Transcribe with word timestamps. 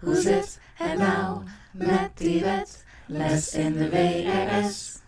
Hoe 0.00 0.20
zit 0.20 0.60
het 0.74 0.98
nou 0.98 1.42
met 1.72 2.10
die 2.14 2.40
wet? 2.40 2.84
Les 3.06 3.54
in 3.54 3.72
de 3.72 3.88
WRS. 3.88 4.98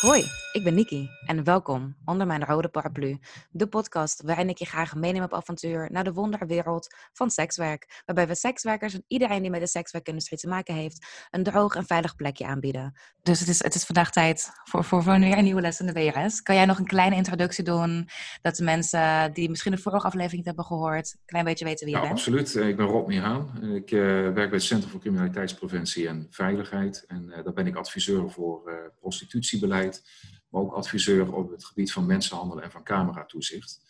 Hoi, 0.00 0.41
ik 0.52 0.64
ben 0.64 0.74
Niki 0.74 1.08
en 1.26 1.44
welkom 1.44 1.96
onder 2.04 2.26
mijn 2.26 2.44
rode 2.44 2.68
paraplu. 2.68 3.18
De 3.50 3.66
podcast 3.66 4.22
waarin 4.22 4.48
ik 4.48 4.58
je 4.58 4.64
graag 4.64 4.94
meeneem 4.94 5.22
op 5.22 5.34
avontuur 5.34 5.88
naar 5.92 6.04
de 6.04 6.12
wonderwereld 6.12 6.94
van 7.12 7.30
sekswerk. 7.30 8.02
Waarbij 8.06 8.26
we 8.26 8.34
sekswerkers 8.34 8.94
en 8.94 9.04
iedereen 9.06 9.42
die 9.42 9.50
met 9.50 9.60
de 9.60 9.66
sekswerkindustrie 9.66 10.38
te 10.38 10.48
maken 10.48 10.74
heeft, 10.74 11.06
een 11.30 11.42
droog 11.42 11.74
en 11.74 11.86
veilig 11.86 12.16
plekje 12.16 12.46
aanbieden. 12.46 12.94
Dus 13.22 13.40
het 13.40 13.48
is, 13.48 13.62
het 13.62 13.74
is 13.74 13.84
vandaag 13.84 14.10
tijd 14.10 14.50
voor, 14.64 14.84
voor, 14.84 15.02
voor 15.02 15.18
weer 15.20 15.38
een 15.38 15.44
nieuwe 15.44 15.60
les 15.60 15.80
in 15.80 15.86
de 15.86 15.92
WRS. 15.92 16.42
Kan 16.42 16.54
jij 16.54 16.64
nog 16.64 16.78
een 16.78 16.86
kleine 16.86 17.16
introductie 17.16 17.64
doen, 17.64 18.08
dat 18.42 18.56
de 18.56 18.64
mensen 18.64 19.32
die 19.32 19.48
misschien 19.48 19.72
de 19.72 19.78
vorige 19.78 20.06
aflevering 20.06 20.36
niet 20.36 20.46
hebben 20.46 20.64
gehoord, 20.64 21.12
een 21.12 21.20
klein 21.26 21.44
beetje 21.44 21.64
weten 21.64 21.86
wie 21.86 21.94
je 21.94 22.00
Ja, 22.00 22.06
bent? 22.08 22.18
absoluut. 22.18 22.56
Eh, 22.56 22.68
Ik 22.68 22.76
ben 22.76 22.86
Rob 22.86 23.12
Haan. 23.12 23.62
Ik 23.74 23.90
eh, 23.90 23.98
werk 24.00 24.34
bij 24.34 24.48
het 24.50 24.62
Centrum 24.62 24.90
voor 24.90 25.00
Criminaliteitspreventie 25.00 26.08
en 26.08 26.26
Veiligheid. 26.30 27.04
En 27.06 27.30
eh, 27.32 27.44
daar 27.44 27.52
ben 27.52 27.66
ik 27.66 27.76
adviseur 27.76 28.30
voor 28.30 28.68
eh, 28.68 28.74
prostitutiebeleid, 29.00 30.02
maar 30.52 30.62
ook 30.62 30.72
adviseur 30.72 31.32
op 31.32 31.50
het 31.50 31.64
gebied 31.64 31.92
van 31.92 32.06
mensenhandel 32.06 32.62
en 32.62 32.70
van 32.70 32.84
cameratoezicht. 32.84 33.80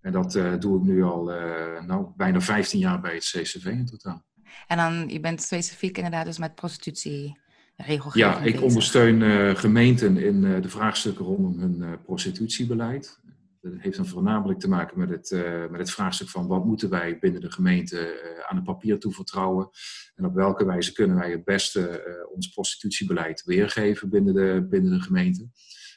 En 0.00 0.12
dat 0.12 0.34
eh, 0.34 0.58
doe 0.58 0.78
ik 0.78 0.84
nu 0.84 1.02
al 1.02 1.32
eh, 1.32 1.84
nou, 1.86 2.06
bijna 2.16 2.40
15 2.40 2.78
jaar 2.78 3.00
bij 3.00 3.14
het 3.14 3.24
CCV 3.24 3.64
in 3.66 3.86
totaal. 3.86 4.24
En 4.66 4.76
dan, 4.76 5.08
je 5.08 5.20
bent 5.20 5.42
specifiek 5.42 5.96
inderdaad 5.96 6.24
dus 6.24 6.38
met 6.38 6.54
prostitutie 6.54 7.38
regelgeving 7.76 8.34
Ja, 8.34 8.38
ik 8.38 8.44
bezig. 8.44 8.60
ondersteun 8.60 9.22
eh, 9.22 9.56
gemeenten 9.56 10.16
in 10.16 10.40
de 10.40 10.68
vraagstukken 10.68 11.24
rondom 11.24 11.58
hun 11.58 12.00
prostitutiebeleid. 12.04 13.18
Dat 13.60 13.72
heeft 13.76 13.96
dan 13.96 14.06
voornamelijk 14.06 14.60
te 14.60 14.68
maken 14.68 14.98
met 14.98 15.08
het, 15.08 15.30
met 15.70 15.80
het 15.80 15.90
vraagstuk 15.90 16.28
van 16.28 16.46
wat 16.46 16.64
moeten 16.64 16.90
wij 16.90 17.18
binnen 17.18 17.40
de 17.40 17.52
gemeente 17.52 18.30
aan 18.48 18.56
het 18.56 18.64
papier 18.64 18.98
toevertrouwen. 18.98 19.68
En 20.14 20.24
op 20.24 20.34
welke 20.34 20.64
wijze 20.64 20.92
kunnen 20.92 21.16
wij 21.16 21.30
het 21.30 21.44
beste 21.44 22.02
ons 22.34 22.48
prostitutiebeleid 22.48 23.42
weergeven 23.44 24.08
binnen 24.08 24.34
de, 24.34 24.66
binnen 24.70 24.92
de 24.92 25.00
gemeente. 25.00 25.48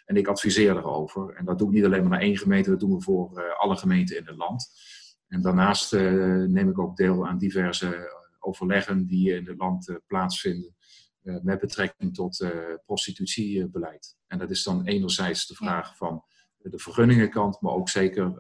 En 0.06 0.16
ik 0.16 0.28
adviseer 0.28 0.74
daarover. 0.74 1.36
En 1.36 1.46
dat 1.46 1.58
doe 1.58 1.68
ik 1.68 1.74
niet 1.74 1.86
alleen 1.86 2.02
maar 2.02 2.12
naar 2.12 2.22
één 2.22 2.38
gemeente, 2.38 2.70
dat 2.70 2.80
doen 2.80 2.96
we 2.96 3.02
voor 3.02 3.38
eh, 3.38 3.60
alle 3.60 3.76
gemeenten 3.76 4.18
in 4.18 4.26
het 4.26 4.36
land. 4.36 4.72
En 5.28 5.42
daarnaast 5.42 5.94
eh, 5.94 6.02
neem 6.44 6.70
ik 6.70 6.80
ook 6.80 6.96
deel 6.96 7.28
aan 7.28 7.38
diverse 7.38 7.96
eh, 7.96 8.04
overleggen 8.40 9.06
die 9.06 9.36
in 9.36 9.48
het 9.48 9.58
land 9.58 10.00
plaatsvinden 10.08 10.76
met 11.42 11.60
betrekking 11.60 12.14
tot 12.14 12.48
prostitutiebeleid. 12.86 14.18
En 14.28 14.38
dat 14.38 14.50
is 14.50 14.64
dan 14.64 14.86
enerzijds 14.86 15.48
de 15.48 15.56
vraag 15.56 15.98
van 15.98 16.24
de 16.58 16.80
vergunningenkant, 16.80 17.62
maar 17.62 17.72
ook 17.72 17.90
zeker 17.90 18.34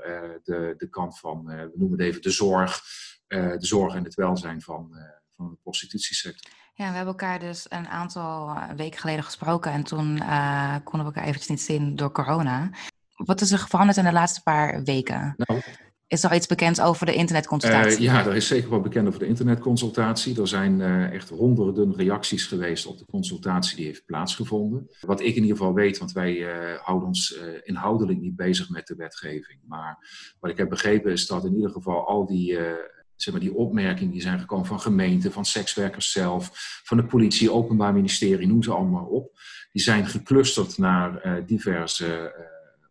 de, 0.43 0.73
de 0.77 0.89
kant 0.89 1.19
van, 1.19 1.45
we 1.45 1.71
noemen 1.75 1.99
het 1.99 2.07
even 2.07 2.21
de 2.21 2.29
zorg, 2.29 2.81
de 3.27 3.55
zorg 3.57 3.95
en 3.95 4.03
het 4.03 4.15
welzijn 4.15 4.61
van, 4.61 4.95
van 5.31 5.49
de 5.49 5.57
prostitutiesector. 5.61 6.51
Ja, 6.75 6.89
we 6.89 6.95
hebben 6.95 7.13
elkaar 7.13 7.39
dus 7.39 7.65
een 7.69 7.87
aantal 7.87 8.49
eh, 8.49 8.69
weken 8.75 8.99
geleden 8.99 9.23
gesproken 9.23 9.71
en 9.71 9.83
toen 9.83 10.17
eh, 10.19 10.75
konden 10.83 10.99
we 11.09 11.13
elkaar 11.13 11.23
eventjes 11.23 11.47
niet 11.49 11.61
zien 11.61 11.95
door 11.95 12.11
corona. 12.11 12.69
Wat 13.15 13.41
is 13.41 13.51
er 13.51 13.59
veranderd 13.59 13.97
in 13.97 14.03
de 14.03 14.11
laatste 14.11 14.43
paar 14.43 14.83
weken? 14.83 15.33
Nou, 15.37 15.61
Is 16.07 16.23
er 16.23 16.29
al 16.29 16.35
iets 16.35 16.47
bekend 16.47 16.81
over 16.81 17.05
de 17.05 17.11
Eh, 17.11 17.17
internetconsultatie? 17.19 18.01
ja, 18.01 18.25
er 18.25 18.35
is 18.35 18.47
zeker 18.47 18.69
wat 18.69 18.83
bekend 18.83 19.07
over 19.07 19.19
de 19.19 19.25
internetconsultatie. 19.27 20.41
Er 20.41 20.47
zijn 20.47 20.81
eh, 20.81 21.11
echt 21.11 21.29
honderden 21.29 21.95
reacties 21.95 22.45
geweest 22.45 22.85
op 22.85 22.97
de 22.97 23.05
consultatie 23.05 23.75
die 23.75 23.85
heeft 23.85 24.05
plaatsgevonden. 24.05 24.89
Wat 24.99 25.19
ik 25.21 25.35
in 25.35 25.41
ieder 25.41 25.57
geval 25.57 25.73
weet, 25.73 25.97
want 25.97 26.11
wij 26.11 26.47
eh, 26.53 26.79
houden 26.81 27.07
ons 27.07 27.37
eh, 27.37 27.47
inhoudelijk 27.63 28.19
niet 28.19 28.35
bezig 28.35 28.69
met 28.69 28.87
de 28.87 28.95
wetgeving. 28.95 29.59
Maar 29.67 29.97
wat 30.39 30.51
ik 30.51 30.57
heb 30.57 30.69
begrepen 30.69 31.11
is 31.11 31.27
dat 31.27 31.45
in 31.45 31.55
ieder 31.55 31.71
geval 31.71 32.07
al 32.07 32.25
die, 32.25 32.57
eh, 32.57 32.71
zeg 33.15 33.33
maar, 33.33 33.43
die 33.43 33.55
opmerkingen 33.55 34.11
die 34.11 34.21
zijn 34.21 34.39
gekomen 34.39 34.65
van 34.65 34.79
gemeenten, 34.79 35.31
van 35.31 35.45
sekswerkers 35.45 36.11
zelf, 36.11 36.51
van 36.83 36.97
de 36.97 37.05
politie, 37.05 37.51
openbaar 37.51 37.93
ministerie, 37.93 38.47
noem 38.47 38.63
ze 38.63 38.73
allemaal 38.73 39.05
op. 39.05 39.39
Die 39.71 39.81
zijn 39.81 40.05
geclusterd 40.05 40.77
naar 40.77 41.17
eh, 41.17 41.33
diverse 41.45 42.07
eh, 42.07 42.43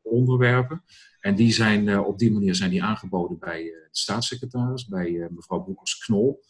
onderwerpen. 0.02 0.82
En 1.20 1.34
die 1.34 1.52
zijn, 1.52 1.88
eh, 1.88 2.06
op 2.06 2.19
die 2.19 2.32
manier 2.32 2.54
zijn 2.54 2.70
die 2.70 2.82
aangeboden 2.82 3.38
bij 3.38 3.62
de 3.62 3.88
staatssecretaris, 3.91 4.86
bij 4.86 5.28
mevrouw 5.30 5.60
Boekers-Knol. 5.60 6.41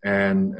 En 0.00 0.54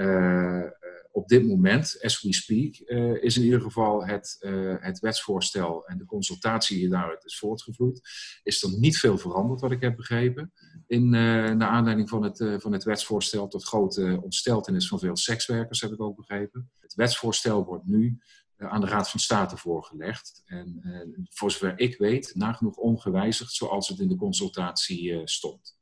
op 1.13 1.29
dit 1.29 1.47
moment, 1.47 1.99
as 2.03 2.23
we 2.23 2.35
speak, 2.35 2.75
eh, 2.75 3.23
is 3.23 3.37
in 3.37 3.43
ieder 3.43 3.61
geval 3.61 4.07
het, 4.07 4.37
eh, 4.41 4.75
het 4.79 4.99
wetsvoorstel 4.99 5.87
en 5.87 5.99
de 5.99 6.05
consultatie 6.05 6.79
die 6.79 6.89
daaruit 6.89 7.25
is 7.25 7.39
voortgevloeid, 7.39 8.01
is 8.43 8.63
er 8.63 8.79
niet 8.79 8.99
veel 8.99 9.19
veranderd, 9.19 9.61
wat 9.61 9.71
ik 9.71 9.81
heb 9.81 9.97
begrepen. 9.97 10.53
In, 10.87 11.15
eh, 11.15 11.21
naar 11.51 11.69
aanleiding 11.69 12.09
van 12.09 12.23
het, 12.23 12.45
van 12.63 12.73
het 12.73 12.85
wetsvoorstel, 12.85 13.49
tot 13.49 13.65
grote 13.65 14.21
ontsteltenis 14.23 14.89
van 14.89 14.99
veel 14.99 15.17
sekswerkers, 15.17 15.81
heb 15.81 15.93
ik 15.93 16.01
ook 16.01 16.17
begrepen. 16.17 16.71
Het 16.81 16.95
wetsvoorstel 16.95 17.65
wordt 17.65 17.87
nu 17.87 18.19
aan 18.57 18.81
de 18.81 18.87
Raad 18.87 19.11
van 19.11 19.21
State 19.21 19.57
voorgelegd. 19.57 20.43
En 20.47 20.83
voor 21.31 21.51
zover 21.51 21.79
ik 21.79 21.99
weet, 21.99 22.35
nagenoeg 22.35 22.77
ongewijzigd 22.77 23.53
zoals 23.53 23.89
het 23.89 23.99
in 23.99 24.09
de 24.09 24.17
consultatie 24.17 25.21
stond. 25.25 25.78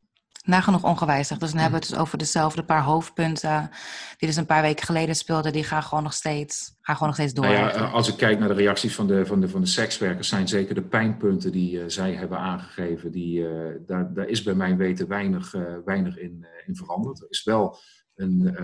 Nagenoeg 0.46 0.84
ongewijzigd. 0.84 1.40
Dus 1.40 1.50
dan 1.50 1.60
hebben 1.60 1.78
we 1.78 1.84
het 1.84 1.94
dus 1.94 2.04
over 2.04 2.18
dezelfde 2.18 2.62
paar 2.62 2.82
hoofdpunten 2.82 3.70
die 4.16 4.28
dus 4.28 4.36
een 4.36 4.46
paar 4.46 4.62
weken 4.62 4.86
geleden 4.86 5.14
speelden. 5.14 5.52
Die 5.52 5.64
gaan 5.64 5.82
gewoon 5.82 6.02
nog 6.02 6.12
steeds, 6.12 6.76
gaan 6.80 6.94
gewoon 6.94 7.08
nog 7.08 7.18
steeds 7.18 7.34
door. 7.34 7.44
Nou 7.44 7.56
ja, 7.56 7.72
eh, 7.72 7.94
als 7.94 8.08
ik 8.08 8.16
kijk 8.16 8.38
naar 8.38 8.48
de 8.48 8.54
reacties 8.54 8.94
van 8.94 9.06
de, 9.06 9.26
van 9.26 9.40
de, 9.40 9.48
van 9.48 9.60
de 9.60 9.66
sekswerkers, 9.66 10.28
zijn 10.28 10.48
zeker 10.48 10.74
de 10.74 10.82
pijnpunten 10.82 11.52
die 11.52 11.80
eh, 11.80 11.84
zij 11.88 12.14
hebben 12.14 12.38
aangegeven, 12.38 13.12
die, 13.12 13.48
eh, 13.48 13.74
daar, 13.86 14.14
daar 14.14 14.28
is 14.28 14.42
bij 14.42 14.54
mijn 14.54 14.76
weten 14.76 15.08
weinig, 15.08 15.54
weinig 15.84 16.18
in, 16.18 16.46
in 16.66 16.76
veranderd. 16.76 17.20
Er 17.20 17.30
is 17.30 17.44
wel 17.44 17.78
een, 18.14 18.56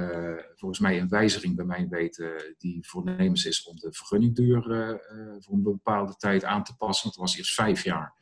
volgens 0.54 0.80
mij 0.80 1.00
een 1.00 1.08
wijziging 1.08 1.56
bij 1.56 1.64
mijn 1.64 1.88
weten 1.88 2.54
die 2.58 2.86
voornemens 2.88 3.44
is 3.44 3.64
om 3.64 3.76
de 3.76 3.92
vergunningduur 3.92 4.62
voor 5.38 5.54
een 5.54 5.62
bepaalde 5.62 6.16
tijd 6.16 6.44
aan 6.44 6.64
te 6.64 6.76
passen. 6.76 7.08
Het 7.08 7.18
was 7.18 7.36
eerst 7.36 7.54
vijf 7.54 7.84
jaar. 7.84 8.14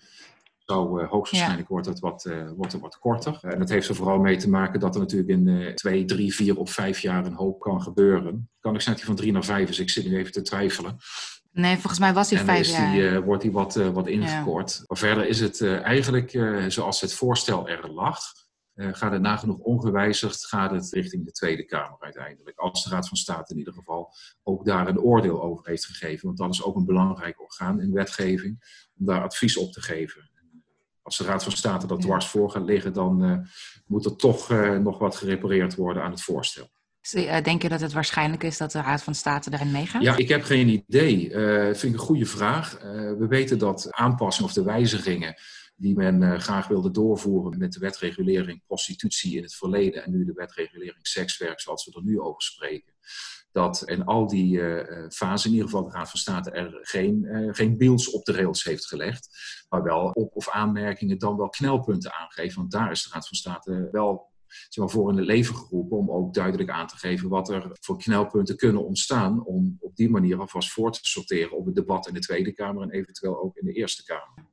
Zou, 0.71 1.03
eh, 1.03 1.09
hoogstwaarschijnlijk 1.11 1.69
wordt, 1.69 1.87
het 1.87 1.99
wat, 1.99 2.25
eh, 2.25 2.51
wordt 2.57 2.73
het 2.73 2.81
wat 2.81 2.99
korter. 2.99 3.39
En 3.43 3.59
dat 3.59 3.69
heeft 3.69 3.89
er 3.89 3.95
vooral 3.95 4.19
mee 4.19 4.37
te 4.37 4.49
maken 4.51 4.81
dat 4.81 4.95
er 4.95 5.01
natuurlijk 5.01 5.31
in 5.31 5.49
eh, 5.49 5.75
twee, 5.75 6.05
drie, 6.05 6.35
vier 6.35 6.57
of 6.59 6.71
vijf 6.73 7.01
jaar 7.01 7.27
een 7.27 7.35
hoop 7.35 7.61
kan 7.61 7.83
gebeuren. 7.83 8.51
Kan 8.61 8.75
ik 8.75 8.81
zeggen 8.81 9.07
van 9.07 9.15
drie 9.15 9.33
naar 9.33 9.45
vijf 9.45 9.69
is, 9.69 9.79
ik 9.79 9.91
zit 9.91 10.07
nu 10.09 10.17
even 10.17 10.33
te 10.33 10.43
twijfelen. 10.43 10.97
Nee, 11.53 11.75
volgens 11.75 11.99
mij 11.99 12.13
was 12.13 12.31
hij 12.31 12.45
vijf 12.45 12.69
jaar. 12.71 12.93
die, 12.93 13.09
eh, 13.09 13.19
wordt 13.19 13.43
die 13.43 13.53
wat, 13.53 13.77
eh, 13.77 13.89
wat 13.89 14.07
ingekort. 14.07 14.83
Maar 14.87 14.99
verder 14.99 15.27
is 15.27 15.41
het 15.41 15.61
eh, 15.61 15.83
eigenlijk 15.83 16.33
eh, 16.35 16.65
zoals 16.69 17.01
het 17.01 17.15
voorstel 17.15 17.69
er 17.69 17.91
lag. 17.91 18.19
eh, 18.75 18.89
gaat 18.93 19.13
het 19.13 19.21
nagenoeg 19.23 19.59
ongewijzigd 19.59 20.47
gaat 20.47 20.71
het 20.71 20.93
richting 20.93 21.25
de 21.25 21.33
Tweede 21.33 21.65
Kamer 21.65 21.97
uiteindelijk. 22.01 22.59
Als 22.59 22.85
de 22.85 22.91
Raad 22.91 23.09
van 23.09 23.17
State 23.17 23.53
in 23.53 23.59
ieder 23.59 23.73
geval 23.75 24.13
ook 24.43 24.65
daar 24.65 24.89
een 24.89 25.01
oordeel 25.01 25.43
over 25.43 25.69
heeft 25.69 25.85
gegeven. 25.87 26.27
Want 26.27 26.39
dat 26.39 26.51
is 26.53 26.63
ook 26.63 26.77
een 26.77 26.85
belangrijk 26.87 27.41
orgaan 27.43 27.81
in 27.81 27.93
wetgeving 27.93 28.59
om 28.99 29.07
daar 29.07 29.23
advies 29.23 29.57
op 29.57 29.73
te 29.73 29.81
geven. 29.83 30.30
Als 31.11 31.19
de 31.19 31.25
Raad 31.25 31.43
van 31.43 31.53
State 31.53 31.87
dat 31.87 32.01
dwars 32.01 32.27
voor 32.27 32.51
gaat 32.51 32.65
liggen, 32.65 32.93
dan 32.93 33.25
eh, 33.25 33.39
moet 33.87 34.05
er 34.05 34.17
toch 34.17 34.51
eh, 34.51 34.77
nog 34.77 34.99
wat 34.99 35.17
gerepareerd 35.17 35.75
worden 35.75 36.03
aan 36.03 36.11
het 36.11 36.23
voorstel. 36.23 36.71
Dus, 37.01 37.13
eh, 37.13 37.43
denk 37.43 37.63
je 37.63 37.69
dat 37.69 37.81
het 37.81 37.93
waarschijnlijk 37.93 38.43
is 38.43 38.57
dat 38.57 38.73
de 38.73 38.81
Raad 38.81 39.03
van 39.03 39.15
State 39.15 39.51
daarin 39.51 39.71
meegaat? 39.71 40.03
Ja, 40.03 40.17
ik 40.17 40.29
heb 40.29 40.43
geen 40.43 40.69
idee. 40.69 41.33
Eh 41.33 41.65
vind 41.65 41.83
ik 41.83 41.93
een 41.93 42.07
goede 42.07 42.27
vraag. 42.27 42.79
We 43.19 43.27
weten 43.29 43.59
dat 43.59 43.87
aanpassingen 43.91 44.49
of 44.49 44.55
de 44.55 44.63
wijzigingen 44.63 45.35
die 45.77 45.95
men 45.95 46.41
graag 46.41 46.69
wilde 46.69 46.91
doorvoeren 46.91 47.59
met 47.59 47.73
de 47.73 47.81
wetregulering 47.81 48.63
prostitutie 48.67 49.37
in 49.37 49.43
het 49.43 49.55
verleden 49.55 50.05
en 50.05 50.11
nu 50.11 50.25
de 50.25 50.33
wetregulering 50.33 51.07
sekswerk 51.07 51.61
zoals 51.61 51.85
we 51.85 51.93
er 51.93 52.05
nu 52.05 52.21
over 52.21 52.43
spreken, 52.43 52.93
dat 53.53 53.83
in 53.85 54.05
al 54.05 54.27
die 54.27 54.61
eh, 54.61 55.05
eh, 55.05 55.11
fasen 55.11 55.51
in 55.51 55.57
ieder 55.57 55.71
geval 55.71 55.85
de 55.85 55.93
Raad 55.93 56.11
van 56.11 56.19
State 56.19 56.51
er 56.51 56.79
geen, 56.83 57.25
eh, 57.25 57.49
geen 57.53 57.79
beels 57.79 58.11
op 58.11 58.25
de 58.25 58.33
rails 58.33 58.65
heeft 58.65 58.87
gelegd, 58.87 59.29
maar 59.69 59.83
wel 59.83 60.11
op- 60.11 60.37
of 60.37 60.49
aanmerkingen 60.49 61.19
dan 61.19 61.37
wel 61.37 61.49
knelpunten 61.49 62.13
aangeeft. 62.13 62.55
Want 62.55 62.71
daar 62.71 62.91
is 62.91 63.03
de 63.03 63.11
Raad 63.13 63.29
van 63.29 63.37
State 63.37 63.89
wel 63.93 64.29
zeg 64.69 64.85
maar, 64.85 64.91
voor 64.91 65.11
in 65.11 65.17
het 65.17 65.27
leven 65.27 65.55
geroepen 65.55 65.97
om 65.97 66.11
ook 66.11 66.35
duidelijk 66.35 66.71
aan 66.71 66.87
te 66.87 66.97
geven 66.97 67.29
wat 67.29 67.49
er 67.49 67.77
voor 67.81 67.99
knelpunten 67.99 68.57
kunnen 68.57 68.85
ontstaan 68.85 69.45
om 69.45 69.77
op 69.81 69.97
die 69.97 70.11
manier 70.11 70.41
alvast 70.41 70.73
voor 70.73 70.93
te 70.93 70.99
sorteren 71.03 71.57
op 71.57 71.67
het 71.67 71.75
debat 71.75 72.09
in 72.09 72.15
de 72.15 72.21
Tweede 72.21 72.53
Kamer 72.53 72.83
en 72.83 72.91
eventueel 72.91 73.43
ook 73.43 73.57
in 73.57 73.67
de 73.67 73.73
Eerste 73.73 74.05
Kamer. 74.05 74.49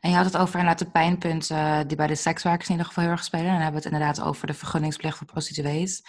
En 0.00 0.10
je 0.10 0.16
had 0.16 0.24
het 0.24 0.36
over 0.36 0.54
inderdaad 0.58 0.78
de 0.78 0.90
pijnpunten 0.90 1.56
eh, 1.56 1.80
die 1.86 1.96
bij 1.96 2.06
de 2.06 2.14
sekswerkers 2.14 2.66
in 2.66 2.72
ieder 2.72 2.86
geval 2.86 3.04
heel 3.04 3.12
erg 3.12 3.24
spelen. 3.24 3.46
En 3.46 3.52
dan 3.52 3.62
hebben 3.62 3.80
we 3.82 3.88
het 3.88 3.94
inderdaad 3.96 4.26
over 4.26 4.46
de 4.46 4.54
vergunningsplicht 4.54 5.16
voor 5.18 5.26
prostituees. 5.26 6.02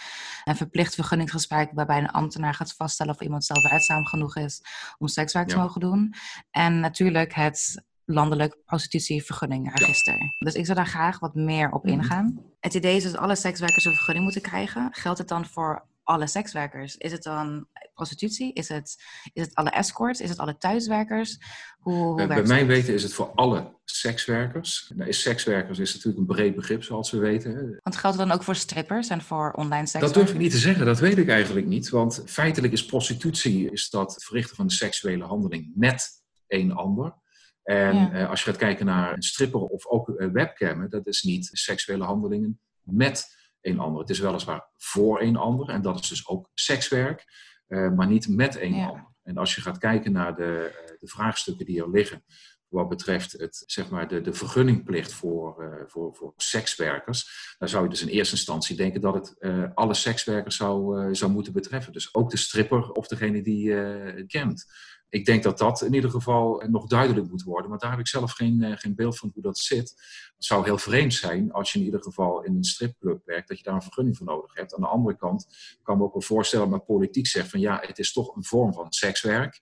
Een 0.44 0.56
verplicht 0.56 0.94
vergunningsgesprek 0.94 1.70
waarbij 1.74 1.98
een 1.98 2.10
ambtenaar 2.10 2.54
gaat 2.54 2.74
vaststellen 2.74 3.14
of 3.14 3.20
iemand 3.20 3.44
zelfredzaam 3.44 4.06
genoeg 4.06 4.36
is 4.36 4.62
om 4.98 5.08
sekswerk 5.08 5.48
te 5.48 5.54
Ja. 5.56 5.60
mogen 5.62 5.80
doen. 5.80 6.14
En 6.50 6.80
natuurlijk 6.80 7.34
het 7.34 7.82
landelijk 8.04 8.56
prostitutievergunningregister. 8.64 10.34
Dus 10.38 10.54
ik 10.54 10.64
zou 10.64 10.76
daar 10.76 10.86
graag 10.86 11.18
wat 11.18 11.34
meer 11.34 11.70
op 11.72 11.84
Mhm. 11.84 11.92
ingaan. 11.92 12.38
Het 12.60 12.74
idee 12.74 12.96
is 12.96 13.02
dat 13.02 13.16
alle 13.16 13.36
sekswerkers 13.36 13.84
een 13.84 13.92
vergunning 13.94 14.24
moeten 14.24 14.42
krijgen. 14.42 14.88
Geldt 14.92 15.18
het 15.18 15.28
dan 15.28 15.46
voor 15.46 15.84
alle 16.10 16.26
sekswerkers? 16.26 16.96
Is 16.96 17.12
het 17.12 17.22
dan 17.22 17.66
prostitutie? 17.94 18.52
Is 18.52 18.68
het, 18.68 18.96
is 19.32 19.42
het 19.42 19.54
alle 19.54 19.70
escorts? 19.70 20.20
Is 20.20 20.28
het 20.28 20.38
alle 20.38 20.58
thuiswerkers? 20.58 21.38
Hoe, 21.78 21.94
hoe 21.94 22.20
Eh, 22.20 22.26
bij 22.28 22.42
mijn 22.42 22.66
dat? 22.66 22.76
weten 22.76 22.94
is 22.94 23.02
het 23.02 23.12
voor 23.14 23.26
alle 23.34 23.78
sekswerkers. 23.84 24.92
Nou, 24.94 25.08
is 25.08 25.22
sekswerkers 25.22 25.78
is 25.78 25.94
natuurlijk 25.94 26.18
een 26.20 26.36
breed 26.36 26.54
begrip, 26.54 26.82
zoals 26.82 27.10
we 27.10 27.18
weten. 27.18 27.78
Want 27.82 27.96
geldt 27.96 28.18
het 28.18 28.28
dan 28.28 28.36
ook 28.36 28.42
voor 28.42 28.56
strippers 28.56 29.08
en 29.08 29.22
voor 29.22 29.52
online 29.52 29.86
seks? 29.86 30.04
Dat 30.04 30.14
durf 30.14 30.30
ik 30.30 30.38
niet 30.38 30.50
te 30.50 30.58
zeggen, 30.58 30.86
dat 30.86 30.98
weet 30.98 31.18
ik 31.18 31.28
eigenlijk 31.28 31.66
niet. 31.66 31.88
Want 31.88 32.22
feitelijk 32.26 32.72
is 32.72 32.84
prostitutie 32.86 33.70
is 33.70 33.90
dat 33.90 34.14
het 34.14 34.24
verrichten 34.24 34.56
van 34.56 34.64
een 34.64 34.70
seksuele 34.70 35.24
handeling 35.24 35.72
met 35.74 36.08
een 36.46 36.72
ander. 36.72 37.14
En 37.62 37.94
Ja. 37.96 38.12
eh, 38.12 38.30
als 38.30 38.42
je 38.44 38.50
gaat 38.50 38.58
kijken 38.58 38.86
naar 38.86 39.12
een 39.12 39.22
stripper 39.22 39.60
of 39.60 39.86
ook 39.86 40.08
eh, 40.08 40.28
webcammen, 40.32 40.90
dat 40.90 41.06
is 41.06 41.22
niet 41.22 41.48
seksuele 41.52 42.04
handelingen 42.04 42.60
met 42.82 43.38
een 43.60 43.78
ander. 43.78 44.00
Het 44.00 44.10
is 44.10 44.18
weliswaar 44.18 44.68
voor 44.76 45.20
een 45.20 45.36
ander 45.36 45.68
en 45.68 45.82
dat 45.82 46.00
is 46.00 46.08
dus 46.08 46.28
ook 46.28 46.50
sekswerk, 46.54 47.24
eh, 47.66 47.90
maar 47.90 48.06
niet 48.06 48.28
met 48.28 48.60
een 48.60 48.74
Ja. 48.74 48.86
ander. 48.86 49.08
En 49.22 49.36
als 49.36 49.54
je 49.54 49.60
gaat 49.60 49.78
kijken 49.78 50.12
naar 50.12 50.36
de, 50.36 50.76
eh, 50.86 50.96
de 51.00 51.06
vraagstukken 51.06 51.66
die 51.66 51.80
er 51.82 51.90
liggen, 51.90 52.24
wat 52.68 52.88
betreft 52.88 53.32
het, 53.32 53.62
zeg 53.66 53.90
maar 53.90 54.08
de, 54.08 54.20
de 54.20 54.32
vergunningplicht 54.32 55.12
voor, 55.12 55.62
eh, 55.62 55.82
voor, 55.86 56.14
voor 56.14 56.32
sekswerkers, 56.36 57.54
dan 57.58 57.68
zou 57.68 57.84
je 57.84 57.90
dus 57.90 58.02
in 58.02 58.08
eerste 58.08 58.34
instantie 58.34 58.76
denken 58.76 59.00
dat 59.00 59.14
het 59.14 59.38
alle 59.74 59.94
sekswerkers 59.94 60.56
zou, 60.56 61.14
zou 61.14 61.30
moeten 61.30 61.52
betreffen. 61.52 61.92
Dus 61.92 62.14
ook 62.14 62.30
de 62.30 62.36
stripper 62.36 62.90
of 62.90 63.06
degene 63.06 63.42
die 63.42 63.72
het 63.72 64.26
kent. 64.26 64.66
Ik 65.10 65.24
denk 65.24 65.42
dat 65.42 65.58
dat 65.58 65.82
in 65.82 65.94
ieder 65.94 66.10
geval 66.10 66.62
nog 66.68 66.86
duidelijk 66.86 67.28
moet 67.30 67.42
worden, 67.42 67.70
maar 67.70 67.78
daar 67.78 67.90
heb 67.90 67.98
ik 68.00 68.06
zelf 68.06 68.32
geen, 68.32 68.62
eh, 68.62 68.76
geen 68.76 68.94
beeld 68.94 69.18
van 69.18 69.30
hoe 69.34 69.42
dat 69.42 69.58
zit. 69.58 69.88
Het 70.36 70.44
zou 70.44 70.64
heel 70.64 70.78
vreemd 70.78 71.14
zijn 71.14 71.52
als 71.52 71.72
je 71.72 71.78
in 71.78 71.84
ieder 71.84 72.02
geval 72.02 72.42
in 72.44 72.56
een 72.56 72.64
stripclub 72.64 73.22
werkt, 73.24 73.48
dat 73.48 73.58
je 73.58 73.64
daar 73.64 73.74
een 73.74 73.82
vergunning 73.82 74.16
voor 74.16 74.26
nodig 74.26 74.54
hebt. 74.54 74.74
Aan 74.74 74.80
de 74.80 74.86
andere 74.86 75.16
kant 75.16 75.46
kan 75.82 75.94
ik 75.94 76.00
me 76.00 76.06
ook 76.06 76.12
wel 76.12 76.22
voorstellen 76.22 76.70
dat 76.70 76.86
politiek 76.86 77.26
zegt 77.26 77.48
van 77.48 77.60
ja, 77.60 77.82
het 77.86 77.98
is 77.98 78.12
toch 78.12 78.36
een 78.36 78.44
vorm 78.44 78.72
van 78.72 78.92
sekswerk. 78.92 79.60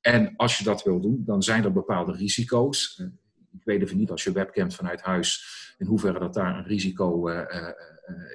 En 0.00 0.36
als 0.36 0.58
je 0.58 0.64
dat 0.64 0.82
wil 0.82 1.00
doen, 1.00 1.22
dan 1.26 1.42
zijn 1.42 1.64
er 1.64 1.72
bepaalde 1.72 2.12
risico's. 2.12 2.98
Eh, 2.98 3.06
Ik 3.56 3.64
weet 3.64 3.82
even 3.82 3.96
niet 3.96 4.10
als 4.10 4.24
je 4.24 4.32
webcamt 4.32 4.74
vanuit 4.74 5.00
huis, 5.02 5.44
in 5.78 5.86
hoeverre 5.86 6.18
dat 6.18 6.34
daar 6.34 6.56
een 6.58 6.64
risico 6.64 7.28
eh, 7.28 7.38
eh, 7.38 7.68
eh, 7.68 7.74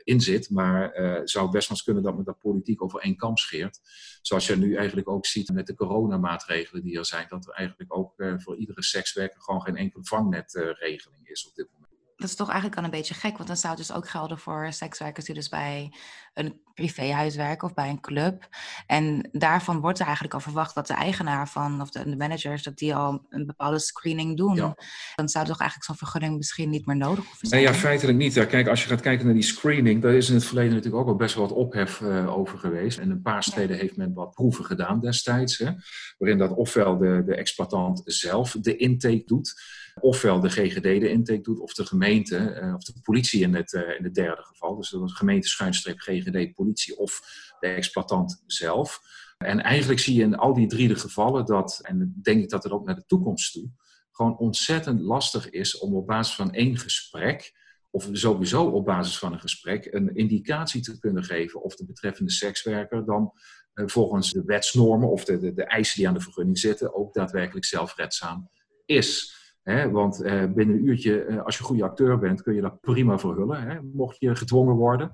in 0.04 0.22
zit. 0.22 0.50
Maar 0.50 0.92
eh, 0.92 1.14
het 1.14 1.30
zou 1.30 1.52
best 1.52 1.68
wel 1.68 1.78
eens 1.78 1.86
kunnen 1.86 2.04
dat 2.04 2.16
men 2.16 2.26
dat 2.26 2.40
politiek 2.40 2.84
over 2.84 3.00
één 3.00 3.16
kam 3.16 3.38
scheert. 3.38 3.80
Zoals 4.22 4.48
je 4.48 4.56
nu 4.56 4.76
eigenlijk 4.76 5.10
ook 5.10 5.26
ziet 5.26 5.54
met 5.54 5.68
de 5.68 5.76
coronamaatregelen 5.76 6.84
die 6.84 6.98
er 6.98 7.06
zijn. 7.06 7.26
Dat 7.30 7.48
er 7.48 7.54
eigenlijk 7.54 7.96
ook 7.96 8.20
eh, 8.20 8.34
voor 8.38 8.58
iedere 8.58 8.84
sekswerker 8.84 9.42
gewoon 9.42 9.62
geen 9.62 9.76
enkele 9.76 10.04
vangnetregeling 10.04 11.28
is 11.30 11.48
op 11.48 11.56
dit 11.56 11.68
moment. 11.72 11.81
Dat 12.22 12.30
is 12.30 12.36
toch 12.36 12.50
eigenlijk 12.50 12.80
al 12.80 12.84
een 12.86 12.90
beetje 12.98 13.14
gek, 13.14 13.36
want 13.36 13.48
dan 13.48 13.58
zou 13.58 13.74
het 13.76 13.88
dus 13.88 13.96
ook 13.96 14.10
gelden 14.10 14.40
voor 14.40 14.74
sekswerkers 14.74 15.26
die 15.26 15.36
dus 15.36 15.50
bij 15.50 15.92
een 16.34 16.60
privéhuis 16.74 17.36
werken 17.36 17.68
of 17.68 17.74
bij 17.74 17.90
een 17.90 18.00
club. 18.00 18.48
En 18.88 19.30
daarvan 19.32 19.80
wordt 19.80 20.00
er 20.00 20.06
eigenlijk 20.06 20.34
al 20.34 20.40
verwacht 20.40 20.76
dat 20.76 20.88
de 20.88 20.94
eigenaar 20.94 21.50
van, 21.50 21.82
of 21.82 21.90
de, 21.90 22.10
de 22.10 22.16
managers, 22.16 22.64
dat 22.64 22.78
die 22.78 22.96
al 22.96 23.26
een 23.30 23.46
bepaalde 23.46 23.80
screening 23.80 24.38
doen. 24.38 24.56
Ja. 24.56 24.76
Dan 25.16 25.30
zou 25.30 25.46
toch 25.46 25.60
eigenlijk 25.60 25.90
zo'n 25.90 26.08
vergunning 26.08 26.38
misschien 26.38 26.70
niet 26.70 26.86
meer 26.86 26.96
nodig 26.98 27.26
hoeven 27.26 27.50
Nee, 27.50 27.62
zijn. 27.62 27.74
ja, 27.74 27.80
feitelijk 27.80 28.18
niet. 28.18 28.34
Ja, 28.34 28.46
kijk, 28.46 28.68
als 28.68 28.84
je 28.84 28.90
gaat 28.90 29.02
kijken 29.02 29.26
naar 29.26 29.34
die 29.34 29.44
screening, 29.44 30.02
daar 30.02 30.14
is 30.14 30.30
in 30.30 30.36
het 30.36 30.46
verleden 30.46 30.74
natuurlijk 30.74 31.04
ook 31.04 31.10
al 31.10 31.16
best 31.16 31.36
wel 31.36 31.48
wat 31.48 31.58
ophef 31.58 32.02
eh, 32.02 32.38
over 32.38 32.58
geweest. 32.60 32.98
En 32.98 33.10
een 33.10 33.22
paar 33.22 33.44
steden 33.44 33.78
heeft 33.78 33.98
men 33.98 34.14
wat 34.14 34.32
proeven 34.32 34.66
gedaan 34.66 35.00
destijds, 35.00 35.58
hè, 35.58 35.72
waarin 36.18 36.38
dat 36.38 36.52
ofwel 36.56 36.98
de, 36.98 37.24
de 37.26 37.36
exploitant 37.36 38.02
zelf 38.06 38.58
de 38.62 38.76
intake 38.76 39.24
doet, 39.26 39.62
ofwel 40.00 40.40
de 40.40 40.50
GGD 40.50 40.84
de 40.84 41.10
intake 41.10 41.42
doet, 41.42 41.60
of 41.60 41.74
de 41.74 41.86
gemeente, 41.86 42.38
eh, 42.38 42.74
of 42.74 42.84
de 42.84 42.94
politie 43.02 43.42
in 43.42 43.56
het, 43.56 43.74
eh, 43.74 43.98
in 43.98 44.04
het 44.04 44.14
derde 44.14 44.44
geval. 44.44 44.76
Dus 44.76 44.92
was 44.92 45.14
gemeente 45.14 45.48
schuinstreep 45.48 46.00
GGD, 46.00 46.54
politie 46.54 46.98
of 46.98 47.22
de 47.60 47.68
exploitant 47.68 48.44
zelf. 48.48 49.00
En 49.38 49.62
eigenlijk 49.62 50.00
zie 50.00 50.16
je 50.16 50.22
in 50.22 50.36
al 50.36 50.54
die 50.54 50.68
drie 50.68 50.88
de 50.88 50.96
gevallen 50.96 51.46
dat, 51.46 51.80
en 51.82 52.20
denk 52.22 52.44
ik 52.44 52.50
dat 52.50 52.64
het 52.64 52.72
ook 52.72 52.86
naar 52.86 52.96
de 52.96 53.06
toekomst 53.06 53.54
toe, 53.54 53.70
gewoon 54.12 54.38
ontzettend 54.38 55.02
lastig 55.02 55.50
is 55.50 55.78
om 55.78 55.96
op 55.96 56.08
basis 56.08 56.36
van 56.36 56.54
één 56.54 56.78
gesprek, 56.78 57.60
of 57.90 58.10
sowieso 58.12 58.66
op 58.66 58.86
basis 58.86 59.18
van 59.18 59.34
een 59.34 59.40
gesprek, 59.40 59.94
een 59.94 60.16
indicatie 60.16 60.82
te 60.82 61.00
kunnen 61.00 61.24
geven 61.24 61.64
of 61.64 61.76
de 61.76 61.86
betreffende 61.86 62.32
sekswerker 62.32 63.06
dan 63.06 63.34
eh, 63.74 63.88
volgens 63.88 64.32
de 64.32 64.44
wetsnormen 64.46 65.10
of 65.10 65.26
de, 65.26 65.38
de, 65.38 65.54
de 65.54 65.64
eisen 65.64 65.98
die 65.98 66.08
aan 66.08 66.14
de 66.14 66.22
vergunning 66.22 66.60
zitten 66.60 66.96
ook 66.96 67.14
daadwerkelijk 67.14 67.66
zelfredzaam 67.66 68.50
is. 68.86 69.40
Hè, 69.64 69.90
want 69.90 70.22
eh, 70.22 70.46
binnen 70.46 70.76
een 70.76 70.86
uurtje, 70.86 71.24
eh, 71.24 71.44
als 71.44 71.56
je 71.56 71.62
een 71.62 71.68
goede 71.68 71.84
acteur 71.84 72.20
bent, 72.20 72.42
kun 72.42 72.54
je 72.56 72.62
dat 72.62 72.80
prima 72.80 73.20
verhullen, 73.20 73.62
hè, 73.62 73.82
mocht 73.82 74.20
je 74.20 74.36
gedwongen 74.36 74.76
worden. 74.76 75.12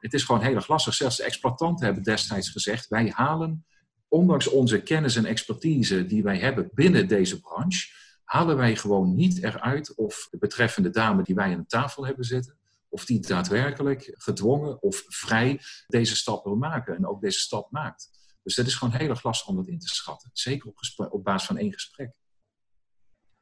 Het 0.00 0.14
is 0.14 0.24
gewoon 0.24 0.42
heel 0.42 0.54
erg. 0.54 0.80
Zelfs 0.80 1.16
de 1.16 1.24
exploitanten 1.24 1.84
hebben 1.84 2.02
destijds 2.02 2.50
gezegd, 2.50 2.88
wij 2.88 3.12
halen, 3.14 3.64
ondanks 4.08 4.48
onze 4.48 4.82
kennis 4.82 5.16
en 5.16 5.24
expertise 5.24 6.06
die 6.06 6.22
wij 6.22 6.38
hebben 6.38 6.70
binnen 6.72 7.08
deze 7.08 7.40
branche, 7.40 7.88
halen 8.24 8.56
wij 8.56 8.76
gewoon 8.76 9.14
niet 9.14 9.42
eruit 9.42 9.94
of 9.94 10.28
de 10.30 10.38
betreffende 10.38 10.90
dame 10.90 11.22
die 11.22 11.34
wij 11.34 11.52
aan 11.52 11.60
de 11.60 11.66
tafel 11.66 12.06
hebben 12.06 12.24
zitten, 12.24 12.58
of 12.88 13.04
die 13.04 13.20
daadwerkelijk 13.20 14.14
gedwongen 14.14 14.82
of 14.82 15.04
vrij 15.06 15.60
deze 15.86 16.16
stap 16.16 16.44
wil 16.44 16.56
maken 16.56 16.96
en 16.96 17.06
ook 17.06 17.20
deze 17.20 17.38
stap 17.38 17.70
maakt. 17.70 18.10
Dus 18.42 18.54
dat 18.54 18.66
is 18.66 18.74
gewoon 18.74 18.94
heel 18.94 19.08
erg 19.08 19.22
lastig 19.22 19.48
om 19.48 19.56
dat 19.56 19.68
in 19.68 19.78
te 19.78 19.88
schatten. 19.88 20.30
Zeker 20.32 20.72
op 21.10 21.24
basis 21.24 21.46
van 21.46 21.58
één 21.58 21.72
gesprek. 21.72 22.16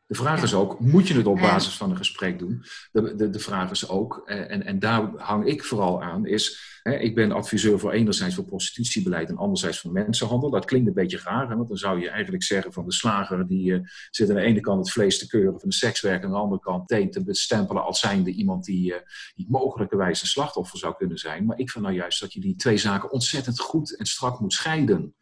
De 0.06 0.14
vraag 0.14 0.42
is 0.42 0.54
ook, 0.54 0.80
moet 0.80 1.08
je 1.08 1.14
het 1.14 1.26
op 1.26 1.38
basis 1.38 1.76
van 1.76 1.90
een 1.90 1.96
gesprek 1.96 2.38
doen? 2.38 2.64
De, 2.92 3.14
de, 3.14 3.30
de 3.30 3.38
vraag 3.38 3.70
is 3.70 3.88
ook, 3.88 4.22
eh, 4.24 4.50
en, 4.50 4.64
en 4.64 4.78
daar 4.78 5.10
hang 5.16 5.46
ik 5.46 5.64
vooral 5.64 6.02
aan, 6.02 6.26
is... 6.26 6.74
Hè, 6.82 6.98
ik 6.98 7.14
ben 7.14 7.32
adviseur 7.32 7.78
voor 7.78 7.92
enerzijds 7.92 8.34
voor 8.34 8.44
prostitutiebeleid 8.44 9.28
en 9.28 9.36
anderzijds 9.36 9.80
voor 9.80 9.92
mensenhandel. 9.92 10.50
Dat 10.50 10.64
klinkt 10.64 10.88
een 10.88 10.94
beetje 10.94 11.20
raar, 11.24 11.48
hè, 11.48 11.56
want 11.56 11.68
dan 11.68 11.76
zou 11.76 12.00
je 12.00 12.10
eigenlijk 12.10 12.42
zeggen 12.42 12.72
van 12.72 12.84
de 12.84 12.92
slager... 12.92 13.46
die 13.46 13.74
eh, 13.74 13.80
zit 14.10 14.28
aan 14.28 14.34
de 14.34 14.40
ene 14.40 14.60
kant 14.60 14.78
het 14.78 14.90
vlees 14.90 15.18
te 15.18 15.26
keuren 15.26 15.60
van 15.60 15.68
de 15.68 15.74
sekswerker... 15.74 16.24
aan 16.24 16.32
de 16.32 16.38
andere 16.38 16.60
kant 16.60 16.88
te 16.88 17.24
bestempelen 17.24 17.84
als 17.84 18.00
zijnde 18.00 18.30
iemand 18.30 18.64
die, 18.64 18.94
eh, 18.94 19.00
die 19.34 19.46
mogelijkerwijs 19.48 20.20
een 20.20 20.28
slachtoffer 20.28 20.78
zou 20.78 20.94
kunnen 20.96 21.18
zijn. 21.18 21.46
Maar 21.46 21.58
ik 21.58 21.70
vind 21.70 21.84
nou 21.84 21.96
juist 21.96 22.20
dat 22.20 22.32
je 22.32 22.40
die 22.40 22.56
twee 22.56 22.76
zaken 22.76 23.10
ontzettend 23.10 23.60
goed 23.60 23.96
en 23.96 24.06
strak 24.06 24.40
moet 24.40 24.52
scheiden. 24.52 25.14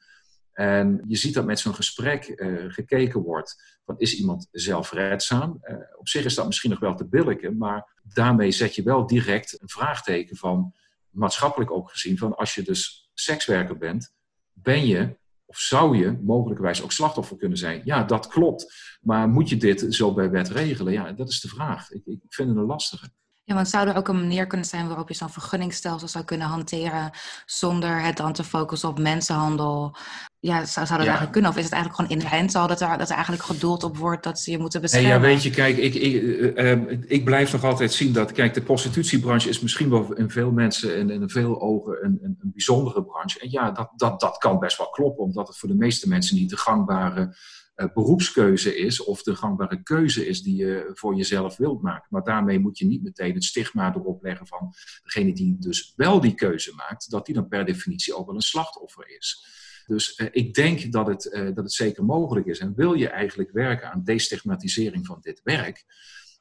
En 0.54 1.04
je 1.06 1.16
ziet 1.16 1.34
dat 1.34 1.44
met 1.44 1.58
zo'n 1.58 1.74
gesprek 1.74 2.24
eh, 2.24 2.64
gekeken 2.68 3.20
wordt 3.20 3.78
van 3.84 3.94
is 3.98 4.14
iemand 4.14 4.48
zelfredzaam? 4.50 5.58
Eh, 5.60 5.76
op 5.98 6.08
zich 6.08 6.24
is 6.24 6.34
dat 6.34 6.46
misschien 6.46 6.70
nog 6.70 6.80
wel 6.80 6.94
te 6.94 7.06
billijken, 7.06 7.58
maar 7.58 8.00
daarmee 8.02 8.50
zet 8.50 8.74
je 8.74 8.82
wel 8.82 9.06
direct 9.06 9.62
een 9.62 9.68
vraagteken 9.68 10.36
van, 10.36 10.74
maatschappelijk 11.10 11.70
ook 11.70 11.90
gezien, 11.90 12.18
van 12.18 12.34
als 12.36 12.54
je 12.54 12.62
dus 12.62 13.10
sekswerker 13.14 13.78
bent, 13.78 14.14
ben 14.52 14.86
je 14.86 15.16
of 15.46 15.58
zou 15.58 15.96
je 15.96 16.18
mogelijkerwijs 16.22 16.82
ook 16.82 16.92
slachtoffer 16.92 17.36
kunnen 17.36 17.58
zijn? 17.58 17.80
Ja, 17.84 18.04
dat 18.04 18.26
klopt. 18.26 18.74
Maar 19.00 19.28
moet 19.28 19.48
je 19.48 19.56
dit 19.56 19.86
zo 19.88 20.14
bij 20.14 20.30
wet 20.30 20.48
regelen? 20.48 20.92
Ja, 20.92 21.12
dat 21.12 21.28
is 21.28 21.40
de 21.40 21.48
vraag. 21.48 21.90
Ik, 21.90 22.02
ik 22.04 22.20
vind 22.28 22.48
het 22.48 22.58
een 22.58 22.64
lastige. 22.64 23.10
Ja, 23.44 23.54
want 23.54 23.68
zou 23.68 23.88
er 23.88 23.96
ook 23.96 24.08
een 24.08 24.20
manier 24.20 24.46
kunnen 24.46 24.66
zijn 24.66 24.86
waarop 24.86 25.08
je 25.08 25.14
zo'n 25.14 25.30
vergunningsstelsel 25.30 26.08
zou 26.08 26.24
kunnen 26.24 26.46
hanteren 26.46 27.10
zonder 27.46 28.02
het 28.02 28.16
dan 28.16 28.32
te 28.32 28.44
focussen 28.44 28.88
op 28.88 28.98
mensenhandel? 28.98 29.96
Ja, 30.44 30.64
zou, 30.64 30.86
zou 30.86 30.98
dat 30.98 30.98
Ja. 30.98 30.98
eigenlijk 30.98 31.32
kunnen? 31.32 31.50
Of 31.50 31.56
is 31.56 31.64
het 31.64 31.72
eigenlijk 31.72 32.02
gewoon 32.02 32.22
inherent 32.22 32.54
al 32.54 32.66
dat 32.66 32.80
er, 32.80 32.98
dat 32.98 33.08
er 33.08 33.14
eigenlijk 33.14 33.44
gedoeld 33.44 33.82
op 33.84 33.96
wordt 33.96 34.22
dat 34.22 34.40
ze 34.40 34.50
je 34.50 34.58
moeten 34.58 34.80
Nee, 34.80 34.90
beschermen? 34.90 35.20
ja, 35.28 35.34
weet 35.34 35.42
je, 35.42 35.50
kijk, 35.50 35.76
ik, 35.76 35.94
ik, 35.94 36.22
eh, 36.56 36.72
eh, 36.72 36.80
ik 37.06 37.24
blijf 37.24 37.52
nog 37.52 37.64
altijd 37.64 37.92
zien 37.92 38.12
dat, 38.12 38.32
kijk, 38.32 38.54
de 38.54 38.62
prostitutiebranche 38.62 39.48
is 39.48 39.60
misschien 39.60 39.90
wel 39.90 40.12
in 40.14 40.30
veel 40.30 40.50
mensen 40.50 40.96
en 40.96 41.10
in 41.10 41.28
veel 41.28 41.60
ogen 41.60 42.04
een, 42.04 42.18
een, 42.22 42.36
een 42.40 42.50
bijzondere 42.52 43.04
branche. 43.04 43.40
En 43.40 43.50
ja, 43.50 43.70
dat, 43.70 43.90
dat, 43.96 44.20
dat 44.20 44.38
kan 44.38 44.58
best 44.58 44.78
wel 44.78 44.88
kloppen, 44.90 45.24
omdat 45.24 45.48
het 45.48 45.56
voor 45.56 45.68
de 45.68 45.74
meeste 45.74 46.08
mensen 46.08 46.36
niet 46.36 46.50
de 46.50 46.56
gangbare 46.56 47.36
eh, 47.74 47.86
beroepskeuze 47.94 48.76
is 48.76 49.04
of 49.04 49.22
de 49.22 49.36
gangbare 49.36 49.82
keuze 49.82 50.26
is 50.26 50.42
die 50.42 50.56
je 50.56 50.90
voor 50.94 51.14
jezelf 51.14 51.56
wilt 51.56 51.82
maken. 51.82 52.06
Maar 52.10 52.24
daarmee 52.24 52.58
moet 52.58 52.78
je 52.78 52.86
niet 52.86 53.02
meteen 53.02 53.34
het 53.34 53.44
stigma 53.44 53.94
erop 53.94 54.22
leggen 54.22 54.46
van 54.46 54.74
degene 55.02 55.32
die 55.32 55.56
dus 55.58 55.92
wel 55.96 56.20
die 56.20 56.34
keuze 56.34 56.72
maakt, 56.74 57.10
dat 57.10 57.26
die 57.26 57.34
dan 57.34 57.48
per 57.48 57.64
definitie 57.64 58.14
ook 58.14 58.26
wel 58.26 58.34
een 58.34 58.40
slachtoffer 58.40 59.16
is. 59.16 59.62
Dus 59.86 60.14
eh, 60.14 60.26
ik 60.30 60.54
denk 60.54 60.92
dat 60.92 61.06
het, 61.06 61.30
eh, 61.30 61.44
dat 61.44 61.56
het 61.56 61.72
zeker 61.72 62.04
mogelijk 62.04 62.46
is. 62.46 62.58
En 62.58 62.74
wil 62.74 62.94
je 62.94 63.08
eigenlijk 63.08 63.50
werken 63.50 63.90
aan 63.92 64.04
destigmatisering 64.04 65.06
van 65.06 65.18
dit 65.20 65.40
werk, 65.42 65.84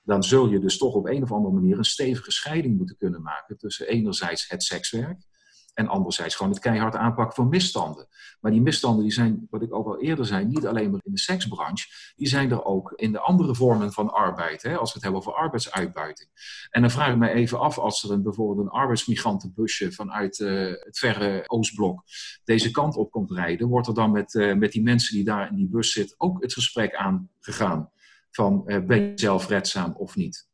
dan 0.03 0.23
zul 0.23 0.49
je 0.49 0.59
dus 0.59 0.77
toch 0.77 0.93
op 0.93 1.07
een 1.07 1.23
of 1.23 1.31
andere 1.31 1.53
manier 1.53 1.77
een 1.77 1.85
stevige 1.85 2.31
scheiding 2.31 2.77
moeten 2.77 2.97
kunnen 2.97 3.21
maken 3.21 3.57
tussen 3.57 3.87
enerzijds 3.87 4.49
het 4.49 4.63
sekswerk 4.63 5.21
en 5.73 5.87
anderzijds 5.87 6.35
gewoon 6.35 6.51
het 6.51 6.61
keihard 6.61 6.95
aanpakken 6.95 7.35
van 7.35 7.49
misstanden. 7.49 8.07
Maar 8.39 8.51
die 8.51 8.61
misstanden 8.61 9.03
die 9.03 9.13
zijn, 9.13 9.47
wat 9.49 9.61
ik 9.61 9.73
ook 9.73 9.87
al 9.87 10.01
eerder 10.01 10.25
zei, 10.25 10.45
niet 10.45 10.65
alleen 10.65 10.91
maar 10.91 11.01
in 11.03 11.11
de 11.11 11.19
seksbranche, 11.19 12.13
die 12.15 12.27
zijn 12.27 12.51
er 12.51 12.65
ook 12.65 12.91
in 12.91 13.11
de 13.11 13.19
andere 13.19 13.55
vormen 13.55 13.93
van 13.93 14.13
arbeid, 14.13 14.61
hè, 14.61 14.77
als 14.77 14.89
we 14.89 14.93
het 14.93 15.03
hebben 15.03 15.21
over 15.21 15.33
arbeidsuitbuiting. 15.33 16.29
En 16.69 16.81
dan 16.81 16.91
vraag 16.91 17.11
ik 17.11 17.17
me 17.17 17.29
even 17.29 17.59
af, 17.59 17.77
als 17.77 18.03
er 18.03 18.11
een, 18.11 18.23
bijvoorbeeld 18.23 18.67
een 18.67 18.73
arbeidsmigrantenbusje 18.73 19.91
vanuit 19.91 20.39
eh, 20.39 20.71
het 20.79 20.97
verre 20.97 21.43
Oostblok 21.47 22.03
deze 22.43 22.71
kant 22.71 22.95
op 22.95 23.11
komt 23.11 23.31
rijden, 23.31 23.67
wordt 23.67 23.87
er 23.87 23.93
dan 23.93 24.11
met, 24.11 24.35
eh, 24.35 24.53
met 24.53 24.71
die 24.71 24.83
mensen 24.83 25.15
die 25.15 25.23
daar 25.23 25.49
in 25.49 25.55
die 25.55 25.69
bus 25.69 25.91
zitten 25.91 26.19
ook 26.19 26.41
het 26.41 26.53
gesprek 26.53 26.95
aangegaan 26.95 27.91
van 28.31 28.67
eh, 28.67 28.85
ben 28.85 29.01
je 29.01 29.11
zelfredzaam 29.15 29.93
of 29.97 30.15
niet? 30.15 30.51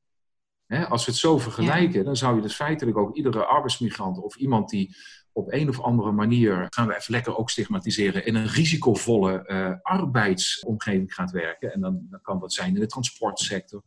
Als 0.70 1.06
we 1.06 1.12
het 1.12 1.20
zo 1.20 1.38
vergelijken, 1.38 2.06
dan 2.06 2.16
zou 2.16 2.36
je 2.36 2.42
dus 2.42 2.56
feitelijk 2.56 2.98
ook 2.98 3.16
iedere 3.16 3.46
arbeidsmigrant 3.46 4.18
of 4.18 4.36
iemand 4.36 4.70
die 4.70 4.96
op 5.40 5.54
een 5.54 5.70
of 5.70 5.82
andere 5.82 6.12
manier, 6.12 6.68
gaan 6.70 6.88
we 6.88 6.96
even 6.96 7.14
lekker 7.14 7.38
ook 7.38 7.50
stigmatiseren, 7.50 8.26
in 8.26 8.36
een 8.36 8.48
risicovolle 8.48 9.44
uh, 9.48 9.74
arbeidsomgeving 9.82 11.14
gaat 11.14 11.32
werken. 11.32 11.74
En 11.74 11.82
dan, 11.82 12.08
dan, 12.10 12.22
kan 12.22 12.40
dat 12.40 12.54
zijn 12.54 12.74
in 12.74 12.80
de 12.80 12.86
transportsector, 12.86 13.84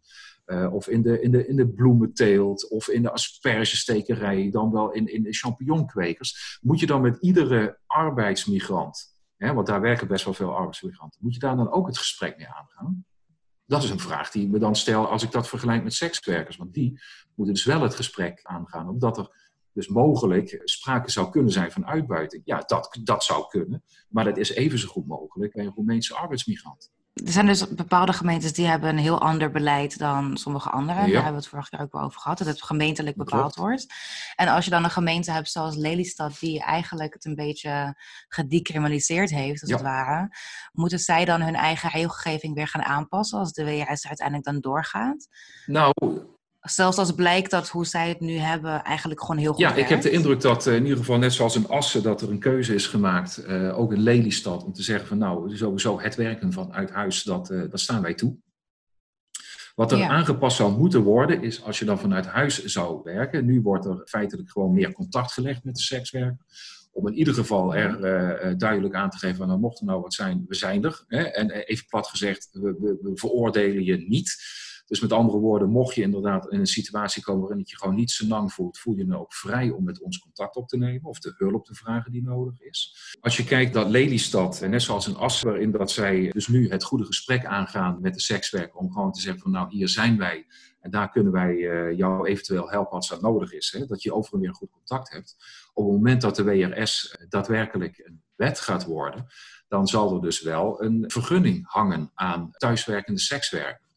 uh, 0.47 0.75
of 0.75 0.89
in 0.89 1.03
de, 1.03 1.21
in, 1.21 1.31
de, 1.31 1.47
in 1.47 1.57
de 1.57 1.69
bloementeelt, 1.69 2.71
of 2.71 2.89
in 2.89 3.03
de 3.03 3.13
aspergestekerij, 3.13 4.51
dan 4.51 4.73
wel 4.73 4.93
in, 4.93 5.07
in 5.07 5.23
de 5.23 5.33
champignonkwekers. 5.33 6.59
Moet 6.63 6.81
je 6.81 6.87
dan 6.87 7.01
met 7.01 7.17
iedere 7.21 7.79
arbeidsmigrant, 7.87 9.17
hè, 9.37 9.55
want 9.55 9.67
daar 9.67 9.81
werken 9.81 10.09
best 10.09 10.25
wel 10.25 10.35
veel 10.35 10.57
arbeidsmigranten, 10.57 11.21
moet 11.23 11.35
je 11.35 11.41
daar 11.41 11.57
dan 11.57 11.71
ook 11.71 11.87
het 11.87 11.99
gesprek 11.99 12.37
mee 12.37 12.49
aangaan? 12.49 13.05
Dat 13.67 13.83
is 13.83 13.91
een 13.91 13.99
vraag 13.99 14.31
die 14.31 14.45
ik 14.45 14.51
me 14.51 14.59
dan 14.59 14.77
stel 14.77 15.09
als 15.09 15.23
ik 15.23 15.31
dat 15.31 15.49
vergelijk 15.49 15.83
met 15.83 15.95
sekswerkers. 15.95 16.57
Want 16.57 16.75
die 16.75 17.01
moeten 17.35 17.55
dus 17.55 17.65
wel 17.65 17.81
het 17.83 17.95
gesprek 17.95 18.41
aangaan, 18.43 18.89
omdat 18.89 19.19
er 19.19 19.51
dus 19.73 19.89
mogelijk 19.89 20.61
sprake 20.65 21.11
zou 21.11 21.31
kunnen 21.31 21.53
zijn 21.53 21.73
van 21.73 21.87
uitbuiting. 21.87 22.43
Ja, 22.45 22.59
dat, 22.59 22.99
dat 23.03 23.25
zou 23.25 23.49
kunnen. 23.49 23.85
Maar 24.09 24.25
dat 24.25 24.37
is 24.37 24.51
even 24.51 24.79
zo 24.79 24.89
goed 24.89 25.07
mogelijk 25.07 25.53
bij 25.53 25.65
een 25.65 25.73
Roemeense 25.75 26.15
arbeidsmigrant. 26.15 26.91
Er 27.13 27.33
zijn 27.33 27.47
dus 27.47 27.69
bepaalde 27.69 28.13
gemeentes 28.13 28.53
die 28.53 28.67
hebben 28.67 28.89
een 28.89 28.99
heel 28.99 29.21
ander 29.21 29.51
beleid 29.51 29.99
dan 29.99 30.37
sommige 30.37 30.71
andere. 30.71 30.99
Daar 30.99 31.07
hebben 31.07 31.31
we 31.33 31.37
het 31.37 31.47
vorige 31.47 31.71
keer 31.71 31.81
ook 31.81 31.93
wel 31.93 32.03
over 32.03 32.21
gehad, 32.21 32.39
dat 32.39 32.47
het 32.47 32.63
gemeentelijk 32.63 33.17
bepaald 33.17 33.55
wordt. 33.55 33.87
En 34.35 34.49
als 34.49 34.65
je 34.65 34.71
dan 34.71 34.85
een 34.85 34.91
gemeente 34.91 35.31
hebt 35.31 35.51
zoals 35.51 35.77
Lelystad, 35.77 36.37
die 36.41 36.61
eigenlijk 36.61 37.15
het 37.15 37.25
een 37.25 37.35
beetje 37.35 37.97
gedecriminaliseerd 38.29 39.31
heeft, 39.31 39.63
als 39.63 39.71
het 39.71 39.83
ware, 39.83 40.37
moeten 40.73 40.99
zij 40.99 41.25
dan 41.25 41.41
hun 41.41 41.55
eigen 41.55 41.91
regelgeving 41.91 42.55
weer 42.55 42.69
gaan 42.69 42.85
aanpassen 42.85 43.39
als 43.39 43.53
de 43.53 43.65
WRS 43.65 44.07
uiteindelijk 44.07 44.45
dan 44.45 44.61
doorgaat? 44.61 45.29
Nou, 45.67 45.93
Zelfs 46.63 46.97
als 46.97 47.13
blijkt 47.13 47.51
dat 47.51 47.69
hoe 47.69 47.87
zij 47.87 48.09
het 48.09 48.21
nu 48.21 48.37
hebben 48.37 48.83
eigenlijk 48.83 49.21
gewoon 49.21 49.37
heel 49.37 49.53
goed 49.53 49.61
Ja, 49.61 49.75
ik 49.75 49.89
heb 49.89 50.01
de 50.01 50.11
indruk 50.11 50.41
dat 50.41 50.67
uh, 50.67 50.75
in 50.75 50.83
ieder 50.83 50.99
geval 50.99 51.19
net 51.19 51.33
zoals 51.33 51.57
in 51.57 51.69
Assen... 51.69 52.03
dat 52.03 52.23
er 52.23 52.31
een 52.31 52.39
keuze 52.39 52.75
is 52.75 52.87
gemaakt, 52.87 53.45
uh, 53.49 53.79
ook 53.79 53.93
in 53.93 54.01
Lelystad... 54.01 54.65
om 54.65 54.73
te 54.73 54.83
zeggen 54.83 55.07
van 55.07 55.19
nou, 55.19 55.57
sowieso 55.57 56.01
het 56.01 56.15
werken 56.15 56.53
vanuit 56.53 56.91
huis, 56.91 57.23
dat, 57.23 57.51
uh, 57.51 57.71
dat 57.71 57.81
staan 57.81 58.03
wij 58.03 58.15
toe. 58.15 58.37
Wat 59.75 59.93
er 59.93 60.03
aangepast 60.03 60.57
zou 60.57 60.79
moeten 60.79 61.03
worden, 61.03 61.43
is 61.43 61.63
als 61.63 61.79
je 61.79 61.85
dan 61.85 61.99
vanuit 61.99 62.27
huis 62.27 62.65
zou 62.65 63.01
werken... 63.05 63.45
nu 63.45 63.61
wordt 63.61 63.85
er 63.85 64.03
feitelijk 64.05 64.51
gewoon 64.51 64.73
meer 64.73 64.93
contact 64.93 65.33
gelegd 65.33 65.65
met 65.65 65.75
de 65.75 65.83
sekswerker... 65.83 66.47
om 66.93 67.07
in 67.07 67.15
ieder 67.15 67.35
geval 67.35 67.75
er 67.75 68.59
duidelijk 68.59 68.95
aan 68.95 69.11
te 69.11 69.19
geven... 69.19 69.37
van 69.37 69.47
nou, 69.47 69.61
mocht 69.61 69.81
er 69.81 69.87
nou 69.87 70.01
wat 70.01 70.15
zijn, 70.15 70.45
we 70.49 70.55
zijn 70.55 70.85
er. 70.85 71.05
Hè? 71.07 71.23
En 71.23 71.51
even 71.51 71.87
plat 71.87 72.07
gezegd, 72.07 72.49
we, 72.53 72.77
we, 72.79 72.99
we 73.03 73.11
veroordelen 73.15 73.85
je 73.85 73.97
niet... 73.97 74.61
Dus 74.93 75.01
met 75.01 75.13
andere 75.13 75.39
woorden, 75.39 75.69
mocht 75.69 75.95
je 75.95 76.03
inderdaad 76.03 76.51
in 76.51 76.59
een 76.59 76.67
situatie 76.67 77.23
komen 77.23 77.41
waarin 77.41 77.59
het 77.59 77.71
je 77.71 77.77
gewoon 77.77 77.95
niet 77.95 78.11
zo 78.11 78.27
lang 78.27 78.53
voelt, 78.53 78.79
voel 78.79 78.97
je 78.97 79.07
je 79.07 79.19
ook 79.19 79.35
vrij 79.35 79.71
om 79.71 79.85
met 79.85 80.01
ons 80.01 80.19
contact 80.19 80.57
op 80.57 80.69
te 80.69 80.77
nemen 80.77 81.05
of 81.05 81.19
de 81.19 81.35
hulp 81.37 81.65
te 81.65 81.75
vragen 81.75 82.13
die 82.13 82.23
nodig 82.23 82.61
is. 82.61 82.97
Als 83.21 83.37
je 83.37 83.45
kijkt 83.45 83.75
dat 83.75 83.89
Lelystad, 83.89 84.61
net 84.61 84.83
zoals 84.83 85.09
in 85.09 85.17
Assen, 85.17 85.49
waarin 85.49 85.71
dat 85.71 85.91
zij 85.91 86.29
dus 86.29 86.49
nu 86.49 86.71
het 86.71 86.85
goede 86.85 87.05
gesprek 87.05 87.45
aangaan 87.45 88.01
met 88.01 88.15
de 88.15 88.21
sekswerk 88.21 88.79
om 88.79 88.93
gewoon 88.93 89.13
te 89.13 89.21
zeggen 89.21 89.43
van 89.43 89.51
nou 89.51 89.69
hier 89.71 89.89
zijn 89.89 90.19
wij 90.19 90.47
en 90.81 90.91
daar 90.91 91.11
kunnen 91.11 91.33
wij 91.33 91.55
uh, 91.55 91.97
jou 91.97 92.27
eventueel 92.27 92.71
helpen 92.71 92.93
als 92.93 93.09
dat 93.09 93.21
nodig 93.21 93.53
is. 93.53 93.75
Hè? 93.79 93.87
Dat 93.87 94.03
je 94.03 94.15
overal 94.15 94.41
weer 94.41 94.55
goed 94.55 94.71
contact 94.71 95.13
hebt. 95.13 95.37
Op 95.73 95.85
het 95.85 95.93
moment 95.93 96.21
dat 96.21 96.37
de 96.37 96.45
WRS 96.45 97.17
daadwerkelijk 97.29 97.99
een 97.99 98.23
wet 98.35 98.61
gaat 98.61 98.85
worden, 98.85 99.27
dan 99.69 99.87
zal 99.87 100.15
er 100.15 100.21
dus 100.21 100.43
wel 100.43 100.83
een 100.83 101.05
vergunning 101.07 101.65
hangen 101.69 102.11
aan 102.15 102.51
thuiswerkende 102.53 103.21
sekswerkers 103.21 103.91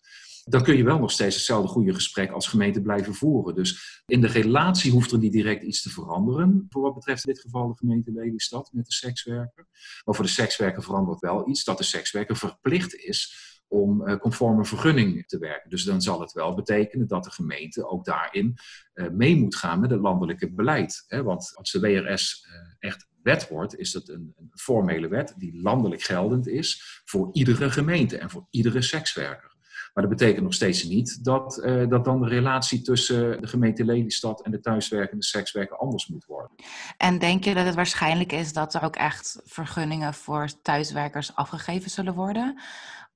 dan 0.47 0.63
kun 0.63 0.77
je 0.77 0.83
wel 0.83 0.99
nog 0.99 1.11
steeds 1.11 1.35
hetzelfde 1.35 1.67
goede 1.67 1.93
gesprek 1.93 2.31
als 2.31 2.47
gemeente 2.47 2.81
blijven 2.81 3.13
voeren. 3.13 3.55
Dus 3.55 4.01
in 4.05 4.21
de 4.21 4.27
relatie 4.27 4.91
hoeft 4.91 5.11
er 5.11 5.17
niet 5.17 5.31
direct 5.31 5.63
iets 5.63 5.81
te 5.81 5.89
veranderen. 5.89 6.65
Voor 6.69 6.81
wat 6.81 6.93
betreft 6.93 7.27
in 7.27 7.33
dit 7.33 7.41
geval 7.41 7.67
de 7.67 7.77
gemeente 7.77 8.11
Lelystad 8.11 8.69
met 8.73 8.85
de 8.85 8.93
sekswerker. 8.93 9.67
Maar 10.05 10.15
voor 10.15 10.25
de 10.25 10.31
sekswerker 10.31 10.83
verandert 10.83 11.19
wel 11.19 11.49
iets 11.49 11.63
dat 11.63 11.77
de 11.77 11.83
sekswerker 11.83 12.35
verplicht 12.35 12.95
is 12.95 13.43
om 13.67 14.07
uh, 14.07 14.15
conform 14.17 14.57
een 14.57 14.65
vergunning 14.65 15.27
te 15.27 15.37
werken. 15.37 15.69
Dus 15.69 15.83
dan 15.83 16.01
zal 16.01 16.19
het 16.19 16.31
wel 16.31 16.55
betekenen 16.55 17.07
dat 17.07 17.23
de 17.23 17.31
gemeente 17.31 17.87
ook 17.87 18.05
daarin 18.05 18.55
uh, 18.93 19.09
mee 19.09 19.35
moet 19.35 19.55
gaan 19.55 19.79
met 19.79 19.89
het 19.89 19.99
landelijke 19.99 20.51
beleid. 20.51 21.05
Want 21.07 21.51
als 21.55 21.71
de 21.71 21.79
WRS 21.79 22.47
eh, 22.47 22.89
echt 22.89 23.07
wet 23.21 23.47
wordt, 23.47 23.77
is 23.77 23.91
dat 23.91 24.09
een 24.09 24.35
formele 24.51 25.07
wet 25.07 25.33
die 25.37 25.61
landelijk 25.61 26.01
geldend 26.01 26.47
is 26.47 27.01
voor 27.05 27.29
iedere 27.33 27.71
gemeente 27.71 28.17
en 28.17 28.29
voor 28.29 28.47
iedere 28.49 28.81
sekswerker. 28.81 29.54
Maar 29.95 30.07
dat 30.07 30.17
betekent 30.17 30.43
nog 30.43 30.53
steeds 30.53 30.83
niet 30.83 31.23
dat, 31.23 31.61
uh, 31.63 31.87
dat 31.89 32.05
dan 32.05 32.21
de 32.21 32.27
relatie 32.27 32.81
tussen 32.81 33.41
de 33.41 33.47
gemeente 33.47 33.85
Lelystad 33.85 34.41
en 34.41 34.51
de 34.51 34.59
thuiswerkende 34.59 35.23
sekswerker 35.23 35.77
anders 35.77 36.07
moet 36.07 36.25
worden. 36.25 36.51
En 36.97 37.19
denk 37.19 37.43
je 37.43 37.53
dat 37.53 37.65
het 37.65 37.75
waarschijnlijk 37.75 38.31
is 38.31 38.53
dat 38.53 38.73
er 38.73 38.83
ook 38.83 38.95
echt 38.95 39.41
vergunningen 39.43 40.13
voor 40.13 40.49
thuiswerkers 40.61 41.35
afgegeven 41.35 41.89
zullen 41.89 42.13
worden? 42.13 42.61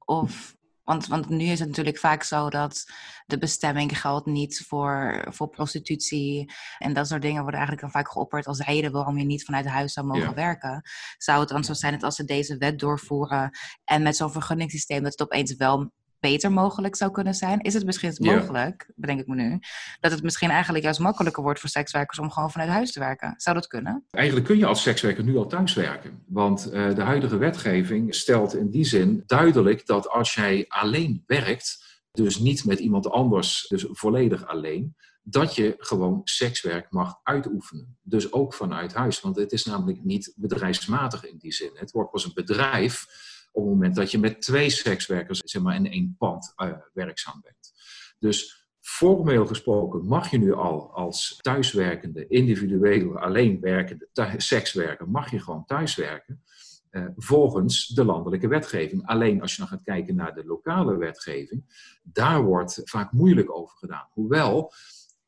Of 0.05 0.57
want, 0.83 1.07
want 1.07 1.29
nu 1.29 1.45
is 1.45 1.59
het 1.59 1.67
natuurlijk 1.67 1.97
vaak 1.97 2.23
zo 2.23 2.49
dat 2.49 2.85
de 3.25 3.37
bestemming 3.37 3.99
geldt 3.99 4.25
niet 4.25 4.65
voor, 4.67 5.25
voor 5.29 5.49
prostitutie. 5.49 6.51
En 6.77 6.93
dat 6.93 7.07
soort 7.07 7.21
dingen 7.21 7.41
worden 7.41 7.59
eigenlijk 7.59 7.81
dan 7.81 8.01
vaak 8.01 8.11
geopperd 8.11 8.47
als 8.47 8.59
reden 8.59 8.91
waarom 8.91 9.17
je 9.17 9.25
niet 9.25 9.45
vanuit 9.45 9.65
huis 9.65 9.93
zou 9.93 10.07
mogen 10.07 10.35
werken. 10.35 10.81
Zou 11.17 11.39
het 11.39 11.49
dan 11.49 11.63
zo 11.63 11.73
zijn 11.73 11.93
dat 11.93 12.03
als 12.03 12.15
ze 12.15 12.25
deze 12.25 12.57
wet 12.57 12.79
doorvoeren 12.79 13.57
en 13.83 14.01
met 14.01 14.15
zo'n 14.15 14.31
vergunningssysteem 14.31 15.03
dat 15.03 15.11
het 15.11 15.21
opeens 15.21 15.55
wel 15.55 15.91
beter 16.19 16.51
mogelijk 16.51 16.95
zou 16.95 17.11
kunnen 17.11 17.33
zijn? 17.33 17.59
Is 17.59 17.73
het 17.73 17.85
misschien 17.85 18.15
mogelijk, 18.17 18.91
bedenk 18.95 19.19
ik 19.19 19.27
me 19.27 19.35
nu, 19.35 19.59
dat 19.99 20.11
het 20.11 20.23
misschien 20.23 20.49
eigenlijk 20.49 20.83
juist 20.83 20.99
makkelijker 20.99 21.43
wordt 21.43 21.59
voor 21.59 21.69
sekswerkers 21.69 22.19
om 22.19 22.31
gewoon 22.31 22.51
vanuit 22.51 22.69
huis 22.69 22.91
te 22.91 22.99
werken? 22.99 23.33
Zou 23.37 23.55
dat 23.55 23.67
kunnen? 23.67 24.05
Eigenlijk 24.11 24.45
kun 24.45 24.57
je 24.57 24.65
als 24.65 24.81
sekswerker 24.81 25.23
nu 25.23 25.37
al 25.37 25.47
thuiswerken. 25.47 26.23
Want 26.27 26.73
uh, 26.73 26.95
de 26.95 27.01
huidige 27.01 27.37
wetgeving 27.37 28.15
stelt 28.15 28.55
in 28.55 28.69
die 28.69 28.85
zin 28.85 29.23
duidelijk 29.25 29.85
dat 29.85 30.09
als 30.09 30.33
jij 30.33 30.65
alleen 30.67 31.23
werkt, 31.25 31.87
dus 32.11 32.39
niet 32.39 32.65
met 32.65 32.79
iemand 32.79 33.09
anders, 33.09 33.65
dus 33.67 33.85
volledig 33.89 34.47
alleen, 34.47 34.95
dat 35.23 35.55
je 35.55 35.75
gewoon 35.77 36.21
sekswerk 36.23 36.91
mag 36.91 37.19
uitoefenen. 37.23 37.97
Dus 38.01 38.33
ook 38.33 38.53
vanuit 38.53 38.93
huis. 38.93 39.21
Want 39.21 39.35
het 39.35 39.51
is 39.51 39.65
namelijk 39.65 40.03
niet 40.03 40.33
bedrijfsmatig 40.35 41.25
in 41.25 41.37
die 41.37 41.53
zin. 41.53 41.71
Het 41.73 41.91
wordt 41.91 42.11
pas 42.11 42.25
een 42.25 42.33
bedrijf 42.33 43.05
op 43.51 43.63
het 43.63 43.71
moment 43.71 43.95
dat 43.95 44.11
je 44.11 44.19
met 44.19 44.41
twee 44.41 44.69
sekswerkers 44.69 45.41
zeg 45.43 45.61
maar, 45.61 45.75
in 45.75 45.91
één 45.91 46.15
pand 46.17 46.53
uh, 46.57 46.71
werkzaam 46.93 47.41
bent. 47.41 47.73
Dus 48.19 48.67
formeel 48.79 49.45
gesproken 49.45 50.05
mag 50.05 50.31
je 50.31 50.37
nu 50.37 50.53
al 50.53 50.93
als 50.93 51.37
thuiswerkende, 51.41 52.27
individueel 52.27 53.19
alleen 53.19 53.59
werkende 53.59 54.07
sekswerker, 54.37 55.09
mag 55.09 55.31
je 55.31 55.39
gewoon 55.39 55.65
thuiswerken. 55.65 56.43
Uh, 56.91 57.05
volgens 57.15 57.87
de 57.87 58.05
landelijke 58.05 58.47
wetgeving. 58.47 59.07
Alleen 59.07 59.41
als 59.41 59.51
je 59.51 59.57
dan 59.57 59.67
gaat 59.67 59.83
kijken 59.83 60.15
naar 60.15 60.35
de 60.35 60.45
lokale 60.45 60.97
wetgeving, 60.97 61.63
daar 62.03 62.43
wordt 62.43 62.81
vaak 62.83 63.11
moeilijk 63.11 63.55
over 63.55 63.77
gedaan. 63.77 64.07
Hoewel 64.11 64.73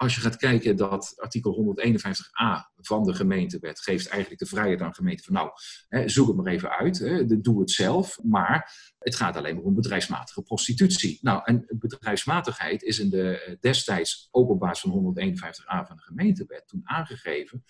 als 0.02 0.16
je 0.16 0.22
gaat 0.22 0.36
kijken 0.36 0.76
dat 0.76 1.14
artikel 1.16 1.76
151a 1.80 2.74
van 2.76 3.04
de 3.04 3.14
gemeentewet 3.14 3.80
geeft 3.80 4.08
eigenlijk 4.08 4.42
de 4.42 4.48
vrijheid 4.48 4.82
aan 4.82 4.94
gemeenten 4.94 5.26
van 5.26 5.34
nou, 5.34 5.50
hè, 5.88 6.10
zoek 6.10 6.28
het 6.28 6.36
maar 6.36 6.46
even 6.46 6.70
uit, 6.70 7.00
hè, 7.00 7.42
doe 7.42 7.60
het 7.60 7.72
zelf, 7.72 8.20
maar 8.24 8.74
het 9.00 9.16
gaat 9.16 9.36
alleen 9.36 9.56
maar 9.56 9.64
om 9.64 9.76
bedrijfsmatige 9.76 10.42
prostitutie. 10.42 11.20
Nou, 11.22 11.42
en 11.44 11.66
bedrijfsmatigheid 11.70 12.84
is 12.84 13.00
in 13.00 13.10
de 13.10 13.40
eh, 13.40 13.56
destijds 13.60 14.28
ook 14.32 14.50
op 14.50 14.60
basis 14.60 14.92
van 14.92 15.16
151a 15.20 15.88
van 15.88 15.96
de 15.96 16.02
gemeentewet 16.02 16.68
toen 16.68 16.82
aangegeven. 16.84 17.64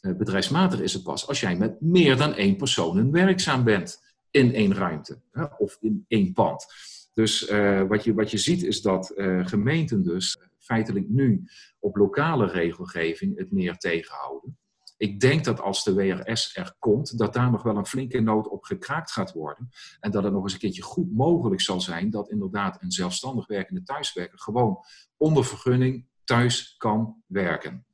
Eh, 0.00 0.16
bedrijfsmatig 0.16 0.80
is 0.80 0.92
het 0.92 1.02
pas 1.02 1.28
als 1.28 1.40
jij 1.40 1.56
met 1.56 1.80
meer 1.80 2.16
dan 2.16 2.34
één 2.34 2.56
persoon 2.56 3.10
werkzaam 3.10 3.64
bent 3.64 4.02
in 4.30 4.54
één 4.54 4.74
ruimte 4.74 5.20
hè, 5.32 5.44
of 5.44 5.76
in 5.80 6.04
één 6.08 6.32
pand. 6.32 6.66
Dus 7.14 7.50
uh, 7.50 7.82
wat, 7.82 8.04
je, 8.04 8.14
wat 8.14 8.30
je 8.30 8.38
ziet 8.38 8.62
is 8.62 8.82
dat 8.82 9.12
gemeenten 9.42 10.02
dus 10.02 10.36
feitelijk 10.68 11.08
nu 11.08 11.44
op 11.78 11.96
lokale 11.96 12.46
regelgeving 12.46 13.38
het 13.38 13.52
meer 13.52 13.76
tegenhouden. 13.76 14.58
Ik 14.96 15.20
denk 15.20 15.44
dat 15.44 15.60
als 15.60 15.84
de 15.84 15.94
WRS 15.94 16.56
er 16.56 16.74
komt, 16.78 17.18
dat 17.18 17.32
daar 17.32 17.50
nog 17.50 17.62
wel 17.62 17.76
een 17.76 17.86
flinke 17.86 18.20
noot 18.20 18.48
op 18.48 18.64
gekraakt 18.64 19.10
gaat 19.10 19.32
worden. 19.32 19.68
En 20.00 20.10
dat 20.10 20.22
het 20.22 20.32
nog 20.32 20.42
eens 20.42 20.52
een 20.52 20.58
keertje 20.58 20.82
goed 20.82 21.12
mogelijk 21.12 21.60
zal 21.60 21.80
zijn 21.80 22.10
dat 22.10 22.30
inderdaad 22.30 22.82
een 22.82 22.90
zelfstandig 22.90 23.46
werkende 23.46 23.82
thuiswerker 23.82 24.38
gewoon 24.38 24.78
onder 25.16 25.44
vergunning 25.44 26.06
thuis 26.24 26.74
kan 26.76 27.22
werken. 27.26 27.86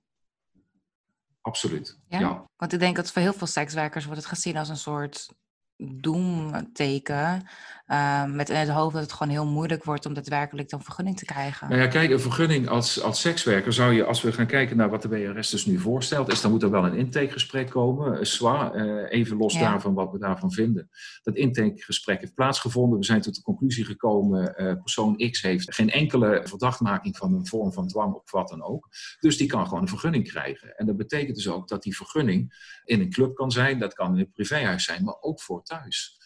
Absoluut. 1.40 1.98
Ja? 2.08 2.44
Want 2.56 2.72
ik 2.72 2.78
denk 2.78 2.96
dat 2.96 3.12
voor 3.12 3.22
heel 3.22 3.32
veel 3.32 3.46
sekswerkers 3.46 4.04
wordt 4.04 4.20
het 4.20 4.30
gezien 4.30 4.56
als 4.56 4.68
een 4.68 4.76
soort 4.76 5.34
doemteken. 5.76 7.46
Uh, 7.86 8.24
met 8.24 8.48
in 8.48 8.56
het 8.56 8.68
hoofd 8.68 8.94
dat 8.94 9.02
het 9.02 9.12
gewoon 9.12 9.32
heel 9.32 9.46
moeilijk 9.46 9.84
wordt 9.84 10.06
om 10.06 10.14
daadwerkelijk 10.14 10.68
dan 10.68 10.82
vergunning 10.82 11.18
te 11.18 11.24
krijgen. 11.24 11.68
Nou 11.68 11.80
ja, 11.80 11.86
kijk, 11.86 12.10
een 12.10 12.20
vergunning 12.20 12.68
als, 12.68 13.02
als 13.02 13.20
sekswerker 13.20 13.72
zou 13.72 13.92
je, 13.92 14.04
als 14.04 14.22
we 14.22 14.32
gaan 14.32 14.46
kijken 14.46 14.76
naar 14.76 14.90
wat 14.90 15.02
de 15.02 15.08
WRS 15.08 15.50
dus 15.50 15.66
nu 15.66 15.78
voorstelt, 15.78 16.32
is 16.32 16.40
dan 16.40 16.50
moet 16.50 16.62
er 16.62 16.70
wel 16.70 16.86
een 16.86 16.94
intakegesprek 16.94 17.70
komen. 17.70 18.12
Uh, 18.42 19.02
even 19.08 19.36
los 19.36 19.58
daarvan 19.58 19.94
wat 19.94 20.12
we 20.12 20.18
daarvan 20.18 20.52
vinden. 20.52 20.90
Dat 21.22 21.36
intakegesprek 21.36 22.20
heeft 22.20 22.34
plaatsgevonden. 22.34 22.98
We 22.98 23.04
zijn 23.04 23.20
tot 23.20 23.34
de 23.34 23.42
conclusie 23.42 23.84
gekomen, 23.84 24.54
uh, 24.56 24.72
persoon 24.82 25.30
X 25.30 25.42
heeft 25.42 25.74
geen 25.74 25.90
enkele 25.90 26.40
verdachtmaking 26.44 27.16
van 27.16 27.34
een 27.34 27.46
vorm 27.46 27.72
van 27.72 27.88
dwang 27.88 28.14
of 28.14 28.30
wat 28.30 28.48
dan 28.48 28.62
ook. 28.62 28.88
Dus 29.20 29.36
die 29.36 29.46
kan 29.46 29.66
gewoon 29.66 29.82
een 29.82 29.88
vergunning 29.88 30.28
krijgen. 30.28 30.76
En 30.76 30.86
dat 30.86 30.96
betekent 30.96 31.36
dus 31.36 31.48
ook 31.48 31.68
dat 31.68 31.82
die 31.82 31.96
vergunning 31.96 32.72
in 32.84 33.00
een 33.00 33.10
club 33.10 33.34
kan 33.34 33.50
zijn, 33.50 33.78
dat 33.78 33.94
kan 33.94 34.14
in 34.14 34.20
een 34.20 34.32
privéhuis 34.32 34.84
zijn, 34.84 35.04
maar 35.04 35.16
ook 35.20 35.40
voor 35.40 35.62
thuis. 35.62 36.18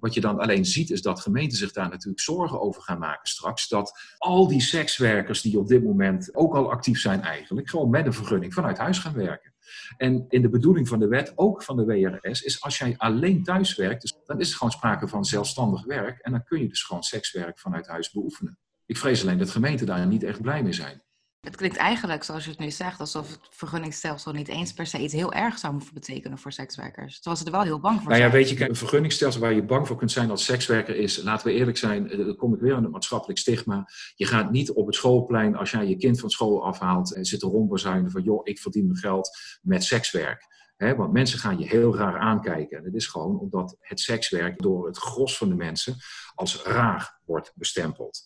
Wat 0.00 0.14
je 0.14 0.20
dan 0.20 0.38
alleen 0.38 0.64
ziet 0.64 0.90
is 0.90 1.02
dat 1.02 1.20
gemeenten 1.20 1.58
zich 1.58 1.72
daar 1.72 1.88
natuurlijk 1.88 2.20
zorgen 2.20 2.60
over 2.60 2.82
gaan 2.82 2.98
maken 2.98 3.28
straks. 3.28 3.68
Dat 3.68 4.14
al 4.18 4.48
die 4.48 4.60
sekswerkers 4.60 5.40
die 5.40 5.58
op 5.58 5.68
dit 5.68 5.84
moment 5.84 6.34
ook 6.34 6.54
al 6.54 6.70
actief 6.70 7.00
zijn 7.00 7.20
eigenlijk, 7.22 7.70
gewoon 7.70 7.90
met 7.90 8.06
een 8.06 8.12
vergunning 8.12 8.54
vanuit 8.54 8.78
huis 8.78 8.98
gaan 8.98 9.14
werken. 9.14 9.52
En 9.96 10.24
in 10.28 10.42
de 10.42 10.48
bedoeling 10.48 10.88
van 10.88 10.98
de 10.98 11.08
wet, 11.08 11.32
ook 11.34 11.62
van 11.62 11.76
de 11.76 11.84
WRS, 11.84 12.42
is 12.42 12.62
als 12.62 12.78
jij 12.78 12.94
alleen 12.96 13.42
thuis 13.42 13.76
werkt, 13.76 14.00
dus 14.00 14.14
dan 14.24 14.40
is 14.40 14.50
er 14.50 14.56
gewoon 14.56 14.72
sprake 14.72 15.08
van 15.08 15.24
zelfstandig 15.24 15.84
werk. 15.84 16.18
En 16.18 16.32
dan 16.32 16.44
kun 16.44 16.60
je 16.60 16.68
dus 16.68 16.82
gewoon 16.82 17.02
sekswerk 17.02 17.58
vanuit 17.58 17.86
huis 17.86 18.10
beoefenen. 18.10 18.58
Ik 18.86 18.96
vrees 18.96 19.22
alleen 19.22 19.38
dat 19.38 19.50
gemeenten 19.50 19.86
daar 19.86 20.06
niet 20.06 20.22
echt 20.22 20.42
blij 20.42 20.62
mee 20.62 20.72
zijn. 20.72 21.02
Het 21.44 21.56
klinkt 21.56 21.76
eigenlijk, 21.76 22.24
zoals 22.24 22.44
je 22.44 22.50
het 22.50 22.58
nu 22.58 22.70
zegt, 22.70 23.00
alsof 23.00 23.30
het 23.30 23.38
vergunningsstelsel 23.50 24.32
niet 24.32 24.48
eens 24.48 24.72
per 24.72 24.86
se 24.86 24.98
iets 24.98 25.12
heel 25.12 25.32
erg 25.32 25.58
zou 25.58 25.72
moeten 25.74 25.94
betekenen 25.94 26.38
voor 26.38 26.52
sekswerkers. 26.52 27.14
Terwijl 27.14 27.36
ze 27.36 27.44
er 27.44 27.50
wel 27.50 27.62
heel 27.62 27.80
bang 27.80 28.00
voor 28.00 28.10
nou 28.10 28.22
ja, 28.22 28.30
weet 28.30 28.48
je, 28.48 28.68
een 28.68 28.76
vergunningstelsel 28.76 29.40
waar 29.40 29.52
je 29.52 29.64
bang 29.64 29.86
voor 29.86 29.96
kunt 29.96 30.12
zijn 30.12 30.30
als 30.30 30.44
sekswerker 30.44 30.96
is, 30.96 31.22
laten 31.22 31.46
we 31.46 31.52
eerlijk 31.52 31.76
zijn, 31.76 32.10
eh, 32.10 32.18
dan 32.18 32.36
kom 32.36 32.54
ik 32.54 32.60
weer 32.60 32.74
aan 32.74 32.82
het 32.82 32.92
maatschappelijk 32.92 33.38
stigma. 33.38 33.88
Je 34.14 34.26
gaat 34.26 34.50
niet 34.50 34.72
op 34.72 34.86
het 34.86 34.94
schoolplein, 34.94 35.56
als 35.56 35.70
jij 35.70 35.86
je 35.86 35.96
kind 35.96 36.20
van 36.20 36.30
school 36.30 36.64
afhaalt, 36.64 37.14
en 37.14 37.24
zit 37.24 37.40
te 37.40 37.46
rondbezuinen 37.46 38.10
van, 38.10 38.22
joh, 38.22 38.40
ik 38.42 38.58
verdien 38.58 38.86
mijn 38.86 38.98
geld 38.98 39.38
met 39.62 39.84
sekswerk. 39.84 40.52
want 40.76 41.12
mensen 41.12 41.38
gaan 41.38 41.58
je 41.58 41.66
heel 41.66 41.96
raar 41.96 42.18
aankijken. 42.18 42.78
En 42.78 42.84
dat 42.84 42.94
is 42.94 43.06
gewoon 43.06 43.38
omdat 43.38 43.76
het 43.80 44.00
sekswerk 44.00 44.62
door 44.62 44.86
het 44.86 44.98
gros 44.98 45.36
van 45.36 45.48
de 45.48 45.54
mensen 45.54 45.96
als 46.34 46.62
raar 46.62 47.20
wordt 47.24 47.52
bestempeld. 47.54 48.22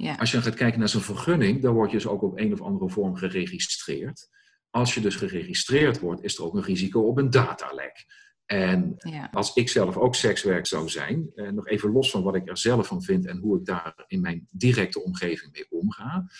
Ja. 0.00 0.14
Als 0.14 0.30
je 0.30 0.42
gaat 0.42 0.54
kijken 0.54 0.78
naar 0.78 0.88
zo'n 0.88 1.00
vergunning, 1.00 1.62
dan 1.62 1.74
word 1.74 1.90
je 1.90 1.96
dus 1.96 2.06
ook 2.06 2.22
op 2.22 2.38
een 2.38 2.52
of 2.52 2.60
andere 2.60 2.90
vorm 2.90 3.16
geregistreerd. 3.16 4.28
Als 4.70 4.94
je 4.94 5.00
dus 5.00 5.16
geregistreerd 5.16 6.00
wordt, 6.00 6.22
is 6.22 6.38
er 6.38 6.44
ook 6.44 6.54
een 6.54 6.62
risico 6.62 7.00
op 7.00 7.18
een 7.18 7.30
datalek. 7.30 8.04
En 8.46 8.96
als 9.32 9.54
ik 9.54 9.68
zelf 9.68 9.96
ook 9.96 10.14
sekswerk 10.14 10.66
zou 10.66 10.88
zijn, 10.88 11.30
eh, 11.34 11.48
nog 11.48 11.68
even 11.68 11.92
los 11.92 12.10
van 12.10 12.22
wat 12.22 12.34
ik 12.34 12.48
er 12.48 12.58
zelf 12.58 12.86
van 12.86 13.02
vind 13.02 13.26
en 13.26 13.38
hoe 13.38 13.58
ik 13.58 13.64
daar 13.64 14.04
in 14.06 14.20
mijn 14.20 14.46
directe 14.50 15.02
omgeving 15.02 15.52
mee 15.52 15.66
omga, 15.70 16.30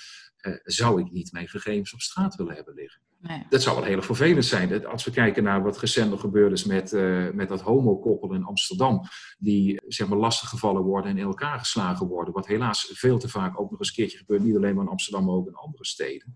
eh, 0.41 0.53
zou 0.63 1.01
ik 1.01 1.11
niet 1.11 1.33
mijn 1.33 1.49
gegevens 1.49 1.93
op 1.93 2.01
straat 2.01 2.35
willen 2.35 2.55
hebben 2.55 2.75
liggen. 2.75 3.01
Nee. 3.21 3.47
Dat 3.49 3.63
zou 3.63 3.77
wel 3.77 3.85
heel 3.85 4.03
vervelend 4.03 4.45
zijn. 4.45 4.87
Als 4.87 5.05
we 5.05 5.11
kijken 5.11 5.43
naar 5.43 5.63
wat 5.63 5.79
recent 5.79 6.11
nog 6.11 6.21
gebeurd 6.21 6.53
is 6.53 6.65
met, 6.65 6.93
uh, 6.93 7.31
met 7.31 7.49
dat 7.49 7.61
homokoppel 7.61 8.35
in 8.35 8.45
Amsterdam, 8.45 9.03
die 9.39 9.81
zeg 9.87 10.09
maar 10.09 10.19
lastiggevallen 10.19 10.83
worden 10.83 11.11
en 11.11 11.19
in 11.19 11.25
elkaar 11.25 11.59
geslagen 11.59 12.07
worden, 12.07 12.35
wat 12.35 12.47
helaas 12.47 12.91
veel 12.95 13.19
te 13.19 13.29
vaak 13.29 13.61
ook 13.61 13.71
nog 13.71 13.79
eens 13.79 13.89
een 13.89 13.95
keertje 13.95 14.19
gebeurt, 14.19 14.43
niet 14.43 14.57
alleen 14.57 14.75
maar 14.75 14.85
in 14.85 14.91
Amsterdam, 14.91 15.25
maar 15.25 15.35
ook 15.35 15.49
in 15.49 15.55
andere 15.55 15.87
steden. 15.87 16.35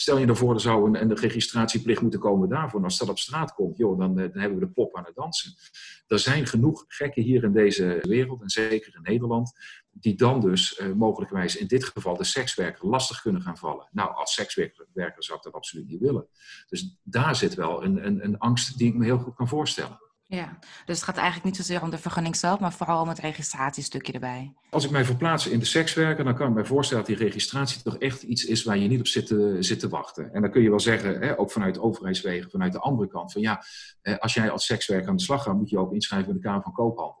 Stel 0.00 0.18
je 0.18 0.26
ervoor, 0.26 0.54
er 0.54 0.60
zou 0.60 0.86
een, 0.86 1.02
een 1.02 1.16
registratieplicht 1.16 2.00
moeten 2.00 2.20
komen 2.20 2.48
daarvoor. 2.48 2.84
Als 2.84 2.98
dat 2.98 3.08
op 3.08 3.18
straat 3.18 3.54
komt, 3.54 3.76
joh, 3.76 3.98
dan, 3.98 4.18
eh, 4.18 4.32
dan 4.32 4.40
hebben 4.40 4.58
we 4.58 4.66
de 4.66 4.72
pop 4.72 4.96
aan 4.96 5.04
het 5.04 5.14
dansen. 5.14 5.52
Er 6.06 6.18
zijn 6.18 6.46
genoeg 6.46 6.84
gekken 6.88 7.22
hier 7.22 7.44
in 7.44 7.52
deze 7.52 7.98
wereld, 8.02 8.42
en 8.42 8.48
zeker 8.48 8.94
in 8.94 9.02
Nederland, 9.02 9.52
die 9.90 10.14
dan 10.14 10.40
dus 10.40 10.78
uh, 10.78 10.92
mogelijkerwijs 10.92 11.56
in 11.56 11.66
dit 11.66 11.84
geval 11.84 12.16
de 12.16 12.24
sekswerker 12.24 12.88
lastig 12.88 13.22
kunnen 13.22 13.42
gaan 13.42 13.58
vallen. 13.58 13.88
Nou, 13.92 14.14
als 14.14 14.34
sekswerker 14.34 15.22
zou 15.22 15.38
ik 15.38 15.44
dat 15.44 15.52
absoluut 15.52 15.86
niet 15.86 16.00
willen. 16.00 16.26
Dus 16.68 16.98
daar 17.02 17.36
zit 17.36 17.54
wel 17.54 17.84
een, 17.84 18.06
een, 18.06 18.24
een 18.24 18.38
angst 18.38 18.78
die 18.78 18.88
ik 18.88 18.94
me 18.94 19.04
heel 19.04 19.18
goed 19.18 19.34
kan 19.34 19.48
voorstellen. 19.48 19.98
Ja, 20.32 20.58
dus 20.84 20.96
het 20.96 21.04
gaat 21.04 21.16
eigenlijk 21.16 21.44
niet 21.44 21.56
zozeer 21.56 21.82
om 21.82 21.90
de 21.90 21.98
vergunning 21.98 22.36
zelf, 22.36 22.60
maar 22.60 22.72
vooral 22.72 23.02
om 23.02 23.08
het 23.08 23.18
registratiestukje 23.18 24.12
erbij. 24.12 24.52
Als 24.70 24.84
ik 24.84 24.90
mij 24.90 25.04
verplaats 25.04 25.46
in 25.46 25.58
de 25.58 25.64
sekswerker, 25.64 26.24
dan 26.24 26.34
kan 26.34 26.48
ik 26.48 26.54
me 26.54 26.64
voorstellen 26.64 27.04
dat 27.06 27.16
die 27.16 27.26
registratie 27.26 27.82
toch 27.82 27.96
echt 27.96 28.22
iets 28.22 28.44
is 28.44 28.64
waar 28.64 28.78
je 28.78 28.88
niet 28.88 29.00
op 29.00 29.06
zit 29.06 29.26
te, 29.78 29.88
wachten. 29.88 30.32
En 30.32 30.42
dan 30.42 30.50
kun 30.50 30.62
je 30.62 30.68
wel 30.70 30.80
zeggen, 30.80 31.20
hè, 31.20 31.38
ook 31.38 31.50
vanuit 31.50 31.78
overheidswegen, 31.78 32.50
vanuit 32.50 32.72
de 32.72 32.78
andere 32.78 33.08
kant, 33.08 33.32
van 33.32 33.42
ja, 33.42 33.64
als 34.18 34.34
jij 34.34 34.50
als 34.50 34.66
sekswerker 34.66 35.08
aan 35.08 35.16
de 35.16 35.22
slag 35.22 35.42
gaat, 35.42 35.56
moet 35.56 35.70
je 35.70 35.78
ook 35.78 35.92
inschrijven 35.92 36.28
in 36.28 36.34
de 36.34 36.42
Kamer 36.42 36.62
van 36.62 36.72
Koophandel. 36.72 37.19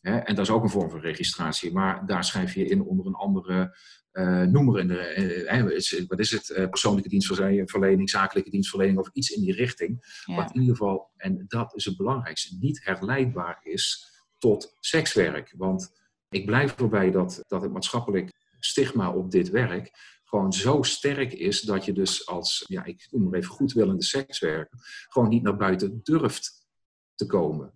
En 0.00 0.34
dat 0.34 0.44
is 0.44 0.50
ook 0.50 0.62
een 0.62 0.70
vorm 0.70 0.90
van 0.90 1.00
registratie, 1.00 1.72
maar 1.72 2.06
daar 2.06 2.24
schrijf 2.24 2.54
je 2.54 2.64
in 2.64 2.82
onder 2.82 3.06
een 3.06 3.14
andere 3.14 3.78
uh, 4.12 4.42
noemer. 4.42 4.80
In 4.80 4.88
de, 4.88 5.46
uh, 5.50 6.06
wat 6.08 6.18
is 6.18 6.30
het? 6.30 6.48
Uh, 6.48 6.68
persoonlijke 6.68 7.08
dienstverlening, 7.08 8.10
zakelijke 8.10 8.50
dienstverlening 8.50 8.98
of 8.98 9.10
iets 9.12 9.30
in 9.30 9.42
die 9.42 9.54
richting. 9.54 10.22
Wat 10.24 10.54
in 10.54 10.60
ieder 10.60 10.76
geval, 10.76 11.10
en 11.16 11.44
dat 11.48 11.74
is 11.74 11.84
het 11.84 11.96
belangrijkste, 11.96 12.56
niet 12.60 12.84
herleidbaar 12.84 13.60
is 13.62 14.08
tot 14.38 14.76
sekswerk. 14.80 15.54
Want 15.56 15.92
ik 16.28 16.46
blijf 16.46 16.76
erbij 16.76 17.10
dat, 17.10 17.44
dat 17.46 17.62
het 17.62 17.72
maatschappelijk 17.72 18.32
stigma 18.58 19.12
op 19.12 19.30
dit 19.30 19.50
werk 19.50 19.90
gewoon 20.30 20.52
zo 20.52 20.82
sterk 20.82 21.32
is 21.32 21.60
dat 21.60 21.84
je 21.84 21.92
dus 21.92 22.26
als, 22.26 22.64
ja, 22.66 22.84
ik 22.84 23.08
noem 23.10 23.22
maar 23.22 23.38
even 23.38 23.50
goedwillende 23.50 24.02
sekswerker, 24.02 24.78
gewoon 25.08 25.28
niet 25.28 25.42
naar 25.42 25.56
buiten 25.56 26.00
durft 26.02 26.66
te 27.14 27.26
komen 27.26 27.72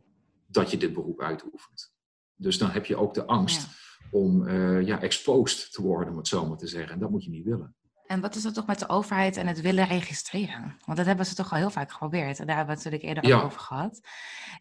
dat 0.46 0.70
je 0.70 0.76
dit 0.76 0.92
beroep 0.92 1.20
uitoefent. 1.20 1.93
Dus 2.36 2.58
dan 2.58 2.70
heb 2.70 2.86
je 2.86 2.96
ook 2.96 3.14
de 3.14 3.26
angst 3.26 3.68
om 4.10 4.48
uh, 4.48 4.86
ja, 4.86 5.00
exposed 5.00 5.72
te 5.72 5.82
worden, 5.82 6.12
om 6.12 6.16
het 6.16 6.28
zo 6.28 6.46
maar 6.46 6.56
te 6.56 6.66
zeggen. 6.66 6.92
En 6.92 7.00
dat 7.00 7.10
moet 7.10 7.24
je 7.24 7.30
niet 7.30 7.44
willen. 7.44 7.74
En 8.06 8.20
wat 8.20 8.34
is 8.34 8.42
dat 8.42 8.54
toch 8.54 8.66
met 8.66 8.78
de 8.78 8.88
overheid 8.88 9.36
en 9.36 9.46
het 9.46 9.60
willen 9.60 9.86
registreren? 9.86 10.76
Want 10.84 10.98
dat 10.98 11.06
hebben 11.06 11.26
ze 11.26 11.34
toch 11.34 11.52
al 11.52 11.58
heel 11.58 11.70
vaak 11.70 11.92
geprobeerd. 11.92 12.38
En 12.38 12.46
daar 12.46 12.56
hebben 12.56 12.74
we 12.74 12.82
het 12.82 12.92
natuurlijk 12.92 13.02
eerder 13.02 13.38
ja. 13.38 13.44
over 13.44 13.60
gehad. 13.60 14.00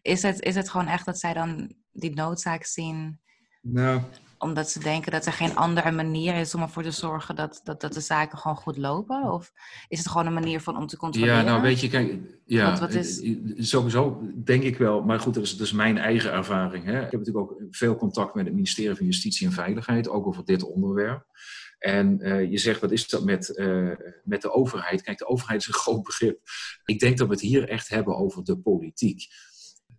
Is 0.02 0.22
het, 0.22 0.40
is 0.40 0.54
het 0.54 0.70
gewoon 0.70 0.86
echt 0.86 1.04
dat 1.04 1.18
zij 1.18 1.32
dan 1.32 1.74
die 1.92 2.14
noodzaak 2.14 2.64
zien 2.64 3.20
nou, 3.60 4.00
omdat 4.44 4.70
ze 4.70 4.78
denken 4.78 5.12
dat 5.12 5.26
er 5.26 5.32
geen 5.32 5.56
andere 5.56 5.90
manier 5.90 6.34
is 6.34 6.54
om 6.54 6.62
ervoor 6.62 6.82
te 6.82 6.90
zorgen 6.90 7.36
dat, 7.36 7.60
dat, 7.64 7.80
dat 7.80 7.92
de 7.92 8.00
zaken 8.00 8.38
gewoon 8.38 8.56
goed 8.56 8.76
lopen? 8.76 9.32
Of 9.32 9.52
is 9.88 9.98
het 9.98 10.08
gewoon 10.08 10.26
een 10.26 10.32
manier 10.32 10.60
van 10.60 10.76
om 10.76 10.86
te 10.86 10.96
controleren? 10.96 11.36
Ja, 11.36 11.42
nou 11.42 11.62
weet 11.62 11.80
je, 11.80 11.88
kijk, 11.88 12.18
ja, 12.44 12.78
wat, 12.78 12.94
is... 12.94 13.22
sowieso 13.56 14.22
denk 14.44 14.62
ik 14.62 14.78
wel, 14.78 15.02
maar 15.02 15.20
goed, 15.20 15.34
dat 15.34 15.42
is, 15.42 15.56
dat 15.56 15.66
is 15.66 15.72
mijn 15.72 15.98
eigen 15.98 16.32
ervaring. 16.32 16.84
Hè. 16.84 16.96
Ik 16.96 17.10
heb 17.10 17.20
natuurlijk 17.20 17.50
ook 17.50 17.62
veel 17.70 17.96
contact 17.96 18.34
met 18.34 18.44
het 18.44 18.54
ministerie 18.54 18.96
van 18.96 19.06
Justitie 19.06 19.46
en 19.46 19.52
Veiligheid, 19.52 20.08
ook 20.08 20.26
over 20.26 20.44
dit 20.44 20.62
onderwerp. 20.62 21.26
En 21.78 22.18
uh, 22.20 22.50
je 22.50 22.58
zegt, 22.58 22.80
wat 22.80 22.92
is 22.92 23.08
dat 23.08 23.24
met, 23.24 23.52
uh, 23.56 23.90
met 24.24 24.42
de 24.42 24.52
overheid? 24.52 25.02
Kijk, 25.02 25.18
de 25.18 25.26
overheid 25.26 25.60
is 25.60 25.66
een 25.66 25.74
groot 25.84 26.02
begrip. 26.02 26.40
Ik 26.84 26.98
denk 26.98 27.18
dat 27.18 27.26
we 27.26 27.32
het 27.32 27.42
hier 27.42 27.68
echt 27.68 27.88
hebben 27.88 28.16
over 28.16 28.44
de 28.44 28.58
politiek. 28.58 29.26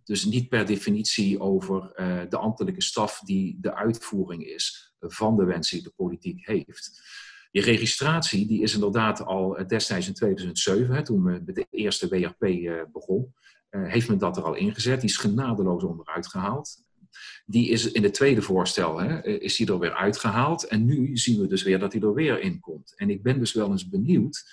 Dus 0.06 0.24
niet 0.24 0.48
per 0.48 0.66
definitie 0.66 1.40
over 1.40 1.92
uh, 1.96 2.20
de 2.28 2.36
ambtelijke 2.36 2.82
staf 2.82 3.20
die 3.20 3.58
de 3.60 3.74
uitvoering 3.74 4.44
is 4.44 4.94
van 5.00 5.36
de 5.36 5.44
wensen 5.44 5.76
die 5.76 5.86
de 5.86 5.92
politiek 5.96 6.46
heeft. 6.46 7.00
Je 7.50 7.60
registratie 7.60 8.46
die 8.46 8.62
is 8.62 8.74
inderdaad 8.74 9.24
al 9.24 9.58
eh, 9.58 9.66
destijds 9.66 10.06
in 10.06 10.14
2007, 10.14 10.94
hè, 10.94 11.04
toen 11.04 11.22
we 11.22 11.42
met 11.44 11.54
de 11.54 11.66
eerste 11.70 12.08
WRP 12.08 12.42
eh, 12.42 12.82
begon, 12.92 13.34
heeft 13.70 14.08
men 14.08 14.18
dat 14.18 14.36
er 14.36 14.42
al 14.42 14.54
ingezet. 14.54 15.00
Die 15.00 15.10
is 15.10 15.16
genadeloos 15.16 15.84
onderuit 15.84 16.26
gehaald. 16.26 16.76
Die 17.46 17.68
is 17.68 17.92
in 17.92 18.02
het 18.02 18.14
tweede 18.14 18.42
voorstel 18.42 18.98
hè, 18.98 19.26
is 19.26 19.56
die 19.56 19.66
er 19.66 19.78
weer 19.78 19.94
uitgehaald. 19.94 20.64
En 20.64 20.84
nu 20.84 21.16
zien 21.16 21.40
we 21.40 21.46
dus 21.46 21.62
weer 21.62 21.78
dat 21.78 21.92
hij 21.92 22.02
er 22.02 22.14
weer 22.14 22.40
in 22.40 22.60
komt. 22.60 22.92
En 22.96 23.10
ik 23.10 23.22
ben 23.22 23.38
dus 23.38 23.52
wel 23.52 23.70
eens 23.70 23.88
benieuwd 23.88 24.44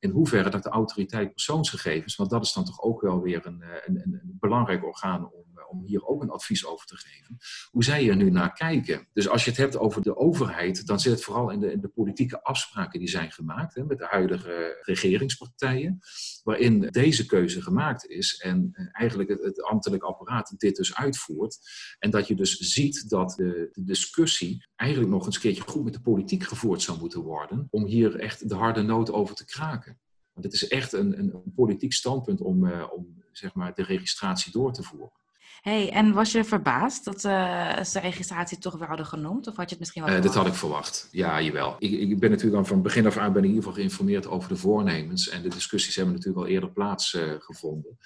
in 0.00 0.10
hoeverre 0.10 0.50
dat 0.50 0.62
de 0.62 0.68
autoriteit 0.68 1.32
persoonsgegevens, 1.32 2.16
want 2.16 2.30
dat 2.30 2.44
is 2.44 2.52
dan 2.52 2.64
toch 2.64 2.82
ook 2.82 3.00
wel 3.00 3.20
weer 3.20 3.46
een, 3.46 3.62
een, 3.84 4.00
een 4.02 4.36
belangrijk 4.40 4.84
orgaan 4.84 5.30
om 5.32 5.44
om 5.70 5.84
hier 5.84 6.06
ook 6.06 6.22
een 6.22 6.30
advies 6.30 6.66
over 6.66 6.86
te 6.86 6.96
geven. 6.96 7.36
Hoe 7.70 7.84
zij 7.84 8.08
er 8.08 8.16
nu 8.16 8.30
naar 8.30 8.52
kijken. 8.52 9.08
Dus 9.12 9.28
als 9.28 9.44
je 9.44 9.50
het 9.50 9.58
hebt 9.58 9.78
over 9.78 10.02
de 10.02 10.16
overheid, 10.16 10.86
dan 10.86 11.00
zit 11.00 11.12
het 11.12 11.22
vooral 11.22 11.50
in 11.50 11.60
de, 11.60 11.78
de 11.78 11.88
politieke 11.88 12.42
afspraken 12.42 12.98
die 12.98 13.08
zijn 13.08 13.32
gemaakt 13.32 13.74
hè, 13.74 13.84
met 13.84 13.98
de 13.98 14.06
huidige 14.06 14.82
regeringspartijen. 14.82 15.98
Waarin 16.42 16.80
deze 16.80 17.26
keuze 17.26 17.62
gemaakt 17.62 18.06
is 18.06 18.36
en 18.36 18.68
eh, 18.72 18.86
eigenlijk 18.92 19.28
het, 19.30 19.42
het 19.42 19.62
ambtelijk 19.62 20.02
apparaat 20.02 20.54
dit 20.56 20.76
dus 20.76 20.94
uitvoert. 20.94 21.58
En 21.98 22.10
dat 22.10 22.28
je 22.28 22.34
dus 22.34 22.56
ziet 22.56 23.08
dat 23.08 23.34
de, 23.36 23.68
de 23.72 23.84
discussie 23.84 24.66
eigenlijk 24.76 25.10
nog 25.10 25.26
eens 25.26 25.34
een 25.34 25.40
keertje 25.40 25.62
goed 25.62 25.84
met 25.84 25.92
de 25.92 26.00
politiek 26.00 26.42
gevoerd 26.42 26.82
zou 26.82 26.98
moeten 26.98 27.20
worden. 27.20 27.68
Om 27.70 27.84
hier 27.86 28.16
echt 28.16 28.48
de 28.48 28.54
harde 28.54 28.82
noot 28.82 29.12
over 29.12 29.34
te 29.34 29.44
kraken. 29.44 29.98
Want 30.32 30.44
het 30.44 30.54
is 30.54 30.68
echt 30.68 30.92
een, 30.92 31.18
een, 31.18 31.52
politiek 31.54 31.92
standpunt 31.92 32.40
om, 32.40 32.64
uh, 32.64 32.92
om 32.92 33.22
zeg 33.32 33.54
maar, 33.54 33.74
de 33.74 33.82
registratie 33.82 34.52
door 34.52 34.72
te 34.72 34.82
voeren. 34.82 35.19
Hey, 35.60 35.90
en 35.90 36.12
was 36.12 36.32
je 36.32 36.44
verbaasd 36.44 37.04
dat 37.04 37.24
uh, 37.24 37.82
ze 37.82 38.00
registratie 38.00 38.58
toch 38.58 38.78
weer 38.78 38.88
hadden 38.88 39.06
genoemd? 39.06 39.46
Of 39.46 39.56
had 39.56 39.64
je 39.64 39.70
het 39.70 39.78
misschien 39.78 40.04
wel 40.04 40.16
uh, 40.16 40.22
Dat 40.22 40.34
had 40.34 40.46
ik 40.46 40.54
verwacht, 40.54 41.08
ja, 41.10 41.40
jawel. 41.40 41.76
Ik, 41.78 41.92
ik 41.92 42.18
ben 42.18 42.30
natuurlijk 42.30 42.56
dan 42.56 42.66
van 42.66 42.82
begin 42.82 43.06
af 43.06 43.16
aan 43.16 43.32
ben 43.32 43.42
in 43.42 43.48
ieder 43.48 43.62
geval 43.62 43.78
geïnformeerd 43.78 44.26
over 44.26 44.48
de 44.48 44.56
voornemens. 44.56 45.28
En 45.28 45.42
de 45.42 45.48
discussies 45.48 45.96
hebben 45.96 46.14
natuurlijk 46.14 46.44
al 46.44 46.52
eerder 46.52 46.70
plaatsgevonden. 46.70 47.98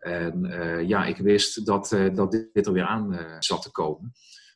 Uh, 0.00 0.24
en 0.24 0.88
ja, 0.88 1.04
ik 1.04 1.16
wist 1.16 1.66
dat, 1.66 1.96
dat 2.14 2.30
dit, 2.30 2.66
er 2.66 2.72
weer 2.72 2.86
aan 2.86 3.36
zat 3.38 3.62
te 3.62 3.70
komen. 3.70 4.12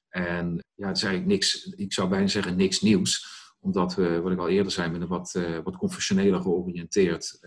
En 0.09 0.65
ja, 0.75 0.87
het 0.87 0.97
is 0.97 1.03
eigenlijk 1.03 1.33
niks, 1.33 1.65
ik 1.65 1.93
zou 1.93 2.09
bijna 2.09 2.27
zeggen 2.27 2.57
niks 2.57 2.81
nieuws. 2.81 3.35
Omdat 3.61 3.95
we, 3.95 4.21
wat 4.21 4.33
ik 4.33 4.39
al 4.39 4.49
eerder 4.49 4.73
zei, 4.73 4.91
met 4.91 5.01
een 5.01 5.09
wat, 5.09 5.39
wat 5.65 5.77
confessioneler 5.77 6.41
georiënteerd 6.41 7.41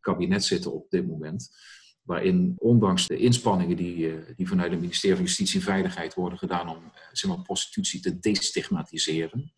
kabinet 0.00 0.44
zitten 0.44 0.72
op 0.72 0.90
dit 0.90 1.06
moment 1.06 1.50
waarin 2.10 2.54
ondanks 2.58 3.06
de 3.06 3.16
inspanningen 3.16 3.76
die, 3.76 4.10
eh, 4.10 4.36
die 4.36 4.48
vanuit 4.48 4.70
het 4.70 4.80
ministerie 4.80 5.16
van 5.16 5.24
Justitie 5.24 5.58
en 5.58 5.66
Veiligheid 5.66 6.14
worden 6.14 6.38
gedaan 6.38 6.68
om 6.68 6.76
eh, 6.76 7.00
zeg 7.12 7.30
maar, 7.30 7.42
prostitutie 7.42 8.00
te 8.00 8.18
destigmatiseren, 8.18 9.52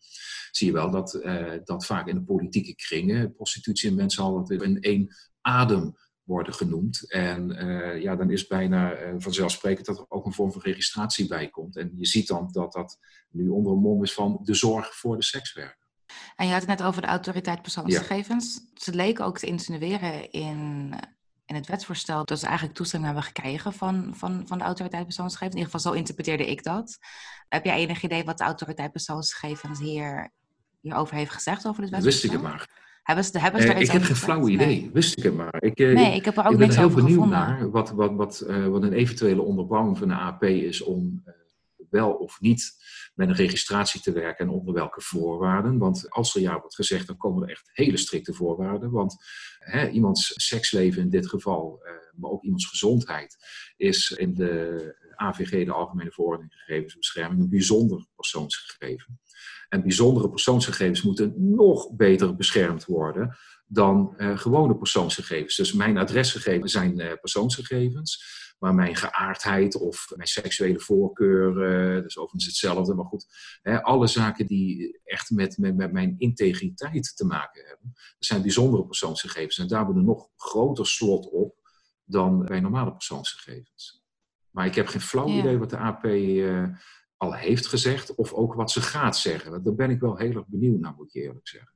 zie 0.51 0.67
je 0.67 0.73
wel 0.73 0.91
dat, 0.91 1.13
uh, 1.13 1.51
dat 1.63 1.85
vaak 1.85 2.07
in 2.07 2.15
de 2.15 2.23
politieke 2.23 2.75
kringen 2.75 3.33
prostitutie 3.35 3.89
en 3.89 3.95
mensenhandel 3.95 4.61
in 4.61 4.81
één 4.81 5.15
adem 5.41 5.95
worden 6.23 6.53
genoemd. 6.53 7.11
En 7.11 7.49
uh, 7.49 8.01
ja, 8.01 8.15
dan 8.15 8.29
is 8.29 8.47
bijna 8.47 8.99
uh, 8.99 9.13
vanzelfsprekend 9.17 9.85
dat 9.85 9.97
er 9.97 10.05
ook 10.07 10.25
een 10.25 10.33
vorm 10.33 10.51
van 10.51 10.61
registratie 10.61 11.27
bij 11.27 11.49
komt. 11.49 11.77
En 11.77 11.91
je 11.97 12.05
ziet 12.05 12.27
dan 12.27 12.49
dat 12.51 12.73
dat 12.73 12.99
nu 13.29 13.49
onder 13.49 13.71
een 13.71 13.79
mom 13.79 14.03
is 14.03 14.13
van 14.13 14.39
de 14.43 14.53
zorg 14.53 14.95
voor 14.95 15.15
de 15.15 15.23
sekswerker. 15.23 15.87
En 16.35 16.45
je 16.45 16.51
had 16.51 16.61
het 16.61 16.69
net 16.69 16.83
over 16.83 17.01
de 17.01 17.07
autoriteit 17.07 17.61
persoonsgegevens. 17.61 18.53
Ja. 18.53 18.81
Ze 18.81 18.93
leken 18.95 19.25
ook 19.25 19.37
te 19.37 19.47
insinueren 19.47 20.31
in 20.31 20.93
in 21.45 21.55
het 21.55 21.67
wetsvoorstel 21.67 22.25
dat 22.25 22.39
ze 22.39 22.45
eigenlijk 22.45 22.77
toestemming 22.77 23.13
hebben 23.13 23.33
gekregen 23.33 23.73
van, 23.73 24.13
van, 24.15 24.43
van 24.47 24.57
de 24.57 24.63
autoriteit 24.63 25.03
persoonsgegevens. 25.03 25.55
In 25.55 25.59
ieder 25.59 25.73
geval 25.73 25.91
zo 25.91 25.97
interpreteerde 25.97 26.49
ik 26.49 26.63
dat. 26.63 26.97
Heb 27.49 27.65
jij 27.65 27.75
enig 27.75 28.03
idee 28.03 28.23
wat 28.23 28.37
de 28.37 28.43
autoriteit 28.43 28.91
persoonsgegevens 28.91 29.79
hier, 29.79 30.29
hierover 30.79 31.15
heeft 31.15 31.31
gezegd 31.31 31.67
over 31.67 31.81
dit 31.81 31.91
wetsvoorstel? 31.91 32.29
Wist 32.29 32.41
ik 32.41 32.41
het 32.41 32.51
maar. 32.51 32.81
Hebben 33.03 33.23
ze, 33.23 33.39
hebben 33.39 33.61
ze 33.61 33.73
ik 33.73 33.91
heb 33.91 34.01
geen 34.01 34.15
flauw 34.15 34.47
idee, 34.47 34.89
wist 34.93 35.17
ik 35.17 35.23
het 35.23 35.35
maar. 35.35 35.55
Ik, 35.59 35.79
uh, 35.79 35.95
nee, 35.95 36.15
ik 36.15 36.25
heb 36.25 36.37
er 36.37 36.45
ook 36.45 36.51
ik 36.51 36.57
ben 36.57 36.67
niks 36.67 36.79
heel 36.79 36.85
over 36.85 36.97
benieuwd 37.03 37.23
gevonden. 37.23 37.39
naar 37.39 37.69
wat, 37.71 37.91
wat, 37.91 38.13
wat, 38.13 38.43
uh, 38.47 38.67
wat 38.67 38.83
een 38.83 38.93
eventuele 38.93 39.41
onderbouwing 39.41 39.97
van 39.97 40.07
de 40.07 40.13
AP 40.13 40.43
is 40.43 40.81
om 40.81 41.23
wel 41.89 42.11
of 42.11 42.41
niet 42.41 42.73
met 43.13 43.29
een 43.29 43.35
registratie 43.35 44.01
te 44.01 44.11
werken 44.11 44.45
en 44.45 44.51
onder 44.51 44.73
welke 44.73 45.01
voorwaarden. 45.01 45.77
Want 45.77 46.09
als 46.09 46.35
er 46.35 46.41
ja 46.41 46.59
wordt 46.59 46.75
gezegd, 46.75 47.07
dan 47.07 47.17
komen 47.17 47.43
er 47.43 47.49
echt 47.49 47.69
hele 47.73 47.97
strikte 47.97 48.33
voorwaarden. 48.33 48.91
Want 48.91 49.15
hè, 49.59 49.89
iemands 49.89 50.33
seksleven 50.35 51.01
in 51.01 51.09
dit 51.09 51.29
geval, 51.29 51.81
uh, 51.83 51.91
maar 52.15 52.31
ook 52.31 52.43
iemands 52.43 52.67
gezondheid, 52.67 53.37
is 53.77 54.11
in 54.11 54.33
de 54.33 54.95
AVG, 55.15 55.65
de 55.65 55.73
Algemene 55.73 56.11
Verordening 56.11 56.53
Gegevensbescherming, 56.53 57.41
een 57.41 57.49
bijzonder 57.49 58.05
persoonsgegeven. 58.15 59.19
En 59.69 59.81
bijzondere 59.81 60.29
persoonsgegevens 60.29 61.01
moeten 61.01 61.33
nog 61.55 61.95
beter 61.95 62.35
beschermd 62.35 62.85
worden 62.85 63.37
dan 63.65 64.13
uh, 64.17 64.37
gewone 64.37 64.77
persoonsgegevens. 64.77 65.55
Dus 65.55 65.73
mijn 65.73 65.97
adresgegevens 65.97 66.71
zijn 66.71 66.99
uh, 66.99 67.11
persoonsgegevens. 67.21 68.41
Maar 68.59 68.75
mijn 68.75 68.95
geaardheid 68.95 69.75
of 69.75 70.11
mijn 70.15 70.27
seksuele 70.27 70.79
voorkeur, 70.79 71.49
uh, 71.49 71.95
dat 71.95 72.05
is 72.05 72.17
overigens 72.17 72.45
hetzelfde. 72.45 72.93
Maar 72.93 73.05
goed, 73.05 73.25
hè, 73.61 73.81
alle 73.81 74.07
zaken 74.07 74.47
die 74.47 74.99
echt 75.03 75.29
met, 75.29 75.57
met, 75.57 75.75
met 75.75 75.91
mijn 75.91 76.15
integriteit 76.17 77.15
te 77.15 77.25
maken 77.25 77.65
hebben, 77.65 77.91
dat 77.93 78.15
zijn 78.17 78.41
bijzondere 78.41 78.85
persoonsgegevens. 78.85 79.57
En 79.57 79.67
daar 79.67 79.83
wordt 79.83 79.99
een 79.99 80.05
nog 80.05 80.29
groter 80.35 80.87
slot 80.87 81.29
op 81.29 81.55
dan 82.03 82.45
bij 82.45 82.59
normale 82.59 82.93
persoonsgegevens. 82.93 84.03
Maar 84.49 84.65
ik 84.65 84.75
heb 84.75 84.87
geen 84.87 85.01
flauw 85.01 85.27
ja. 85.27 85.39
idee 85.39 85.57
wat 85.57 85.69
de 85.69 85.77
AP 85.77 86.05
uh, 86.05 86.67
al 87.17 87.33
heeft 87.33 87.67
gezegd 87.67 88.15
of 88.15 88.33
ook 88.33 88.53
wat 88.53 88.71
ze 88.71 88.81
gaat 88.81 89.17
zeggen. 89.17 89.63
Daar 89.63 89.75
ben 89.75 89.89
ik 89.89 89.99
wel 89.99 90.17
heel 90.17 90.35
erg 90.35 90.47
benieuwd 90.47 90.79
naar, 90.79 90.93
moet 90.95 91.15
ik 91.15 91.21
eerlijk 91.23 91.47
zeggen. 91.47 91.72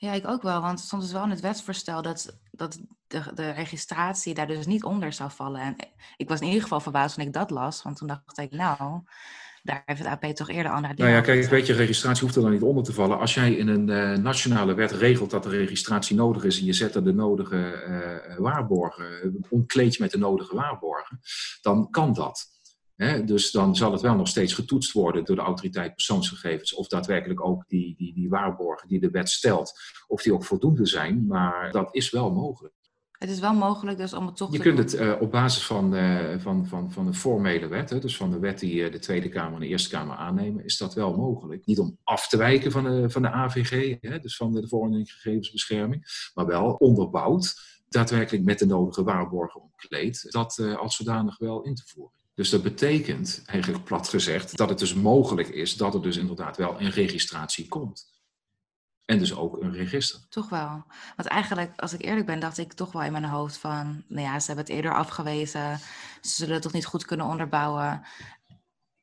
Ja, 0.00 0.12
ik 0.12 0.28
ook 0.28 0.42
wel, 0.42 0.60
want 0.60 0.80
stond 0.80 1.02
dus 1.02 1.12
wel 1.12 1.24
in 1.24 1.30
het 1.30 1.40
wetsvoorstel 1.40 2.02
dat, 2.02 2.38
dat 2.50 2.78
de, 3.06 3.22
de 3.34 3.50
registratie 3.50 4.34
daar 4.34 4.46
dus 4.46 4.66
niet 4.66 4.84
onder 4.84 5.12
zou 5.12 5.30
vallen. 5.30 5.60
En 5.60 5.76
ik 6.16 6.28
was 6.28 6.40
in 6.40 6.46
ieder 6.46 6.62
geval 6.62 6.80
verbaasd 6.80 7.16
toen 7.16 7.26
ik 7.26 7.32
dat 7.32 7.50
las, 7.50 7.82
want 7.82 7.96
toen 7.96 8.08
dacht 8.08 8.38
ik, 8.38 8.50
nou, 8.50 9.02
daar 9.62 9.82
heeft 9.84 9.98
het 9.98 10.08
AP 10.08 10.24
toch 10.24 10.48
eerder 10.48 10.72
andere 10.72 10.94
Nou 10.96 11.10
ja, 11.10 11.20
kijk, 11.20 11.48
weet 11.48 11.66
je, 11.66 11.72
registratie 11.72 12.22
hoeft 12.22 12.36
er 12.36 12.42
dan 12.42 12.50
niet 12.50 12.62
onder 12.62 12.84
te 12.84 12.92
vallen. 12.92 13.18
Als 13.18 13.34
jij 13.34 13.52
in 13.52 13.68
een 13.68 13.88
uh, 13.88 14.22
nationale 14.22 14.74
wet 14.74 14.92
regelt 14.92 15.30
dat 15.30 15.42
de 15.42 15.48
registratie 15.48 16.16
nodig 16.16 16.44
is 16.44 16.58
en 16.58 16.64
je 16.64 16.72
zet 16.72 16.94
er 16.94 17.04
de 17.04 17.14
nodige 17.14 17.84
uh, 17.88 18.36
waarborgen, 18.38 19.38
omkleed 19.48 19.94
je 19.94 20.02
met 20.02 20.10
de 20.10 20.18
nodige 20.18 20.54
waarborgen, 20.54 21.20
dan 21.60 21.90
kan 21.90 22.12
dat. 22.12 22.57
He, 22.98 23.24
dus 23.24 23.50
dan 23.50 23.76
zal 23.76 23.92
het 23.92 24.00
wel 24.00 24.14
nog 24.14 24.28
steeds 24.28 24.52
getoetst 24.52 24.92
worden 24.92 25.24
door 25.24 25.36
de 25.36 25.42
autoriteit 25.42 25.94
persoonsgegevens. 25.94 26.74
Of 26.74 26.88
daadwerkelijk 26.88 27.44
ook 27.44 27.64
die, 27.68 27.94
die, 27.96 28.14
die 28.14 28.28
waarborgen 28.28 28.88
die 28.88 29.00
de 29.00 29.10
wet 29.10 29.28
stelt, 29.28 29.80
of 30.06 30.22
die 30.22 30.32
ook 30.32 30.44
voldoende 30.44 30.86
zijn. 30.86 31.26
Maar 31.26 31.72
dat 31.72 31.94
is 31.94 32.10
wel 32.10 32.32
mogelijk. 32.32 32.74
Het 33.18 33.30
is 33.30 33.40
wel 33.40 33.54
mogelijk 33.54 33.98
dus 33.98 34.12
om 34.12 34.26
het 34.26 34.36
toch 34.36 34.52
Je 34.52 34.56
te 34.56 34.62
kunt 34.62 34.78
het 34.78 34.94
uh, 34.94 35.14
op 35.20 35.30
basis 35.30 35.66
van, 35.66 35.94
uh, 35.94 36.38
van, 36.38 36.66
van, 36.66 36.92
van 36.92 37.06
een 37.06 37.14
formele 37.14 37.66
wet, 37.66 37.90
hè, 37.90 37.98
dus 37.98 38.16
van 38.16 38.30
de 38.30 38.38
wet 38.38 38.58
die 38.58 38.74
uh, 38.74 38.92
de 38.92 38.98
Tweede 38.98 39.28
Kamer 39.28 39.54
en 39.54 39.60
de 39.60 39.66
Eerste 39.66 39.88
Kamer 39.88 40.16
aannemen, 40.16 40.64
is 40.64 40.76
dat 40.76 40.94
wel 40.94 41.16
mogelijk. 41.16 41.66
Niet 41.66 41.78
om 41.78 41.98
af 42.04 42.28
te 42.28 42.36
wijken 42.36 42.70
van 42.70 42.84
de, 42.84 43.10
van 43.10 43.22
de 43.22 43.30
AVG, 43.30 43.96
hè, 44.00 44.18
dus 44.18 44.36
van 44.36 44.52
de, 44.52 44.60
de 44.60 44.68
Verordening 44.68 45.12
Gegevensbescherming, 45.12 46.30
maar 46.34 46.46
wel 46.46 46.72
onderbouwd, 46.72 47.54
daadwerkelijk 47.88 48.44
met 48.44 48.58
de 48.58 48.66
nodige 48.66 49.02
waarborgen 49.02 49.62
omkleed, 49.62 50.26
dat 50.30 50.76
als 50.78 50.96
zodanig 50.96 51.38
wel 51.38 51.62
in 51.62 51.74
te 51.74 51.82
voeren. 51.86 52.17
Dus 52.38 52.50
dat 52.50 52.62
betekent, 52.62 53.42
eigenlijk 53.46 53.84
plat 53.84 54.08
gezegd, 54.08 54.56
dat 54.56 54.68
het 54.68 54.78
dus 54.78 54.94
mogelijk 54.94 55.48
is 55.48 55.76
dat 55.76 55.94
er 55.94 56.02
dus 56.02 56.16
inderdaad 56.16 56.56
wel 56.56 56.80
een 56.80 56.90
registratie 56.90 57.68
komt. 57.68 58.06
En 59.04 59.18
dus 59.18 59.34
ook 59.34 59.62
een 59.62 59.72
register. 59.72 60.20
Toch 60.28 60.48
wel. 60.48 60.84
Want 61.16 61.28
eigenlijk, 61.28 61.72
als 61.76 61.92
ik 61.92 62.02
eerlijk 62.02 62.26
ben, 62.26 62.40
dacht 62.40 62.58
ik 62.58 62.72
toch 62.72 62.92
wel 62.92 63.02
in 63.02 63.12
mijn 63.12 63.24
hoofd 63.24 63.56
van... 63.56 64.04
Nou 64.08 64.26
ja, 64.26 64.40
ze 64.40 64.46
hebben 64.46 64.64
het 64.64 64.74
eerder 64.74 64.94
afgewezen. 64.94 65.78
Ze 66.20 66.30
zullen 66.30 66.54
het 66.54 66.62
toch 66.62 66.72
niet 66.72 66.86
goed 66.86 67.04
kunnen 67.04 67.26
onderbouwen. 67.26 68.02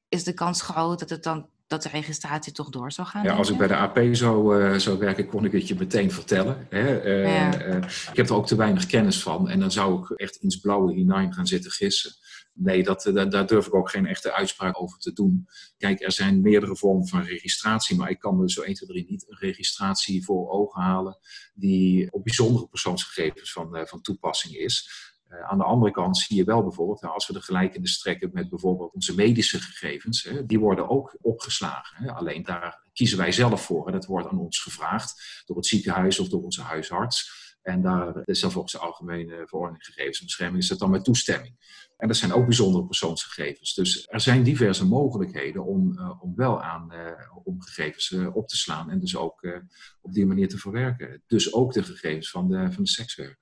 Is 0.09 0.23
de 0.23 0.33
kans 0.33 0.61
groot 0.61 0.99
dat, 0.99 1.09
het 1.09 1.23
dan, 1.23 1.49
dat 1.67 1.83
de 1.83 1.89
registratie 1.89 2.53
toch 2.53 2.69
door 2.69 2.91
zou 2.91 3.07
gaan? 3.07 3.23
Ja, 3.23 3.33
als 3.33 3.49
ik 3.49 3.57
bij 3.57 3.67
de 3.67 3.75
AP 3.75 3.99
zou, 4.11 4.63
uh, 4.63 4.77
zou 4.77 4.97
werken, 4.97 5.27
kon 5.27 5.45
ik 5.45 5.51
het 5.51 5.67
je 5.67 5.75
meteen 5.75 6.11
vertellen. 6.11 6.67
Hè? 6.69 7.05
Uh, 7.05 7.35
ja. 7.35 7.65
uh, 7.65 7.75
ik 8.11 8.17
heb 8.17 8.29
er 8.29 8.35
ook 8.35 8.47
te 8.47 8.55
weinig 8.55 8.85
kennis 8.85 9.21
van. 9.21 9.49
En 9.49 9.59
dan 9.59 9.71
zou 9.71 10.01
ik 10.01 10.09
echt 10.09 10.35
ins 10.35 10.59
blauwe 10.59 10.93
hinein 10.93 11.33
gaan 11.33 11.47
zitten 11.47 11.71
gissen. 11.71 12.11
Nee, 12.57 12.83
dat, 12.83 13.09
daar, 13.13 13.29
daar 13.29 13.47
durf 13.47 13.67
ik 13.67 13.75
ook 13.75 13.89
geen 13.89 14.05
echte 14.05 14.33
uitspraak 14.33 14.81
over 14.81 14.99
te 14.99 15.13
doen. 15.13 15.47
Kijk, 15.77 16.01
er 16.01 16.11
zijn 16.11 16.41
meerdere 16.41 16.75
vormen 16.75 17.07
van 17.07 17.21
registratie, 17.21 17.97
maar 17.97 18.09
ik 18.09 18.19
kan 18.19 18.41
er 18.41 18.51
zo 18.51 18.61
1, 18.61 18.75
2, 18.75 18.89
3 18.89 19.05
niet 19.09 19.25
een 19.27 19.37
registratie 19.37 20.23
voor 20.23 20.49
ogen 20.49 20.81
halen 20.81 21.17
die 21.53 22.11
op 22.11 22.23
bijzondere 22.23 22.67
persoonsgegevens 22.67 23.51
van, 23.51 23.77
uh, 23.77 23.85
van 23.85 24.01
toepassing 24.01 24.55
is. 24.55 24.89
Uh, 25.29 25.49
aan 25.49 25.57
de 25.57 25.63
andere 25.63 25.91
kant 25.91 26.17
zie 26.17 26.37
je 26.37 26.43
wel 26.43 26.63
bijvoorbeeld, 26.63 27.01
nou, 27.01 27.13
als 27.13 27.27
we 27.27 27.33
de 27.33 27.41
gelijkende 27.41 27.87
strekken 27.87 28.29
met 28.33 28.49
bijvoorbeeld 28.49 28.93
onze 28.93 29.15
medische 29.15 29.59
gegevens, 29.59 30.23
hè, 30.23 30.45
die 30.45 30.59
worden 30.59 30.89
ook 30.89 31.17
opgeslagen. 31.21 32.03
Hè. 32.03 32.11
Alleen 32.11 32.43
daar 32.43 32.89
kiezen 32.93 33.17
wij 33.17 33.31
zelf 33.31 33.65
voor. 33.65 33.85
Hè. 33.85 33.91
Dat 33.91 34.05
wordt 34.05 34.27
aan 34.27 34.39
ons 34.39 34.59
gevraagd 34.59 35.43
door 35.45 35.55
het 35.55 35.65
ziekenhuis 35.65 36.19
of 36.19 36.29
door 36.29 36.43
onze 36.43 36.61
huisarts. 36.61 37.44
En 37.65 37.81
daar 37.81 38.21
is 38.25 38.39
dan 38.39 38.51
volgens 38.51 38.73
de 38.73 38.79
Algemene 38.79 39.47
Verordening 39.47 39.85
Gegevensbescherming 39.85 40.63
is 40.63 40.69
dat 40.69 40.79
dan 40.79 40.89
met 40.89 41.03
toestemming. 41.03 41.55
En 41.97 42.07
dat 42.07 42.17
zijn 42.17 42.33
ook 42.33 42.45
bijzondere 42.45 42.85
persoonsgegevens. 42.85 43.73
Dus 43.73 44.07
er 44.07 44.21
zijn 44.21 44.43
diverse 44.43 44.85
mogelijkheden 44.85 45.65
om, 45.65 45.91
uh, 45.91 46.23
om 46.23 46.35
wel 46.35 46.61
aan 46.61 46.93
uh, 46.93 47.11
om 47.43 47.61
gegevens 47.61 48.11
uh, 48.11 48.35
op 48.35 48.47
te 48.47 48.57
slaan 48.57 48.89
en 48.89 48.99
dus 48.99 49.15
ook 49.15 49.61
op 50.01 50.13
die 50.13 50.25
manier 50.25 50.49
te 50.49 50.57
verwerken. 50.57 51.23
Dus 51.27 51.53
ook 51.53 51.73
de 51.73 51.83
gegevens 51.83 52.29
van 52.29 52.49
de, 52.49 52.71
van 52.71 52.83
de 52.83 52.89
sekswerker. 52.89 53.39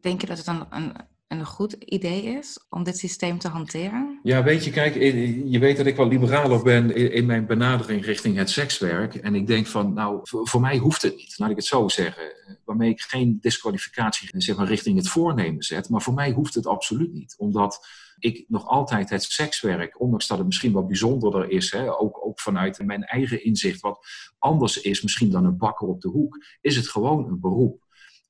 Denk 0.00 0.20
je 0.20 0.26
dat 0.26 0.38
het 0.38 0.46
een, 0.46 0.66
een, 0.70 0.92
een 1.38 1.46
goed 1.46 1.72
idee 1.72 2.22
is 2.22 2.66
om 2.70 2.82
dit 2.82 2.98
systeem 2.98 3.38
te 3.38 3.48
hanteren? 3.48 4.20
Ja, 4.22 4.42
weet 4.42 4.64
je, 4.64 4.70
kijk, 4.70 4.94
je 5.44 5.58
weet 5.58 5.76
dat 5.76 5.86
ik 5.86 5.96
wel 5.96 6.08
liberaler 6.08 6.62
ben 6.62 7.12
in 7.12 7.26
mijn 7.26 7.46
benadering 7.46 8.04
richting 8.04 8.36
het 8.36 8.50
sekswerk. 8.50 9.14
En 9.14 9.34
ik 9.34 9.46
denk 9.46 9.66
van, 9.66 9.92
nou, 9.92 10.20
voor, 10.22 10.60
mij 10.60 10.78
hoeft 10.78 11.02
het 11.02 11.16
niet, 11.16 11.34
laat 11.38 11.50
ik 11.50 11.56
het 11.56 11.64
zo 11.64 11.88
zeggen. 11.88 12.32
Waarmee 12.64 12.90
ik 12.90 13.00
geen 13.00 13.38
disqualificatie 13.40 14.28
zeg 14.32 14.56
maar, 14.56 14.66
richting 14.66 14.96
het 14.96 15.08
voornemen 15.08 15.62
zet. 15.62 15.88
Maar 15.88 16.02
voor 16.02 16.14
mij 16.14 16.30
hoeft 16.30 16.54
het 16.54 16.66
absoluut 16.66 17.12
niet. 17.12 17.34
Omdat 17.38 17.86
ik 18.18 18.44
nog 18.48 18.66
altijd 18.66 19.10
het 19.10 19.22
sekswerk, 19.22 20.00
ondanks 20.00 20.26
dat 20.26 20.38
het 20.38 20.46
misschien 20.46 20.72
wat 20.72 20.86
bijzonderder 20.86 21.50
is, 21.50 21.70
hè, 21.70 21.98
ook, 22.00 22.26
ook 22.26 22.40
vanuit 22.40 22.84
mijn 22.84 23.04
eigen 23.04 23.44
inzicht, 23.44 23.80
wat 23.80 24.06
anders 24.38 24.80
is 24.80 25.02
misschien 25.02 25.30
dan 25.30 25.44
een 25.44 25.56
bakker 25.56 25.88
op 25.88 26.00
de 26.00 26.08
hoek, 26.08 26.44
is 26.60 26.76
het 26.76 26.88
gewoon 26.88 27.28
een 27.28 27.40
beroep. 27.40 27.83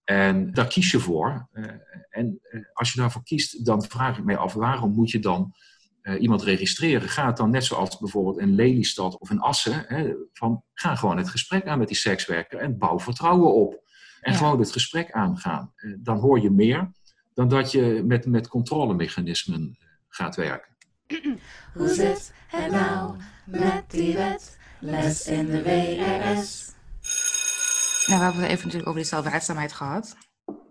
En 0.04 0.52
daar 0.52 0.66
kies 0.66 0.90
je 0.90 0.98
voor. 0.98 1.48
Uh, 1.52 1.64
en 2.10 2.40
uh, 2.50 2.64
als 2.72 2.92
je 2.92 3.00
daarvoor 3.00 3.22
kiest, 3.22 3.64
dan 3.64 3.82
vraag 3.82 4.18
ik 4.18 4.24
mij 4.24 4.36
af, 4.36 4.52
waarom 4.52 4.92
moet 4.92 5.10
je 5.10 5.18
dan 5.18 5.54
uh, 6.02 6.20
iemand 6.20 6.42
registreren? 6.42 7.08
Ga 7.08 7.26
het 7.26 7.36
dan 7.36 7.50
net 7.50 7.64
zoals 7.64 7.98
bijvoorbeeld 7.98 8.38
in 8.38 8.54
Lelystad 8.54 9.18
of 9.18 9.30
in 9.30 9.40
Assen, 9.40 9.84
hè, 9.88 10.14
van 10.32 10.62
ga 10.74 10.94
gewoon 10.94 11.16
het 11.16 11.28
gesprek 11.28 11.66
aan 11.66 11.78
met 11.78 11.88
die 11.88 11.96
sekswerker 11.96 12.58
en 12.58 12.78
bouw 12.78 13.00
vertrouwen 13.00 13.54
op. 13.54 13.82
En 14.20 14.32
ja. 14.32 14.38
gewoon 14.38 14.58
het 14.58 14.72
gesprek 14.72 15.12
aangaan. 15.12 15.72
dan 15.98 16.18
hoor 16.18 16.40
je 16.40 16.50
meer 16.50 16.92
dan 17.34 17.48
dat 17.48 17.72
je 17.72 18.02
met, 18.06 18.26
met 18.26 18.48
controlemechanismen 18.48 19.78
gaat 20.08 20.36
werken. 20.36 20.76
Hoe 21.74 21.88
zit 21.88 22.34
het 22.46 22.70
nou 22.70 23.16
met 23.46 23.90
die 23.90 24.14
wet? 24.14 24.58
Les 24.80 25.26
in 25.26 25.46
de 25.46 25.62
WRS. 25.62 26.72
Nou, 28.06 28.18
we 28.18 28.24
hebben 28.24 28.42
het 28.42 28.50
even 28.50 28.64
natuurlijk 28.64 28.88
over 28.88 29.00
die 29.00 29.08
zelfredzaamheid 29.08 29.72
gehad. 29.72 30.16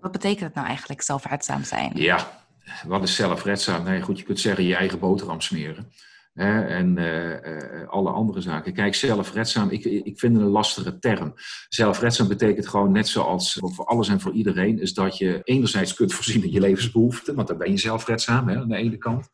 Wat 0.02 0.12
betekent 0.12 0.40
het 0.46 0.54
nou 0.54 0.68
eigenlijk, 0.68 1.02
zelfredzaam 1.02 1.64
zijn? 1.64 1.92
Ja, 1.96 2.42
wat 2.88 3.04
is 3.04 3.16
zelfredzaam? 3.16 3.84
Nee, 3.84 4.02
goed, 4.02 4.20
je 4.20 4.26
kunt 4.26 4.40
zeggen 4.40 4.64
je 4.64 4.76
eigen 4.76 5.00
boterham 5.00 5.42
smeren. 5.42 5.92
Hè, 6.34 6.66
en 6.66 6.98
uh, 6.98 7.30
uh, 7.30 7.88
alle 7.88 8.10
andere 8.10 8.42
zaken. 8.42 8.74
Kijk, 8.74 8.96
zelfredzaam, 8.96 9.70
ik, 9.70 9.86
ik 9.86 10.20
vind 10.20 10.36
het 10.36 10.46
een 10.46 10.50
lastige 10.50 11.00
term. 11.00 11.34
Zelfredzaam 11.70 12.28
betekent 12.28 12.68
gewoon 12.68 12.92
net 12.92 13.08
zoals 13.08 13.58
voor 13.62 13.86
alles 13.86 14.08
en 14.08 14.20
voor 14.20 14.32
iedereen, 14.32 14.80
is 14.80 14.94
dat 14.94 15.18
je 15.18 15.42
enerzijds 15.44 15.94
kunt 15.94 16.14
voorzien 16.14 16.44
in 16.44 16.52
je 16.52 16.60
levensbehoeften, 16.60 17.36
want 17.36 17.48
dan 17.48 17.58
ben 17.58 17.72
je 17.72 17.78
zelfredzaam 17.78 18.48
hè, 18.48 18.56
aan 18.58 18.68
de 18.68 18.76
ene 18.76 18.98
kant. 18.98 19.30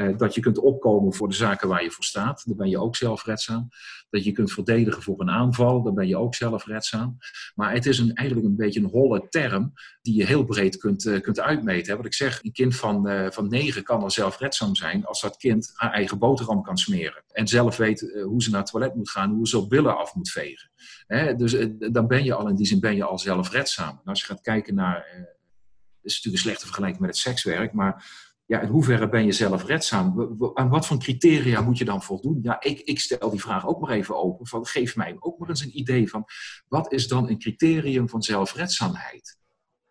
Uh, 0.00 0.16
dat 0.16 0.34
je 0.34 0.40
kunt 0.40 0.58
opkomen 0.58 1.14
voor 1.14 1.28
de 1.28 1.34
zaken 1.34 1.68
waar 1.68 1.82
je 1.82 1.90
voor 1.90 2.04
staat, 2.04 2.42
dan 2.46 2.56
ben 2.56 2.68
je 2.68 2.78
ook 2.78 2.96
zelfredzaam. 2.96 3.68
Dat 4.10 4.24
je 4.24 4.32
kunt 4.32 4.52
verdedigen 4.52 5.02
voor 5.02 5.20
een 5.20 5.30
aanval, 5.30 5.82
dan 5.82 5.94
ben 5.94 6.08
je 6.08 6.16
ook 6.16 6.34
zelfredzaam. 6.34 7.16
Maar 7.54 7.72
het 7.72 7.86
is 7.86 7.98
een, 7.98 8.14
eigenlijk 8.14 8.48
een 8.48 8.56
beetje 8.56 8.80
een 8.80 8.86
holle 8.86 9.28
term 9.28 9.72
die 10.02 10.14
je 10.14 10.26
heel 10.26 10.44
breed 10.44 10.76
kunt, 10.76 11.04
uh, 11.04 11.20
kunt 11.20 11.40
uitmeten. 11.40 11.90
Hè. 11.90 11.96
Wat 11.96 12.06
ik 12.06 12.14
zeg, 12.14 12.44
een 12.44 12.52
kind 12.52 12.76
van, 12.76 13.08
uh, 13.08 13.30
van 13.30 13.48
negen 13.48 13.82
kan 13.82 14.02
al 14.02 14.10
zelfredzaam 14.10 14.74
zijn 14.74 15.06
als 15.06 15.20
dat 15.20 15.36
kind 15.36 15.72
haar 15.74 15.92
eigen 15.92 16.18
boterham 16.18 16.62
kan 16.62 16.78
smeren. 16.78 17.22
En 17.32 17.48
zelf 17.48 17.76
weet 17.76 18.20
hoe 18.24 18.42
ze 18.42 18.50
naar 18.50 18.60
het 18.60 18.70
toilet 18.70 18.94
moet 18.94 19.10
gaan, 19.10 19.30
hoe 19.30 19.48
ze 19.48 19.58
op 19.58 19.68
billen 19.68 19.96
af 19.96 20.14
moet 20.14 20.30
vegen. 20.30 20.70
Hè. 21.06 21.34
Dus 21.34 21.56
dan 21.92 22.06
ben 22.06 22.24
je 22.24 22.34
al 22.34 22.48
in 22.48 22.56
die 22.56 22.66
zin 22.66 22.80
ben 22.80 22.96
je 22.96 23.04
al 23.04 23.18
zelfredzaam. 23.18 24.00
En 24.04 24.10
als 24.10 24.20
je 24.20 24.26
gaat 24.26 24.40
kijken 24.40 24.74
naar, 24.74 24.96
het 24.96 26.10
is 26.10 26.14
natuurlijk 26.14 26.34
een 26.34 26.50
slechte 26.50 26.66
vergelijking 26.66 27.00
met 27.00 27.10
het 27.10 27.18
sekswerk, 27.18 27.72
maar 27.72 28.04
ja, 28.50 28.60
in 28.60 28.68
hoeverre 28.68 29.08
ben 29.08 29.24
je 29.24 29.32
zelf 29.32 29.64
redzaam? 29.64 30.38
Aan 30.54 30.68
wat 30.68 30.86
voor 30.86 30.98
criteria 30.98 31.60
moet 31.60 31.78
je 31.78 31.84
dan 31.84 32.02
voldoen? 32.02 32.38
Ja, 32.42 32.60
ik, 32.60 32.80
ik 32.80 33.00
stel 33.00 33.30
die 33.30 33.40
vraag 33.40 33.66
ook 33.66 33.80
maar 33.80 33.90
even 33.90 34.16
open. 34.16 34.46
Van, 34.46 34.66
geef 34.66 34.96
mij 34.96 35.16
ook 35.18 35.38
maar 35.38 35.48
eens 35.48 35.64
een 35.64 35.78
idee 35.78 36.08
van, 36.08 36.24
wat 36.68 36.92
is 36.92 37.08
dan 37.08 37.28
een 37.28 37.38
criterium 37.38 38.08
van 38.08 38.22
zelfredzaamheid? 38.22 39.38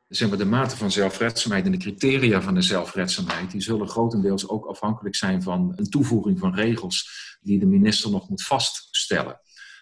Zeg 0.07 0.29
maar, 0.29 0.37
de 0.37 0.45
mate 0.45 0.77
van 0.77 0.91
zelfredzaamheid 0.91 1.65
en 1.65 1.71
de 1.71 1.77
criteria 1.77 2.41
van 2.41 2.53
de 2.53 2.61
zelfredzaamheid, 2.61 3.51
die 3.51 3.61
zullen 3.61 3.87
grotendeels 3.87 4.49
ook 4.49 4.65
afhankelijk 4.65 5.15
zijn 5.15 5.43
van 5.43 5.73
een 5.75 5.89
toevoeging 5.89 6.39
van 6.39 6.55
regels 6.55 7.09
die 7.41 7.59
de 7.59 7.65
minister 7.65 8.11
nog 8.11 8.29
moet 8.29 8.43
vaststellen. 8.43 9.39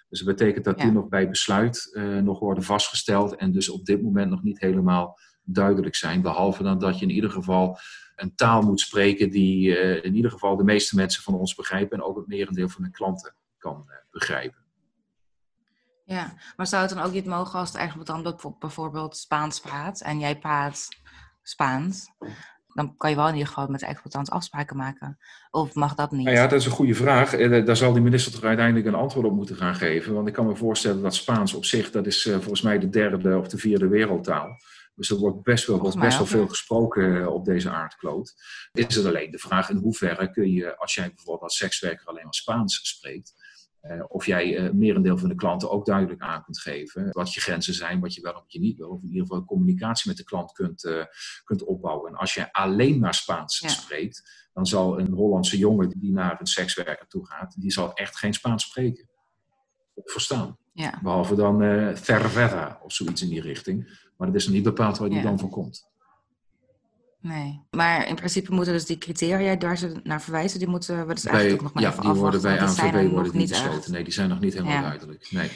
Dus 0.09 0.19
dat 0.19 0.35
betekent 0.35 0.65
dat 0.65 0.77
ja. 0.77 0.83
die 0.83 0.93
nog 0.93 1.07
bij 1.07 1.29
besluit 1.29 1.89
uh, 1.91 2.17
nog 2.17 2.39
worden 2.39 2.63
vastgesteld 2.63 3.35
en 3.35 3.51
dus 3.51 3.69
op 3.69 3.85
dit 3.85 4.01
moment 4.01 4.29
nog 4.29 4.43
niet 4.43 4.59
helemaal 4.59 5.19
duidelijk 5.47 5.95
zijn. 5.95 6.21
Behalve 6.21 6.63
dan 6.63 6.79
dat 6.79 6.99
je 6.99 7.05
in 7.05 7.11
ieder 7.11 7.29
geval 7.29 7.79
een 8.15 8.35
taal 8.35 8.61
moet 8.61 8.79
spreken 8.79 9.29
die 9.29 9.67
uh, 9.67 10.03
in 10.03 10.15
ieder 10.15 10.31
geval 10.31 10.55
de 10.55 10.63
meeste 10.63 10.95
mensen 10.95 11.23
van 11.23 11.33
ons 11.33 11.55
begrijpen 11.55 11.97
en 11.97 12.03
ook 12.03 12.17
het 12.17 12.27
merendeel 12.27 12.69
van 12.69 12.83
de 12.83 12.91
klanten 12.91 13.35
kan 13.57 13.85
uh, 13.89 13.95
begrijpen. 14.11 14.65
Ja, 16.03 16.33
maar 16.55 16.67
zou 16.67 16.81
het 16.81 16.93
dan 16.93 17.03
ook 17.03 17.11
niet 17.11 17.25
mogen 17.25 17.59
als 17.59 17.69
het 17.69 17.77
eigenlijk 17.77 18.09
dan 18.09 18.55
bijvoorbeeld 18.59 19.17
Spaans 19.17 19.59
praat 19.59 20.01
en 20.01 20.19
jij 20.19 20.37
praat 20.37 20.87
Spaans? 21.43 22.11
Dan 22.73 22.97
kan 22.97 23.09
je 23.09 23.15
wel 23.15 23.27
in 23.27 23.33
ieder 23.33 23.47
geval 23.47 23.67
met 23.67 23.79
de 23.79 23.85
exploitant 23.85 24.29
afspraken 24.29 24.77
maken. 24.77 25.17
Of 25.51 25.73
mag 25.73 25.95
dat 25.95 26.11
niet? 26.11 26.25
Nou 26.25 26.37
ja, 26.37 26.47
dat 26.47 26.59
is 26.59 26.65
een 26.65 26.71
goede 26.71 26.93
vraag. 26.93 27.31
Daar 27.65 27.77
zal 27.77 27.93
die 27.93 28.01
minister 28.01 28.31
toch 28.31 28.43
uiteindelijk 28.43 28.85
een 28.85 28.95
antwoord 28.95 29.25
op 29.25 29.35
moeten 29.35 29.55
gaan 29.55 29.75
geven. 29.75 30.13
Want 30.13 30.27
ik 30.27 30.33
kan 30.33 30.45
me 30.45 30.55
voorstellen 30.55 31.01
dat 31.01 31.15
Spaans 31.15 31.53
op 31.53 31.65
zich, 31.65 31.91
dat 31.91 32.05
is 32.05 32.23
volgens 32.31 32.61
mij 32.61 32.79
de 32.79 32.89
derde 32.89 33.37
of 33.37 33.47
de 33.47 33.57
vierde 33.57 33.87
wereldtaal. 33.87 34.57
Dus 34.97 35.09
er 35.09 35.17
wordt 35.17 35.43
best 35.43 35.67
wel, 35.67 35.79
wordt 35.79 35.99
best 35.99 36.17
wel 36.17 36.27
veel 36.27 36.47
gesproken 36.47 37.21
eh, 37.21 37.33
op 37.33 37.45
deze 37.45 37.69
aardkloot. 37.69 38.33
Is 38.71 38.95
het 38.95 39.05
alleen 39.05 39.31
de 39.31 39.37
vraag 39.37 39.69
in 39.69 39.77
hoeverre 39.77 40.31
kun 40.31 40.51
je, 40.51 40.77
als 40.77 40.95
jij 40.95 41.07
bijvoorbeeld 41.07 41.41
als 41.41 41.57
sekswerker 41.57 42.07
alleen 42.07 42.23
maar 42.23 42.33
Spaans 42.33 42.79
spreekt, 42.83 43.33
uh, 43.81 44.03
of 44.07 44.25
jij 44.25 44.59
uh, 44.59 44.71
merendeel 44.71 45.17
van 45.17 45.29
de 45.29 45.35
klanten 45.35 45.69
ook 45.71 45.85
duidelijk 45.85 46.21
aan 46.21 46.43
kunt 46.43 46.59
geven 46.59 47.09
wat 47.11 47.33
je 47.33 47.41
grenzen 47.41 47.73
zijn, 47.73 47.99
wat 47.99 48.13
je 48.13 48.21
wel 48.21 48.33
of 48.33 48.41
wat 48.41 48.51
je 48.51 48.59
niet 48.59 48.77
wil. 48.77 48.89
Of 48.89 49.01
in 49.01 49.07
ieder 49.07 49.21
geval 49.21 49.45
communicatie 49.45 50.07
met 50.07 50.17
de 50.17 50.23
klant 50.23 50.51
kunt, 50.51 50.83
uh, 50.83 51.03
kunt 51.43 51.63
opbouwen. 51.63 52.11
En 52.11 52.17
als 52.17 52.33
je 52.33 52.53
alleen 52.53 52.99
maar 52.99 53.13
Spaans 53.13 53.59
ja. 53.59 53.67
spreekt, 53.67 54.49
dan 54.53 54.65
zal 54.65 54.99
een 54.99 55.13
Hollandse 55.13 55.57
jongen 55.57 55.89
die 55.99 56.13
naar 56.13 56.39
een 56.39 56.47
sekswerker 56.47 57.07
toe 57.07 57.25
gaat, 57.25 57.61
die 57.61 57.71
zal 57.71 57.93
echt 57.93 58.17
geen 58.17 58.33
Spaans 58.33 58.63
spreken. 58.63 59.09
Of 59.93 60.11
verstaan. 60.11 60.57
Ja. 60.73 60.99
Behalve 61.01 61.35
dan 61.35 61.61
uh, 61.61 62.73
of 62.81 62.93
zoiets 62.93 63.21
in 63.21 63.29
die 63.29 63.41
richting. 63.41 64.06
Maar 64.17 64.27
het 64.27 64.35
is 64.35 64.45
nog 64.45 64.53
niet 64.53 64.63
bepaald 64.63 64.97
waar 64.97 65.09
die 65.09 65.17
ja. 65.17 65.23
dan 65.23 65.39
voor 65.39 65.49
komt. 65.49 65.89
Nee, 67.21 67.61
maar 67.71 68.07
in 68.07 68.15
principe 68.15 68.53
moeten 68.53 68.73
dus 68.73 68.85
die 68.85 68.97
criteria 68.97 69.55
daar 69.55 69.77
ze 69.77 69.99
naar 70.03 70.21
verwijzen, 70.21 70.59
die 70.59 70.67
moeten 70.67 71.07
we 71.07 71.13
dus 71.13 71.25
eigenlijk 71.25 71.55
ook 71.55 71.61
nog 71.61 71.73
maar 71.73 71.83
ja, 71.83 71.89
even 71.89 72.03
die 72.03 72.21
worden 72.21 72.41
bij 72.41 72.61
afwachten, 72.61 72.99
ANVB 72.99 73.11
worden 73.11 73.37
niet 73.37 73.49
besloten. 73.49 73.77
Echt. 73.77 73.87
Nee, 73.87 74.03
die 74.03 74.13
zijn 74.13 74.29
nog 74.29 74.39
niet 74.39 74.53
helemaal 74.53 74.73
ja. 74.73 74.81
duidelijk. 74.81 75.31
Nee. 75.31 75.51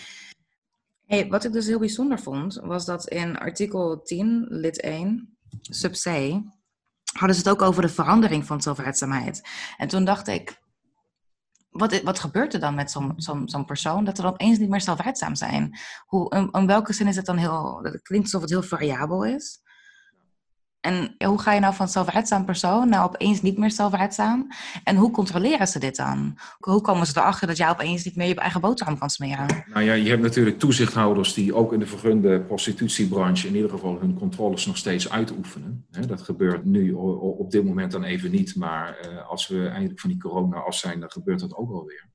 Hey, 1.06 1.28
wat 1.28 1.44
ik 1.44 1.52
dus 1.52 1.66
heel 1.66 1.80
bijzonder 1.80 2.20
vond, 2.20 2.60
was 2.64 2.86
dat 2.86 3.08
in 3.08 3.38
artikel 3.38 4.02
10, 4.02 4.46
lid 4.50 4.82
1, 4.82 5.38
sub 5.62 5.94
C, 5.94 6.06
hadden 7.14 7.36
ze 7.36 7.42
het 7.42 7.50
ook 7.50 7.62
over 7.62 7.82
de 7.82 7.90
verandering 7.90 8.46
van 8.46 8.62
zelfredzaamheid. 8.62 9.42
En 9.78 9.88
toen 9.88 10.06
dacht 10.06 10.28
ik, 10.28 10.62
wat, 11.72 12.02
wat 12.02 12.20
gebeurt 12.20 12.54
er 12.54 12.60
dan 12.60 12.76
met 12.76 12.92
zo'n 12.92 13.14
zo 13.18 13.42
zo 13.46 13.64
persoon 13.64 14.04
dat 14.04 14.18
er 14.18 14.24
dan 14.24 14.34
opeens 14.34 14.58
niet 14.58 14.70
meer 14.70 14.82
zelfredzaam 14.82 15.36
zijn? 15.36 15.80
Hoe, 16.06 16.36
in, 16.36 16.50
in, 16.52 16.68
welke 16.68 16.94
zin 16.94 17.08
is 17.08 17.16
het 17.16 17.26
dan 17.26 17.38
heel, 17.38 17.80
het 17.84 18.02
klinkt 18.02 18.26
alsof 18.26 18.42
het 18.42 18.50
heel 18.50 18.64
variabel 18.64 19.26
is. 19.26 19.62
En 20.82 21.16
hoe 21.26 21.42
ga 21.42 21.54
je 21.54 21.60
nou 21.60 21.74
van 21.74 21.88
zelfredzaam 21.88 22.46
persoon 22.46 22.90
nou 22.90 23.06
opeens 23.06 23.42
niet 23.42 23.58
meer 23.58 23.72
zelfredzaam? 23.72 24.48
En 24.84 24.96
hoe 24.96 25.12
controleren 25.12 25.68
ze 25.68 25.80
dit 25.80 25.96
dan? 25.96 26.38
Hoe 26.58 26.82
komen 26.82 27.08
ze 27.08 27.18
erachter 27.18 27.48
dat 27.48 27.58
jij 27.58 27.70
opeens 27.70 28.04
niet 28.04 28.16
meer 28.16 28.28
je 28.28 28.36
eigen 28.36 28.62
boterham 28.62 28.98
kan 28.98 29.10
smeren? 29.10 29.64
Nou 29.74 29.86
ja, 29.86 29.94
je 29.94 30.10
hebt 30.10 30.22
natuurlijk 30.22 30.60
toezichthouders 30.60 31.34
die 31.34 31.56
ook 31.56 31.74
in 31.74 31.80
de 31.80 31.86
vergunde 31.86 32.42
prostitutiebranche 32.42 33.48
in 33.48 33.56
ieder 33.56 33.70
geval 33.70 34.00
hun 34.00 34.14
controles 34.14 34.66
nog 34.66 34.78
steeds 34.78 35.10
uitoefenen. 35.10 35.86
Dat 36.08 36.22
gebeurt 36.22 36.66
nu 36.66 36.92
op 36.94 37.52
dit 37.52 37.66
moment 37.66 37.92
dan 37.92 38.04
even 38.04 38.32
niet, 38.32 38.56
maar 38.56 39.10
als 39.28 39.48
we 39.48 39.68
eindelijk 39.68 40.00
van 40.00 40.10
die 40.10 40.20
corona 40.20 40.58
af 40.58 40.76
zijn, 40.76 41.00
dan 41.00 41.12
gebeurt 41.12 41.40
dat 41.40 41.56
ook 41.56 41.72
alweer. 41.72 42.10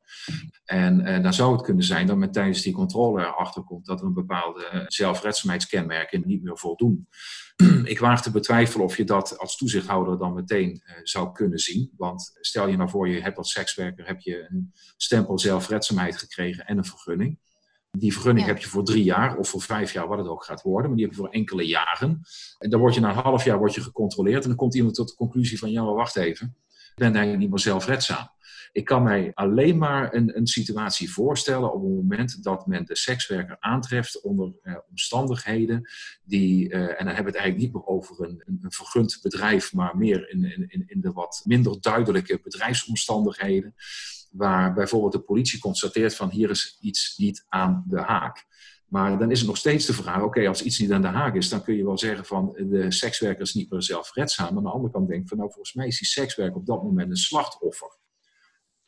En 0.64 1.00
uh, 1.00 1.22
dan 1.22 1.32
zou 1.32 1.52
het 1.52 1.62
kunnen 1.62 1.84
zijn 1.84 2.06
dat 2.06 2.16
men 2.16 2.32
tijdens 2.32 2.62
die 2.62 2.72
controle 2.72 3.22
erachter 3.22 3.62
komt 3.62 3.86
dat 3.86 4.02
een 4.02 4.14
bepaalde 4.14 4.84
zelfredzaamheidskenmerken 4.86 6.22
niet 6.26 6.42
meer 6.42 6.58
voldoen. 6.58 7.08
Ik 7.84 7.98
waag 7.98 8.22
te 8.22 8.30
betwijfelen 8.30 8.84
of 8.86 8.96
je 8.96 9.04
dat 9.04 9.38
als 9.38 9.56
toezichthouder 9.56 10.18
dan 10.18 10.34
meteen 10.34 10.70
uh, 10.70 10.92
zou 11.02 11.32
kunnen 11.32 11.58
zien. 11.58 11.92
Want 11.96 12.38
stel 12.40 12.68
je 12.68 12.76
nou 12.76 12.90
voor, 12.90 13.08
je 13.08 13.20
hebt 13.20 13.38
als 13.38 13.52
sekswerker 13.52 14.06
heb 14.06 14.20
je 14.20 14.46
een 14.48 14.72
stempel 14.96 15.38
zelfredzaamheid 15.38 16.16
gekregen 16.16 16.66
en 16.66 16.78
een 16.78 16.84
vergunning. 16.84 17.38
Die 17.90 18.12
vergunning 18.12 18.46
ja. 18.46 18.52
heb 18.52 18.62
je 18.62 18.68
voor 18.68 18.84
drie 18.84 19.04
jaar 19.04 19.36
of 19.36 19.48
voor 19.48 19.62
vijf 19.62 19.92
jaar, 19.92 20.08
wat 20.08 20.18
het 20.18 20.26
ook 20.26 20.44
gaat 20.44 20.62
worden. 20.62 20.86
Maar 20.86 20.96
die 20.96 21.06
heb 21.06 21.14
je 21.14 21.20
voor 21.20 21.30
enkele 21.30 21.66
jaren. 21.66 22.20
En 22.58 22.70
dan 22.70 22.80
word 22.80 22.94
je 22.94 23.00
na 23.00 23.08
een 23.08 23.22
half 23.22 23.44
jaar 23.44 23.58
word 23.58 23.74
je 23.74 23.80
gecontroleerd. 23.80 24.42
En 24.42 24.48
dan 24.48 24.58
komt 24.58 24.74
iemand 24.74 24.94
tot 24.94 25.08
de 25.08 25.14
conclusie 25.14 25.58
van, 25.58 25.70
ja 25.70 25.82
maar 25.82 25.94
wacht 25.94 26.16
even. 26.16 26.56
Ik 26.68 27.02
ben 27.02 27.10
eigenlijk 27.10 27.38
niet 27.38 27.50
meer 27.50 27.58
zelfredzaam. 27.58 28.28
Ik 28.76 28.84
kan 28.84 29.02
mij 29.02 29.30
alleen 29.34 29.78
maar 29.78 30.14
een, 30.14 30.36
een, 30.36 30.46
situatie 30.46 31.12
voorstellen 31.12 31.72
op 31.72 31.82
het 31.82 31.92
moment 31.92 32.42
dat 32.42 32.66
men 32.66 32.84
de 32.84 32.96
sekswerker 32.96 33.56
aantreft 33.60 34.20
onder 34.20 34.52
eh, 34.62 34.74
omstandigheden 34.90 35.90
die, 36.24 36.70
eh, 36.70 36.80
en 36.80 36.86
dan 36.86 37.14
hebben 37.14 37.24
we 37.24 37.30
het 37.30 37.36
eigenlijk 37.38 37.58
niet 37.58 37.72
meer 37.72 37.86
over 37.86 38.24
een, 38.24 38.42
een, 38.46 38.58
een 38.62 38.72
vergund 38.72 39.18
bedrijf, 39.22 39.72
maar 39.72 39.96
meer 39.96 40.30
in, 40.30 40.44
in, 40.44 40.84
in 40.86 41.00
de 41.00 41.12
wat 41.12 41.42
minder 41.44 41.80
duidelijke 41.80 42.40
bedrijfsomstandigheden, 42.42 43.74
waar 44.30 44.74
bijvoorbeeld 44.74 45.12
de 45.12 45.20
politie 45.20 45.60
constateert 45.60 46.14
van 46.14 46.30
hier 46.30 46.50
is 46.50 46.78
iets 46.80 47.14
niet 47.16 47.44
aan 47.48 47.84
de 47.88 48.00
haak. 48.00 48.46
Maar 48.88 49.18
dan 49.18 49.30
is 49.30 49.38
het 49.38 49.48
nog 49.48 49.56
steeds 49.56 49.86
de 49.86 49.94
vraag, 49.94 50.22
oké, 50.22 50.48
als 50.48 50.62
iets 50.62 50.78
niet 50.78 50.92
aan 50.92 51.02
de 51.02 51.08
haak 51.08 51.34
is, 51.34 51.48
dan 51.48 51.62
kun 51.62 51.76
je 51.76 51.84
wel 51.84 51.98
zeggen 51.98 52.24
van 52.24 52.52
de 52.56 52.92
sekswerker 52.92 53.42
is 53.42 53.54
niet 53.54 53.70
meer 53.70 53.82
zelfredzaam. 53.82 54.56
Aan 54.56 54.62
de 54.62 54.70
andere 54.70 54.92
kant 54.92 55.08
denk 55.08 55.22
ik 55.22 55.28
van 55.28 55.38
nou, 55.38 55.50
volgens 55.50 55.74
mij 55.74 55.86
is 55.86 55.98
die 55.98 56.08
sekswerker 56.08 56.56
op 56.56 56.66
dat 56.66 56.82
moment 56.82 57.10
een 57.10 57.16
slachtoffer. 57.16 58.04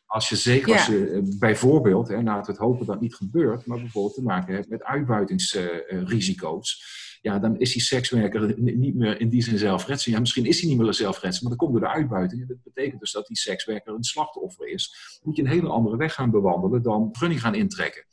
Als 0.09 0.29
je 0.29 0.37
zeker 0.37 0.73
als 0.73 0.87
je 0.87 1.37
bijvoorbeeld, 1.39 2.09
hè, 2.09 2.23
laten 2.23 2.45
we 2.45 2.51
het 2.51 2.61
hopen 2.61 2.87
dat 2.87 2.95
het 2.95 3.01
niet 3.01 3.15
gebeurt, 3.15 3.67
maar 3.67 3.79
bijvoorbeeld 3.79 4.15
te 4.15 4.23
maken 4.23 4.55
hebt 4.55 4.69
met 4.69 4.83
uitbuitingsrisico's, 4.83 6.97
ja, 7.21 7.39
dan 7.39 7.59
is 7.59 7.73
die 7.73 7.83
sekswerker 7.83 8.61
niet 8.61 8.95
meer 8.95 9.21
in 9.21 9.29
die 9.29 9.43
zin 9.43 9.59
zelfredzaam. 9.59 10.15
Ja, 10.15 10.21
misschien 10.21 10.45
is 10.45 10.61
hij 10.61 10.69
niet 10.69 10.79
meer 10.79 10.95
zelfredzaam, 10.95 11.43
maar 11.43 11.51
dat 11.51 11.59
komt 11.59 11.73
door 11.73 11.89
de 11.89 11.95
uitbuiting. 11.95 12.49
Dat 12.49 12.63
betekent 12.63 13.01
dus 13.01 13.13
dat 13.13 13.27
die 13.27 13.37
sekswerker 13.37 13.95
een 13.95 14.05
slachtoffer 14.05 14.69
is. 14.69 14.93
Dan 14.93 15.21
moet 15.23 15.37
je 15.37 15.43
een 15.43 15.49
hele 15.49 15.69
andere 15.69 15.97
weg 15.97 16.15
gaan 16.15 16.31
bewandelen 16.31 16.83
dan 16.83 17.09
gunning 17.13 17.41
gaan 17.41 17.55
intrekken. 17.55 18.07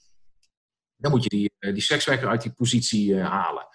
Dan 0.96 1.12
moet 1.12 1.24
je 1.24 1.30
die, 1.30 1.74
die 1.74 1.82
sekswerker 1.82 2.28
uit 2.28 2.42
die 2.42 2.54
positie 2.54 3.10
uh, 3.10 3.30
halen. 3.30 3.68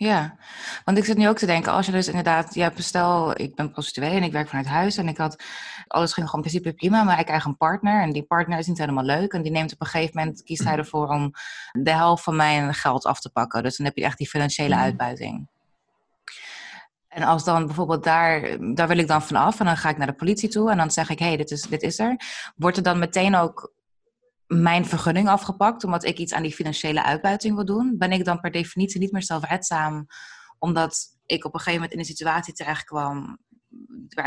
Ja, 0.00 0.36
want 0.84 0.98
ik 0.98 1.04
zit 1.04 1.16
nu 1.16 1.28
ook 1.28 1.38
te 1.38 1.46
denken, 1.46 1.72
als 1.72 1.86
je 1.86 1.92
dus 1.92 2.08
inderdaad, 2.08 2.54
ja, 2.54 2.72
stel, 2.76 3.40
ik 3.40 3.54
ben 3.54 3.70
prostituee 3.70 4.10
en 4.10 4.22
ik 4.22 4.32
werk 4.32 4.48
vanuit 4.48 4.66
huis 4.66 4.96
en 4.96 5.08
ik 5.08 5.16
had, 5.16 5.42
alles 5.86 6.12
ging 6.12 6.28
gewoon 6.28 6.44
in 6.44 6.50
principe 6.50 6.76
prima, 6.76 7.02
maar 7.02 7.18
ik 7.18 7.26
krijg 7.26 7.44
een 7.44 7.56
partner 7.56 8.02
en 8.02 8.12
die 8.12 8.22
partner 8.22 8.58
is 8.58 8.66
niet 8.66 8.78
helemaal 8.78 9.04
leuk 9.04 9.32
en 9.32 9.42
die 9.42 9.52
neemt 9.52 9.72
op 9.72 9.80
een 9.80 9.86
gegeven 9.86 10.18
moment, 10.18 10.42
kiest 10.42 10.64
hij 10.64 10.76
ervoor 10.76 11.08
om 11.08 11.30
de 11.72 11.90
helft 11.90 12.22
van 12.22 12.36
mijn 12.36 12.74
geld 12.74 13.04
af 13.04 13.20
te 13.20 13.30
pakken. 13.30 13.62
Dus 13.62 13.76
dan 13.76 13.86
heb 13.86 13.96
je 13.96 14.04
echt 14.04 14.18
die 14.18 14.28
financiële 14.28 14.76
uitbuiting. 14.76 15.48
En 17.08 17.22
als 17.22 17.44
dan 17.44 17.66
bijvoorbeeld 17.66 18.04
daar, 18.04 18.56
daar 18.74 18.88
wil 18.88 18.98
ik 18.98 19.08
dan 19.08 19.22
vanaf 19.22 19.60
en 19.60 19.66
dan 19.66 19.76
ga 19.76 19.88
ik 19.88 19.98
naar 19.98 20.06
de 20.06 20.12
politie 20.12 20.48
toe 20.48 20.70
en 20.70 20.76
dan 20.76 20.90
zeg 20.90 21.10
ik, 21.10 21.18
hé, 21.18 21.26
hey, 21.26 21.36
dit, 21.36 21.50
is, 21.50 21.62
dit 21.62 21.82
is 21.82 21.98
er. 21.98 22.16
Wordt 22.56 22.76
er 22.76 22.82
dan 22.82 22.98
meteen 22.98 23.34
ook 23.36 23.72
mijn 24.54 24.86
vergunning 24.86 25.28
afgepakt 25.28 25.84
omdat 25.84 26.04
ik 26.04 26.18
iets 26.18 26.32
aan 26.32 26.42
die 26.42 26.54
financiële 26.54 27.04
uitbuiting 27.04 27.54
wil 27.54 27.64
doen? 27.64 27.94
Ben 27.98 28.12
ik 28.12 28.24
dan 28.24 28.40
per 28.40 28.50
definitie 28.50 29.00
niet 29.00 29.12
meer 29.12 29.22
zelfredzaam 29.22 30.06
omdat 30.58 31.18
ik 31.26 31.44
op 31.44 31.54
een 31.54 31.60
gegeven 31.60 31.80
moment 31.80 31.92
in 31.92 31.98
een 31.98 32.04
situatie 32.04 32.54
terecht 32.54 32.84
kwam 32.84 33.38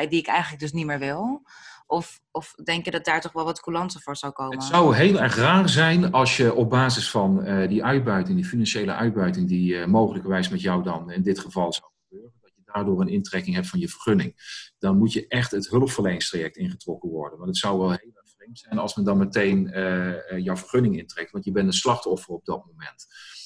die 0.10 0.20
ik 0.20 0.28
eigenlijk 0.28 0.60
dus 0.60 0.72
niet 0.72 0.86
meer 0.86 1.00
wil? 1.00 1.42
Of, 1.86 2.20
of 2.32 2.54
denk 2.64 2.86
je 2.86 2.92
dat 2.92 3.06
daar 3.06 3.22
toch 3.22 3.32
wel 3.32 3.46
wat 3.46 3.60
coulanten 3.60 4.02
voor 4.02 4.16
zou 4.16 4.34
komen? 4.34 4.58
Het 4.58 4.68
zou 4.68 4.96
heel 4.96 5.20
erg 5.20 5.36
raar 5.36 5.70
zijn 5.70 6.12
als 6.12 6.38
je 6.38 6.54
op 6.54 6.70
basis 6.70 7.10
van 7.10 7.48
uh, 7.48 7.68
die 7.68 7.84
uitbuiting, 7.84 8.38
die 8.38 8.48
financiële 8.48 8.94
uitbuiting, 8.94 9.48
die 9.48 9.74
uh, 9.74 9.86
mogelijkerwijs 9.86 10.50
met 10.50 10.62
jou 10.62 10.84
dan 10.84 11.12
in 11.12 11.24
dit 11.24 11.40
geval 11.40 11.74
zou 11.74 11.92
gebeuren, 12.04 12.34
dat 12.42 12.52
je 12.56 12.62
daardoor 12.66 13.02
een 13.02 13.08
intrekking 13.08 13.56
hebt 13.56 13.68
van 13.68 13.80
je 13.80 13.90
vergunning. 13.90 14.34
Dan 14.78 14.98
moet 14.98 15.14
je 15.14 15.28
echt 15.28 15.52
het 15.52 15.70
hulpverleningstraject 15.70 16.58
ingetrokken 16.58 17.10
worden. 17.10 17.38
Want 17.38 17.50
het 17.50 17.60
zou 17.60 17.80
wel 17.80 17.92
heel 17.92 18.12
vreemd 18.44 18.60
zijn 18.60 18.78
als 18.78 18.96
men 18.96 19.06
dan 19.06 19.18
meteen 19.18 19.68
uh, 19.68 20.38
jouw 20.38 20.56
vergunning 20.56 20.98
intrekt, 20.98 21.32
want 21.32 21.46
je 21.46 21.52
bent 21.52 21.68
een 21.68 21.74
slachtoffer 21.74 22.34
op 22.34 22.46
dat 22.46 22.66
moment. 22.66 23.06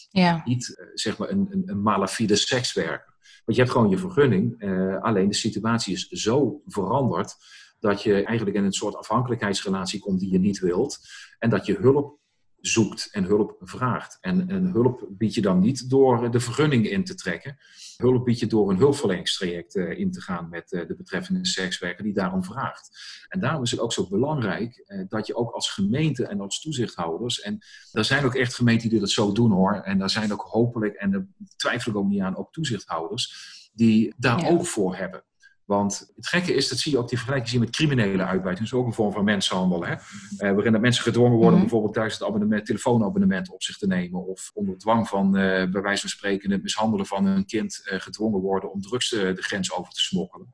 Ja. 0.10 0.42
Niet 0.46 0.92
zeg 0.94 1.18
maar 1.18 1.30
een, 1.30 1.48
een, 1.50 1.64
een 1.66 1.82
malafide 1.82 2.36
sekswerker. 2.36 3.16
Want 3.46 3.58
je 3.58 3.64
hebt 3.64 3.72
gewoon 3.72 3.90
je 3.90 3.98
vergunning, 3.98 4.64
alleen 5.02 5.28
de 5.28 5.36
situatie 5.36 5.94
is 5.94 6.08
zo 6.08 6.62
veranderd 6.66 7.36
dat 7.80 8.04
je 8.04 8.24
eigenlijk 8.24 8.58
in 8.58 8.64
een 8.64 8.72
soort 8.72 8.96
afhankelijkheidsrelatie 8.96 10.00
komt 10.00 10.20
die 10.20 10.32
je 10.32 10.40
niet 10.40 10.60
wilt. 10.60 11.00
En 11.40 11.50
dat 11.50 11.66
je 11.66 11.78
hulp 11.78 12.20
zoekt 12.62 13.10
en 13.12 13.24
hulp 13.24 13.56
vraagt. 13.60 14.17
En, 14.22 14.50
en 14.50 14.65
hulp 14.65 15.08
bied 15.10 15.34
je 15.34 15.41
dan 15.41 15.60
niet 15.60 15.89
door 15.89 16.32
de 16.32 16.39
vergunning 16.39 16.89
in 16.89 17.04
te 17.04 17.15
trekken. 17.15 17.58
Hulp 17.98 18.26
bied 18.26 18.39
je 18.39 18.48
door 18.48 18.70
een 18.70 18.78
hulpverleningstraject 18.78 19.76
uh, 19.76 20.00
in 20.00 20.12
te 20.12 20.22
gaan 20.22 20.50
met 20.50 20.72
uh, 20.72 20.88
de 20.88 20.96
betreffende 20.96 21.46
sekswerker 21.46 22.04
die 22.04 22.13
daarom 22.13 22.43
vraagt. 22.43 23.00
En 23.28 23.39
daarom 23.39 23.63
is 23.63 23.72
het 23.72 23.80
ook 23.80 23.93
zo 23.93 24.08
belangrijk 24.08 24.84
uh, 24.88 25.06
dat 25.08 25.28
je 25.28 25.36
ook 25.36 25.52
als 25.52 25.72
gemeente 25.72 26.28
en 26.28 26.41
als 26.41 26.62
toezichthouders, 26.62 27.41
en 27.41 27.60
er 27.91 28.06
zijn 28.06 28.26
ook 28.26 28.36
echt 28.36 28.56
gemeenten 28.56 28.89
die 28.89 29.00
dat 29.00 29.10
zo 29.10 29.32
doen 29.32 29.52
hoor, 29.52 29.74
en 29.74 29.98
daar 29.98 30.10
zijn 30.10 30.34
ook 30.34 30.41
hopelijk, 30.41 30.96
en 30.96 31.12
daar 31.12 31.28
twijfel 31.56 31.91
ik 31.91 31.98
ook 31.98 32.08
niet 32.08 32.22
aan, 32.22 32.38
ook 32.38 32.52
toezichthouders, 32.52 33.56
die 33.74 34.13
daar 34.17 34.39
ja. 34.39 34.50
oog 34.50 34.67
voor 34.70 34.96
hebben. 34.96 35.24
Want 35.68 36.12
het 36.16 36.28
gekke 36.28 36.54
is, 36.54 36.68
dat 36.68 36.78
zie 36.78 36.92
je 36.92 36.98
ook 36.98 37.10
die 37.10 37.18
vergelijking 37.18 37.52
zien 37.52 37.60
met 37.60 37.70
criminele 37.70 38.24
uitbuiting. 38.24 38.70
Dat 38.70 38.78
is 38.78 38.84
ook 38.84 38.86
een 38.86 38.94
vorm 38.94 39.12
van 39.12 39.24
mensenhandel. 39.24 39.86
Hè? 39.86 39.92
Uh, 39.94 40.00
waarin 40.38 40.72
dat 40.72 40.82
mensen 40.82 41.04
gedwongen 41.04 41.38
worden 41.38 41.54
mm 41.54 41.60
bijvoorbeeld 41.60 41.94
thuis 41.94 42.14
het 42.14 42.24
abonnement, 42.24 42.66
telefoonabonnement 42.66 43.50
op 43.50 43.64
zich 43.64 43.78
te 43.78 43.88
nemen. 43.88 44.26
Of 44.26 44.52
onder 44.54 44.78
dwang 44.78 45.08
van, 45.08 45.26
uh, 45.26 45.70
bij 45.72 45.82
wijze 45.82 46.02
van 46.02 46.10
spreken, 46.10 46.52
het 46.52 46.64
mishandelen 46.64 47.06
van 47.06 47.26
een 47.26 47.46
kind 47.46 47.82
uh, 47.84 48.00
gedwongen 48.00 48.42
worden 48.42 48.72
om 48.72 48.82
drugs 48.82 49.10
de, 49.10 49.34
de 49.34 49.42
grens 49.42 49.74
over 49.74 49.94
te 49.94 50.00
smokkelen. 50.00 50.54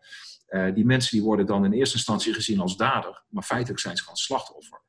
die 0.74 0.86
mensen 0.86 1.12
die 1.12 1.26
worden 1.26 1.46
dan 1.46 1.66
in 1.66 1.72
eerste 1.72 1.96
instantie 1.96 2.34
gezien 2.34 2.60
als 2.60 2.78
dader, 2.78 3.24
maar 3.30 3.44
feitelijk 3.44 3.80
zijn 3.80 3.96
ze 3.96 4.04
gewoon 4.04 4.18
slachtoffer 4.18 4.83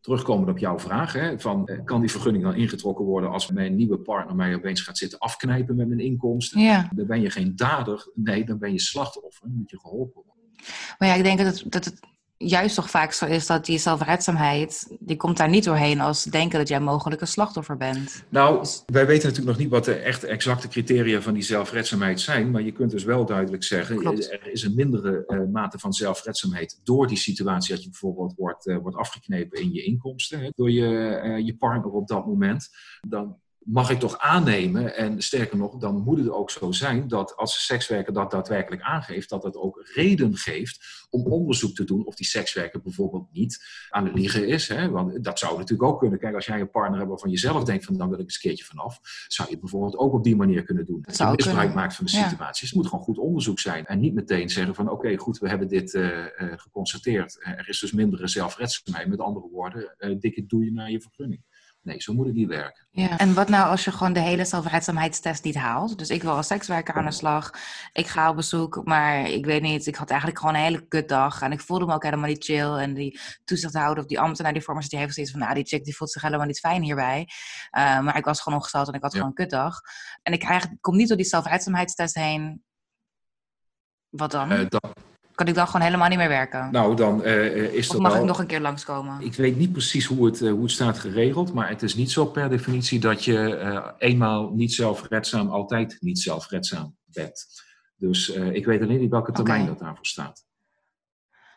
terugkomend 0.00 0.48
op 0.48 0.58
jouw 0.58 0.78
vraag, 0.78 1.12
hè, 1.12 1.40
van, 1.40 1.66
eh, 1.66 1.84
kan 1.84 2.00
die 2.00 2.10
vergunning 2.10 2.44
dan 2.44 2.54
ingetrokken 2.54 3.04
worden 3.04 3.30
als 3.30 3.50
mijn 3.50 3.76
nieuwe 3.76 3.98
partner 3.98 4.36
mij 4.36 4.54
opeens 4.54 4.80
gaat 4.80 4.98
zitten 4.98 5.18
afknijpen 5.18 5.76
met 5.76 5.88
mijn 5.88 6.00
inkomsten? 6.00 6.60
Ja. 6.60 6.90
Dan 6.94 7.06
ben 7.06 7.20
je 7.20 7.30
geen 7.30 7.56
dader, 7.56 8.10
nee, 8.14 8.44
dan 8.44 8.58
ben 8.58 8.72
je 8.72 8.80
slachtoffer, 8.80 9.46
dan 9.46 9.56
moet 9.56 9.70
je 9.70 9.80
geholpen 9.80 10.22
worden. 10.26 10.44
Maar 10.98 11.08
ja, 11.08 11.14
ik 11.14 11.22
denk 11.22 11.38
dat 11.38 11.46
het, 11.46 11.72
dat 11.72 11.84
het 11.84 12.00
juist 12.44 12.74
toch 12.74 12.90
vaak 12.90 13.12
zo 13.12 13.26
is 13.26 13.46
dat 13.46 13.64
die 13.64 13.78
zelfredzaamheid, 13.78 14.96
die 15.00 15.16
komt 15.16 15.36
daar 15.36 15.48
niet 15.48 15.64
doorheen 15.64 16.00
als 16.00 16.24
denken 16.24 16.58
dat 16.58 16.68
jij 16.68 16.80
mogelijk 16.80 17.20
een 17.20 17.26
slachtoffer 17.26 17.76
bent. 17.76 18.24
Nou, 18.28 18.66
wij 18.86 19.06
weten 19.06 19.28
natuurlijk 19.28 19.56
nog 19.56 19.58
niet 19.58 19.70
wat 19.72 19.84
de 19.84 19.94
echt 19.94 20.24
exacte 20.24 20.68
criteria 20.68 21.20
van 21.20 21.34
die 21.34 21.42
zelfredzaamheid 21.42 22.20
zijn, 22.20 22.50
maar 22.50 22.62
je 22.62 22.72
kunt 22.72 22.90
dus 22.90 23.04
wel 23.04 23.26
duidelijk 23.26 23.64
zeggen, 23.64 23.96
Klopt. 23.96 24.32
er 24.32 24.52
is 24.52 24.62
een 24.62 24.74
mindere 24.74 25.24
uh, 25.26 25.40
mate 25.52 25.78
van 25.78 25.92
zelfredzaamheid 25.92 26.80
door 26.84 27.06
die 27.06 27.16
situatie 27.16 27.74
dat 27.74 27.82
je 27.82 27.90
bijvoorbeeld 27.90 28.34
wordt, 28.36 28.66
uh, 28.66 28.78
wordt 28.78 28.96
afgeknepen 28.96 29.60
in 29.60 29.72
je 29.72 29.82
inkomsten, 29.82 30.40
hè, 30.40 30.50
door 30.54 30.70
je, 30.70 31.20
uh, 31.24 31.46
je 31.46 31.56
partner 31.56 31.92
op 31.92 32.08
dat 32.08 32.26
moment. 32.26 32.68
Dan 33.08 33.36
mag 33.64 33.90
ik 33.90 33.98
toch 33.98 34.18
aannemen, 34.18 34.96
en 34.96 35.22
sterker 35.22 35.56
nog, 35.56 35.76
dan 35.76 36.02
moet 36.02 36.18
het 36.18 36.30
ook 36.30 36.50
zo 36.50 36.72
zijn 36.72 37.08
dat 37.08 37.36
als 37.36 37.54
de 37.54 37.60
sekswerker 37.60 38.12
dat 38.12 38.30
daadwerkelijk 38.30 38.82
aangeeft, 38.82 39.28
dat 39.28 39.42
het 39.42 39.56
ook 39.56 39.90
reden 39.94 40.36
geeft 40.36 41.06
om 41.10 41.26
onderzoek 41.26 41.74
te 41.74 41.84
doen 41.84 42.06
of 42.06 42.14
die 42.14 42.26
sekswerker 42.26 42.82
bijvoorbeeld 42.82 43.32
niet 43.32 43.64
aan 43.88 44.04
het 44.04 44.14
liegen 44.14 44.48
is. 44.48 44.68
Hè? 44.68 44.90
Want 44.90 45.24
dat 45.24 45.38
zou 45.38 45.58
natuurlijk 45.58 45.90
ook 45.90 45.98
kunnen. 45.98 46.18
Kijk, 46.18 46.34
als 46.34 46.46
jij 46.46 46.60
een 46.60 46.70
partner 46.70 46.98
hebt 46.98 47.10
waarvan 47.10 47.30
je 47.30 47.38
zelf 47.38 47.64
denkt 47.64 47.84
van 47.84 47.96
dan 47.96 48.08
wil 48.08 48.18
ik 48.18 48.24
eens 48.24 48.34
een 48.34 48.40
keertje 48.40 48.64
vanaf, 48.64 49.00
zou 49.28 49.50
je 49.50 49.58
bijvoorbeeld 49.58 49.96
ook 49.96 50.12
op 50.12 50.24
die 50.24 50.36
manier 50.36 50.62
kunnen 50.62 50.86
doen. 50.86 51.02
Dat, 51.02 51.16
je 51.16 51.24
misbruik 51.24 51.74
maakt 51.74 51.94
van 51.94 52.04
de 52.04 52.10
situatie. 52.10 52.66
Het 52.66 52.76
moet 52.76 52.86
gewoon 52.86 53.04
goed 53.04 53.18
onderzoek 53.18 53.58
zijn 53.58 53.86
en 53.86 54.00
niet 54.00 54.14
meteen 54.14 54.50
zeggen 54.50 54.74
van 54.74 54.90
oké, 54.90 55.16
goed, 55.16 55.38
we 55.38 55.48
hebben 55.48 55.68
dit 55.68 55.94
uh, 55.94 56.08
uh, 56.08 56.24
geconstateerd. 56.56 57.38
er 57.40 57.68
is 57.68 57.78
dus 57.78 57.92
mindere 57.92 58.28
zelfredzaamheid. 58.28 59.08
Met 59.08 59.20
andere 59.20 59.48
woorden, 59.52 59.94
uh, 59.98 60.20
dikke 60.20 60.46
doe 60.46 60.64
je 60.64 60.72
naar 60.72 60.90
je 60.90 61.00
vergunning. 61.00 61.42
Nee, 61.82 62.02
zo 62.02 62.12
moet 62.12 62.26
het 62.26 62.34
niet 62.34 62.48
werken. 62.48 62.86
Ja. 62.90 63.18
En 63.18 63.34
wat 63.34 63.48
nou 63.48 63.68
als 63.68 63.84
je 63.84 63.92
gewoon 63.92 64.12
de 64.12 64.20
hele 64.20 64.44
zelfredzaamheidstest 64.44 65.44
niet 65.44 65.54
haalt? 65.54 65.98
Dus 65.98 66.10
ik 66.10 66.22
wil 66.22 66.30
als 66.30 66.46
sekswerker 66.46 66.94
aan 66.94 67.04
de 67.04 67.10
slag. 67.10 67.54
Ik 67.92 68.06
ga 68.06 68.30
op 68.30 68.36
bezoek, 68.36 68.84
maar 68.84 69.28
ik 69.28 69.44
weet 69.44 69.62
niet. 69.62 69.86
Ik 69.86 69.96
had 69.96 70.10
eigenlijk 70.10 70.40
gewoon 70.40 70.54
een 70.54 70.60
hele 70.60 70.86
kutdag. 70.86 71.42
En 71.42 71.52
ik 71.52 71.60
voelde 71.60 71.86
me 71.86 71.94
ook 71.94 72.02
helemaal 72.02 72.28
niet 72.28 72.44
chill. 72.44 72.74
En 72.74 72.94
die 72.94 73.20
toezichthouder 73.44 74.02
of 74.02 74.08
die 74.08 74.20
ambtenaar 74.20 74.52
die 74.52 74.62
voor 74.62 74.74
me 74.74 74.80
zit, 74.80 74.90
die 74.90 74.98
heeft 74.98 75.14
zoiets 75.14 75.32
van... 75.32 75.40
Nou, 75.40 75.54
die 75.54 75.66
chick 75.66 75.84
die 75.84 75.96
voelt 75.96 76.10
zich 76.10 76.22
helemaal 76.22 76.46
niet 76.46 76.58
fijn 76.58 76.82
hierbij. 76.82 77.28
Uh, 77.78 78.00
maar 78.00 78.16
ik 78.16 78.24
was 78.24 78.40
gewoon 78.40 78.58
ongesteld 78.58 78.88
en 78.88 78.94
ik 78.94 79.02
had 79.02 79.12
ja. 79.12 79.18
gewoon 79.18 79.32
een 79.36 79.44
kutdag. 79.44 79.80
En 80.22 80.32
ik 80.32 80.40
krijg, 80.40 80.66
kom 80.80 80.96
niet 80.96 81.08
door 81.08 81.16
die 81.16 81.26
zelfredzaamheidstest 81.26 82.14
heen. 82.14 82.64
Wat 84.08 84.30
dan? 84.30 84.52
Uh, 84.52 84.68
dat, 84.68 84.92
kan 85.34 85.46
ik 85.46 85.54
dan 85.54 85.66
gewoon 85.66 85.86
helemaal 85.86 86.08
niet 86.08 86.18
meer 86.18 86.28
werken? 86.28 86.68
Nou, 86.70 86.96
dan 86.96 87.20
uh, 87.24 87.72
is 87.72 87.88
of 87.88 87.98
mag 87.98 88.16
ik 88.16 88.24
nog 88.24 88.38
een 88.38 88.46
keer 88.46 88.60
langskomen? 88.60 89.20
Ik 89.20 89.34
weet 89.34 89.56
niet 89.56 89.72
precies 89.72 90.06
hoe 90.06 90.26
het, 90.26 90.40
uh, 90.40 90.52
hoe 90.52 90.62
het 90.62 90.70
staat 90.70 90.98
geregeld, 90.98 91.52
maar 91.52 91.68
het 91.68 91.82
is 91.82 91.94
niet 91.94 92.10
zo 92.10 92.26
per 92.26 92.48
definitie 92.48 93.00
dat 93.00 93.24
je 93.24 93.58
uh, 93.62 93.86
eenmaal 93.98 94.50
niet 94.50 94.72
zelfredzaam 94.72 95.48
altijd 95.48 95.96
niet 96.00 96.18
zelfredzaam 96.18 96.96
bent. 97.04 97.46
Dus 97.96 98.28
ik 98.28 98.64
weet 98.64 98.82
alleen 98.82 99.00
niet 99.00 99.10
welke 99.10 99.32
termijn 99.32 99.60
okay. 99.60 99.72
dat 99.72 99.82
daarvoor 99.82 100.06
staat. 100.06 100.44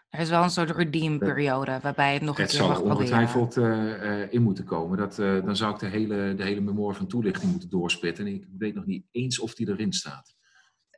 Er 0.10 0.20
is 0.20 0.30
wel 0.30 0.44
een 0.44 0.50
soort 0.50 0.70
redeem-periode 0.70 1.80
waarbij 1.82 2.14
het 2.14 2.22
nog 2.22 2.38
een 2.38 2.44
het 2.44 2.52
keer 2.52 2.68
mag 2.68 2.84
proberen. 2.84 3.00
Het 3.00 3.32
zal 3.32 3.42
ongetwijfeld 3.42 4.32
in 4.32 4.42
moeten 4.42 4.64
komen. 4.64 4.98
Dat, 4.98 5.16
dan 5.16 5.56
zou 5.56 5.74
ik 5.74 5.80
de 5.80 5.88
hele, 5.88 6.34
de 6.36 6.44
hele 6.44 6.94
van 6.94 7.08
toelichting 7.08 7.52
moeten 7.52 7.70
doorspitten. 7.70 8.26
En 8.26 8.34
ik 8.34 8.46
weet 8.58 8.76
nog 8.76 8.86
niet 8.86 9.06
eens 9.12 9.40
of 9.40 9.54
die 9.54 9.70
erin 9.70 9.94
staat 9.94 10.36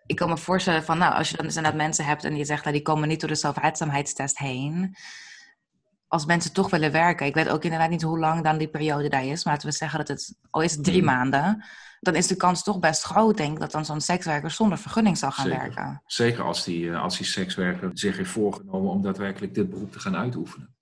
ik 0.05 0.15
kan 0.15 0.29
me 0.29 0.37
voorstellen 0.37 0.83
van, 0.83 0.97
nou, 0.97 1.13
als 1.13 1.29
je 1.29 1.35
dan 1.35 1.45
dus 1.45 1.55
inderdaad 1.55 1.81
mensen 1.81 2.05
hebt 2.05 2.23
en 2.23 2.35
je 2.35 2.45
zegt, 2.45 2.63
nou, 2.63 2.75
die 2.75 2.85
komen 2.85 3.07
niet 3.07 3.19
door 3.19 3.29
de 3.29 3.35
zelfredzaamheidstest 3.35 4.37
heen. 4.37 4.95
Als 6.07 6.25
mensen 6.25 6.53
toch 6.53 6.69
willen 6.69 6.91
werken, 6.91 7.25
ik 7.25 7.33
weet 7.33 7.49
ook 7.49 7.63
inderdaad 7.63 7.89
niet 7.89 8.01
hoe 8.01 8.19
lang 8.19 8.43
dan 8.43 8.57
die 8.57 8.67
periode 8.67 9.09
daar 9.09 9.25
is, 9.25 9.43
maar 9.43 9.53
laten 9.53 9.69
we 9.69 9.75
zeggen 9.75 9.99
dat 9.99 10.07
het, 10.07 10.35
al 10.49 10.61
is 10.61 10.71
het 10.71 10.83
drie 10.83 10.99
mm. 10.99 11.05
maanden, 11.05 11.63
dan 11.99 12.15
is 12.15 12.27
de 12.27 12.35
kans 12.35 12.63
toch 12.63 12.79
best 12.79 13.03
groot, 13.03 13.37
denk 13.37 13.53
ik, 13.53 13.59
dat 13.59 13.71
dan 13.71 13.85
zo'n 13.85 14.01
sekswerker 14.01 14.51
zonder 14.51 14.77
vergunning 14.77 15.17
zal 15.17 15.31
gaan 15.31 15.45
Zeker. 15.45 15.61
werken. 15.61 16.01
Zeker 16.05 16.43
als 16.43 16.63
die, 16.63 16.91
eh, 16.91 17.01
als 17.01 17.17
die 17.17 17.25
sekswerker 17.25 17.89
zich 17.93 18.17
heeft 18.17 18.29
voorgenomen 18.29 18.91
om 18.91 19.01
daadwerkelijk 19.01 19.53
dit 19.53 19.69
beroep 19.69 19.91
te 19.91 19.99
gaan 19.99 20.15
uitoefenen. 20.15 20.74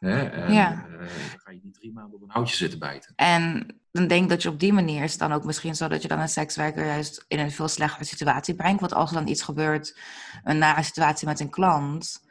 Hè? 0.00 0.22
En, 0.22 0.52
ja. 0.52 0.86
Uh, 1.00 1.06
ga 1.36 1.50
je 1.50 1.60
niet 1.62 1.74
drie 1.74 1.92
maanden 1.92 2.14
op 2.14 2.22
een 2.22 2.30
houtje 2.30 2.56
zitten 2.56 2.78
bijten. 2.78 3.12
En 3.16 3.66
dan 3.92 4.06
denk 4.06 4.22
ik 4.22 4.28
dat 4.28 4.42
je 4.42 4.48
op 4.48 4.60
die 4.60 4.72
manier 4.72 5.02
is 5.02 5.10
het 5.10 5.20
dan 5.20 5.32
ook 5.32 5.44
misschien 5.44 5.76
zo 5.76 5.88
dat 5.88 6.02
je 6.02 6.08
dan 6.08 6.18
een 6.18 6.28
sekswerker 6.28 6.86
juist 6.86 7.24
in 7.28 7.38
een 7.38 7.50
veel 7.50 7.68
slechtere 7.68 8.04
situatie 8.04 8.54
brengt. 8.54 8.80
Want 8.80 8.94
als 8.94 9.10
er 9.10 9.16
dan 9.16 9.28
iets 9.28 9.42
gebeurt, 9.42 9.98
een 10.44 10.58
nare 10.58 10.82
situatie 10.82 11.26
met 11.26 11.40
een 11.40 11.50
klant, 11.50 12.28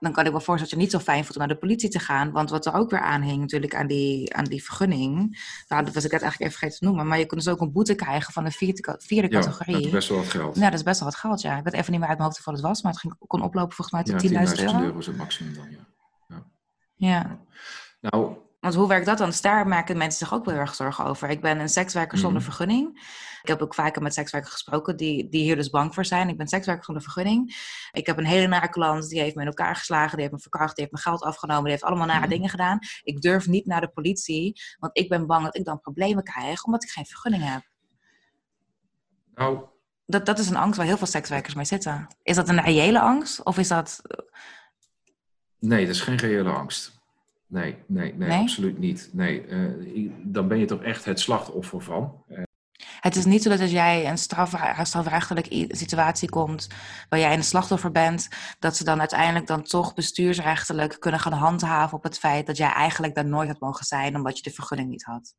dan 0.00 0.12
kan 0.12 0.26
ik 0.26 0.32
me 0.32 0.40
voorstellen 0.40 0.60
dat 0.60 0.70
je 0.70 0.76
niet 0.76 0.90
zo 0.90 0.98
fijn 0.98 1.24
voelt 1.24 1.32
om 1.32 1.38
naar 1.38 1.54
de 1.54 1.60
politie 1.60 1.88
te 1.88 1.98
gaan. 1.98 2.30
Want 2.30 2.50
wat 2.50 2.66
er 2.66 2.74
ook 2.74 2.90
weer 2.90 3.00
aan 3.00 3.22
hing 3.22 3.40
natuurlijk 3.40 3.74
aan 3.74 3.86
die, 3.86 4.34
aan 4.34 4.44
die 4.44 4.64
vergunning, 4.64 5.38
nou, 5.68 5.84
dat 5.84 5.94
was 5.94 6.04
ik 6.04 6.12
net 6.12 6.22
eigenlijk 6.22 6.40
even 6.40 6.58
vergeten 6.58 6.78
te 6.78 6.84
noemen, 6.84 7.06
maar 7.06 7.18
je 7.18 7.26
kunt 7.26 7.44
dus 7.44 7.52
ook 7.52 7.60
een 7.60 7.72
boete 7.72 7.94
krijgen 7.94 8.32
van 8.32 8.44
de 8.44 8.50
vierde, 8.50 8.96
vierde 8.98 9.28
categorie. 9.28 9.74
Ja, 9.76 9.80
dat 9.80 9.86
is 9.86 9.92
best 9.92 10.08
wel 10.08 10.18
wat 10.18 10.30
geld. 10.30 10.56
Ja, 10.56 10.64
dat 10.64 10.78
is 10.78 10.82
best 10.82 11.00
wel 11.00 11.08
wat 11.08 11.18
geld, 11.18 11.40
ja. 11.40 11.56
Ik 11.56 11.64
weet 11.64 11.72
even 11.72 11.90
niet 11.90 12.00
meer 12.00 12.08
uit 12.08 12.18
mijn 12.18 12.30
hoofd 12.30 12.44
hoeveel 12.44 12.62
het 12.62 12.72
was, 12.72 12.82
maar 12.82 12.92
het 12.92 13.00
ging, 13.00 13.14
kon 13.26 13.42
oplopen 13.42 13.76
volgens 13.76 13.96
mij 13.96 14.18
tot 14.18 14.30
ja, 14.30 14.46
10.000 14.46 14.60
euro. 14.60 14.72
10.000 14.72 14.84
euro 14.84 14.98
is 14.98 15.06
het 15.06 15.16
maximum 15.16 15.54
dan, 15.54 15.70
ja. 15.70 15.89
Ja. 17.00 17.38
Nou, 18.00 18.36
want 18.60 18.74
hoe 18.74 18.88
werkt 18.88 19.06
dat 19.06 19.18
dan? 19.18 19.28
Dus 19.28 19.40
daar 19.40 19.68
maken 19.68 19.96
mensen 19.96 20.26
zich 20.26 20.34
ook 20.34 20.44
wel 20.44 20.54
heel 20.54 20.62
erg 20.62 20.74
zorgen 20.74 21.04
over. 21.04 21.28
Ik 21.28 21.40
ben 21.40 21.60
een 21.60 21.68
sekswerker 21.68 22.18
zonder 22.18 22.38
mm. 22.38 22.46
vergunning. 22.46 22.88
Ik 23.42 23.48
heb 23.48 23.62
ook 23.62 23.74
vaker 23.74 24.02
met 24.02 24.14
sekswerkers 24.14 24.52
gesproken 24.52 24.96
die, 24.96 25.28
die 25.28 25.42
hier 25.42 25.56
dus 25.56 25.70
bang 25.70 25.94
voor 25.94 26.04
zijn. 26.04 26.28
Ik 26.28 26.36
ben 26.36 26.48
sekswerker 26.48 26.84
zonder 26.84 27.02
vergunning. 27.02 27.56
Ik 27.92 28.06
heb 28.06 28.18
een 28.18 28.26
hele 28.26 28.46
nare 28.46 28.68
klant, 28.68 29.08
die 29.08 29.20
heeft 29.20 29.34
me 29.34 29.40
in 29.40 29.46
elkaar 29.46 29.76
geslagen, 29.76 30.10
die 30.10 30.20
heeft 30.20 30.32
me 30.32 30.40
verkracht, 30.40 30.76
die 30.76 30.84
heeft 30.84 30.92
mijn 30.92 31.16
geld 31.16 31.22
afgenomen, 31.28 31.62
die 31.62 31.72
heeft 31.72 31.84
allemaal 31.84 32.06
nare 32.06 32.24
mm. 32.24 32.30
dingen 32.30 32.48
gedaan. 32.48 32.78
Ik 33.02 33.20
durf 33.20 33.46
niet 33.46 33.66
naar 33.66 33.80
de 33.80 33.90
politie, 33.90 34.60
want 34.78 34.98
ik 34.98 35.08
ben 35.08 35.26
bang 35.26 35.44
dat 35.44 35.56
ik 35.56 35.64
dan 35.64 35.80
problemen 35.80 36.24
krijg, 36.24 36.64
omdat 36.64 36.82
ik 36.82 36.90
geen 36.90 37.06
vergunning 37.06 37.44
heb. 37.44 37.62
Nou. 39.34 39.64
Dat, 40.06 40.26
dat 40.26 40.38
is 40.38 40.48
een 40.48 40.56
angst 40.56 40.76
waar 40.76 40.86
heel 40.86 40.96
veel 40.96 41.06
sekswerkers 41.06 41.54
mee 41.54 41.64
zitten. 41.64 42.06
Is 42.22 42.36
dat 42.36 42.48
een 42.48 42.60
reële 42.60 43.00
angst? 43.00 43.44
Of 43.44 43.58
is 43.58 43.68
dat 43.68 44.00
Nee, 45.60 45.86
dat 45.86 45.94
is 45.94 46.00
geen 46.00 46.16
reële 46.16 46.50
angst. 46.50 46.98
Nee, 47.46 47.76
nee, 47.86 48.14
nee, 48.14 48.40
absoluut 48.40 48.78
niet. 48.78 49.10
Nee, 49.12 49.46
uh, 49.46 50.12
dan 50.24 50.48
ben 50.48 50.58
je 50.58 50.64
toch 50.64 50.82
echt 50.82 51.04
het 51.04 51.20
slachtoffer 51.20 51.80
van. 51.80 52.24
Uh. 52.28 52.42
Het 53.00 53.16
is 53.16 53.24
niet 53.24 53.42
zo 53.42 53.48
dat 53.50 53.60
als 53.60 53.70
jij 53.70 54.08
een 54.08 54.18
strafrechtelijke 54.18 55.66
situatie 55.68 56.28
komt 56.28 56.68
waar 57.08 57.20
jij 57.20 57.34
een 57.34 57.44
slachtoffer 57.44 57.92
bent, 57.92 58.28
dat 58.58 58.76
ze 58.76 58.84
dan 58.84 58.98
uiteindelijk 59.00 59.46
dan 59.46 59.62
toch 59.62 59.94
bestuursrechtelijk 59.94 60.96
kunnen 60.98 61.20
gaan 61.20 61.32
handhaven 61.32 61.96
op 61.96 62.02
het 62.02 62.18
feit 62.18 62.46
dat 62.46 62.56
jij 62.56 62.72
eigenlijk 62.72 63.14
daar 63.14 63.26
nooit 63.26 63.48
had 63.48 63.60
mogen 63.60 63.84
zijn 63.84 64.16
omdat 64.16 64.36
je 64.36 64.42
de 64.42 64.50
vergunning 64.50 64.90
niet 64.90 65.04
had 65.04 65.34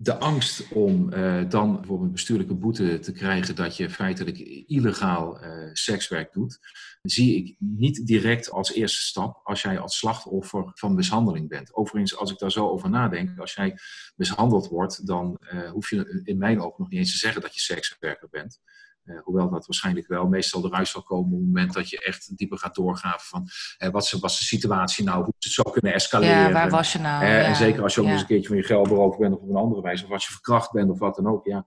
de 0.00 0.18
angst 0.18 0.72
om 0.72 1.12
uh, 1.12 1.50
dan 1.50 1.74
bijvoorbeeld 1.74 2.06
een 2.06 2.12
bestuurlijke 2.12 2.54
boete 2.54 2.98
te 2.98 3.12
krijgen 3.12 3.54
dat 3.54 3.76
je 3.76 3.90
feitelijk 3.90 4.38
illegaal 4.66 5.44
uh, 5.44 5.70
sekswerk 5.72 6.32
doet, 6.32 6.58
zie 7.02 7.36
ik 7.36 7.56
niet 7.58 8.06
direct 8.06 8.50
als 8.50 8.72
eerste 8.72 9.00
stap 9.00 9.40
als 9.44 9.62
jij 9.62 9.78
als 9.78 9.98
slachtoffer 9.98 10.70
van 10.74 10.94
mishandeling 10.94 11.48
bent. 11.48 11.74
Overigens, 11.74 12.16
als 12.16 12.30
ik 12.30 12.38
daar 12.38 12.52
zo 12.52 12.68
over 12.68 12.90
nadenk, 12.90 13.38
als 13.38 13.54
jij 13.54 13.78
mishandeld 14.16 14.68
wordt, 14.68 15.06
dan 15.06 15.40
uh, 15.40 15.70
hoef 15.70 15.90
je 15.90 16.20
in 16.24 16.38
mijn 16.38 16.60
ogen 16.60 16.74
nog 16.78 16.90
niet 16.90 16.98
eens 16.98 17.12
te 17.12 17.18
zeggen 17.18 17.42
dat 17.42 17.54
je 17.54 17.60
sekswerker 17.60 18.28
bent. 18.30 18.60
Uh, 19.08 19.18
hoewel 19.24 19.50
dat 19.50 19.66
waarschijnlijk 19.66 20.06
wel 20.06 20.26
meestal 20.26 20.64
eruit 20.64 20.88
zal 20.88 21.02
komen 21.02 21.32
op 21.32 21.38
het 21.38 21.46
moment 21.46 21.72
dat 21.72 21.90
je 21.90 22.04
echt 22.04 22.36
dieper 22.36 22.58
gaat 22.58 22.74
doorgraven 22.74 23.26
van 23.26 23.48
uh, 23.78 23.88
wat 23.88 24.10
was 24.10 24.38
de 24.38 24.44
situatie 24.44 25.04
nou, 25.04 25.24
hoe 25.24 25.34
het 25.38 25.52
zou 25.52 25.70
kunnen 25.70 25.94
escaleren. 25.94 26.36
Ja, 26.36 26.52
waar 26.52 26.70
was 26.70 26.92
je 26.92 26.98
nou? 26.98 27.24
Uh, 27.24 27.30
ja. 27.30 27.42
En 27.42 27.56
zeker 27.56 27.82
als 27.82 27.94
je 27.94 28.00
ook 28.00 28.06
ja. 28.06 28.12
eens 28.12 28.20
een 28.20 28.26
keertje 28.26 28.48
van 28.48 28.56
je 28.56 28.62
geld 28.62 28.88
beroofd 28.88 29.18
bent 29.18 29.34
of 29.34 29.40
op 29.40 29.48
een 29.48 29.56
andere 29.56 29.82
wijze, 29.82 30.04
of 30.04 30.10
als 30.10 30.26
je 30.26 30.32
verkracht 30.32 30.72
bent 30.72 30.90
of 30.90 30.98
wat 30.98 31.16
dan 31.16 31.26
ook. 31.26 31.46
Ja, 31.46 31.66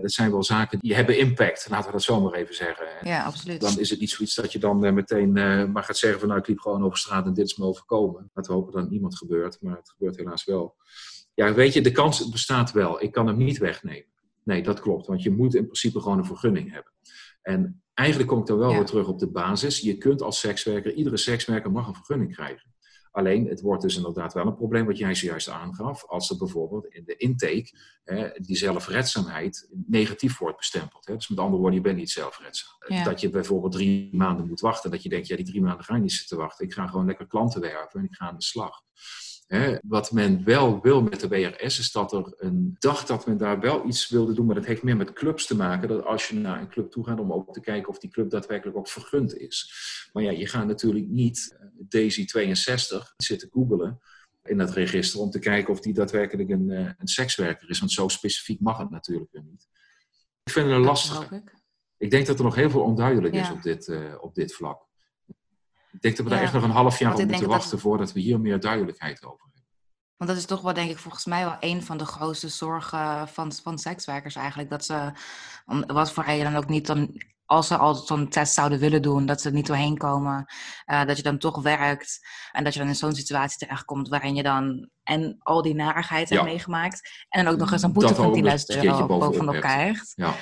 dat 0.00 0.12
zijn 0.12 0.30
wel 0.30 0.42
zaken 0.42 0.78
die 0.78 0.94
hebben 0.94 1.18
impact, 1.18 1.66
laten 1.70 1.86
we 1.86 1.92
dat 1.92 2.02
zo 2.02 2.20
maar 2.20 2.32
even 2.32 2.54
zeggen. 2.54 2.86
Ja, 3.02 3.24
absoluut. 3.24 3.60
Dan 3.60 3.78
is 3.78 3.90
het 3.90 4.00
niet 4.00 4.10
zoiets 4.10 4.34
dat 4.34 4.52
je 4.52 4.58
dan 4.58 4.94
meteen 4.94 5.32
maar 5.72 5.82
gaat 5.82 5.96
zeggen 5.96 6.18
van 6.18 6.28
nou 6.28 6.40
ik 6.40 6.46
liep 6.46 6.60
gewoon 6.60 6.84
over 6.84 6.98
straat 6.98 7.26
en 7.26 7.34
dit 7.34 7.46
is 7.46 7.56
me 7.56 7.64
overkomen. 7.64 8.30
Laten 8.34 8.52
we 8.52 8.58
hopen 8.58 8.80
dat 8.80 8.90
niemand 8.90 9.16
gebeurt, 9.16 9.58
maar 9.60 9.76
het 9.76 9.90
gebeurt 9.90 10.16
helaas 10.16 10.44
wel. 10.44 10.76
Ja, 11.34 11.54
weet 11.54 11.72
je, 11.72 11.80
de 11.80 11.92
kans 11.92 12.28
bestaat 12.28 12.72
wel. 12.72 13.02
Ik 13.02 13.12
kan 13.12 13.26
hem 13.26 13.36
niet 13.36 13.58
wegnemen. 13.58 14.06
Nee, 14.48 14.62
dat 14.62 14.80
klopt. 14.80 15.06
Want 15.06 15.22
je 15.22 15.30
moet 15.30 15.54
in 15.54 15.64
principe 15.64 16.00
gewoon 16.00 16.18
een 16.18 16.24
vergunning 16.24 16.72
hebben. 16.72 16.92
En 17.42 17.82
eigenlijk 17.94 18.28
kom 18.28 18.40
ik 18.40 18.46
dan 18.46 18.58
wel 18.58 18.70
ja. 18.70 18.76
weer 18.76 18.86
terug 18.86 19.08
op 19.08 19.18
de 19.18 19.30
basis. 19.30 19.80
Je 19.80 19.98
kunt 19.98 20.22
als 20.22 20.40
sekswerker, 20.40 20.92
iedere 20.92 21.16
sekswerker 21.16 21.70
mag 21.70 21.88
een 21.88 21.94
vergunning 21.94 22.34
krijgen. 22.34 22.72
Alleen, 23.10 23.46
het 23.46 23.60
wordt 23.60 23.82
dus 23.82 23.96
inderdaad 23.96 24.34
wel 24.34 24.46
een 24.46 24.54
probleem 24.54 24.86
wat 24.86 24.98
jij 24.98 25.14
zojuist 25.14 25.48
aangaf. 25.48 26.04
Als 26.04 26.30
er 26.30 26.36
bijvoorbeeld 26.36 26.86
in 26.86 27.04
de 27.04 27.16
intake 27.16 27.70
hè, 28.04 28.28
die 28.36 28.56
zelfredzaamheid 28.56 29.68
negatief 29.86 30.38
wordt 30.38 30.56
bestempeld. 30.56 31.06
Hè. 31.06 31.14
Dus 31.14 31.28
met 31.28 31.38
andere 31.38 31.58
woorden, 31.58 31.78
je 31.78 31.84
bent 31.84 31.96
niet 31.96 32.10
zelfredzaam. 32.10 32.76
Ja. 32.86 33.04
Dat 33.04 33.20
je 33.20 33.30
bijvoorbeeld 33.30 33.72
drie 33.72 34.16
maanden 34.16 34.46
moet 34.46 34.60
wachten. 34.60 34.90
Dat 34.90 35.02
je 35.02 35.08
denkt, 35.08 35.26
ja, 35.26 35.36
die 35.36 35.44
drie 35.44 35.62
maanden 35.62 35.84
ga 35.84 35.94
je 35.94 36.00
niet 36.00 36.12
zitten 36.12 36.36
wachten. 36.36 36.66
Ik 36.66 36.72
ga 36.72 36.86
gewoon 36.86 37.06
lekker 37.06 37.26
klanten 37.26 37.60
werven 37.60 38.00
en 38.00 38.06
ik 38.06 38.14
ga 38.14 38.28
aan 38.28 38.36
de 38.36 38.42
slag. 38.42 38.82
Hè, 39.48 39.76
wat 39.82 40.12
men 40.12 40.44
wel 40.44 40.80
wil 40.80 41.02
met 41.02 41.20
de 41.20 41.28
WRS 41.28 41.78
is 41.78 41.92
dat 41.92 42.12
er 42.12 42.34
een 42.36 42.76
dag 42.78 43.04
dat 43.04 43.26
men 43.26 43.36
daar 43.36 43.60
wel 43.60 43.86
iets 43.86 44.08
wilde 44.08 44.32
doen, 44.32 44.46
maar 44.46 44.54
dat 44.54 44.64
heeft 44.64 44.82
meer 44.82 44.96
met 44.96 45.12
clubs 45.12 45.46
te 45.46 45.56
maken. 45.56 45.88
Dat 45.88 46.04
als 46.04 46.28
je 46.28 46.34
naar 46.34 46.60
een 46.60 46.68
club 46.68 46.90
toe 46.90 47.04
gaat 47.04 47.20
om 47.20 47.32
ook 47.32 47.52
te 47.52 47.60
kijken 47.60 47.88
of 47.88 47.98
die 47.98 48.10
club 48.10 48.30
daadwerkelijk 48.30 48.76
ook 48.76 48.88
vergund 48.88 49.36
is. 49.36 49.72
Maar 50.12 50.22
ja, 50.22 50.30
je 50.30 50.46
gaat 50.46 50.66
natuurlijk 50.66 51.06
niet 51.06 51.56
eh, 51.60 51.66
Daisy 51.78 52.24
62 52.26 53.14
zitten 53.16 53.48
googelen 53.52 54.00
in 54.42 54.58
dat 54.58 54.70
register 54.70 55.20
om 55.20 55.30
te 55.30 55.38
kijken 55.38 55.72
of 55.72 55.80
die 55.80 55.94
daadwerkelijk 55.94 56.48
een, 56.48 56.70
eh, 56.70 56.90
een 56.98 57.08
sekswerker 57.08 57.70
is. 57.70 57.78
Want 57.78 57.92
zo 57.92 58.08
specifiek 58.08 58.60
mag 58.60 58.78
het 58.78 58.90
natuurlijk 58.90 59.32
niet. 59.32 59.68
Ik 60.42 60.52
vind 60.52 60.66
het 60.66 60.74
een 60.74 60.84
lastig. 60.84 61.30
Ik. 61.30 61.54
ik. 61.96 62.10
denk 62.10 62.26
dat 62.26 62.38
er 62.38 62.44
nog 62.44 62.54
heel 62.54 62.70
veel 62.70 62.82
onduidelijk 62.82 63.34
ja. 63.34 63.40
is 63.40 63.50
op 63.50 63.62
dit, 63.62 63.86
uh, 63.86 64.14
op 64.20 64.34
dit 64.34 64.54
vlak. 64.54 64.87
Ik 65.92 66.00
denk 66.00 66.16
dat 66.16 66.26
we 66.26 66.32
daar 66.32 66.42
echt 66.42 66.52
nog 66.52 66.62
een 66.62 66.70
half 66.70 66.98
jaar 66.98 67.14
op 67.14 67.24
moeten 67.24 67.48
wachten 67.48 67.70
dat... 67.70 67.80
voordat 67.80 68.12
we 68.12 68.20
hier 68.20 68.40
meer 68.40 68.60
duidelijkheid 68.60 69.24
over 69.24 69.40
hebben. 69.42 69.66
Want 70.16 70.30
dat 70.30 70.38
is 70.38 70.46
toch 70.46 70.60
wel, 70.60 70.74
denk 70.74 70.90
ik, 70.90 70.98
volgens 70.98 71.24
mij 71.24 71.44
wel 71.44 71.56
een 71.60 71.82
van 71.82 71.98
de 71.98 72.04
grootste 72.04 72.48
zorgen 72.48 73.28
van, 73.28 73.52
van 73.52 73.78
sekswerkers 73.78 74.34
eigenlijk. 74.34 74.70
Dat 74.70 74.84
ze, 74.84 75.12
wat 75.86 76.12
voor 76.12 76.24
reden 76.24 76.52
dan 76.52 76.62
ook 76.62 76.68
niet, 76.68 76.86
dan, 76.86 77.22
als 77.44 77.66
ze 77.66 77.76
al 77.76 77.94
zo'n 77.94 78.28
test 78.28 78.54
zouden 78.54 78.78
willen 78.78 79.02
doen, 79.02 79.26
dat 79.26 79.40
ze 79.40 79.48
er 79.48 79.54
niet 79.54 79.66
doorheen 79.66 79.98
komen. 79.98 80.46
Uh, 80.86 81.04
dat 81.04 81.16
je 81.16 81.22
dan 81.22 81.38
toch 81.38 81.62
werkt 81.62 82.18
en 82.52 82.64
dat 82.64 82.72
je 82.72 82.78
dan 82.78 82.88
in 82.88 82.94
zo'n 82.94 83.14
situatie 83.14 83.58
terechtkomt 83.58 84.08
waarin 84.08 84.34
je 84.34 84.42
dan 84.42 84.88
en 85.02 85.36
al 85.38 85.62
die 85.62 85.74
narigheid 85.74 86.28
ja. 86.28 86.34
hebt 86.34 86.48
meegemaakt. 86.48 87.26
En 87.28 87.44
dan 87.44 87.52
ook 87.52 87.58
nog 87.58 87.72
eens 87.72 87.82
een 87.82 87.92
boete 87.92 88.14
van 88.14 88.36
10.000 88.36 88.82
euro 88.82 89.06
bovenop 89.06 89.54
krijgt. 89.54 90.12
Ja. 90.14 90.34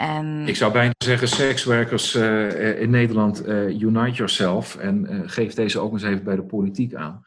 En... 0.00 0.48
Ik 0.48 0.56
zou 0.56 0.72
bijna 0.72 0.92
zeggen, 1.04 1.28
sekswerkers 1.28 2.14
uh, 2.14 2.80
in 2.80 2.90
Nederland, 2.90 3.46
uh, 3.46 3.80
unite 3.80 4.10
yourself 4.10 4.76
en 4.76 5.12
uh, 5.12 5.22
geef 5.24 5.54
deze 5.54 5.78
ook 5.78 5.92
eens 5.92 6.02
even 6.02 6.24
bij 6.24 6.36
de 6.36 6.42
politiek 6.42 6.94
aan. 6.94 7.24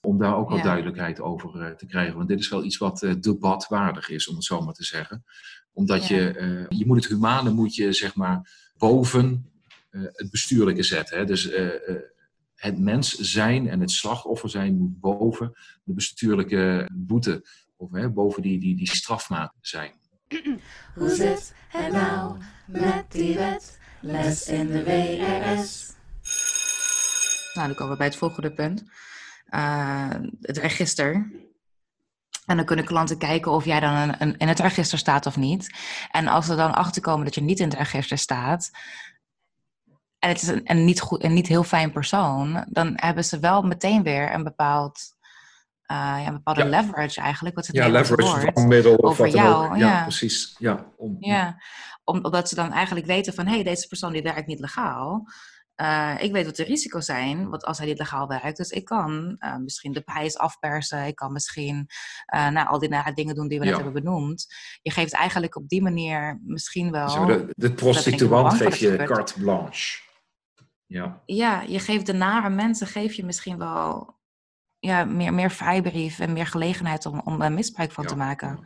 Om 0.00 0.18
daar 0.18 0.36
ook 0.36 0.48
wat 0.48 0.58
ja. 0.58 0.64
duidelijkheid 0.64 1.20
over 1.20 1.76
te 1.76 1.86
krijgen. 1.86 2.16
Want 2.16 2.28
dit 2.28 2.38
is 2.38 2.48
wel 2.48 2.64
iets 2.64 2.76
wat 2.76 3.06
debatwaardig 3.20 4.08
is, 4.08 4.28
om 4.28 4.34
het 4.34 4.44
zo 4.44 4.60
maar 4.60 4.74
te 4.74 4.84
zeggen. 4.84 5.24
Omdat 5.72 6.06
ja. 6.06 6.16
je, 6.16 6.66
je 6.68 6.86
moet 6.86 6.96
het 6.96 7.12
humane 7.12 7.50
moet 7.50 7.74
je 7.74 7.92
zeg 7.92 8.14
maar 8.14 8.70
boven 8.76 9.50
het 9.90 10.30
bestuurlijke 10.30 10.82
zetten. 10.82 11.18
Hè? 11.18 11.24
Dus 11.24 11.50
het 12.54 12.78
mens 12.78 13.14
zijn 13.14 13.68
en 13.68 13.80
het 13.80 13.90
slachtoffer 13.90 14.50
zijn 14.50 14.76
moet 14.76 15.00
boven 15.00 15.52
de 15.84 15.92
bestuurlijke 15.92 16.88
boete. 16.92 17.46
Of 17.76 18.12
boven 18.12 18.42
die, 18.42 18.60
die, 18.60 18.76
die 18.76 18.94
strafmaat 18.94 19.52
zijn. 19.60 19.92
Hoe 20.94 21.10
zit 21.10 21.54
het 21.68 21.92
nou 21.92 22.36
met 22.66 23.04
die 23.08 23.36
wet? 23.36 23.78
Les 24.00 24.48
in 24.48 24.66
de 24.66 24.84
WRS. 24.84 25.92
Nou, 27.54 27.66
dan 27.66 27.76
komen 27.76 27.92
we 27.92 27.98
bij 27.98 28.06
het 28.06 28.16
volgende 28.16 28.52
punt. 28.52 28.84
Uh, 29.50 30.10
het 30.40 30.56
register. 30.56 31.30
En 32.46 32.56
dan 32.56 32.64
kunnen 32.66 32.84
klanten 32.84 33.18
kijken 33.18 33.52
of 33.52 33.64
jij 33.64 33.80
dan 33.80 33.94
een, 33.94 34.22
een, 34.22 34.36
in 34.36 34.48
het 34.48 34.58
register 34.58 34.98
staat 34.98 35.26
of 35.26 35.36
niet. 35.36 35.74
En 36.10 36.26
als 36.26 36.46
ze 36.46 36.54
dan 36.54 36.74
achterkomen 36.74 37.24
dat 37.24 37.34
je 37.34 37.40
niet 37.40 37.58
in 37.58 37.68
het 37.68 37.78
register 37.78 38.18
staat, 38.18 38.70
en 40.18 40.28
het 40.28 40.42
is 40.42 40.48
een, 40.48 40.60
een, 40.64 40.84
niet, 40.84 41.00
goed, 41.00 41.24
een 41.24 41.32
niet 41.32 41.46
heel 41.46 41.64
fijn 41.64 41.92
persoon, 41.92 42.64
dan 42.68 42.92
hebben 42.96 43.24
ze 43.24 43.38
wel 43.38 43.62
meteen 43.62 44.02
weer 44.02 44.34
een 44.34 44.44
bepaald 44.44 45.14
ja, 45.86 46.26
een 46.26 46.32
bepaalde 46.32 46.62
ja. 46.62 46.68
leverage 46.68 47.20
eigenlijk. 47.20 47.54
Wat 47.56 47.66
het 47.66 47.76
ja, 47.76 47.88
leverage 47.88 48.50
van 48.54 48.68
middel 48.68 48.94
of 48.94 49.10
over 49.10 49.28
jou. 49.28 49.78
Ja, 49.78 49.88
ja, 49.88 50.02
precies. 50.02 50.54
Ja, 50.58 50.86
om, 50.96 51.16
ja. 51.20 51.62
Om, 52.04 52.24
omdat 52.24 52.48
ze 52.48 52.54
dan 52.54 52.72
eigenlijk 52.72 53.06
weten 53.06 53.34
van... 53.34 53.46
hé, 53.46 53.54
hey, 53.54 53.62
deze 53.62 53.88
persoon 53.88 54.12
die 54.12 54.22
werkt 54.22 54.46
niet 54.46 54.60
legaal. 54.60 55.26
Uh, 55.76 56.14
ik 56.18 56.32
weet 56.32 56.46
wat 56.46 56.56
de 56.56 56.64
risico's 56.64 57.04
zijn, 57.04 57.48
wat 57.48 57.64
als 57.64 57.78
hij 57.78 57.86
niet 57.86 57.98
legaal 57.98 58.28
werkt. 58.28 58.56
Dus 58.56 58.70
ik 58.70 58.84
kan 58.84 59.36
uh, 59.38 59.56
misschien 59.56 59.92
de 59.92 60.00
prijs 60.00 60.38
afpersen. 60.38 61.06
Ik 61.06 61.14
kan 61.14 61.32
misschien 61.32 61.88
uh, 62.34 62.48
nou, 62.48 62.68
al 62.68 62.78
die 62.78 62.88
nare 62.88 63.12
dingen 63.12 63.34
doen 63.34 63.48
die 63.48 63.58
we 63.58 63.64
net 63.64 63.74
hebben 63.74 63.92
benoemd. 63.92 64.46
Je 64.82 64.90
geeft 64.90 65.12
eigenlijk 65.12 65.56
op 65.56 65.68
die 65.68 65.82
manier 65.82 66.40
misschien 66.44 66.90
wel... 66.90 67.26
de, 67.26 67.52
de 67.56 67.72
prostituant 67.72 68.54
geef 68.54 68.76
je 68.76 68.96
carte 68.96 69.40
blanche. 69.40 70.00
Ja. 70.86 71.22
ja, 71.26 71.60
je 71.60 71.78
geeft 71.78 72.06
de 72.06 72.14
nare 72.14 72.50
mensen 72.50 72.86
geef 72.86 73.14
je 73.14 73.24
misschien 73.24 73.58
wel 73.58 74.16
ja, 74.86 75.04
meer, 75.04 75.34
meer 75.34 75.50
vrijbrief 75.50 76.18
en 76.18 76.32
meer 76.32 76.46
gelegenheid 76.46 77.06
om, 77.06 77.20
om 77.24 77.42
er 77.42 77.52
misbruik 77.52 77.92
van 77.92 78.04
ja. 78.04 78.10
te 78.10 78.16
maken. 78.16 78.58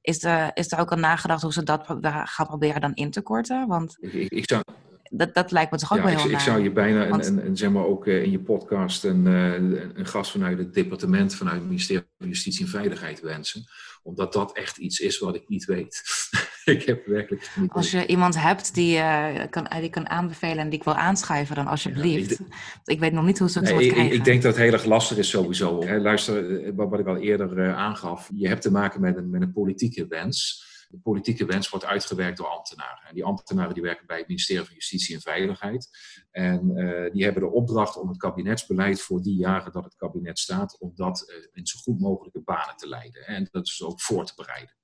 Is 0.00 0.24
er, 0.24 0.50
is 0.54 0.72
er 0.72 0.78
ook 0.78 0.90
al 0.90 0.98
nagedacht 0.98 1.42
hoe 1.42 1.52
ze 1.52 1.62
dat 1.62 1.84
gaan 2.24 2.46
proberen 2.46 2.80
dan 2.80 2.94
in 2.94 3.10
te 3.10 3.22
korten? 3.22 3.66
Want 3.66 3.96
ik, 4.00 4.12
ik, 4.12 4.30
ik 4.30 4.48
zou, 4.48 4.62
dat, 5.10 5.34
dat 5.34 5.50
lijkt 5.50 5.70
me 5.70 5.78
toch 5.78 5.92
ook 5.92 5.98
ja, 5.98 6.04
wel 6.04 6.16
heel 6.16 6.24
ik, 6.24 6.32
ik 6.32 6.38
zou 6.38 6.62
je 6.62 6.72
bijna, 6.72 7.08
Want... 7.08 7.40
en, 7.40 7.56
zeg 7.56 7.70
maar 7.70 7.84
ook 7.84 8.06
uh, 8.06 8.22
in 8.22 8.30
je 8.30 8.40
podcast, 8.40 9.04
een, 9.04 9.26
uh, 9.26 9.52
een 9.94 10.06
gast 10.06 10.30
vanuit 10.30 10.58
het 10.58 10.74
departement, 10.74 11.34
vanuit 11.34 11.56
het 11.56 11.66
ministerie 11.66 12.04
van 12.18 12.28
Justitie 12.28 12.64
en 12.64 12.70
Veiligheid 12.70 13.20
wensen. 13.20 13.64
Omdat 14.02 14.32
dat 14.32 14.56
echt 14.56 14.76
iets 14.76 14.98
is 14.98 15.18
wat 15.18 15.34
ik 15.34 15.48
niet 15.48 15.64
weet. 15.64 16.02
ik 16.76 16.82
heb 16.84 17.06
werkelijk 17.06 17.50
Als 17.68 17.90
je 17.90 18.06
iemand 18.06 18.40
hebt 18.40 18.74
die, 18.74 18.96
uh, 18.96 19.28
kan, 19.50 19.66
die 19.80 19.90
kan 19.90 20.08
aanbevelen 20.08 20.58
en 20.58 20.68
die 20.68 20.78
ik 20.78 20.84
wil 20.84 20.94
aanschuiven, 20.94 21.56
dan 21.56 21.66
alsjeblieft. 21.66 22.30
Ja, 22.30 22.44
ik, 22.44 22.52
ik, 22.84 23.00
weet 23.00 23.12
nog 23.12 23.24
niet 23.24 23.38
hoe 23.38 23.50
ze 23.50 23.58
het 23.58 23.68
nee, 23.68 23.88
krijgen. 23.88 24.12
Ik, 24.12 24.18
ik, 24.18 24.24
denk 24.24 24.42
dat 24.42 24.54
het 24.54 24.62
heel 24.62 24.72
erg 24.72 24.84
lastig 24.84 25.16
is 25.16 25.28
sowieso. 25.28 25.84
Hè, 25.84 25.98
luister, 25.98 26.74
wat, 26.74 26.90
wat 26.90 27.00
ik 27.00 27.06
al 27.06 27.16
eerder 27.16 27.74
aangaf. 27.74 28.30
Je 28.34 28.48
hebt 28.48 28.62
te 28.62 28.70
maken 28.70 29.00
met 29.00 29.16
een, 29.16 29.30
met 29.30 29.42
een 29.42 29.52
politieke 29.52 30.06
wens 30.06 30.72
de 30.94 31.00
politieke 31.00 31.44
wens 31.44 31.68
wordt 31.68 31.84
uitgewerkt 31.84 32.36
door 32.36 32.46
ambtenaren. 32.46 33.08
En 33.08 33.14
die 33.14 33.24
ambtenaren 33.24 33.74
die 33.74 33.82
werken 33.82 34.06
bij 34.06 34.18
het 34.18 34.28
ministerie 34.28 34.64
van 34.64 34.74
Justitie 34.74 35.14
en 35.14 35.20
Veiligheid. 35.20 35.88
En 36.30 36.70
uh, 36.70 37.12
die 37.12 37.24
hebben 37.24 37.42
de 37.42 37.50
opdracht 37.50 37.96
om 37.96 38.08
het 38.08 38.16
kabinetsbeleid 38.16 39.00
voor 39.00 39.22
die 39.22 39.36
jaren 39.36 39.72
dat 39.72 39.84
het 39.84 39.96
kabinet 39.96 40.38
staat, 40.38 40.76
om 40.78 40.92
dat 40.94 41.24
uh, 41.28 41.46
in 41.52 41.66
zo 41.66 41.78
goed 41.78 42.00
mogelijke 42.00 42.40
banen 42.40 42.76
te 42.76 42.88
leiden. 42.88 43.26
En 43.26 43.48
dat 43.50 43.66
is 43.66 43.82
ook 43.82 44.00
voor 44.00 44.24
te 44.24 44.32
bereiden. 44.36 44.74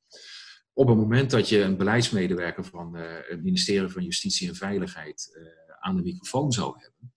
Op 0.81 0.89
het 0.89 0.97
moment 0.97 1.31
dat 1.31 1.49
je 1.49 1.63
een 1.63 1.77
beleidsmedewerker 1.77 2.65
van 2.65 2.97
uh, 2.97 3.03
het 3.29 3.43
ministerie 3.43 3.89
van 3.89 4.03
Justitie 4.03 4.49
en 4.49 4.55
Veiligheid 4.55 5.39
aan 5.81 5.97
de 5.97 6.03
microfoon 6.03 6.53
zou 6.53 6.75
hebben, 6.79 7.13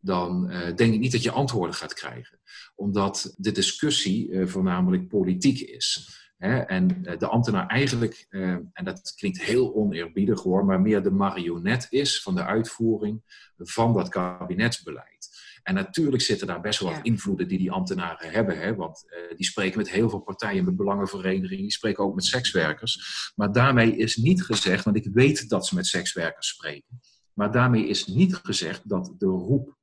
dan 0.00 0.48
denk 0.76 0.94
ik 0.94 1.00
niet 1.00 1.12
dat 1.12 1.22
je 1.22 1.30
antwoorden 1.30 1.74
gaat 1.74 1.94
krijgen. 1.94 2.38
Omdat 2.74 3.34
de 3.36 3.52
discussie 3.52 4.46
voornamelijk 4.46 5.08
politiek 5.08 5.60
is. 5.60 6.14
En 6.44 7.04
eh, 7.04 7.18
de 7.18 7.26
ambtenaar 7.26 7.66
eigenlijk, 7.66 8.26
eh, 8.30 8.48
en 8.50 8.84
dat 8.84 9.14
klinkt 9.16 9.42
heel 9.42 9.74
oneerbiedig 9.74 10.42
hoor, 10.42 10.64
maar 10.64 10.80
meer 10.80 11.02
de 11.02 11.10
marionet 11.10 11.86
is 11.90 12.22
van 12.22 12.34
de 12.34 12.44
uitvoering 12.44 13.22
van 13.58 13.92
dat 13.92 14.08
kabinetsbeleid. 14.08 15.33
En 15.64 15.74
natuurlijk 15.74 16.22
zitten 16.22 16.46
daar 16.46 16.60
best 16.60 16.80
wel 16.80 16.92
wat 16.92 17.04
invloeden 17.04 17.48
die 17.48 17.58
die 17.58 17.72
ambtenaren 17.72 18.30
hebben. 18.30 18.58
Hè? 18.58 18.74
Want 18.74 19.04
uh, 19.06 19.36
die 19.36 19.46
spreken 19.46 19.78
met 19.78 19.90
heel 19.90 20.10
veel 20.10 20.20
partijen, 20.20 20.64
met 20.64 20.76
belangenverenigingen, 20.76 21.62
die 21.62 21.72
spreken 21.72 22.04
ook 22.04 22.14
met 22.14 22.24
sekswerkers. 22.24 23.32
Maar 23.34 23.52
daarmee 23.52 23.96
is 23.96 24.16
niet 24.16 24.42
gezegd, 24.42 24.84
want 24.84 24.96
ik 24.96 25.08
weet 25.12 25.48
dat 25.48 25.66
ze 25.66 25.74
met 25.74 25.86
sekswerkers 25.86 26.48
spreken. 26.48 27.00
Maar 27.32 27.52
daarmee 27.52 27.86
is 27.86 28.06
niet 28.06 28.34
gezegd 28.34 28.88
dat 28.88 29.14
de 29.18 29.26
roep, 29.26 29.76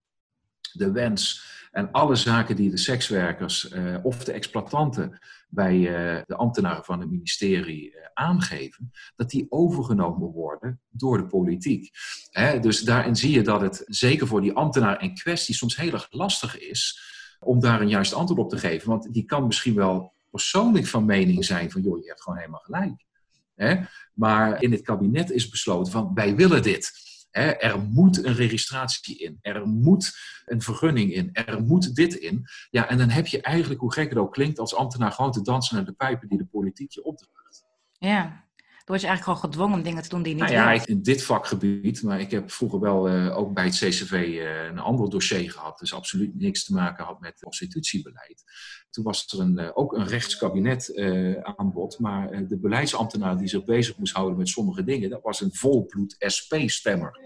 de 0.71 0.91
wens 0.91 1.49
en 1.71 1.91
alle 1.91 2.15
zaken 2.15 2.55
die 2.55 2.69
de 2.69 2.77
sekswerkers 2.77 3.71
uh, 3.71 3.97
of 4.03 4.23
de 4.23 4.31
exploitanten 4.31 5.19
bij 5.51 5.75
uh, 5.75 6.21
de 6.25 6.35
ambtenaren 6.35 6.83
van 6.83 6.99
het 6.99 7.09
ministerie 7.09 7.91
uh, 7.91 7.95
aangeven, 8.13 8.91
dat 9.15 9.29
die 9.29 9.45
overgenomen 9.49 10.31
worden 10.31 10.81
door 10.89 11.17
de 11.17 11.25
politiek. 11.25 11.91
Dus 12.61 12.81
daarin 12.81 13.15
zie 13.15 13.31
je 13.31 13.41
dat 13.41 13.61
het 13.61 13.83
zeker 13.85 14.27
voor 14.27 14.41
die 14.41 14.53
ambtenaar 14.53 15.01
in 15.01 15.15
kwestie 15.15 15.55
soms 15.55 15.75
heel 15.75 15.93
erg 15.93 16.07
lastig 16.09 16.59
is 16.59 17.01
om 17.39 17.59
daar 17.59 17.81
een 17.81 17.89
juist 17.89 18.13
antwoord 18.13 18.39
op 18.39 18.49
te 18.49 18.57
geven. 18.57 18.89
Want 18.89 19.13
die 19.13 19.25
kan 19.25 19.45
misschien 19.45 19.75
wel 19.75 20.13
persoonlijk 20.29 20.87
van 20.87 21.05
mening 21.05 21.45
zijn 21.45 21.71
van, 21.71 21.81
joh, 21.81 22.01
je 22.01 22.07
hebt 22.07 22.21
gewoon 22.21 22.39
helemaal 22.39 22.59
gelijk. 22.59 23.05
Maar 24.13 24.61
in 24.63 24.71
het 24.71 24.81
kabinet 24.81 25.31
is 25.31 25.49
besloten 25.49 25.91
van, 25.91 26.11
wij 26.13 26.35
willen 26.35 26.63
dit 26.63 26.91
er 27.31 27.79
moet 27.79 28.25
een 28.25 28.35
registratie 28.35 29.17
in. 29.19 29.39
Er 29.41 29.67
moet 29.67 30.17
een 30.45 30.61
vergunning 30.61 31.13
in. 31.13 31.29
Er 31.33 31.63
moet 31.63 31.95
dit 31.95 32.13
in. 32.13 32.45
Ja, 32.69 32.89
en 32.89 32.97
dan 32.97 33.09
heb 33.09 33.27
je 33.27 33.41
eigenlijk, 33.41 33.79
hoe 33.81 33.93
gek 33.93 34.09
het 34.09 34.17
ook 34.17 34.33
klinkt, 34.33 34.59
als 34.59 34.75
ambtenaar 34.75 35.11
gewoon 35.11 35.31
te 35.31 35.41
dansen 35.41 35.75
naar 35.75 35.85
de 35.85 35.93
pijpen 35.93 36.27
die 36.27 36.37
de 36.37 36.45
politiek 36.45 36.91
je 36.91 37.03
opdraagt. 37.03 37.65
Ja, 37.91 38.45
word 38.85 39.01
je 39.01 39.07
eigenlijk 39.07 39.23
gewoon 39.23 39.51
gedwongen 39.51 39.77
om 39.77 39.83
dingen 39.83 40.03
te 40.03 40.09
doen 40.09 40.21
die 40.21 40.35
je 40.35 40.41
niet 40.41 40.51
nou 40.51 40.73
ja, 40.73 40.85
in 40.85 41.01
dit 41.01 41.23
vakgebied, 41.23 42.03
maar 42.03 42.19
ik 42.19 42.31
heb 42.31 42.51
vroeger 42.51 42.79
wel 42.79 43.09
uh, 43.09 43.37
ook 43.37 43.53
bij 43.53 43.63
het 43.63 43.75
CCV 43.75 44.11
uh, 44.11 44.63
een 44.63 44.79
ander 44.79 45.09
dossier 45.09 45.51
gehad, 45.51 45.79
dus 45.79 45.93
absoluut 45.93 46.39
niks 46.39 46.63
te 46.63 46.73
maken 46.73 47.05
had 47.05 47.19
met 47.19 47.39
prostitutiebeleid. 47.39 48.43
Toen 48.89 49.03
was 49.03 49.27
er 49.27 49.39
een, 49.39 49.59
uh, 49.59 49.69
ook 49.73 49.93
een 49.93 50.07
rechtskabinet 50.07 50.99
aan 51.41 51.71
bod, 51.71 51.99
maar 51.99 52.47
de 52.47 52.59
beleidsambtenaar 52.59 53.37
die 53.37 53.47
zich 53.47 53.63
bezig 53.63 53.97
moest 53.97 54.13
houden 54.13 54.37
met 54.37 54.49
sommige 54.49 54.83
dingen, 54.83 55.09
dat 55.09 55.21
was 55.21 55.41
een 55.41 55.53
volbloed 55.53 56.15
SP-stemmer. 56.19 57.19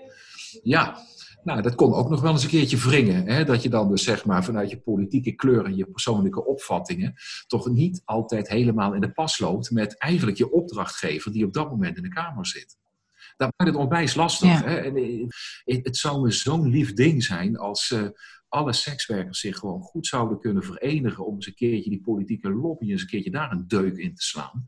Ja, 0.63 0.97
nou, 1.45 1.61
dat 1.61 1.75
kon 1.75 1.93
ook 1.93 2.09
nog 2.09 2.21
wel 2.21 2.31
eens 2.31 2.43
een 2.43 2.49
keertje 2.49 2.77
wringen. 2.77 3.27
Hè? 3.27 3.43
Dat 3.43 3.63
je 3.63 3.69
dan 3.69 3.89
dus 3.89 4.03
zeg 4.03 4.25
maar 4.25 4.43
vanuit 4.43 4.69
je 4.69 4.79
politieke 4.79 5.31
kleur 5.31 5.65
en 5.65 5.75
je 5.75 5.85
persoonlijke 5.85 6.45
opvattingen 6.45 7.13
toch 7.47 7.69
niet 7.69 8.01
altijd 8.05 8.49
helemaal 8.49 8.93
in 8.93 9.01
de 9.01 9.11
pas 9.11 9.39
loopt 9.39 9.71
met 9.71 9.97
eigenlijk 9.97 10.37
je 10.37 10.51
opdrachtgever 10.51 11.31
die 11.31 11.45
op 11.45 11.53
dat 11.53 11.69
moment 11.69 11.97
in 11.97 12.03
de 12.03 12.09
Kamer 12.09 12.45
zit. 12.45 12.77
Dat 13.37 13.53
maakt 13.57 13.71
het 13.71 13.81
onwijs 13.81 14.15
lastig. 14.15 14.63
Hè? 14.63 14.75
En 14.75 14.95
eh, 14.95 15.83
het 15.83 15.97
zou 15.97 16.21
me 16.21 16.31
zo'n 16.31 16.67
lief 16.67 16.93
ding 16.93 17.23
zijn 17.23 17.57
als 17.57 17.91
uh, 17.91 18.07
alle 18.47 18.73
sekswerkers 18.73 19.39
zich 19.39 19.57
gewoon 19.57 19.81
goed 19.81 20.07
zouden 20.07 20.39
kunnen 20.39 20.63
verenigen 20.63 21.25
om 21.25 21.35
eens 21.35 21.47
een 21.47 21.55
keertje 21.55 21.89
die 21.89 22.01
politieke 22.01 22.49
lobby 22.49 22.91
eens 22.91 23.01
een 23.01 23.07
keertje 23.07 23.31
daar 23.31 23.51
een 23.51 23.67
deuk 23.67 23.97
in 23.97 24.15
te 24.15 24.23
slaan. 24.23 24.65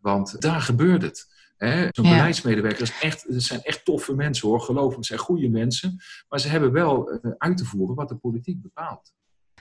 Want 0.00 0.40
daar 0.40 0.60
gebeurt 0.60 1.02
het. 1.02 1.34
Zo'n 1.58 2.04
ja. 2.04 2.10
beleidsmedewerkers 2.10 2.98
echt, 3.00 3.22
het 3.22 3.42
zijn 3.42 3.62
echt 3.62 3.84
toffe 3.84 4.14
mensen 4.14 4.48
hoor, 4.48 4.60
geloof 4.60 4.90
me, 4.90 4.96
het 4.96 5.06
zijn 5.06 5.18
goede 5.18 5.48
mensen. 5.48 6.02
Maar 6.28 6.40
ze 6.40 6.48
hebben 6.48 6.72
wel 6.72 7.12
uh, 7.12 7.32
uit 7.38 7.56
te 7.56 7.64
voeren 7.64 7.96
wat 7.96 8.08
de 8.08 8.16
politiek 8.16 8.62
bepaalt. 8.62 9.12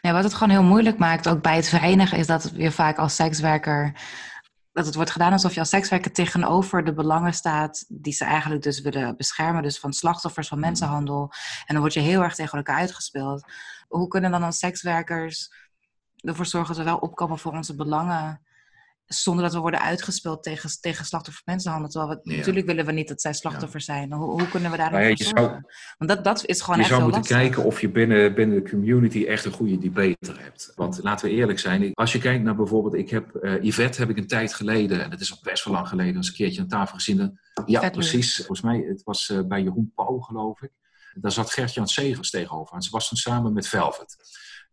Ja, 0.02 0.14
wat 0.14 0.24
het 0.24 0.34
gewoon 0.34 0.50
heel 0.50 0.64
moeilijk 0.64 0.98
maakt, 0.98 1.28
ook 1.28 1.41
bij 1.41 1.56
het 1.56 1.68
verenigen, 1.68 2.18
is 2.18 2.28
dat 2.28 2.52
je 2.56 2.72
vaak 2.72 2.98
als 2.98 3.16
sekswerker. 3.16 3.93
Dat 4.72 4.86
het 4.86 4.96
wordt 4.96 5.12
gedaan 5.12 5.32
alsof 5.32 5.54
je 5.54 5.60
als 5.60 5.70
sekswerker 5.70 6.12
tegenover 6.12 6.84
de 6.84 6.93
belangen 6.93 7.34
staat 7.34 7.86
die 7.88 8.14
ze 8.14 8.26
eigenlijk 8.26 8.64
dus 8.64 8.82
willen 8.82 9.18
beschermen. 9.18 9.64
Dus 9.64 9.80
van 9.80 9.93
slachtoffers 9.93 10.48
van 10.48 10.60
mensenhandel. 10.60 11.32
En 11.66 11.74
dan 11.74 11.80
word 11.80 11.93
je 11.93 12.00
heel 12.00 12.22
erg 12.22 12.36
tegen 12.36 12.58
elkaar 12.58 12.78
uitgespeeld. 12.78 13.43
Hoe 13.88 14.08
kunnen 14.08 14.32
dan 14.32 14.43
als 14.43 14.58
sekswerkers 14.58 15.54
ervoor 16.16 16.46
zorgen 16.46 16.76
dat 16.76 16.84
we 16.84 16.89
wel 16.91 17.00
opkomen 17.00 17.39
voor 17.39 17.52
onze 17.52 17.76
belangen? 17.76 18.45
Zonder 19.06 19.43
dat 19.43 19.53
we 19.53 19.60
worden 19.60 19.82
uitgespeeld 19.82 20.43
tegen, 20.43 20.70
tegen 20.80 21.06
slachtoffer 21.06 21.41
mensenhandel. 21.45 21.89
Terwijl 21.89 22.20
we, 22.24 22.36
natuurlijk 22.36 22.66
willen 22.66 22.86
we 22.86 22.91
niet 22.91 23.08
dat 23.08 23.22
zij 23.22 23.34
slachtoffer 23.34 23.82
zijn. 23.82 24.14
Hoe, 24.14 24.30
hoe, 24.30 24.47
kunnen 24.47 24.72
we 24.72 24.78
daar 24.78 24.91
nou 24.91 25.03
ja, 25.03 25.16
zorgen? 25.16 25.66
Want 25.97 26.12
dat, 26.12 26.24
dat 26.24 26.45
is 26.45 26.62
gewoon 26.62 26.76
je 26.76 26.82
echt 26.82 26.91
zou 26.91 27.03
moeten 27.03 27.20
lastig. 27.20 27.38
kijken 27.38 27.64
of 27.64 27.82
je 27.82 27.89
binnen, 27.89 28.36
binnen 28.36 28.64
de 28.64 28.70
community 28.70 29.26
echt 29.26 29.45
een 29.45 29.51
goede 29.51 29.78
debater 29.78 30.41
hebt. 30.41 30.72
Want 30.76 30.99
laten 31.03 31.28
we 31.28 31.34
eerlijk 31.34 31.60
zijn. 31.60 31.93
Als 31.93 32.12
je 32.12 32.20
kijkt 32.20 32.43
naar 32.43 32.56
bijvoorbeeld, 32.56 32.93
ik 32.93 33.10
heb 33.10 33.38
uh, 33.41 33.64
Yvette 33.64 33.99
heb 33.99 34.10
ik 34.10 34.18
een 34.18 34.28
tijd 34.28 34.53
geleden, 34.53 35.03
en 35.03 35.10
dat 35.10 35.22
is 35.22 35.32
al 35.32 35.39
best 35.41 35.66
wel 35.66 35.74
lang 35.74 35.88
geleden, 35.88 36.16
eens 36.16 36.28
een 36.28 36.34
keertje 36.34 36.62
aan 36.62 36.68
tafel 36.68 36.95
gezien. 36.95 37.39
Ja, 37.66 37.82
Vet 37.82 37.91
precies. 37.91 38.36
Volgens 38.36 38.62
mij, 38.62 38.86
het 38.88 39.03
was 39.03 39.30
uh, 39.30 39.39
bij 39.47 39.62
Jeroen 39.62 39.91
Pauw 39.95 40.20
geloof 40.20 40.62
ik. 40.62 40.72
Daar 41.14 41.32
zat 41.32 41.51
Gert-Jan 41.51 41.88
Segers 41.88 42.30
tegenover. 42.30 42.76
En 42.76 42.82
ze 42.82 42.89
was 42.89 43.08
toen 43.08 43.18
samen 43.18 43.53
met 43.53 43.68
Velvet. 43.68 44.16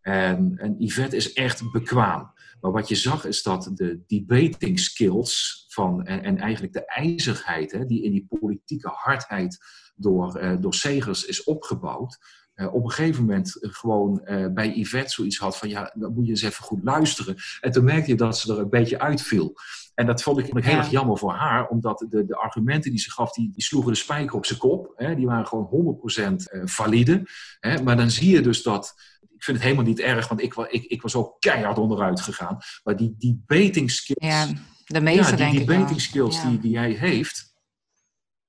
En, 0.00 0.54
en 0.56 0.74
Yvette 0.78 1.16
is 1.16 1.32
echt 1.32 1.72
bekwaam. 1.72 2.32
Maar 2.62 2.72
wat 2.72 2.88
je 2.88 2.94
zag 2.94 3.24
is 3.24 3.42
dat 3.42 3.70
de 3.74 4.02
debating 4.06 4.80
skills 4.80 5.64
van, 5.68 6.04
en, 6.04 6.22
en 6.22 6.38
eigenlijk 6.38 6.72
de 6.72 6.86
ijzigheid 6.86 7.72
hè, 7.72 7.86
die 7.86 8.02
in 8.02 8.10
die 8.10 8.26
politieke 8.28 8.88
hardheid 8.88 9.58
door, 9.94 10.42
uh, 10.42 10.56
door 10.60 10.74
Segers 10.74 11.24
is 11.24 11.44
opgebouwd, 11.44 12.18
uh, 12.54 12.74
op 12.74 12.84
een 12.84 12.90
gegeven 12.90 13.24
moment 13.24 13.58
gewoon 13.60 14.20
uh, 14.24 14.46
bij 14.52 14.72
Yvette 14.74 15.12
zoiets 15.12 15.38
had 15.38 15.58
van 15.58 15.68
ja, 15.68 15.92
dan 15.94 16.14
moet 16.14 16.24
je 16.24 16.30
eens 16.30 16.42
even 16.42 16.64
goed 16.64 16.84
luisteren. 16.84 17.36
En 17.60 17.72
toen 17.72 17.84
merkte 17.84 18.10
je 18.10 18.16
dat 18.16 18.38
ze 18.38 18.52
er 18.52 18.58
een 18.58 18.70
beetje 18.70 18.98
uitviel. 18.98 19.54
En 19.94 20.06
dat 20.06 20.22
vond 20.22 20.38
ik 20.38 20.64
heel 20.64 20.76
erg 20.76 20.90
jammer 20.90 21.18
voor 21.18 21.32
haar, 21.32 21.68
omdat 21.68 22.06
de, 22.08 22.24
de 22.24 22.36
argumenten 22.36 22.90
die 22.90 23.00
ze 23.00 23.10
gaf, 23.10 23.32
die, 23.32 23.50
die 23.52 23.62
sloegen 23.62 23.92
de 23.92 23.98
spijker 23.98 24.36
op 24.36 24.46
zijn 24.46 24.58
kop. 24.58 24.92
Hè, 24.96 25.14
die 25.14 25.26
waren 25.26 25.46
gewoon 25.46 25.98
100% 26.30 26.34
valide. 26.64 27.22
Hè, 27.60 27.82
maar 27.82 27.96
dan 27.96 28.10
zie 28.10 28.30
je 28.30 28.40
dus 28.40 28.62
dat 28.62 28.94
ik 29.42 29.48
vind 29.48 29.56
het 29.62 29.66
helemaal 29.66 29.92
niet 29.92 30.00
erg, 30.00 30.28
want 30.28 30.42
ik, 30.42 30.54
ik, 30.54 30.84
ik 30.84 31.02
was 31.02 31.14
ook 31.14 31.40
keihard 31.40 31.78
onderuit 31.78 32.20
gegaan. 32.20 32.58
Maar 32.84 32.96
die 32.96 33.14
debating 33.18 33.90
skills. 33.90 34.26
Ja, 34.26 34.48
de 34.84 35.00
meeste 35.00 35.36
ja, 35.36 35.50
die 35.50 35.64
denk 35.64 35.88
ik 35.88 36.00
skills 36.00 36.36
ja. 36.36 36.48
die, 36.48 36.58
die 36.58 36.78
hij 36.78 36.90
heeft. 36.90 37.50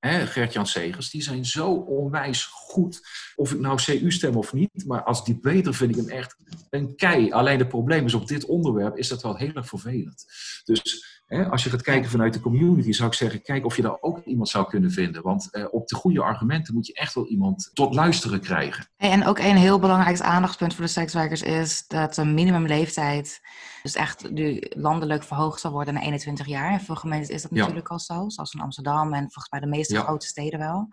Gert-Jan 0.00 0.66
Segers, 0.66 1.10
die 1.10 1.22
zijn 1.22 1.44
zo 1.44 1.72
onwijs 1.72 2.44
goed. 2.44 3.00
Of 3.34 3.52
ik 3.52 3.60
nou 3.60 3.78
CU 3.84 4.10
stem 4.10 4.36
of 4.36 4.52
niet, 4.52 4.84
maar 4.86 5.02
als 5.02 5.24
debater 5.24 5.74
vind 5.74 5.90
ik 5.90 5.96
hem 5.96 6.08
echt 6.08 6.36
een 6.70 6.96
kei. 6.96 7.32
Alleen 7.32 7.58
het 7.58 7.68
probleem 7.68 8.04
is 8.04 8.14
op 8.14 8.26
dit 8.26 8.44
onderwerp 8.44 8.96
is 8.96 9.08
dat 9.08 9.22
wel 9.22 9.36
heel 9.36 9.52
erg 9.52 9.68
vervelend. 9.68 10.24
Dus 10.64 11.13
hè, 11.34 11.48
als 11.50 11.64
je 11.64 11.70
gaat 11.70 11.82
kijken 11.82 12.10
vanuit 12.10 12.32
de 12.32 12.40
community, 12.40 12.92
zou 12.92 13.08
ik 13.08 13.14
zeggen, 13.14 13.42
kijk 13.42 13.64
of 13.64 13.76
je 13.76 13.82
daar 13.82 13.96
ook 14.00 14.24
iemand 14.24 14.48
zou 14.48 14.68
kunnen 14.68 14.90
vinden. 14.90 15.22
Want 15.22 15.48
eh, 15.50 15.64
op 15.70 15.86
de 15.88 15.94
goede 15.94 16.22
argumenten 16.22 16.74
moet 16.74 16.86
je 16.86 16.92
echt 16.94 17.14
wel 17.14 17.26
iemand 17.26 17.70
tot 17.72 17.94
luisteren 17.94 18.40
krijgen. 18.40 18.86
En 18.96 19.26
ook 19.26 19.38
een 19.38 19.56
heel 19.56 19.78
belangrijk 19.78 20.20
aandachtspunt 20.20 20.74
voor 20.74 20.84
de 20.84 20.90
sekswerkers 20.90 21.42
is 21.42 21.84
dat 21.86 22.14
de 22.14 22.24
minimumleeftijd 22.24 23.40
dus 23.82 23.94
echt 23.94 24.30
nu 24.30 24.62
landelijk 24.70 25.22
verhoogd 25.22 25.60
zal 25.60 25.70
worden 25.72 25.94
naar 25.94 26.02
21 26.02 26.46
jaar. 26.46 26.72
En 26.72 26.80
voor 26.80 26.96
gemeenten 26.96 27.34
is 27.34 27.42
dat 27.42 27.50
Ja. 27.54 27.58
natuurlijk 27.58 27.88
al 27.88 27.98
zo, 28.00 28.28
zoals 28.28 28.54
in 28.54 28.60
Amsterdam 28.60 29.12
en 29.12 29.20
volgens 29.22 29.50
mij 29.50 29.60
de 29.60 29.66
meeste 29.66 29.94
Ja. 29.94 30.02
grote 30.02 30.26
steden 30.26 30.58
wel. 30.58 30.88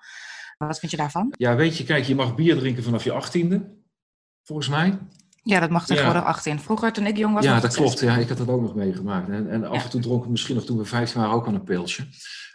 Maar 0.58 0.68
wat 0.70 0.80
vind 0.80 0.92
je 0.92 0.98
daarvan? 0.98 1.34
Ja, 1.38 1.56
weet 1.56 1.78
je, 1.78 1.84
kijk, 1.84 2.04
je 2.06 2.16
mag 2.16 2.36
bier 2.36 2.58
drinken 2.58 2.84
vanaf 2.84 3.04
je 3.04 3.12
achttiende, 3.12 3.78
volgens 4.44 4.70
mij. 4.70 4.98
Ja, 5.44 5.60
dat 5.60 5.70
mag 5.70 5.86
tegenwoordig 5.86 6.24
18. 6.24 6.60
Vroeger, 6.60 6.92
toen 6.94 7.06
ik 7.06 7.18
jong 7.18 7.34
was, 7.34 7.44
Ja, 7.44 7.60
dat 7.60 7.74
klopt. 7.76 7.90
16. 7.90 8.10
Ja, 8.10 8.18
ik 8.18 8.28
had 8.30 8.38
dat 8.38 8.48
ook 8.50 8.62
nog 8.62 8.76
meegemaakt. 8.76 9.30
En, 9.30 9.50
en 9.50 9.66
af 9.66 9.76
Ja. 9.76 9.84
en 9.84 9.90
toe 9.90 10.02
dronk 10.02 10.24
ik 10.24 10.30
misschien 10.30 10.56
nog 10.56 10.66
toen 10.66 10.78
we 10.78 10.86
15 10.86 11.22
waren 11.22 11.36
ook 11.36 11.48
aan 11.48 11.54
een 11.54 11.64
pilsje. 11.64 12.04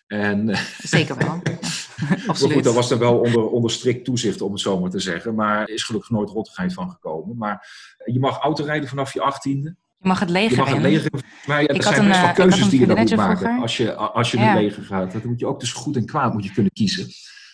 En, 0.06 0.48
eh, 0.50 0.60
Zeker 0.82 1.16
wel. 1.16 1.40
Ja. 1.96 2.06
maar 2.08 2.22
Absoluut. 2.26 2.52
goed, 2.54 2.64
dat 2.64 2.74
was 2.74 2.88
dan 2.88 2.98
wel 2.98 3.18
onder, 3.18 3.46
onder 3.48 3.70
strikt 3.70 4.04
toezicht, 4.04 4.40
om 4.40 4.52
het 4.52 4.60
zo 4.60 4.80
maar 4.80 4.90
te 4.90 4.98
zeggen. 4.98 5.34
Maar 5.34 5.60
er 5.60 5.70
is 5.70 5.82
gelukkig 5.82 6.10
nooit 6.10 6.30
rottigheid 6.30 6.72
van 6.72 6.90
gekomen. 6.90 7.36
Maar 7.36 7.68
je 8.04 8.18
mag 8.20 8.38
autorijden 8.38 8.88
vanaf 8.88 9.12
je 9.12 9.20
achttiende. 9.20 9.76
Je 9.98 10.08
mag 10.08 10.18
het 10.20 10.28
Je 10.28 10.34
leger 10.34 10.56
mag 10.58 10.68
het 10.68 10.82
leger. 10.82 11.10
Maar 11.46 11.62
ja, 11.62 11.68
er 11.68 11.82
zijn 11.82 11.98
een, 12.02 12.08
best 12.08 12.20
wel 12.20 12.28
eh, 12.28 12.34
keuzes 12.34 12.68
die 12.68 12.80
je 12.80 12.86
dan 12.86 12.98
moet 12.98 13.16
maken 13.16 13.36
vroeger. 13.38 13.60
als 13.62 13.76
je, 13.76 13.94
als 13.94 14.30
je 14.30 14.36
Ja. 14.38 14.42
in 14.42 14.48
het 14.50 14.60
leger 14.62 14.82
gaat. 14.82 15.12
Dat 15.12 15.24
moet 15.24 15.40
je 15.40 15.46
ook 15.46 15.58
tussen 15.60 15.78
goed 15.78 15.96
en 15.96 16.06
kwaad 16.06 16.32
moet 16.32 16.44
je 16.44 16.52
kunnen 16.52 16.72
kiezen. 16.72 17.06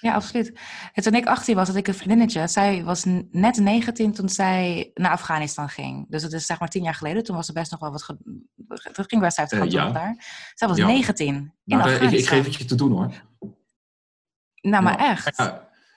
Ja, 0.02 0.14
absoluut. 0.14 0.52
En 0.92 1.02
toen 1.02 1.14
ik 1.14 1.26
18 1.26 1.54
was, 1.54 1.68
had 1.68 1.76
ik 1.76 1.88
een 1.88 1.94
vriendinnetje. 1.94 2.46
Zij 2.48 2.84
was 2.84 3.04
net 3.30 3.56
19 3.56 4.12
toen 4.12 4.28
zij 4.28 4.90
naar 4.94 5.10
Afghanistan 5.10 5.68
ging. 5.68 6.06
Dus 6.08 6.22
dat 6.22 6.32
is 6.32 6.46
zeg 6.46 6.58
maar 6.58 6.68
tien 6.68 6.82
jaar 6.82 6.94
geleden. 6.94 7.24
Toen 7.24 7.36
was 7.36 7.48
er 7.48 7.54
best 7.54 7.70
nog 7.70 7.80
wel 7.80 7.90
wat... 7.90 8.02
Ge... 8.02 8.16
Dat 8.92 9.06
ging 9.08 9.20
best 9.22 9.38
uit 9.38 9.50
de 9.50 9.70
ja. 9.70 9.90
daar. 9.90 10.14
Zij 10.54 10.68
was 10.68 10.76
Ja. 10.76 10.86
19 10.86 11.26
in 11.26 11.52
Nou, 11.64 11.90
eh, 11.90 12.02
ik, 12.02 12.10
ik 12.10 12.26
geef 12.26 12.44
het 12.44 12.54
je 12.54 12.64
te 12.64 12.74
doen 12.74 12.90
hoor. 12.92 13.12
Nou, 14.60 14.82
maar 14.82 15.00
Ja. 15.00 15.10
echt. 15.10 15.36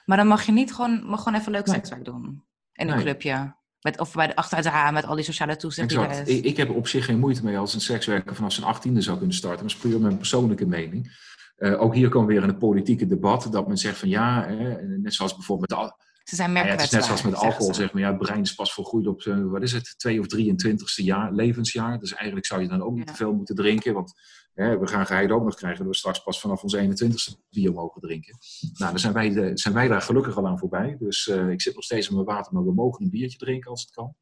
Maar 0.05 0.17
dan 0.17 0.27
mag 0.27 0.45
je 0.45 0.51
niet 0.51 0.73
gewoon, 0.73 1.05
mag 1.05 1.23
gewoon 1.23 1.39
even 1.39 1.51
leuk 1.51 1.65
Nee. 1.65 1.75
sekswerk 1.75 2.05
doen. 2.05 2.43
In 2.73 2.87
een 2.87 2.95
Nee. 2.95 3.03
clubje. 3.03 3.55
Met, 3.81 3.99
of 3.99 4.13
bij 4.13 4.27
de, 4.27 4.35
achter 4.35 4.57
het 4.57 4.65
raam 4.65 4.93
met 4.93 5.05
al 5.05 5.15
die 5.15 5.23
sociale 5.23 5.55
toezicht 5.55 5.91
exact. 5.91 6.29
Ik, 6.29 6.43
ik 6.43 6.57
heb 6.57 6.69
op 6.69 6.87
zich 6.87 7.05
geen 7.05 7.19
moeite 7.19 7.43
mee 7.43 7.57
als 7.57 7.73
een 7.73 7.81
sekswerker 7.81 8.35
vanaf 8.35 8.51
zijn 8.51 8.65
achttiende 8.65 9.01
zou 9.01 9.17
kunnen 9.17 9.35
starten. 9.35 9.61
Dat 9.61 9.75
is 9.75 9.77
puur 9.81 9.99
mijn 9.99 10.17
persoonlijke 10.17 10.65
mening. 10.65 11.11
Eh, 11.55 11.81
ook 11.81 11.93
hier 11.93 12.09
komen 12.09 12.27
we 12.27 12.33
weer 12.33 12.43
in 12.43 12.49
het 12.49 12.57
politieke 12.59 13.05
debat. 13.07 13.47
Dat 13.51 13.67
men 13.67 13.77
zegt 13.77 13.97
van 13.97 14.09
ja, 14.09 14.45
hè, 14.47 14.81
net 14.97 15.13
zoals 15.13 15.35
bijvoorbeeld 15.35 15.69
met 15.69 15.79
al- 15.79 15.97
Ze 16.23 16.35
zijn 16.35 16.53
Nou 16.53 16.65
ja, 16.65 16.71
het 16.71 16.81
is 16.81 16.89
net 16.89 17.03
zoals 17.05 17.21
met 17.21 17.35
alcohol, 17.35 17.73
zeg 17.73 17.93
maar. 17.93 18.01
Ja, 18.01 18.07
het 18.09 18.17
brein 18.17 18.41
is 18.41 18.55
pas 18.55 18.73
volgroeid 18.73 19.07
op, 19.07 19.21
eh, 19.21 19.43
wat 19.43 19.61
is 19.61 19.71
het, 19.71 19.93
2 19.97 20.19
of 20.19 20.27
23ste 20.27 21.03
jaar, 21.03 21.33
levensjaar. 21.33 21.99
Dus 21.99 22.13
eigenlijk 22.13 22.45
zou 22.45 22.61
je 22.61 22.67
dan 22.67 22.81
ook 22.81 22.95
niet 22.95 23.05
Ja. 23.05 23.11
te 23.11 23.17
veel 23.17 23.33
moeten 23.33 23.55
drinken. 23.55 23.93
Want 23.93 24.13
we 24.53 24.87
gaan 24.87 25.05
geheid 25.05 25.31
ook 25.31 25.43
nog 25.43 25.55
krijgen 25.55 25.79
dat 25.79 25.87
we 25.87 25.95
straks 25.97 26.23
pas 26.23 26.39
vanaf 26.39 26.63
onze 26.63 26.77
21ste 26.77 27.35
bier 27.49 27.73
mogen 27.73 28.01
drinken. 28.01 28.37
Nou, 28.73 28.91
daar 28.91 28.99
zijn 28.99 29.13
wij, 29.13 29.51
zijn 29.57 29.73
wij 29.73 29.87
daar 29.87 30.01
gelukkig 30.01 30.37
al 30.37 30.47
aan 30.47 30.59
voorbij. 30.59 30.95
Dus 30.99 31.27
ik 31.27 31.61
zit 31.61 31.75
nog 31.75 31.83
steeds 31.83 32.07
met 32.09 32.15
mijn 32.25 32.37
water, 32.37 32.53
maar 32.53 32.63
we 32.65 32.73
mogen 32.73 33.03
een 33.03 33.09
biertje 33.09 33.37
drinken 33.37 33.69
als 33.69 33.81
het 33.81 33.91
kan. 33.91 34.15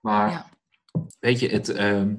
Maar 0.00 0.30
ja. 0.30 0.46
weet 1.18 1.40
je, 1.40 1.48
het, 1.48 1.68
ehm, 1.68 2.14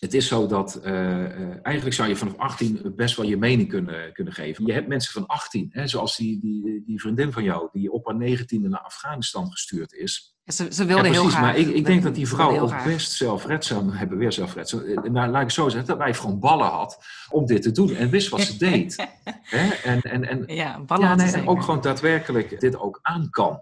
het 0.00 0.14
is 0.14 0.26
zo 0.26 0.46
dat 0.46 0.74
eh, 0.74 1.24
eh, 1.24 1.58
eigenlijk 1.62 1.96
zou 1.96 2.08
je 2.08 2.16
vanaf 2.16 2.36
18 2.36 2.92
best 2.96 3.16
wel 3.16 3.26
je 3.26 3.36
mening 3.36 3.68
kunnen, 3.68 4.12
kunnen 4.12 4.32
geven. 4.32 4.66
Je 4.66 4.72
hebt 4.72 4.88
mensen 4.88 5.12
van 5.12 5.26
18, 5.26 5.68
hè, 5.70 5.86
zoals 5.86 6.16
die, 6.16 6.40
die, 6.40 6.82
die 6.86 7.00
vriendin 7.00 7.32
van 7.32 7.42
jou, 7.42 7.68
die 7.72 7.92
op 7.92 8.06
haar 8.06 8.14
19e 8.14 8.60
naar 8.60 8.80
Afghanistan 8.80 9.50
gestuurd 9.50 9.92
is. 9.92 10.34
Ze, 10.44 10.66
ze 10.70 10.84
wilde 10.84 11.08
heel 11.08 11.24
graag. 11.24 11.40
Maar 11.40 11.56
ik, 11.56 11.68
ik 11.68 11.84
denk 11.84 12.02
dat 12.02 12.14
die 12.14 12.28
vrouw 12.28 12.60
ook 12.60 12.84
best 12.84 13.12
zelfredzaam, 13.12 13.90
hebben 14.00 14.18
weer 14.18 14.32
zelfredzaam, 14.32 14.80
eh, 14.80 15.10
nou, 15.10 15.30
laat 15.30 15.42
ik 15.42 15.50
zo 15.50 15.68
zeggen, 15.68 15.88
dat 15.88 15.98
wij 15.98 16.14
gewoon 16.14 16.38
ballen 16.38 16.66
had 16.66 16.98
om 17.30 17.46
dit 17.46 17.62
te 17.62 17.70
doen 17.70 17.94
en 17.94 18.10
wist 18.10 18.28
wat 18.28 18.40
ze 18.40 18.58
deed. 18.58 18.96
En, 19.84 20.00
en, 20.00 20.28
en, 20.28 20.44
ja, 20.46 20.80
ballen 20.80 21.08
ja, 21.08 21.14
nee, 21.14 21.46
ook 21.46 21.62
gewoon 21.62 21.80
daadwerkelijk 21.80 22.60
dit 22.60 22.78
ook 22.78 22.98
aan 23.02 23.30
kan. 23.30 23.60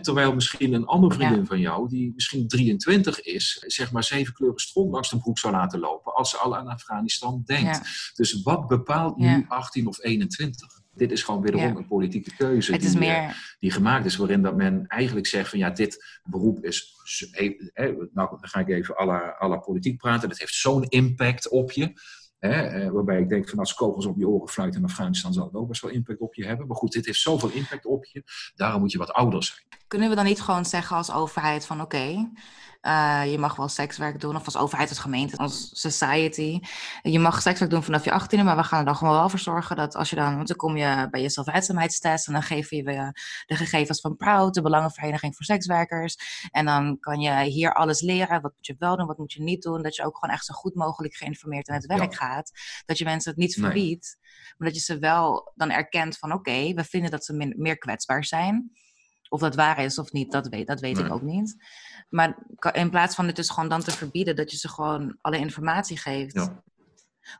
Terwijl 0.00 0.34
misschien 0.34 0.72
een 0.72 0.86
andere 0.86 1.14
vriendin 1.14 1.46
van 1.46 1.60
jou, 1.60 1.88
die 1.88 2.12
misschien 2.14 2.48
23 2.48 3.20
is, 3.20 3.64
zeg 3.66 3.92
maar 3.92 4.04
zeven 4.04 4.34
kleuren 4.34 4.60
stront 4.60 4.92
langs 4.92 5.10
de 5.10 5.18
broek 5.18 5.38
zou 5.38 5.52
laten 5.52 5.78
lopen 5.78 6.14
als 6.14 6.30
ze 6.30 6.36
al 6.36 6.56
aan 6.56 6.68
Afghanistan 6.68 7.42
denkt. 7.46 8.12
Dus 8.14 8.42
wat 8.42 8.66
bepaalt 8.66 9.16
nu 9.16 9.44
18 9.48 9.86
of 9.86 10.04
21? 10.04 10.78
Dit 10.94 11.12
is 11.12 11.22
gewoon 11.22 11.42
wederom 11.42 11.76
een 11.76 11.86
politieke 11.86 12.36
keuze 12.36 12.78
die, 12.78 12.98
meer... 12.98 13.56
die, 13.60 13.70
gemaakt 13.70 14.04
is, 14.04 14.16
waarin 14.16 14.42
dat 14.42 14.56
men 14.56 14.86
eigenlijk 14.86 15.26
zegt 15.26 15.48
van 15.48 15.58
ja, 15.58 15.70
dit 15.70 16.20
beroep 16.24 16.64
is, 16.64 16.94
nou 18.12 18.28
dan 18.28 18.38
ga 18.40 18.60
ik 18.60 18.68
even 18.68 18.96
à 18.96 19.48
la, 19.48 19.56
politiek 19.56 19.98
praten, 19.98 20.28
dat 20.28 20.38
heeft 20.38 20.54
zo'n 20.54 20.84
impact 20.88 21.48
op 21.48 21.72
je. 21.72 21.92
Hè, 22.40 22.90
waarbij 22.90 23.20
ik 23.20 23.28
denk 23.28 23.48
van 23.48 23.58
als 23.58 23.74
kogels 23.74 24.06
op 24.06 24.18
je 24.18 24.28
oren 24.28 24.48
fluiten 24.48 24.80
in 24.80 24.86
Afghanistan 24.86 25.32
zal 25.32 25.44
het 25.44 25.54
ook 25.54 25.68
best 25.68 25.82
wel 25.82 25.90
impact 25.90 26.20
op 26.20 26.34
je 26.34 26.46
hebben. 26.46 26.66
Maar 26.66 26.76
goed, 26.76 26.92
dit 26.92 27.06
heeft 27.06 27.20
zoveel 27.20 27.50
impact 27.50 27.86
op 27.86 28.04
je, 28.04 28.22
daarom 28.54 28.80
moet 28.80 28.92
je 28.92 28.98
wat 28.98 29.12
ouder 29.12 29.44
zijn. 29.44 29.58
Kunnen 29.88 30.08
we 30.08 30.14
dan 30.14 30.24
niet 30.24 30.40
gewoon 30.40 30.64
zeggen 30.64 30.96
als 30.96 31.12
overheid 31.12 31.66
van 31.66 31.80
oké, 31.80 32.30
uh, 32.82 33.22
je 33.30 33.38
mag 33.38 33.56
wel 33.56 33.68
sekswerk 33.68 34.20
doen, 34.20 34.36
of 34.36 34.44
als 34.44 34.56
overheid, 34.56 34.88
als 34.88 34.98
gemeente, 34.98 35.36
als 35.36 35.70
society. 35.72 36.60
Je 37.02 37.18
mag 37.18 37.42
sekswerk 37.42 37.70
doen 37.70 37.82
vanaf 37.82 38.04
je 38.04 38.20
18e, 38.20 38.44
maar 38.44 38.56
we 38.56 38.62
gaan 38.62 38.78
er 38.78 38.84
dan 38.84 38.96
gewoon 38.96 39.14
wel 39.14 39.28
voor 39.28 39.38
zorgen 39.38 39.76
dat 39.76 39.94
als 39.94 40.10
je 40.10 40.16
dan, 40.16 40.36
want 40.36 40.48
dan 40.48 40.56
kom 40.56 40.76
je 40.76 41.08
bij 41.10 41.22
je 41.22 41.28
zelfredzaamheidstest 41.28 42.26
en 42.26 42.32
dan 42.32 42.42
geven 42.42 42.76
je 42.76 43.12
de 43.46 43.56
gegevens 43.56 44.00
van 44.00 44.16
Proud, 44.16 44.54
de 44.54 44.62
Belangenvereniging 44.62 45.36
voor 45.36 45.44
Sekswerkers. 45.44 46.16
En 46.50 46.64
dan 46.64 46.98
kan 47.00 47.20
je 47.20 47.42
hier 47.42 47.74
alles 47.74 48.00
leren. 48.00 48.40
Wat 48.40 48.52
moet 48.56 48.66
je 48.66 48.76
wel 48.78 48.96
doen, 48.96 49.06
wat 49.06 49.18
moet 49.18 49.32
je 49.32 49.42
niet 49.42 49.62
doen. 49.62 49.82
Dat 49.82 49.96
je 49.96 50.04
ook 50.04 50.18
gewoon 50.18 50.34
echt 50.34 50.44
zo 50.44 50.54
goed 50.54 50.74
mogelijk 50.74 51.14
geïnformeerd 51.14 51.68
in 51.68 51.74
het 51.74 51.86
werk 51.86 52.14
gaat. 52.14 52.50
Dat 52.86 52.98
je 52.98 53.04
mensen 53.04 53.30
het 53.30 53.40
niet 53.40 53.54
verbiedt, 53.54 54.18
maar 54.56 54.68
dat 54.68 54.76
je 54.76 54.82
ze 54.82 54.98
wel 54.98 55.52
dan 55.54 55.70
erkent 55.70 56.18
van 56.18 56.32
oké, 56.32 56.72
we 56.72 56.84
vinden 56.84 57.10
dat 57.10 57.24
ze 57.24 57.54
meer 57.56 57.78
kwetsbaar 57.78 58.24
zijn. 58.24 58.72
Of 59.30 59.40
dat 59.40 59.54
waar 59.54 59.78
is 59.78 59.98
of 59.98 60.12
niet, 60.12 60.32
dat 60.32 60.48
weet, 60.48 60.66
dat 60.66 60.80
weet 60.80 60.98
ik 60.98 61.12
ook 61.12 61.22
niet. 61.22 61.56
Maar 62.08 62.36
in 62.72 62.90
plaats 62.90 63.14
van 63.14 63.26
het 63.26 63.36
dus 63.36 63.50
gewoon 63.50 63.68
dan 63.68 63.80
te 63.80 63.90
verbieden, 63.90 64.36
dat 64.36 64.50
je 64.50 64.56
ze 64.56 64.68
gewoon 64.68 65.16
alle 65.20 65.38
informatie 65.38 65.98
geeft. 65.98 66.34
Ja. 66.34 66.62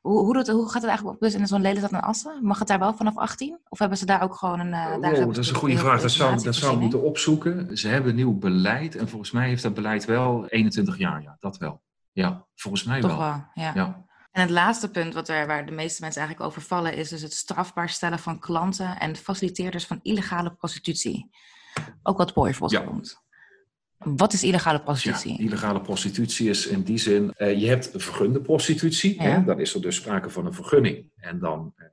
Hoe, 0.00 0.18
hoe, 0.18 0.34
doet, 0.34 0.48
hoe 0.48 0.64
gaat 0.64 0.82
het 0.82 0.90
eigenlijk 0.90 1.16
op 1.16 1.22
dus 1.22 1.34
in 1.34 1.46
zo'n 1.46 1.60
Lelystad 1.60 1.92
en 1.92 2.02
Assen? 2.02 2.38
Mag 2.42 2.58
het 2.58 2.68
daar 2.68 2.78
wel 2.78 2.94
vanaf 2.94 3.16
18? 3.16 3.58
Of 3.68 3.78
hebben 3.78 3.98
ze 3.98 4.06
daar 4.06 4.22
ook 4.22 4.34
gewoon 4.34 4.60
een... 4.60 4.66
Uh, 4.66 5.00
daar 5.00 5.14
dat 5.14 5.38
is 5.38 5.48
een 5.48 5.54
goede 5.54 5.78
vraag. 5.78 6.00
Dat 6.00 6.10
zou, 6.10 6.42
dat 6.42 6.54
zou 6.54 6.78
moeten 6.78 7.02
opzoeken. 7.02 7.78
Ze 7.78 7.88
hebben 7.88 8.14
nieuw 8.14 8.38
beleid. 8.38 8.96
En 8.96 9.08
volgens 9.08 9.30
mij 9.30 9.48
heeft 9.48 9.62
dat 9.62 9.74
beleid 9.74 10.04
wel 10.04 10.46
21 10.46 10.98
jaar. 10.98 11.22
Ja, 11.22 11.36
dat 11.40 11.58
wel. 11.58 11.82
Ja, 12.12 12.46
volgens 12.54 12.84
mij 12.84 13.00
Toch 13.00 13.10
wel. 13.10 13.18
wel 13.18 13.44
ja. 13.54 13.72
ja. 13.74 14.04
En 14.32 14.40
het 14.40 14.50
laatste 14.50 14.90
punt 14.90 15.14
wat 15.14 15.28
er, 15.28 15.46
waar 15.46 15.66
de 15.66 15.72
meeste 15.72 16.02
mensen 16.02 16.20
eigenlijk 16.20 16.50
over 16.50 16.62
vallen... 16.62 16.94
is 16.94 17.08
dus 17.08 17.22
het 17.22 17.32
strafbaar 17.32 17.88
stellen 17.88 18.18
van 18.18 18.38
klanten 18.38 18.98
en 18.98 19.16
faciliteerders 19.16 19.86
van 19.86 20.00
illegale 20.02 20.54
prostitutie. 20.54 21.30
Ook 22.02 22.18
wat 22.18 22.34
Boy 22.34 22.54
wordt 22.58 22.74
ja. 22.74 22.80
genoemd. 22.80 23.22
Wat 23.98 24.32
is 24.32 24.42
illegale 24.42 24.82
prostitutie? 24.82 25.32
Ja, 25.32 25.38
illegale 25.38 25.80
prostitutie 25.80 26.48
is 26.48 26.66
in 26.66 26.82
die 26.82 26.98
zin, 26.98 27.34
uh, 27.38 27.60
je 27.60 27.66
hebt 27.66 27.90
vergunde 27.92 28.40
prostitutie. 28.40 29.22
Hè? 29.22 29.44
Dan 29.44 29.60
is 29.60 29.74
er 29.74 29.82
dus 29.82 29.96
sprake 29.96 30.30
van 30.30 30.46
een 30.46 30.54
vergunning. 30.54 31.10
En 31.16 31.38
dan 31.38 31.72
uh, 31.76 31.86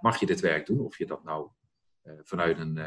mag 0.00 0.20
je 0.20 0.26
dit 0.26 0.40
werk 0.40 0.66
doen, 0.66 0.80
of 0.80 0.98
je 0.98 1.06
dat 1.06 1.24
nou 1.24 1.48
uh, 2.04 2.12
vanuit, 2.22 2.58
een, 2.58 2.78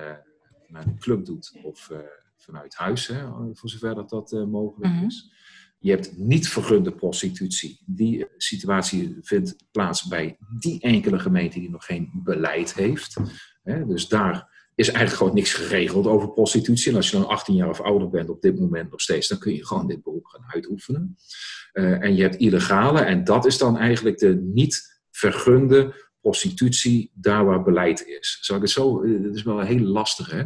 vanuit 0.66 0.88
een 0.88 1.00
club 1.00 1.26
doet 1.26 1.60
of 1.64 1.92
vanuit 2.38 2.76
huis, 2.76 3.08
hè? 3.08 3.26
voor 3.54 3.70
zover 3.70 3.96
dat 3.96 4.10
dat 4.10 4.32
mogelijk 4.32 4.92
mm 4.92 4.98
-hmm. 4.98 5.08
is. 5.08 5.32
Je 5.80 5.92
hebt 5.92 6.18
niet 6.18 6.50
vergunde 6.50 6.92
prostitutie. 6.92 7.82
Die 7.86 8.28
situatie 8.38 9.18
vindt 9.22 9.56
plaats 9.72 10.08
bij 10.08 10.38
die 10.60 10.82
enkele 10.82 11.20
gemeente 11.20 11.60
die 11.60 11.70
nog 11.70 11.86
geen 11.86 12.10
beleid 12.14 12.74
heeft. 12.74 13.18
Hè? 13.64 13.86
Dus 13.86 14.08
daar 14.08 14.57
is 14.78 14.88
eigenlijk 14.88 15.18
gewoon 15.18 15.34
niks 15.34 15.54
geregeld 15.54 16.08
over 16.08 16.32
prostitutie. 16.32 16.92
En 16.92 16.98
als 16.98 17.10
je 17.10 17.18
dan 17.18 17.28
18 17.28 17.56
jaar 17.56 17.70
of 17.70 17.82
ouder 17.82 18.10
bent 18.10 18.30
op 18.30 18.42
dit 18.42 18.60
moment 18.60 18.92
nog 18.92 19.02
steeds, 19.02 19.28
dan 19.28 19.38
kun 19.38 19.54
je 19.54 19.66
gewoon 19.66 19.88
dit 19.88 20.04
beroep 20.04 20.26
gaan 20.26 20.44
uitoefenen. 20.48 21.18
Uh, 21.74 22.04
en 22.04 22.16
je 22.16 22.22
hebt 22.22 22.36
illegale, 22.36 23.00
en 23.00 23.24
dat 23.24 23.46
is 23.46 23.58
dan 23.58 23.78
eigenlijk 23.78 24.18
de 24.18 24.36
niet 24.36 25.02
vergunde 25.12 26.10
prostitutie 26.22 27.12
daar 27.14 27.46
waar 27.46 27.64
beleid 27.64 28.06
is. 28.06 28.38
Zal 28.42 28.56
ik 28.56 28.62
het 28.62 28.72
zo, 28.72 29.02
dat 29.22 29.36
is 29.36 29.44
wel 29.44 29.60
heel 29.60 29.80
lastig 29.80 30.32
hè. 30.32 30.44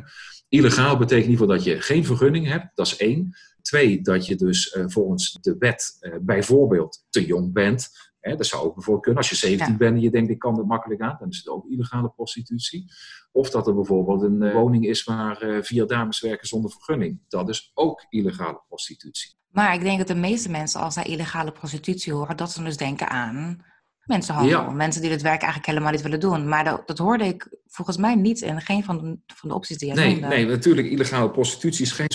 Illegaal 0.50 0.98
betekent 0.98 1.26
in 1.26 1.32
ieder 1.32 1.46
geval 1.46 1.56
dat 1.56 1.64
je 1.64 1.82
geen 1.82 2.06
vergunning 2.06 2.48
hebt, 2.48 2.66
dat 2.76 2.86
is 2.86 2.98
één. 2.98 3.38
Twee, 3.62 4.02
dat 4.02 4.26
je 4.26 4.36
dus 4.36 4.76
uh, 4.76 4.84
volgens 4.88 5.38
de 5.42 5.56
wet 5.60 5.98
bijvoorbeeld 6.22 7.06
te 7.10 7.26
jong 7.26 7.54
bent. 7.54 7.90
Hè, 8.22 8.36
dat 8.36 8.46
zou 8.46 8.64
ook 8.64 8.74
bijvoorbeeld 8.74 9.04
kunnen. 9.04 9.22
Als 9.22 9.30
je 9.30 9.36
17 9.36 9.78
bent 9.78 9.96
en 9.96 10.02
je 10.02 10.10
denkt, 10.10 10.30
ik 10.30 10.40
kan 10.40 10.58
er 10.58 10.66
makkelijk 10.66 11.02
aan, 11.02 11.16
dan 11.20 11.30
is 11.30 11.38
het 11.38 11.48
ook 11.48 11.66
illegale 11.66 12.10
prostitutie. 12.10 12.86
Of 13.32 13.50
dat 13.50 13.68
er 13.68 13.76
bijvoorbeeld 13.76 14.22
een 14.22 14.42
uh, 14.42 14.54
woning 14.54 14.86
is 14.86 15.04
waar 15.04 15.44
uh, 15.44 15.62
vier 15.62 15.88
dames 15.88 16.22
werken 16.22 16.48
zonder 16.48 16.72
vergunning. 16.72 17.20
Dat 17.28 17.50
is 17.50 17.72
ook 17.74 18.06
illegale 18.10 18.62
prostitutie. 18.68 19.36
Maar 19.50 19.74
ik 19.74 19.82
denk 19.82 19.98
dat 19.98 20.08
de 20.08 20.16
meeste 20.16 20.50
mensen, 20.50 20.82
als 20.82 20.94
zij 20.94 21.04
illegale 21.04 21.52
prostitutie 21.52 22.14
horen, 22.14 22.38
dat 22.38 22.52
ze 22.52 22.64
dus 22.64 22.78
denken 22.78 23.10
aan 23.10 23.66
mensenhandel. 24.12 24.62
Ja. 24.62 24.70
Mensen 24.70 25.02
die 25.02 25.10
dit 25.10 25.22
werk 25.22 25.42
eigenlijk 25.42 25.66
helemaal 25.66 25.92
niet 25.92 26.02
willen 26.02 26.20
doen. 26.20 26.48
Maar 26.48 26.64
dat, 26.64 26.88
dat 26.88 26.98
hoorde 26.98 27.26
ik 27.26 27.48
volgens 27.68 27.98
mij 27.98 28.16
niet 28.16 28.42
in 28.42 28.62
geen 28.62 28.84
van 28.84 28.98
de, 28.98 29.34
van 29.36 29.50
de 29.50 29.56
opties 29.56 29.78
die 29.78 29.88
je 29.88 29.94
nee, 29.94 30.12
noemde. 30.12 30.28
Nee, 30.28 30.46
natuurlijk, 30.46 30.88
illegale 30.88 31.30
prostitutie 31.30 31.86
is 31.86 31.92
geen 31.92 32.08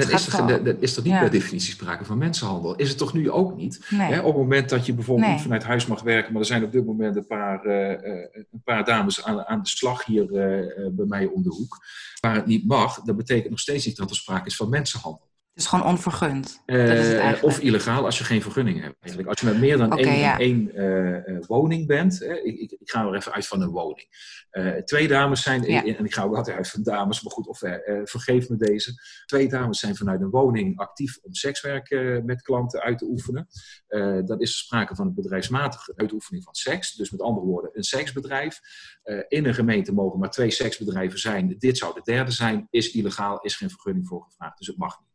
dat 0.00 0.08
is, 0.08 0.26
er, 0.26 0.64
dat 0.64 0.76
is 0.78 0.94
toch 0.94 1.04
niet 1.04 1.18
per 1.18 1.30
definitie 1.30 1.72
sprake 1.72 2.04
van 2.04 2.18
mensenhandel? 2.18 2.76
Is 2.76 2.88
het 2.88 2.98
toch 2.98 3.12
nu 3.12 3.30
ook 3.30 3.56
niet? 3.56 3.80
Hè, 3.86 4.18
op 4.18 4.26
het 4.26 4.36
moment 4.36 4.68
dat 4.68 4.86
je 4.86 4.94
bijvoorbeeld 4.94 5.30
niet 5.30 5.40
vanuit 5.40 5.62
huis 5.62 5.86
mag 5.86 6.02
werken, 6.02 6.32
maar 6.32 6.40
er 6.40 6.46
zijn 6.46 6.64
op 6.64 6.72
dit 6.72 6.86
moment 6.86 7.16
een 7.16 7.26
paar, 7.26 7.66
uh, 7.66 7.90
een 7.90 8.62
paar 8.64 8.84
dames 8.84 9.24
aan, 9.24 9.44
aan 9.44 9.62
de 9.62 9.68
slag 9.68 10.04
hier 10.04 10.24
uh, 10.24 10.88
bij 10.92 11.06
mij 11.06 11.26
om 11.26 11.42
de 11.42 11.48
hoek, 11.48 11.86
waar 12.20 12.34
het 12.34 12.46
niet 12.46 12.66
mag, 12.66 13.00
dat 13.00 13.16
betekent 13.16 13.50
nog 13.50 13.60
steeds 13.60 13.86
niet 13.86 13.96
dat 13.96 14.10
er 14.10 14.16
sprake 14.16 14.46
is 14.46 14.56
van 14.56 14.68
mensenhandel. 14.68 15.28
Het 15.54 15.62
is 15.62 15.68
gewoon 15.68 15.86
onvergund. 15.86 16.62
Uh, 16.66 17.42
of 17.42 17.58
illegaal 17.58 18.04
als 18.04 18.18
je 18.18 18.24
geen 18.24 18.42
vergunning 18.42 18.80
hebt. 18.80 18.96
Eigenlijk. 19.00 19.28
Als 19.28 19.40
je 19.40 19.46
met 19.46 19.58
meer 19.58 19.78
dan 19.78 19.92
okay, 19.92 20.04
één, 20.04 20.18
ja. 20.18 20.38
één 20.38 20.80
uh, 20.80 21.40
woning 21.46 21.86
bent. 21.86 22.22
Ik, 22.22 22.58
ik, 22.58 22.70
ik, 22.70 22.90
ga 22.90 23.06
er 23.06 23.14
even 23.14 23.32
uit 23.32 23.46
van 23.46 23.62
een 23.62 23.70
woning. 23.70 24.08
Twee 24.84 25.08
dames 25.08 25.42
zijn, 25.42 25.62
ja. 25.62 25.84
en 25.84 26.04
ik 26.04 26.14
ga 26.14 26.22
ook 26.22 26.36
altijd 26.36 26.56
uit 26.56 26.70
van 26.70 26.82
dames, 26.82 27.22
maar 27.22 27.32
goed, 27.32 27.46
of 27.46 27.58
vergeef 28.04 28.48
me 28.48 28.56
deze. 28.56 28.92
Twee 29.26 29.48
dames 29.48 29.78
zijn 29.78 29.96
vanuit 29.96 30.20
een 30.20 30.30
woning 30.30 30.78
actief 30.78 31.18
om 31.22 31.34
sekswerk 31.34 32.20
met 32.24 32.42
klanten 32.42 32.80
uit 32.80 32.98
te 32.98 33.04
oefenen. 33.04 33.46
dan 34.24 34.40
is 34.40 34.50
er 34.50 34.58
sprake 34.58 34.94
van 34.94 35.06
een 35.06 35.14
bedrijfsmatige 35.14 35.92
uitoefening 35.96 36.44
van 36.44 36.54
seks. 36.54 36.94
Dus 36.94 37.10
met 37.10 37.20
andere 37.20 37.46
woorden, 37.46 37.70
een 37.72 37.82
seksbedrijf. 37.82 38.60
in 39.28 39.46
een 39.46 39.54
gemeente 39.54 39.92
mogen 39.92 40.18
maar 40.18 40.30
twee 40.30 40.50
seksbedrijven 40.50 41.18
zijn. 41.18 41.54
Dit 41.58 41.78
zou 41.78 41.94
de 41.94 42.02
derde 42.04 42.30
zijn. 42.30 42.66
Is 42.70 42.90
illegaal, 42.90 43.40
is 43.40 43.56
geen 43.56 43.70
vergunning 43.70 44.06
voor 44.06 44.22
gevraagd. 44.22 44.58
Dus 44.58 44.66
het 44.66 44.76
mag 44.76 45.00
niet. 45.00 45.13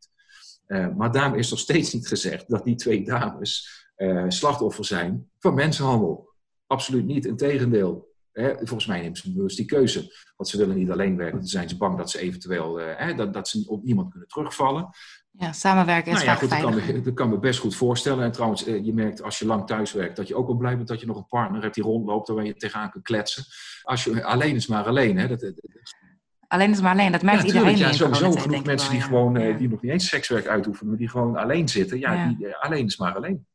Uh, 0.70 0.88
maar 0.96 1.12
daarom 1.12 1.34
is 1.34 1.50
nog 1.50 1.58
steeds 1.58 1.92
niet 1.92 2.08
gezegd 2.08 2.48
dat 2.48 2.64
die 2.64 2.74
twee 2.74 3.04
dames 3.04 3.84
uh, 3.96 4.24
slachtoffer 4.28 4.84
zijn 4.84 5.30
van 5.38 5.54
mensenhandel. 5.54 6.28
Absoluut 6.66 7.06
niet, 7.06 7.26
integendeel. 7.26 8.08
Hè, 8.32 8.54
volgens 8.56 8.86
mij 8.86 9.00
nemen 9.00 9.16
ze 9.16 9.32
bewust 9.32 9.56
die 9.56 9.66
keuze. 9.66 10.32
Want 10.36 10.48
ze 10.48 10.56
willen 10.56 10.76
niet 10.76 10.90
alleen 10.90 11.16
werken, 11.16 11.38
dan 11.38 11.46
zijn 11.46 11.68
ze 11.68 11.76
bang 11.76 11.96
dat 11.96 12.10
ze 12.10 12.18
eventueel 12.18 12.80
uh, 12.80 12.86
hè, 12.96 13.14
dat, 13.14 13.32
dat 13.32 13.48
ze 13.48 13.64
op 13.66 13.84
niemand 13.84 14.10
kunnen 14.10 14.28
terugvallen. 14.28 14.88
Ja, 15.30 15.52
samenwerken 15.52 16.12
is 16.12 16.18
nou, 16.18 16.30
ja, 16.30 16.34
goed, 16.34 16.50
dat 16.50 16.60
kan, 16.60 16.74
me, 16.74 17.00
dat 17.00 17.14
kan 17.14 17.28
me 17.28 17.38
best 17.38 17.60
goed 17.60 17.76
voorstellen. 17.76 18.24
En 18.24 18.32
trouwens, 18.32 18.64
je 18.64 18.92
merkt 18.94 19.22
als 19.22 19.38
je 19.38 19.46
lang 19.46 19.66
thuis 19.66 19.92
werkt, 19.92 20.16
dat 20.16 20.28
je 20.28 20.34
ook 20.34 20.46
wel 20.46 20.56
blij 20.56 20.76
bent 20.76 20.88
dat 20.88 21.00
je 21.00 21.06
nog 21.06 21.16
een 21.16 21.26
partner 21.26 21.62
hebt 21.62 21.74
die 21.74 21.84
rondloopt, 21.84 22.28
waar 22.28 22.44
je 22.44 22.54
tegenaan 22.54 22.90
kunt 22.90 23.04
kletsen. 23.04 23.44
Als 23.82 24.04
je 24.04 24.24
alleen 24.24 24.54
is 24.54 24.66
maar 24.66 24.84
alleen. 24.84 25.18
Hè, 25.18 25.28
dat, 25.28 25.40
dat, 25.40 25.54
Alleen 26.50 26.70
is 26.70 26.80
maar 26.80 26.92
alleen, 26.92 27.12
dat 27.12 27.22
merkt 27.22 27.40
ja, 27.40 27.46
iedereen. 27.46 27.76
Ja, 27.76 27.92
sowieso 27.92 28.30
genoeg 28.30 28.64
mensen 28.64 28.90
die 28.90 29.00
gewoon, 29.00 29.40
ja. 29.40 29.56
die 29.56 29.68
nog 29.68 29.82
niet 29.82 29.92
eens 29.92 30.08
sekswerk 30.08 30.46
uitoefenen, 30.46 30.88
maar 30.88 30.98
die 30.98 31.08
gewoon 31.08 31.36
alleen 31.36 31.68
zitten. 31.68 31.98
Ja. 31.98 32.28
Die, 32.28 32.56
alleen 32.56 32.86
is 32.86 32.96
maar 32.96 33.14
alleen. 33.14 33.46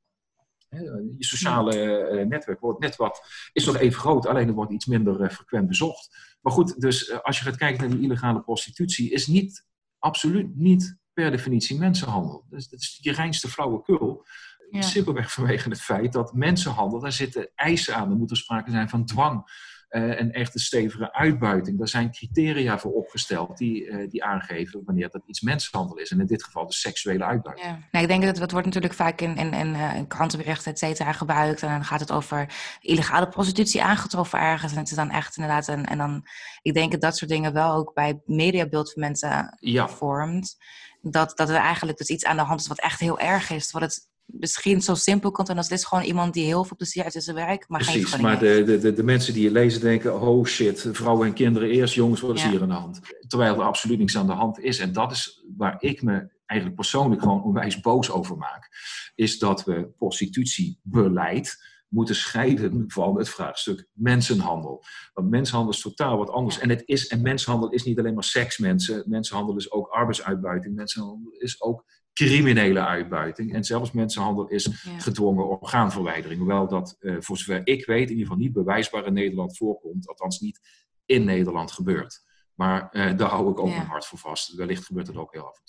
Je 1.18 1.26
sociale 1.26 2.26
netwerk 2.26 2.60
wordt 2.60 2.80
net 2.80 2.96
wat, 2.96 3.22
is 3.54 3.66
nog 3.66 3.78
even 3.78 4.00
groot, 4.00 4.28
alleen 4.28 4.46
het 4.46 4.56
wordt 4.56 4.72
iets 4.72 4.86
minder 4.86 5.30
frequent 5.32 5.68
bezocht. 5.68 6.36
Maar 6.42 6.54
goed, 6.54 6.82
dus 6.82 7.24
als 7.24 7.38
je 7.38 7.44
gaat 7.44 7.58
kijken 7.58 7.82
naar 7.82 7.98
die 7.98 8.06
illegale 8.06 8.42
prostitutie, 8.42 9.12
is 9.12 9.28
niet, 9.28 9.66
absoluut 10.00 10.56
niet 10.56 10.98
per 11.14 11.32
definitie 11.32 11.80
mensenhandel. 11.80 12.46
Dus 12.50 12.68
dat 12.68 12.80
is 12.80 13.00
je 13.02 13.12
reinste 13.12 13.50
flauwekul. 13.50 14.26
Simpelweg 14.70 15.32
vanwege 15.32 15.70
het 15.70 15.82
feit 15.82 16.14
dat 16.14 16.34
mensenhandel, 16.34 17.00
daar 17.00 17.12
zitten 17.12 17.52
eisen 17.56 17.96
aan. 17.96 18.10
Er 18.10 18.18
moet 18.18 18.32
er 18.32 18.38
sprake 18.38 18.72
zijn 18.72 18.90
van 18.90 19.06
dwang. 19.06 19.44
Uh, 19.90 20.20
een 20.20 20.34
echte 20.34 20.60
stevige 20.60 21.14
uitbuiting. 21.14 21.78
Daar 21.78 21.88
zijn 21.88 22.12
criteria 22.12 22.80
voor 22.80 22.92
opgesteld 22.92 23.58
die, 23.58 23.86
uh, 23.86 24.10
die 24.10 24.24
aangeven 24.24 24.82
wanneer 24.86 25.10
dat 25.10 25.22
iets 25.26 25.42
mensenhandel 25.42 25.98
is. 25.98 26.12
En 26.12 26.20
in 26.20 26.26
dit 26.26 26.44
geval 26.44 26.66
de 26.68 26.74
seksuele 26.74 27.24
uitbuiting. 27.24 27.68
Ja. 27.68 27.80
Nou, 27.92 28.04
ik 28.04 28.10
denk 28.10 28.24
dat 28.24 28.38
het 28.38 28.52
wordt 28.52 28.66
natuurlijk 28.66 28.94
vaak 28.94 29.22
in, 29.22 29.36
in, 29.38 29.54
in, 29.54 29.68
uh, 29.68 29.94
krantenberichten, 30.08 30.72
et 30.72 30.80
cetera, 30.80 31.12
gebruikt. 31.12 31.62
En 31.62 31.70
dan 31.70 31.84
gaat 31.84 32.00
het 32.00 32.12
over 32.12 32.54
illegale 32.80 33.30
prostitutie 33.30 33.84
aangetroffen 33.84 34.40
ergens. 34.40 34.72
En 34.72 34.78
het 34.78 34.90
is 34.90 34.96
dan 34.96 35.12
echt 35.12 35.38
inderdaad 35.38 35.68
een. 35.68 35.86
En 35.86 35.98
dan, 35.98 36.28
ik 36.62 36.74
denk 36.74 36.92
dat 36.92 37.02
dat 37.02 37.18
soort 37.18 37.32
dingen 37.32 37.54
wel 37.54 37.74
ook 37.74 37.94
bij 37.94 38.20
mediabeeld 38.26 38.94
van 38.94 39.02
mensen 39.02 39.58
ja. 39.60 39.88
vormt. 39.88 40.58
Dat, 41.02 41.38
dat 41.38 41.50
er 41.50 41.56
eigenlijk 41.56 41.98
dus 41.98 42.10
iets 42.10 42.26
aan 42.26 42.38
de 42.38 42.44
hand 42.44 42.60
is 42.60 42.68
wat 42.68 42.82
echt 42.82 43.00
heel 43.00 43.20
erg 43.20 43.50
is. 43.50 43.72
Wat 43.72 43.82
het 43.82 44.08
misschien 44.26 44.82
zo 44.82 44.96
simpel 44.96 45.32
komt. 45.32 45.50
En 45.50 45.58
als 45.58 45.68
dit 45.68 45.78
is 45.78 45.86
gewoon 45.86 46.04
iemand 46.04 46.34
die 46.34 46.46
heel 46.46 46.64
veel 46.64 46.78
plezier 46.78 47.04
uit 47.04 47.14
zijn 47.14 47.36
werk, 47.36 47.66
maar 47.68 47.80
Precies, 47.80 48.14
geen 48.14 48.22
maar 48.22 48.40
de, 48.40 48.64
de, 48.66 48.78
de, 48.78 48.94
de, 48.94 49.04
mensen 49.04 49.34
die 49.34 49.44
je 49.44 49.52
lezen 49.52 49.82
denken, 49.82 50.22
oh 50.22 50.46
shit, 50.46 50.90
vrouwen 50.92 51.28
en 51.28 51.34
kinderen 51.34 51.70
eerst, 51.70 51.94
jongens, 51.94 52.22
wat 52.22 52.36
is 52.36 52.44
ja. 52.44 52.50
hier 52.50 52.62
aan 52.62 52.68
de 52.68 52.74
hand? 52.74 53.00
Terwijl 53.28 53.56
er 53.56 53.62
absoluut 53.62 54.00
niks 54.00 54.18
aan 54.18 54.28
de 54.28 54.34
hand 54.34 54.60
is. 54.60 54.80
En 54.80 54.94
dat 54.94 55.12
is 55.12 55.46
waar 55.58 55.76
ik 55.80 56.02
me 56.02 56.34
eigenlijk 56.46 56.80
persoonlijk 56.80 57.22
gewoon 57.22 57.44
onwijs 57.44 57.80
boos 57.80 58.12
over 58.12 58.38
maak. 58.38 58.70
Is 59.16 59.40
dat 59.40 59.64
we 59.64 59.88
prostitutiebeleid 59.98 61.74
moeten 61.88 62.16
scheiden 62.16 62.84
van 62.88 63.18
het 63.18 63.30
vraagstuk 63.30 63.88
mensenhandel. 63.94 64.84
Want 65.14 65.30
mensenhandel 65.30 65.74
is 65.74 65.82
totaal 65.82 66.18
wat 66.18 66.30
anders. 66.30 66.60
En, 66.60 66.70
het 66.70 66.82
is, 66.86 67.08
en 67.08 67.22
mensenhandel 67.22 67.70
is 67.70 67.84
niet 67.84 68.00
alleen 68.00 68.14
maar 68.14 68.24
seks, 68.24 68.58
mensen. 68.58 69.04
Mensenhandel 69.08 69.56
is 69.56 69.72
ook 69.72 69.88
arbeidsuitbuiting. 69.88 70.76
Mensenhandel 70.76 71.32
is 71.32 71.62
ook 71.62 71.86
criminele 72.16 72.86
uitbuiting. 72.86 73.54
En 73.54 73.64
zelfs 73.64 73.92
mensenhandel 73.92 74.48
is 74.48 74.64
ja. 74.64 75.00
gedwongen 75.00 75.62
orgaanverwijdering. 75.62 76.40
Hoewel 76.40 76.68
dat, 76.68 76.96
uh, 77.00 77.16
voor 77.20 77.38
zover 77.38 77.62
ik 77.64 77.86
weet, 77.86 78.04
in 78.04 78.10
ieder 78.10 78.26
geval 78.26 78.38
niet 78.38 78.54
bewijsbaar 78.54 79.06
in 79.06 79.14
Nederland 79.14 79.58
voorkomt. 79.58 80.08
Althans 80.08 80.40
niet 80.40 80.60
in 81.06 81.24
Nederland 81.24 81.72
gebeurt. 81.72 82.24
Maar 82.54 82.90
uh, 82.92 83.18
daar 83.18 83.30
hou 83.30 83.52
ik 83.52 83.60
ook 83.60 83.68
ja. 83.68 83.76
mijn 83.76 83.88
hart 83.88 84.06
voor 84.06 84.20
vast. 84.20 84.56
Wellicht 84.56 84.86
gebeurt 84.86 85.08
het 85.08 85.18
ook 85.18 85.34
heel 85.34 85.48
af. 85.48 85.62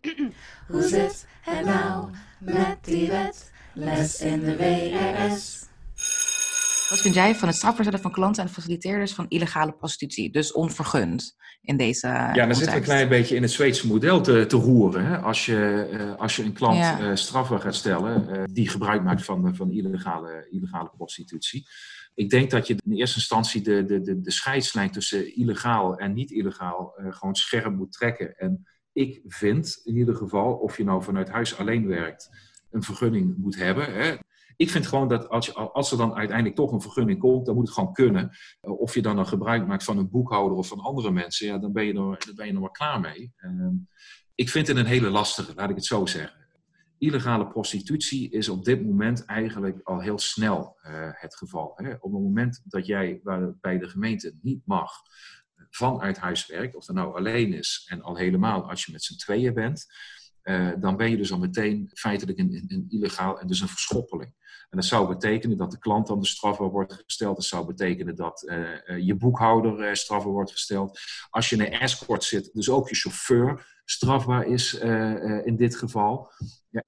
Hoe 0.68 0.82
zit 0.82 1.26
het 1.40 1.64
nou 1.64 2.10
met 2.40 2.84
die 2.84 3.08
wet? 3.08 3.52
Les 3.74 4.20
in 4.20 4.40
de 4.40 4.56
WRS. 4.56 5.66
Wat 6.88 7.00
vind 7.00 7.14
jij 7.14 7.34
van 7.34 7.48
het 7.48 7.56
strafbaar 7.56 8.00
van 8.00 8.10
klanten 8.10 8.42
en 8.42 8.48
faciliteerders 8.48 9.12
van 9.12 9.26
illegale 9.28 9.72
prostitutie? 9.72 10.32
Dus 10.32 10.52
onvergund 10.52 11.36
in 11.60 11.76
deze. 11.76 12.06
Ja, 12.06 12.46
dan 12.46 12.54
zit 12.54 12.72
een 12.72 12.82
klein 12.82 13.08
beetje 13.08 13.34
in 13.34 13.42
het 13.42 13.50
Zweedse 13.50 13.86
model 13.86 14.20
te, 14.20 14.46
te 14.46 14.56
roeren. 14.56 15.06
Hè? 15.06 15.18
Als, 15.18 15.46
je, 15.46 15.88
uh, 15.92 16.14
als 16.14 16.36
je 16.36 16.42
een 16.42 16.52
klant 16.52 16.78
ja. 16.78 17.00
uh, 17.00 17.16
strafbaar 17.16 17.60
gaat 17.60 17.74
stellen 17.74 18.28
uh, 18.28 18.42
die 18.52 18.68
gebruik 18.68 19.02
maakt 19.02 19.24
van, 19.24 19.56
van 19.56 19.70
illegale, 19.70 20.46
illegale 20.50 20.90
prostitutie. 20.96 21.66
Ik 22.14 22.30
denk 22.30 22.50
dat 22.50 22.66
je 22.66 22.76
in 22.84 22.92
eerste 22.92 23.18
instantie 23.18 23.62
de, 23.62 23.84
de, 23.84 24.00
de, 24.00 24.20
de 24.20 24.30
scheidslijn 24.30 24.90
tussen 24.90 25.36
illegaal 25.36 25.96
en 25.96 26.12
niet 26.12 26.30
illegaal 26.30 26.94
gewoon 27.10 27.34
scherp 27.34 27.76
moet 27.76 27.92
trekken. 27.92 28.36
En 28.36 28.66
ik 28.92 29.20
vind 29.26 29.80
in 29.84 29.96
ieder 29.96 30.14
geval, 30.14 30.52
of 30.52 30.76
je 30.76 30.84
nou 30.84 31.02
vanuit 31.02 31.28
huis 31.28 31.58
alleen 31.58 31.86
werkt, 31.86 32.30
een 32.70 32.82
vergunning 32.82 33.36
moet 33.36 33.56
hebben. 33.56 33.94
Hè? 33.94 34.14
Ik 34.56 34.70
vind 34.70 34.86
gewoon 34.86 35.08
dat 35.08 35.28
als, 35.28 35.46
je, 35.46 35.52
als 35.52 35.90
er 35.90 35.98
dan 35.98 36.14
uiteindelijk 36.14 36.56
toch 36.56 36.72
een 36.72 36.80
vergunning 36.80 37.18
komt, 37.18 37.46
dan 37.46 37.54
moet 37.54 37.66
het 37.66 37.74
gewoon 37.74 37.92
kunnen. 37.92 38.36
Of 38.60 38.94
je 38.94 39.02
dan 39.02 39.18
een 39.18 39.26
gebruik 39.26 39.66
maakt 39.66 39.84
van 39.84 39.98
een 39.98 40.10
boekhouder 40.10 40.58
of 40.58 40.68
van 40.68 40.80
andere 40.80 41.10
mensen, 41.10 41.46
ja, 41.46 41.58
dan 41.58 41.72
ben 41.72 41.84
je 41.84 41.92
er, 41.92 42.24
dan 42.26 42.34
ben 42.34 42.46
je 42.46 42.52
er 42.52 42.60
wel 42.60 42.70
klaar 42.70 43.00
mee. 43.00 43.32
Uh, 43.36 43.68
ik 44.34 44.48
vind 44.48 44.66
het 44.66 44.76
een 44.76 44.86
hele 44.86 45.10
lastige, 45.10 45.54
laat 45.54 45.70
ik 45.70 45.76
het 45.76 45.84
zo 45.84 46.06
zeggen. 46.06 46.44
Illegale 46.98 47.48
prostitutie 47.48 48.30
is 48.30 48.48
op 48.48 48.64
dit 48.64 48.84
moment 48.84 49.24
eigenlijk 49.24 49.80
al 49.82 50.00
heel 50.00 50.18
snel 50.18 50.76
uh, 50.82 50.90
het 51.12 51.36
geval. 51.36 51.66
Op 51.66 52.12
het 52.12 52.22
moment 52.22 52.62
dat 52.64 52.86
jij 52.86 53.20
bij 53.60 53.78
de 53.78 53.88
gemeente 53.88 54.34
niet 54.42 54.62
mag 54.64 54.92
vanuit 55.70 56.18
huis 56.18 56.46
werkt, 56.46 56.74
of 56.74 56.84
dat 56.84 56.96
nou 56.96 57.16
alleen 57.16 57.52
is 57.52 57.86
en 57.88 58.02
al 58.02 58.16
helemaal 58.16 58.68
als 58.68 58.84
je 58.84 58.92
met 58.92 59.02
z'n 59.02 59.16
tweeën 59.16 59.54
bent, 59.54 59.86
uh, 60.48 60.70
dan 60.78 60.96
ben 60.96 61.10
je 61.10 61.16
dus 61.16 61.32
al 61.32 61.38
meteen 61.38 61.90
feitelijk 61.94 62.38
een, 62.38 62.52
een, 62.54 62.64
een, 62.68 62.86
illegaal 62.88 63.40
en 63.40 63.46
dus 63.46 63.60
een 63.60 63.68
verschoppeling. 63.68 64.34
En 64.70 64.78
dat 64.78 64.84
zou 64.84 65.08
betekenen 65.08 65.56
dat 65.56 65.70
de 65.70 65.78
klant 65.78 66.06
dan 66.06 66.20
de 66.20 66.26
strafbaar 66.26 66.70
wordt 66.70 67.02
gesteld. 67.06 67.36
Dat 67.36 67.44
zou 67.44 67.66
betekenen 67.66 68.16
dat 68.16 68.42
uh, 68.46 68.58
uh, 68.86 69.06
je 69.06 69.14
boekhouder 69.14 69.96
strafbaar 69.96 70.32
wordt 70.32 70.50
gesteld. 70.50 71.00
Als 71.30 71.48
je 71.48 71.56
in 71.56 71.62
een 71.62 71.80
escort 71.80 72.24
zit, 72.24 72.50
dus 72.52 72.70
ook 72.70 72.88
je 72.88 72.94
chauffeur 72.94 73.74
strafbaar 73.84 74.46
is 74.46 74.74
in 75.44 75.56
dit 75.56 75.76
geval. 75.76 76.30
Ja. 76.70 76.82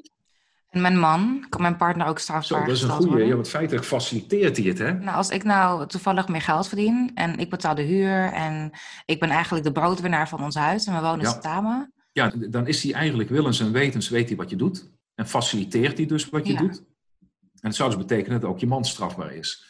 En 0.70 0.80
mijn 0.80 0.98
man, 0.98 1.46
kan 1.48 1.62
mijn 1.62 1.76
partner 1.76 2.06
ook 2.06 2.18
strafbaar 2.18 2.60
Zo, 2.60 2.66
dat 2.66 2.76
is 2.76 2.82
een 2.82 2.90
goede. 2.90 3.24
Ja, 3.24 3.34
want 3.34 3.48
feitelijk 3.48 3.86
faciliteert 3.86 4.56
hij 4.56 4.66
het, 4.66 4.78
hè? 4.78 4.92
Nou, 4.92 5.16
als 5.16 5.28
ik 5.28 5.44
nou 5.44 5.86
toevallig 5.86 6.28
meer 6.28 6.42
geld 6.42 6.68
verdien 6.68 7.10
en 7.14 7.38
ik 7.38 7.50
betaal 7.50 7.74
de 7.74 7.82
huur 7.82 8.32
en 8.32 8.70
ik 9.04 9.20
ben 9.20 9.30
eigenlijk 9.30 9.64
de 9.64 9.72
broodwinnaar 9.72 10.28
van 10.28 10.42
ons 10.42 10.54
huis 10.54 10.86
en 10.86 10.94
we 10.94 11.00
wonen 11.00 11.24
ja. 11.24 11.40
samen. 11.40 11.92
Ja, 12.18 12.32
dan 12.50 12.66
is 12.66 12.82
hij 12.82 12.92
eigenlijk 12.92 13.28
willens 13.28 13.60
en 13.60 13.72
wetens, 13.72 14.08
weet 14.08 14.28
hij 14.28 14.36
wat 14.36 14.50
je 14.50 14.56
doet. 14.56 14.90
En 15.14 15.26
faciliteert 15.26 15.96
hij 15.96 16.06
dus 16.06 16.28
wat 16.28 16.46
je 16.46 16.52
ja. 16.52 16.58
doet. 16.58 16.76
En 17.60 17.68
het 17.68 17.74
zou 17.74 17.90
dus 17.90 17.98
betekenen 17.98 18.40
dat 18.40 18.50
ook 18.50 18.58
je 18.58 18.66
man 18.66 18.84
strafbaar 18.84 19.34
is. 19.34 19.66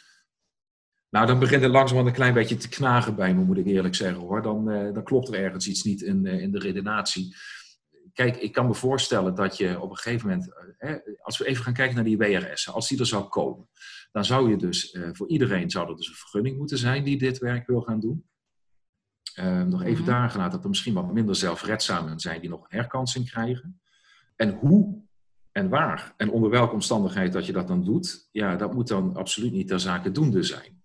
Nou, 1.09 1.27
dan 1.27 1.39
begint 1.39 1.61
het 1.61 1.71
langzaam 1.71 2.07
een 2.07 2.13
klein 2.13 2.33
beetje 2.33 2.57
te 2.57 2.69
knagen 2.69 3.15
bij 3.15 3.33
me, 3.33 3.43
moet 3.43 3.57
ik 3.57 3.65
eerlijk 3.65 3.95
zeggen 3.95 4.21
hoor. 4.21 4.41
Dan, 4.41 4.69
uh, 4.69 4.93
dan 4.93 5.03
klopt 5.03 5.27
er 5.27 5.33
ergens 5.33 5.67
iets 5.67 5.83
niet 5.83 6.01
in, 6.01 6.25
uh, 6.25 6.41
in 6.41 6.51
de 6.51 6.59
redenatie. 6.59 7.35
Kijk, 8.13 8.37
ik 8.37 8.51
kan 8.51 8.67
me 8.67 8.73
voorstellen 8.73 9.35
dat 9.35 9.57
je 9.57 9.81
op 9.81 9.89
een 9.89 9.97
gegeven 9.97 10.27
moment, 10.27 10.53
uh, 10.79 10.95
als 11.21 11.37
we 11.37 11.45
even 11.45 11.63
gaan 11.63 11.73
kijken 11.73 11.95
naar 11.95 12.03
die 12.03 12.17
WRS, 12.17 12.69
als 12.69 12.87
die 12.87 12.99
er 12.99 13.05
zou 13.05 13.23
komen, 13.23 13.69
dan 14.11 14.25
zou 14.25 14.49
je 14.49 14.57
dus 14.57 14.97
voor 15.11 15.29
iedereen 15.29 15.69
zou 15.69 15.89
er 15.89 15.95
dus 15.95 16.07
een 16.07 16.13
vergunning 16.13 16.57
moeten 16.57 16.77
zijn 16.77 17.03
die 17.03 17.17
dit 17.17 17.37
werk 17.37 17.67
wil 17.67 17.81
gaan 17.81 17.99
doen. 17.99 18.28
Nog 19.43 19.81
even 19.81 19.89
mm-hmm. 19.89 20.05
daar 20.05 20.29
gelaten 20.29 20.51
dat 20.51 20.63
er 20.63 20.69
misschien 20.69 20.93
wat 20.93 21.13
minder 21.13 21.35
zelfredzamen 21.35 22.19
zijn 22.19 22.41
die 22.41 22.49
nog 22.49 22.61
een 22.61 22.77
herkansing 22.77 23.29
krijgen. 23.29 23.81
En 24.35 24.49
hoe 24.49 25.07
en 25.51 25.69
waar 25.69 26.13
en 26.17 26.29
onder 26.29 26.49
welke 26.49 26.73
omstandigheid 26.73 27.33
dat 27.33 27.45
je 27.45 27.51
dat 27.51 27.67
dan 27.67 27.83
doet, 27.83 28.27
ja, 28.31 28.55
dat 28.55 28.73
moet 28.73 28.87
dan 28.87 29.15
absoluut 29.15 29.51
niet 29.51 29.67
ter 29.67 29.79
zake 29.79 30.11
doende 30.11 30.43
zijn. 30.43 30.83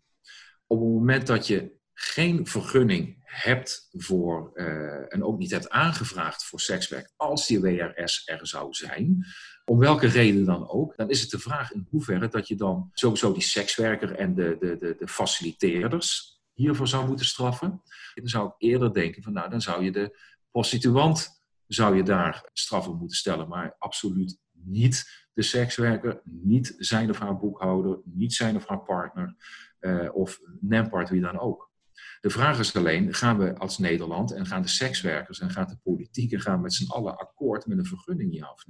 Op 0.67 0.79
het 0.79 0.89
moment 0.89 1.27
dat 1.27 1.47
je 1.47 1.73
geen 1.93 2.47
vergunning 2.47 3.23
hebt 3.23 3.89
voor, 3.91 4.51
uh, 4.55 5.15
en 5.15 5.25
ook 5.25 5.39
niet 5.39 5.51
hebt 5.51 5.71
aangevraagd 5.71 6.45
voor 6.45 6.61
sekswerk, 6.61 7.13
als 7.17 7.47
die 7.47 7.61
WRS 7.61 8.23
er 8.27 8.47
zou 8.47 8.73
zijn, 8.73 9.27
om 9.65 9.79
welke 9.79 10.07
reden 10.07 10.45
dan 10.45 10.69
ook, 10.69 10.97
dan 10.97 11.11
is 11.11 11.21
het 11.21 11.31
de 11.31 11.39
vraag 11.39 11.73
in 11.73 11.87
hoeverre 11.91 12.29
dat 12.29 12.49
je 12.49 12.57
dan 12.57 12.91
sowieso 12.93 13.33
die 13.33 13.43
sekswerker 13.43 14.15
en 14.15 14.35
de, 14.35 14.57
de, 14.61 14.77
de, 14.79 14.95
de 14.99 15.09
faciliteerders 15.09 16.41
hiervoor 16.53 16.89
zou 16.89 17.07
moeten 17.07 17.27
straffen. 17.27 17.83
Dan 18.23 18.31
zou 18.31 18.47
ik 18.47 18.55
eerder 18.59 18.93
denken 18.93 19.23
van 19.23 19.33
nou, 19.33 19.51
dan 19.51 19.61
zou 19.61 19.85
je 19.85 19.93
de 19.93 20.19
prostituant 20.51 21.43
zou 21.67 21.97
je 21.97 22.03
daar 22.03 22.51
straffen 22.53 22.97
moeten 22.97 23.17
stellen, 23.17 23.49
maar 23.49 23.77
absoluut 23.79 24.39
niet 24.53 25.27
de 25.33 25.43
sekswerker, 25.43 26.21
niet 26.25 26.75
zijn 26.79 27.11
of 27.11 27.19
haar 27.19 27.39
boekhouder, 27.39 28.01
niet 28.05 28.35
zijn 28.35 28.57
of 28.57 28.67
haar 28.67 28.83
partner 28.83 29.35
uh, 29.81 30.15
of 30.15 30.41
nempart, 30.61 31.11
wie 31.11 31.21
dan 31.21 31.39
ook. 31.39 31.73
De 32.21 32.31
vraag 32.31 32.59
is 32.59 32.77
alleen, 32.77 33.15
gaan 33.15 33.39
we 33.39 33.59
als 33.59 33.79
Nederland 33.79 34.33
en 34.33 34.47
gaan 34.47 34.63
de 34.63 34.69
sekswerkers 34.69 35.41
en 35.41 35.51
gaat 35.51 35.69
de 35.69 35.79
politiek 35.83 36.33
en 36.33 36.41
gaan 36.41 36.61
met 36.61 36.75
z'n 36.75 36.91
allen 36.91 37.17
akkoord 37.17 37.67
met 37.67 37.79
een 37.79 37.87
vergunning 37.87 38.35
ja 38.35 38.51
of? 38.51 38.65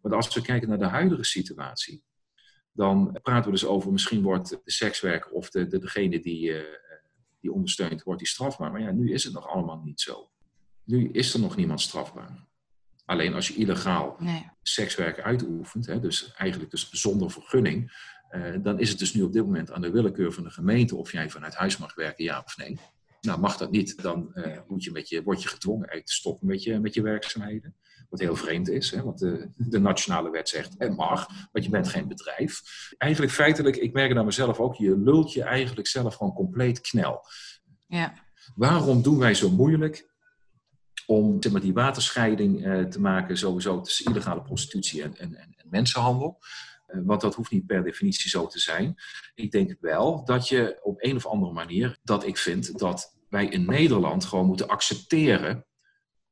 Want 0.00 0.14
als 0.14 0.34
we 0.34 0.42
kijken 0.42 0.68
naar 0.68 0.78
de 0.78 0.86
huidige 0.86 1.24
situatie, 1.24 2.04
dan 2.72 3.18
praten 3.22 3.44
we 3.44 3.50
dus 3.50 3.66
over 3.66 3.92
misschien 3.92 4.22
wordt 4.22 4.48
de 4.48 4.60
sekswerker 4.64 5.30
of 5.30 5.50
de, 5.50 5.66
de, 5.66 5.78
degene 5.78 6.20
die, 6.20 6.48
uh, 6.48 6.62
die 7.42 7.52
ondersteunt, 7.52 8.02
wordt 8.02 8.20
die 8.20 8.28
strafbaar. 8.28 8.72
Maar 8.72 8.80
ja, 8.80 8.90
nu 8.90 9.12
is 9.12 9.24
het 9.24 9.32
nog 9.32 9.48
allemaal 9.48 9.82
niet 9.84 10.00
zo. 10.00 10.30
Nu 10.84 11.08
is 11.10 11.34
er 11.34 11.40
nog 11.40 11.56
niemand 11.56 11.80
strafbaar. 11.80 12.46
Alleen 13.04 13.34
als 13.34 13.48
je 13.48 13.54
illegaal 13.54 14.16
nee. 14.18 14.50
sekswerk 14.62 15.20
uitoefent, 15.20 15.86
hè, 15.86 16.00
dus 16.00 16.32
eigenlijk 16.34 16.70
dus 16.70 16.90
zonder 16.90 17.30
vergunning, 17.30 17.92
uh, 18.30 18.56
dan 18.62 18.80
is 18.80 18.88
het 18.88 18.98
dus 18.98 19.14
nu 19.14 19.22
op 19.22 19.32
dit 19.32 19.44
moment 19.44 19.72
aan 19.72 19.80
de 19.80 19.90
willekeur 19.90 20.32
van 20.32 20.44
de 20.44 20.50
gemeente 20.50 20.96
of 20.96 21.12
jij 21.12 21.30
vanuit 21.30 21.54
huis 21.54 21.76
mag 21.76 21.94
werken, 21.94 22.24
ja 22.24 22.42
of 22.44 22.56
nee. 22.56 22.78
Nou, 23.22 23.40
mag 23.40 23.56
dat 23.56 23.70
niet, 23.70 24.02
dan 24.02 24.30
uh, 24.34 24.58
moet 24.68 24.84
je 24.84 24.90
met 24.90 25.08
je, 25.08 25.22
word 25.22 25.42
je 25.42 25.48
gedwongen 25.48 25.88
eigenlijk 25.88 26.06
te 26.06 26.14
stoppen 26.14 26.46
met 26.46 26.62
je, 26.62 26.80
met 26.80 26.94
je 26.94 27.02
werkzaamheden. 27.02 27.76
Wat 28.08 28.20
heel 28.20 28.36
vreemd 28.36 28.68
is, 28.68 28.90
hè, 28.90 29.02
want 29.02 29.18
de, 29.18 29.48
de 29.56 29.78
nationale 29.78 30.30
wet 30.30 30.48
zegt 30.48 30.74
het 30.78 30.96
mag, 30.96 31.28
want 31.52 31.64
je 31.64 31.70
bent 31.70 31.88
geen 31.88 32.08
bedrijf. 32.08 32.60
Eigenlijk 32.98 33.32
feitelijk, 33.32 33.76
ik 33.76 33.92
merk 33.92 34.08
het 34.08 34.18
aan 34.18 34.24
mezelf 34.24 34.58
ook, 34.58 34.74
je 34.74 34.98
lult 34.98 35.32
je 35.32 35.42
eigenlijk 35.42 35.86
zelf 35.86 36.14
gewoon 36.14 36.32
compleet 36.32 36.80
knel. 36.80 37.26
Ja. 37.86 38.12
Waarom 38.54 39.02
doen 39.02 39.18
wij 39.18 39.34
zo 39.34 39.50
moeilijk 39.50 40.10
om 41.06 41.42
zeg 41.42 41.52
maar, 41.52 41.60
die 41.60 41.72
waterscheiding 41.72 42.66
uh, 42.66 42.84
te 42.84 43.00
maken 43.00 43.38
sowieso 43.38 43.80
tussen 43.80 44.10
illegale 44.10 44.42
prostitutie 44.42 45.02
en, 45.02 45.16
en, 45.16 45.36
en 45.36 45.54
mensenhandel. 45.70 46.38
Uh, 46.94 47.00
want 47.04 47.20
dat 47.20 47.34
hoeft 47.34 47.50
niet 47.50 47.66
per 47.66 47.82
definitie 47.82 48.30
zo 48.30 48.46
te 48.46 48.58
zijn. 48.58 48.94
Ik 49.34 49.50
denk 49.50 49.76
wel 49.80 50.24
dat 50.24 50.48
je 50.48 50.78
op 50.82 51.04
een 51.04 51.16
of 51.16 51.26
andere 51.26 51.52
manier, 51.52 51.98
dat 52.02 52.26
ik 52.26 52.36
vind 52.36 52.78
dat 52.78 53.16
wij 53.28 53.46
in 53.46 53.64
Nederland 53.64 54.24
gewoon 54.24 54.46
moeten 54.46 54.68
accepteren 54.68 55.66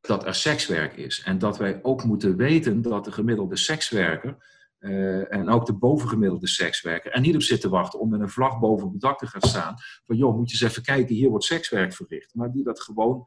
dat 0.01 0.27
er 0.27 0.35
sekswerk 0.35 0.97
is. 0.97 1.23
En 1.23 1.39
dat 1.39 1.59
wij 1.59 1.79
ook 1.83 2.05
moeten 2.05 2.37
weten 2.37 2.83
dat 2.83 3.05
de 3.05 3.13
gemiddelde 3.13 3.57
sekswerker 3.57 4.37
eh, 4.79 5.33
en 5.33 5.49
ook 5.49 5.67
de 5.67 5.79
bovengemiddelde 5.79 6.49
sekswerker 6.49 7.13
er 7.13 7.21
niet 7.21 7.35
op 7.35 7.43
zit 7.43 7.61
te 7.61 7.69
wachten 7.69 8.01
om 8.01 8.09
met 8.09 8.21
een 8.21 8.29
vlag 8.29 8.59
boven 8.59 8.91
het 8.91 9.01
dak 9.01 9.19
te 9.19 9.27
gaan 9.27 9.49
staan. 9.49 9.75
Van 10.05 10.17
joh, 10.17 10.37
moet 10.37 10.51
je 10.51 10.57
eens 10.61 10.71
even 10.71 10.83
kijken, 10.83 11.15
hier 11.15 11.29
wordt 11.29 11.45
sekswerk 11.45 11.93
verricht. 11.93 12.35
Maar 12.35 12.53
die 12.53 12.65
dat 12.65 12.81
gewoon 12.81 13.25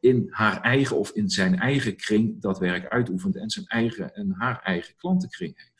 in 0.00 0.26
haar 0.30 0.60
eigen 0.60 0.96
of 0.96 1.10
in 1.10 1.28
zijn 1.28 1.58
eigen 1.58 1.96
kring 1.96 2.40
dat 2.40 2.58
werk 2.58 2.88
uitoefent 2.88 3.36
en 3.36 3.50
zijn 3.50 3.66
eigen 3.66 4.14
en 4.14 4.34
haar 4.38 4.62
eigen 4.62 4.96
klantenkring 4.96 5.52
heeft. 5.56 5.75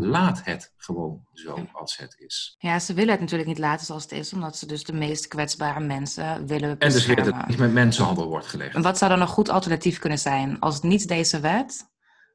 Laat 0.00 0.44
het 0.44 0.72
gewoon 0.76 1.26
zo 1.32 1.66
als 1.72 1.96
het 1.96 2.14
is. 2.18 2.54
Ja, 2.58 2.78
ze 2.78 2.94
willen 2.94 3.10
het 3.10 3.20
natuurlijk 3.20 3.48
niet 3.48 3.58
laten 3.58 3.86
zoals 3.86 4.02
het 4.02 4.12
is, 4.12 4.32
omdat 4.32 4.56
ze 4.56 4.66
dus 4.66 4.84
de 4.84 4.92
meest 4.92 5.28
kwetsbare 5.28 5.80
mensen 5.80 6.46
willen 6.46 6.70
En 6.70 6.78
dus 6.78 6.92
beschermen. 6.94 7.24
weer 7.24 7.32
dat 7.32 7.40
het 7.40 7.48
niet 7.50 7.58
met 7.58 7.72
mensenhandel 7.72 8.28
wordt 8.28 8.46
gelegd. 8.46 8.74
En 8.74 8.82
wat 8.82 8.98
zou 8.98 9.10
dan 9.10 9.20
een 9.20 9.26
goed 9.26 9.48
alternatief 9.48 9.98
kunnen 9.98 10.18
zijn? 10.18 10.60
Als 10.60 10.74
het 10.74 10.82
niet 10.82 11.08
deze 11.08 11.40
wet, 11.40 11.90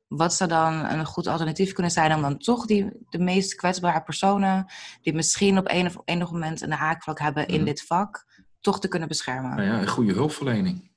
wat 0.07 0.33
zou 0.33 0.49
dan 0.49 0.73
een 0.85 1.05
goed 1.05 1.27
alternatief 1.27 1.73
kunnen 1.73 1.91
zijn 1.91 2.13
om 2.13 2.21
dan 2.21 2.37
toch 2.37 2.65
die, 2.65 2.89
de 3.09 3.19
meest 3.19 3.55
kwetsbare 3.55 4.01
personen, 4.01 4.65
die 5.01 5.13
misschien 5.13 5.57
op 5.57 5.69
een 5.69 5.85
of 5.85 5.95
enig 6.05 6.31
moment 6.31 6.61
een 6.61 6.71
haakvlak 6.71 7.19
hebben 7.19 7.47
in 7.47 7.55
Mhm. 7.55 7.65
dit 7.65 7.81
vak, 7.85 8.25
toch 8.61 8.79
te 8.79 8.87
kunnen 8.87 9.07
beschermen? 9.07 9.55
Nou 9.55 9.67
ja, 9.67 9.81
een 9.81 9.87
goede 9.87 10.13
hulpverlening. 10.13 10.91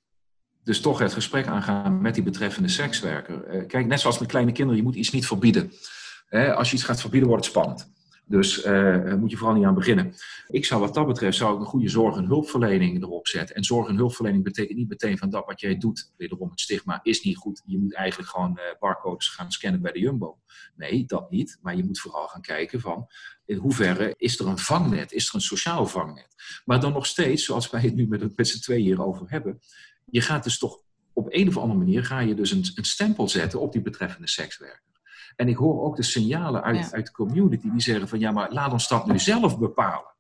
Dus 0.62 0.80
toch 0.80 0.98
het 0.98 1.12
gesprek 1.12 1.46
aangaan 1.46 2.00
met 2.00 2.14
die 2.14 2.22
betreffende 2.22 2.68
sekswerker. 2.68 3.44
Eh, 3.44 3.66
kijk, 3.66 3.86
net 3.86 4.00
zoals 4.00 4.18
met 4.18 4.28
kleine 4.28 4.52
kinderen, 4.52 4.76
je 4.80 4.86
moet 4.86 4.94
iets 4.96 5.10
niet 5.10 5.26
verbieden. 5.26 5.72
Als 6.35 6.70
je 6.70 6.76
iets 6.76 6.85
gaat 6.85 7.01
verbieden, 7.01 7.28
wordt 7.28 7.45
het 7.45 7.55
spannend. 7.55 7.93
Dus 8.26 8.62
eh, 8.62 9.14
moet 9.14 9.30
je 9.30 9.37
vooral 9.37 9.57
niet 9.57 9.64
aan 9.64 9.74
beginnen. 9.74 10.14
Ik 10.49 10.64
zou 10.64 10.80
wat 10.80 10.95
dat 10.95 11.07
betreft 11.07 11.37
zou 11.37 11.55
ik 11.55 11.61
een 11.61 11.66
goede 11.66 11.89
zorg- 11.89 12.16
en 12.16 12.24
hulpverlening 12.24 13.03
erop 13.03 13.26
zetten. 13.26 13.57
En 13.57 13.64
zorg- 13.64 13.89
en 13.89 13.97
hulpverlening 13.97 14.45
betekent 14.45 14.78
niet 14.78 14.89
meteen 14.89 15.18
van 15.18 15.30
dat 15.30 15.47
wat 15.47 15.61
jij 15.61 15.76
doet, 15.76 16.12
wederom 16.16 16.51
het 16.51 16.61
stigma, 16.61 17.01
is 17.03 17.22
niet 17.22 17.37
goed. 17.37 17.62
Je 17.64 17.78
moet 17.78 17.95
eigenlijk 17.95 18.30
gewoon 18.30 18.59
eh, 18.59 18.64
barcodes 18.78 19.28
gaan 19.28 19.53
scannen 19.53 19.82
bij 19.82 19.93
de 19.93 19.99
Jumbo. 19.99 20.39
Nee, 20.76 21.05
dat 21.07 21.30
niet. 21.30 21.59
Maar 21.62 21.76
je 21.76 21.85
moet 21.85 22.01
vooral 22.01 22.26
gaan 22.26 22.41
kijken 22.41 22.80
van 22.80 23.07
in 23.45 23.57
hoeverre 23.57 24.14
is 24.16 24.39
er 24.39 24.47
een 24.47 24.59
vangnet, 24.59 25.12
is 25.12 25.28
er 25.28 25.35
een 25.35 25.41
sociaal 25.41 25.87
vangnet. 25.87 26.35
Maar 26.64 26.80
dan 26.80 26.93
nog 26.93 27.07
steeds, 27.07 27.45
zoals 27.45 27.70
wij 27.70 27.80
het 27.80 27.95
nu 27.95 28.07
met, 28.07 28.37
met 28.37 28.49
z'n 28.49 28.61
tweeën 28.61 28.85
hierover 28.85 29.26
hebben, 29.30 29.61
je 30.05 30.20
gaat 30.20 30.45
dus 30.45 30.59
toch 30.59 30.80
op 31.12 31.26
een 31.30 31.49
of 31.49 31.57
andere 31.57 31.78
manier 31.78 32.05
ga 32.05 32.20
je 32.20 32.35
dus 32.35 32.51
een, 32.51 32.64
een 32.74 32.85
stempel 32.85 33.28
zetten 33.28 33.61
op 33.61 33.72
die 33.72 33.82
betreffende 33.82 34.28
sekswerker. 34.28 34.93
En 35.37 35.49
ik 35.49 35.57
hoor 35.57 35.82
ook 35.82 35.97
de 35.97 36.03
signalen 36.03 36.62
uit, 36.62 36.76
Ja. 36.76 36.91
uit 36.91 37.07
de 37.07 37.12
community 37.12 37.70
die 37.70 37.80
zeggen 37.80 38.09
van 38.09 38.18
ja, 38.18 38.30
maar 38.30 38.53
laat 38.53 38.72
ons 38.72 38.89
dat 38.89 39.07
nu 39.07 39.18
zelf 39.18 39.59
bepalen. 39.59 40.12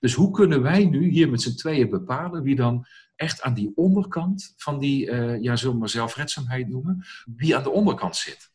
Dus 0.00 0.14
hoe 0.14 0.30
kunnen 0.30 0.62
wij 0.62 0.84
nu 0.84 1.08
hier 1.08 1.30
met 1.30 1.42
z'n 1.42 1.56
tweeën 1.56 1.90
bepalen 1.90 2.42
wie 2.42 2.56
dan 2.56 2.86
echt 3.16 3.42
aan 3.42 3.54
die 3.54 3.72
onderkant 3.74 4.54
van 4.56 4.78
die, 4.78 5.10
eh, 5.10 5.42
ja, 5.42 5.56
zullen 5.56 5.74
we 5.74 5.80
maar 5.80 5.88
zelfredzaamheid 5.88 6.68
noemen, 6.68 7.04
wie 7.36 7.56
aan 7.56 7.62
de 7.62 7.70
onderkant 7.70 8.16
zit? 8.16 8.50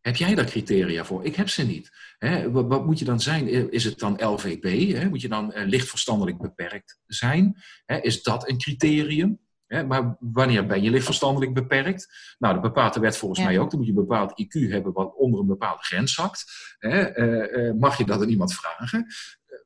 Heb 0.00 0.16
jij 0.16 0.34
daar 0.34 0.44
criteria 0.44 1.04
voor? 1.04 1.24
Ik 1.24 1.36
heb 1.36 1.48
ze 1.48 1.66
niet. 1.66 1.90
Hè, 2.18 2.50
wat, 2.50 2.66
wat 2.66 2.86
moet 2.86 2.98
je 2.98 3.04
dan 3.04 3.20
zijn? 3.20 3.72
Is 3.72 3.84
het 3.84 3.98
dan 3.98 4.24
LVB? 4.24 4.92
Hè? 4.92 5.08
Moet 5.08 5.20
je 5.20 5.28
dan 5.28 5.52
eh, 5.52 5.66
licht 5.66 5.88
verstandelijk 5.88 6.38
beperkt 6.38 7.00
zijn? 7.06 7.62
Hè, 7.84 8.00
is 8.00 8.22
dat 8.22 8.48
een 8.48 8.58
criterium? 8.58 9.38
Maar 9.68 10.16
wanneer 10.20 10.66
ben 10.66 10.82
je 10.82 10.90
licht 10.90 11.04
verstandelijk 11.04 11.54
beperkt? 11.54 12.34
Nou, 12.38 12.52
dat 12.54 12.62
bepaalt 12.62 12.94
de 12.94 13.00
wet 13.00 13.16
volgens 13.16 13.40
Ja. 13.40 13.46
mij 13.46 13.58
ook. 13.58 13.70
Dan 13.70 13.78
moet 13.78 13.88
je 13.88 13.94
een 13.94 14.06
bepaald 14.06 14.42
IQ 14.42 14.70
hebben 14.70 14.92
wat 14.92 15.14
onder 15.16 15.40
een 15.40 15.46
bepaalde 15.46 15.82
grens 15.82 16.14
zakt. 16.14 16.44
Hè, 16.78 17.00
eh, 17.00 17.68
eh, 17.68 17.74
mag 17.74 17.98
je 17.98 18.04
dat 18.04 18.20
aan 18.22 18.28
iemand 18.28 18.54
vragen? 18.54 19.06
Eh, 19.46 19.58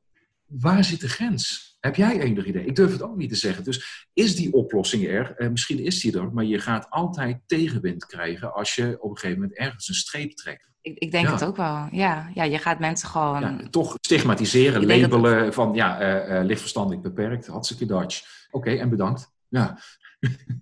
waar 0.47 0.83
zit 0.83 1.01
de 1.01 1.09
grens? 1.09 1.69
Heb 1.79 1.95
jij 1.95 2.19
enig 2.19 2.45
idee? 2.45 2.65
Ik 2.65 2.75
durf 2.75 2.91
het 2.91 3.01
ook 3.01 3.15
niet 3.17 3.29
te 3.29 3.35
zeggen. 3.35 3.63
Dus 3.63 4.07
is 4.13 4.35
die 4.35 4.53
oplossing 4.53 5.07
er? 5.07 5.49
Misschien 5.51 5.79
is 5.79 5.99
die 6.01 6.17
er, 6.19 6.33
maar 6.33 6.43
je 6.45 6.59
gaat 6.59 6.87
altijd 6.89 7.41
tegenwind 7.45 8.05
krijgen 8.05 8.53
als 8.53 8.75
je 8.75 8.97
op 8.99 9.09
een 9.11 9.17
gegeven 9.17 9.41
moment 9.41 9.57
ergens 9.59 9.87
een 9.87 9.95
streep 9.95 10.31
trekt. 10.31 10.69
Ik, 10.81 10.97
ik 10.97 11.11
denk 11.11 11.25
Ja. 11.25 11.31
het 11.31 11.43
ook 11.43 11.55
wel. 11.55 11.87
Ja, 11.91 12.31
ja, 12.33 12.43
je 12.43 12.57
gaat 12.57 12.79
mensen 12.79 13.09
gewoon. 13.09 13.41
Ja, 13.41 13.57
toch 13.69 13.97
stigmatiseren, 14.01 14.87
dat- 14.87 14.99
labelen 14.99 15.53
van 15.53 15.73
ja, 15.73 15.99
eh 15.99 16.37
eh, 16.39 16.45
lichtverstandelijk 16.45 17.01
beperkt, 17.01 17.47
hartstikke 17.47 17.85
Dutch. 17.85 18.21
Oké, 18.51 18.69
en 18.71 18.89
bedankt. 18.89 19.29
Ja, 19.51 19.77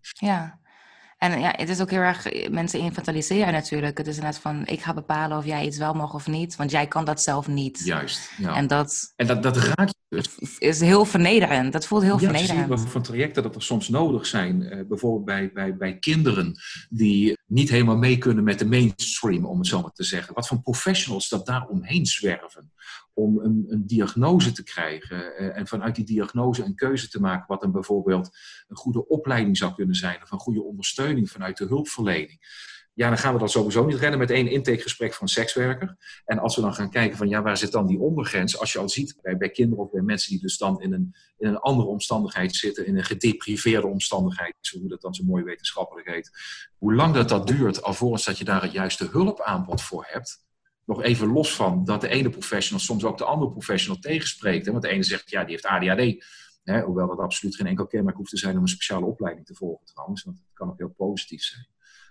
Ja. 0.01 0.59
En 1.17 1.39
ja, 1.39 1.53
het 1.55 1.69
is 1.69 1.81
ook 1.81 1.89
heel 1.89 2.01
erg 2.01 2.49
mensen 2.49 2.79
inventariseren 2.79 3.53
natuurlijk. 3.53 3.97
Het 3.97 4.07
is 4.07 4.19
net 4.19 4.37
van 4.37 4.65
ik 4.65 4.81
ga 4.81 4.93
bepalen 4.93 5.37
of 5.37 5.45
jij 5.45 5.65
iets 5.65 5.77
wel 5.77 5.93
mag 5.93 6.13
of 6.13 6.27
niet, 6.27 6.55
want 6.55 6.71
jij 6.71 6.87
kan 6.87 7.05
dat 7.05 7.21
zelf 7.21 7.47
niet. 7.47 7.79
juist. 7.83 8.31
Ja. 8.37 8.55
En 8.55 8.67
En, 9.15 9.27
dat 9.27 9.43
dat, 9.43 9.43
dat 9.43 9.57
raakt 9.57 9.95
dus. 10.09 10.57
is 10.57 10.79
heel 10.79 11.05
vernederend. 11.05 11.73
Dat 11.73 11.85
voelt 11.85 12.03
heel 12.03 12.19
Ja, 12.19 12.29
vernederend. 12.29 12.67
wat 12.67 12.79
voor 12.81 13.01
trajecten 13.01 13.43
dat 13.43 13.55
er 13.55 13.61
soms 13.61 13.89
nodig 13.89 14.25
zijn. 14.25 14.63
Eh, 14.63 14.85
bijvoorbeeld 14.87 15.25
bij, 15.25 15.51
bij, 15.53 15.77
bij 15.77 15.97
kinderen 15.97 16.55
die 16.89 17.37
niet 17.45 17.69
helemaal 17.69 17.97
mee 17.97 18.17
kunnen 18.17 18.43
met 18.43 18.59
de 18.59 18.65
mainstream, 18.65 19.45
om 19.45 19.57
het 19.57 19.67
zo 19.67 19.81
maar 19.81 19.91
te 19.91 20.03
zeggen. 20.03 20.33
Wat 20.33 20.47
voor 20.47 20.61
professionals 20.61 21.29
dat 21.29 21.45
daar 21.45 21.67
omheen 21.67 22.05
zwerven. 22.05 22.71
Om 23.13 23.39
een, 23.39 23.65
een 23.67 23.87
diagnose 23.87 24.51
te 24.51 24.63
krijgen 24.63 25.35
eh, 25.37 25.57
en 25.57 25.67
vanuit 25.67 25.95
die 25.95 26.05
diagnose 26.05 26.63
een 26.63 26.75
keuze 26.75 27.09
te 27.09 27.19
maken. 27.19 27.45
Wat 27.47 27.61
dan 27.61 27.71
bijvoorbeeld 27.71 28.29
een 28.67 28.75
goede 28.75 29.07
opleiding 29.07 29.57
zou 29.57 29.73
kunnen 29.73 29.95
zijn. 29.95 30.23
Of 30.23 30.31
een 30.31 30.39
goede 30.39 30.63
ondersteuning 30.63 31.29
vanuit 31.29 31.57
de 31.57 31.65
hulpverlening. 31.65 32.39
Ja, 32.99 33.07
dan 33.07 33.17
gaan 33.17 33.33
we 33.33 33.39
dat 33.39 33.51
sowieso 33.51 33.85
niet 33.85 33.97
rennen 33.97 34.19
met 34.19 34.31
één 34.31 34.47
intakegesprek 34.47 35.13
van 35.13 35.21
een 35.21 35.33
sekswerker. 35.33 35.97
En 36.25 36.39
als 36.39 36.55
we 36.55 36.61
dan 36.61 36.73
gaan 36.73 36.89
kijken 36.89 37.17
van 37.17 37.29
ja, 37.29 37.41
waar 37.41 37.57
zit 37.57 37.71
dan 37.71 37.87
die 37.87 37.99
ondergrens? 37.99 38.59
Als 38.59 38.71
je 38.71 38.79
al 38.79 38.89
ziet 38.89 39.17
bij, 39.37 39.49
kinderen 39.49 39.83
of 39.83 39.91
bij 39.91 40.01
mensen 40.01 40.31
die 40.31 40.39
dus 40.39 40.57
dan 40.57 40.81
in 40.81 40.93
een, 40.93 41.15
in 41.37 41.47
een 41.47 41.57
andere 41.57 41.89
omstandigheid 41.89 42.55
zitten, 42.55 42.85
in 42.85 42.97
een 42.97 43.03
gedepriveerde 43.03 43.87
omstandigheid, 43.87 44.55
hoe 44.79 44.89
dat 44.89 45.01
dan 45.01 45.13
zo 45.13 45.23
mooi 45.23 45.43
wetenschappelijk 45.43 46.09
heet. 46.09 46.31
Hoe 46.77 46.93
lang 46.93 47.13
dat 47.13 47.29
dat 47.29 47.47
duurt 47.47 47.83
alvorens 47.83 48.25
dat 48.25 48.37
je 48.37 48.43
daar 48.43 48.61
het 48.61 48.71
juiste 48.71 49.07
hulpaanbod 49.11 49.81
voor 49.81 50.05
hebt. 50.07 50.45
Nog 50.85 51.03
even 51.03 51.27
los 51.27 51.55
van 51.55 51.85
dat 51.85 52.01
de 52.01 52.09
ene 52.09 52.29
professional 52.29 52.83
soms 52.83 53.03
ook 53.03 53.17
de 53.17 53.25
andere 53.25 53.51
professional 53.51 53.99
tegenspreekt. 53.99 54.65
Hè? 54.65 54.71
Want 54.71 54.83
de 54.83 54.89
ene 54.89 55.03
zegt 55.03 55.29
ja, 55.29 55.41
die 55.43 55.51
heeft 55.51 55.65
ADHD. 55.65 56.25
Hè? 56.63 56.81
Hoewel 56.81 57.07
dat 57.07 57.19
absoluut 57.19 57.55
geen 57.55 57.67
enkel 57.67 57.87
kenmerk 57.87 58.17
hoeft 58.17 58.29
te 58.29 58.37
zijn 58.37 58.55
om 58.55 58.61
een 58.61 58.67
speciale 58.67 59.05
opleiding 59.05 59.45
te 59.45 59.55
volgen 59.55 59.85
trouwens. 59.85 60.23
Want 60.23 60.37
het 60.37 60.45
kan 60.53 60.69
ook 60.69 60.77
heel 60.77 60.93
positief 60.97 61.41
zijn. 61.41 61.67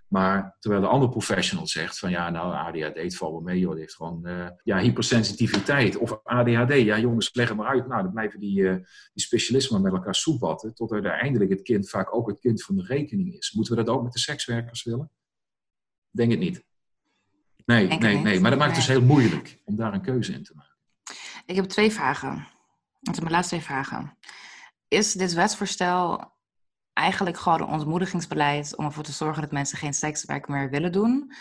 Maar 0.08 0.56
terwijl 0.58 0.82
de 0.82 0.88
andere 0.88 1.10
professional 1.10 1.66
zegt 1.66 1.98
van 1.98 2.10
ja, 2.10 2.30
nou 2.30 2.54
ADHD, 2.54 2.96
het 2.96 3.16
valt 3.16 3.32
wel 3.32 3.40
mee 3.40 3.58
joh, 3.58 3.70
die 3.70 3.80
heeft 3.80 3.94
gewoon 3.94 4.26
eh, 4.26 4.48
ja, 4.62 4.78
hypersensitiviteit. 4.78 5.96
Of 5.96 6.20
ADHD, 6.22 6.72
ja 6.72 6.98
jongens, 6.98 7.34
leg 7.34 7.48
het 7.48 7.56
maar 7.56 7.66
uit. 7.66 7.88
Nou, 7.88 8.02
dan 8.02 8.12
blijven 8.12 8.40
die, 8.40 8.68
eh, 8.68 8.74
die 9.12 9.22
specialisten 9.24 9.74
maar 9.74 9.82
met 9.82 9.92
elkaar 9.92 10.14
soebatten. 10.14 10.74
Tot 10.74 10.92
uiteindelijk 10.92 11.50
het 11.50 11.62
kind 11.62 11.88
vaak 11.88 12.14
ook 12.14 12.28
het 12.28 12.38
kind 12.38 12.62
van 12.62 12.76
de 12.76 12.82
rekening 12.82 13.34
is. 13.34 13.52
Moeten 13.52 13.76
we 13.76 13.84
dat 13.84 13.94
ook 13.94 14.02
met 14.02 14.12
de 14.12 14.18
sekswerkers 14.18 14.82
willen? 14.82 15.10
Denk 16.10 16.30
het 16.30 16.40
niet. 16.40 16.64
Nee, 17.64 17.88
Denk 17.88 18.02
nee, 18.02 18.16
nee. 18.16 18.40
Maar 18.40 18.50
dat 18.50 18.58
maakt 18.58 18.76
het 18.76 18.86
dus 18.86 18.96
heel 18.96 19.06
moeilijk 19.06 19.60
om 19.64 19.76
daar 19.76 19.94
een 19.94 20.02
keuze 20.02 20.32
in 20.32 20.42
te 20.42 20.52
maken. 20.54 20.76
Ik 21.46 21.56
heb 21.56 21.64
twee 21.64 21.92
vragen. 21.92 22.46
Dat 23.00 23.14
zijn 23.14 23.20
mijn 23.20 23.30
laatste 23.30 23.54
twee 23.54 23.66
vragen. 23.66 24.18
Is 24.88 25.12
dit 25.12 25.32
wetsvoorstel 25.32 26.32
eigenlijk 26.98 27.38
gewoon 27.38 27.60
een 27.60 27.68
ontmoedigingsbeleid 27.68 28.76
om 28.76 28.84
ervoor 28.84 29.02
te 29.02 29.12
zorgen 29.12 29.42
dat 29.42 29.52
mensen 29.52 29.78
geen 29.78 29.94
sekswerk 29.94 30.48
meer 30.48 30.70
willen 30.70 30.92
doen? 30.92 31.32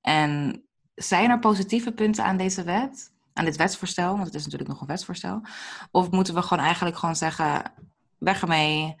En 0.00 0.62
zijn 0.94 1.30
er 1.30 1.38
positieve 1.38 1.92
punten 1.92 2.24
aan 2.24 2.36
deze 2.36 2.62
wet? 2.62 3.12
Aan 3.32 3.44
dit 3.44 3.56
wetsvoorstel, 3.56 4.12
want 4.12 4.26
het 4.26 4.34
is 4.34 4.44
natuurlijk 4.44 4.70
nog 4.70 4.80
een 4.80 4.86
wetsvoorstel. 4.86 5.40
Of 5.90 6.10
moeten 6.10 6.34
we 6.34 6.42
gewoon 6.42 6.64
eigenlijk 6.64 6.96
gewoon 6.96 7.16
zeggen, 7.16 7.72
weg 8.18 8.42
ermee 8.42 8.94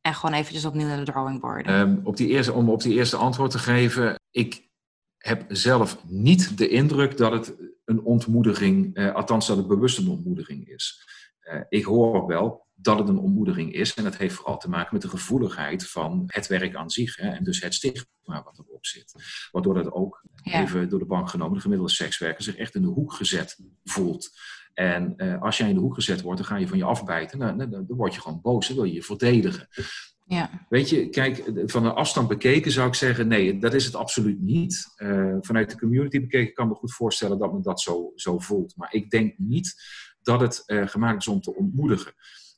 en 0.00 0.14
gewoon 0.14 0.34
eventjes 0.34 0.64
opnieuw 0.64 0.86
naar 0.86 1.04
de 1.04 1.12
drawing 1.12 1.40
board? 1.40 1.66
Ehm, 1.66 1.96
op 2.02 2.16
die 2.16 2.28
eerste, 2.28 2.52
om 2.52 2.70
op 2.70 2.82
die 2.82 2.94
eerste 2.94 3.16
antwoord 3.16 3.50
te 3.50 3.58
geven, 3.58 4.20
ik 4.30 4.68
heb 5.18 5.44
zelf 5.48 5.98
niet 6.04 6.58
de 6.58 6.68
indruk 6.68 7.16
dat 7.16 7.32
het 7.32 7.54
een 7.84 8.02
ontmoediging, 8.02 8.94
eh, 8.94 9.14
althans 9.14 9.46
dat 9.46 9.56
het 9.56 9.66
bewust 9.66 9.98
een 9.98 10.08
ontmoediging 10.08 10.68
is. 10.68 11.08
Eh, 11.38 11.60
ik 11.68 11.84
hoor 11.84 12.26
wel 12.26 12.65
dat 12.78 12.98
het 12.98 13.08
een 13.08 13.18
ontmoediging 13.18 13.72
is 13.72 13.94
en 13.94 14.04
dat 14.04 14.16
heeft 14.16 14.34
vooral 14.34 14.58
te 14.58 14.68
maken 14.68 14.88
met 14.92 15.02
de 15.02 15.08
gevoeligheid 15.08 15.88
van 15.88 16.22
het 16.26 16.46
werk 16.46 16.74
aan 16.74 16.90
zich 16.90 17.16
hè, 17.16 17.28
en 17.28 17.44
dus 17.44 17.60
het 17.60 17.74
stigma 17.74 18.42
wat 18.44 18.58
erop 18.58 18.86
zit. 18.86 19.12
Waardoor 19.50 19.74
dat 19.74 19.92
ook, 19.92 20.24
Ja. 20.42 20.60
even 20.62 20.88
door 20.88 20.98
de 20.98 21.04
bank 21.06 21.30
genomen, 21.30 21.54
de 21.54 21.60
gemiddelde 21.60 21.92
sekswerker 21.92 22.42
zich 22.44 22.56
echt 22.56 22.74
in 22.74 22.82
de 22.82 22.88
hoek 22.88 23.12
gezet 23.12 23.58
voelt. 23.84 24.30
En 24.74 25.16
eh, 25.16 25.42
als 25.42 25.56
jij 25.58 25.68
in 25.68 25.74
de 25.74 25.80
hoek 25.80 25.94
gezet 25.94 26.20
wordt, 26.22 26.38
dan 26.38 26.48
ga 26.48 26.56
je 26.56 26.68
van 26.68 26.78
je 26.78 26.84
afbijten. 26.84 27.38
Nou, 27.38 27.56
dan, 27.58 27.70
dan 27.70 27.84
word 27.86 28.14
je 28.14 28.20
gewoon 28.20 28.40
boos, 28.40 28.66
dan 28.66 28.76
wil 28.76 28.84
je 28.84 28.92
je 28.94 29.02
verdedigen. 29.02 29.68
ja, 30.24 30.66
Weet 30.68 30.88
je, 30.88 31.08
kijk, 31.08 31.50
van 31.66 31.84
een 31.84 31.92
afstand 31.92 32.28
bekeken 32.28 32.72
zou 32.72 32.88
ik 32.88 32.94
zeggen, 32.94 33.28
nee, 33.28 33.58
dat 33.58 33.74
is 33.74 33.84
het 33.84 33.94
absoluut 33.94 34.40
niet. 34.40 34.92
Eh, 34.96 35.36
vanuit 35.40 35.70
de 35.70 35.78
community 35.78 36.20
bekeken 36.20 36.54
kan 36.54 36.64
ik 36.64 36.70
me 36.72 36.76
goed 36.78 36.94
voorstellen 36.94 37.38
dat 37.38 37.52
men 37.52 37.62
dat 37.62 37.80
zo, 37.80 38.12
zo 38.14 38.38
voelt. 38.38 38.76
Maar 38.76 38.92
ik 38.92 39.10
denk 39.10 39.34
niet 39.38 39.74
dat 40.22 40.40
het 40.40 40.62
eh, 40.66 40.86
gemaakt 40.86 41.20
is 41.20 41.28
om 41.28 41.40
te 41.40 41.54
ontmoedigen. 41.54 42.12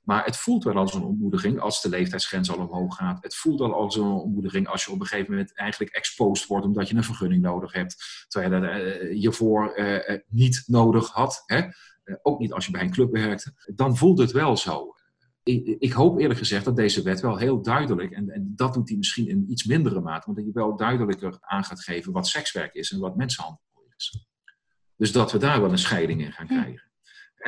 Maar 0.09 0.25
het 0.25 0.37
voelt 0.37 0.65
wel 0.65 0.75
als 0.75 0.95
een 0.95 1.03
ontmoediging 1.03 1.61
als 1.61 1.83
de 1.83 1.89
leeftijdsgrens 1.89 2.51
al 2.51 2.67
omhoog 2.67 2.97
gaat. 2.97 3.23
Het 3.23 3.35
voelt 3.35 3.61
al 3.61 3.75
als 3.75 3.97
een 3.97 4.03
ontmoediging 4.03 4.69
als 4.69 4.85
je 4.85 4.93
op 4.93 5.01
een 5.01 5.07
gegeven 5.07 5.31
moment 5.31 5.55
eigenlijk 5.55 5.93
exposed 5.93 6.47
wordt 6.47 6.67
omdat 6.67 6.89
je 6.89 6.95
een 6.95 7.05
vergunning 7.05 7.43
nodig 7.43 7.73
hebt. 7.73 8.25
Terwijl 8.29 8.55
je 8.55 8.61
dat 8.61 8.71
eh, 8.71 9.17
hiervoor 9.17 9.73
eh, 9.73 10.09
eh, 10.09 10.21
niet 10.29 10.63
nodig 10.67 11.09
had. 11.11 11.43
Hè? 11.47 11.57
Eh, 11.59 12.15
ook 12.23 12.39
niet 12.39 12.53
als 12.53 12.67
je 12.67 12.73
bij 12.73 12.81
een 12.81 12.91
club 12.91 13.13
werkte. 13.13 13.53
Dan 13.75 13.97
voelt 13.97 14.19
het 14.19 14.33
wel 14.33 14.57
zo 14.57 14.95
ik, 15.43 15.77
ik 15.79 15.93
hoop 15.93 16.19
eerlijk 16.19 16.39
gezegd 16.39 16.65
dat 16.65 16.77
deze 16.77 17.03
wet 17.03 17.21
wel 17.21 17.37
heel 17.37 17.63
duidelijk, 17.63 18.13
en, 18.13 18.31
en 18.31 18.53
dat 18.57 18.75
doet 18.75 18.89
hij 18.89 18.99
misschien 18.99 19.29
in 19.29 19.51
iets 19.51 19.65
mindere 19.65 20.01
mate, 20.01 20.25
want 20.25 20.37
dat 20.37 20.47
hij 20.47 20.55
wel 20.55 20.77
duidelijker 20.77 21.37
aan 21.41 21.65
gaat 21.65 21.81
geven 21.81 22.13
wat 22.13 22.29
sekswerk 22.29 22.75
is 22.75 22.93
en 22.93 22.99
wat 22.99 23.17
mensenhandel 23.17 23.61
is. 23.97 24.27
Dus 24.97 25.13
dat 25.13 25.33
we 25.33 25.39
daar 25.39 25.61
wel 25.61 25.71
een 25.71 25.79
scheiding 25.79 26.21
in 26.21 26.33
gaan 26.33 26.47
Hm. 26.47 26.55
krijgen. 26.55 26.88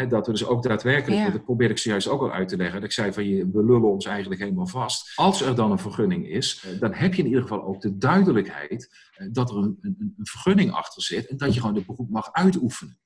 En 0.01 0.09
dat 0.09 0.27
we 0.27 0.33
dus 0.33 0.45
ook 0.47 0.63
daadwerkelijk, 0.63 1.21
Ja. 1.23 1.31
dat 1.31 1.45
probeerde 1.45 1.75
ik 1.75 1.81
zojuist 1.81 2.09
ook 2.09 2.21
al 2.21 2.31
uit 2.33 2.49
te 2.49 2.57
leggen, 2.57 2.75
dat 2.75 2.85
ik 2.85 2.93
zei 2.95 3.13
van 3.13 3.25
je, 3.29 3.51
we 3.51 3.65
lullen 3.65 3.91
ons 3.91 4.05
eigenlijk 4.07 4.41
helemaal 4.41 4.67
vast. 4.67 5.13
Als 5.17 5.41
er 5.43 5.55
dan 5.55 5.71
een 5.71 5.79
vergunning 5.79 6.29
is, 6.29 6.65
eh, 6.67 6.81
dan 6.81 6.95
heb 6.95 7.15
je 7.15 7.23
in 7.23 7.29
ieder 7.29 7.43
geval 7.43 7.63
ook 7.65 7.81
de 7.81 7.97
duidelijkheid 7.99 8.97
eh, 9.13 9.27
dat 9.33 9.51
er 9.51 9.57
een, 9.57 9.79
een, 9.81 9.97
een 10.19 10.27
vergunning 10.27 10.73
achter 10.73 11.03
zit 11.03 11.27
en 11.27 11.37
dat 11.37 11.55
je 11.55 11.61
gewoon 11.61 11.75
het 11.77 11.87
beroep 11.87 12.11
mag 12.11 12.33
uitoefenen. 12.33 12.99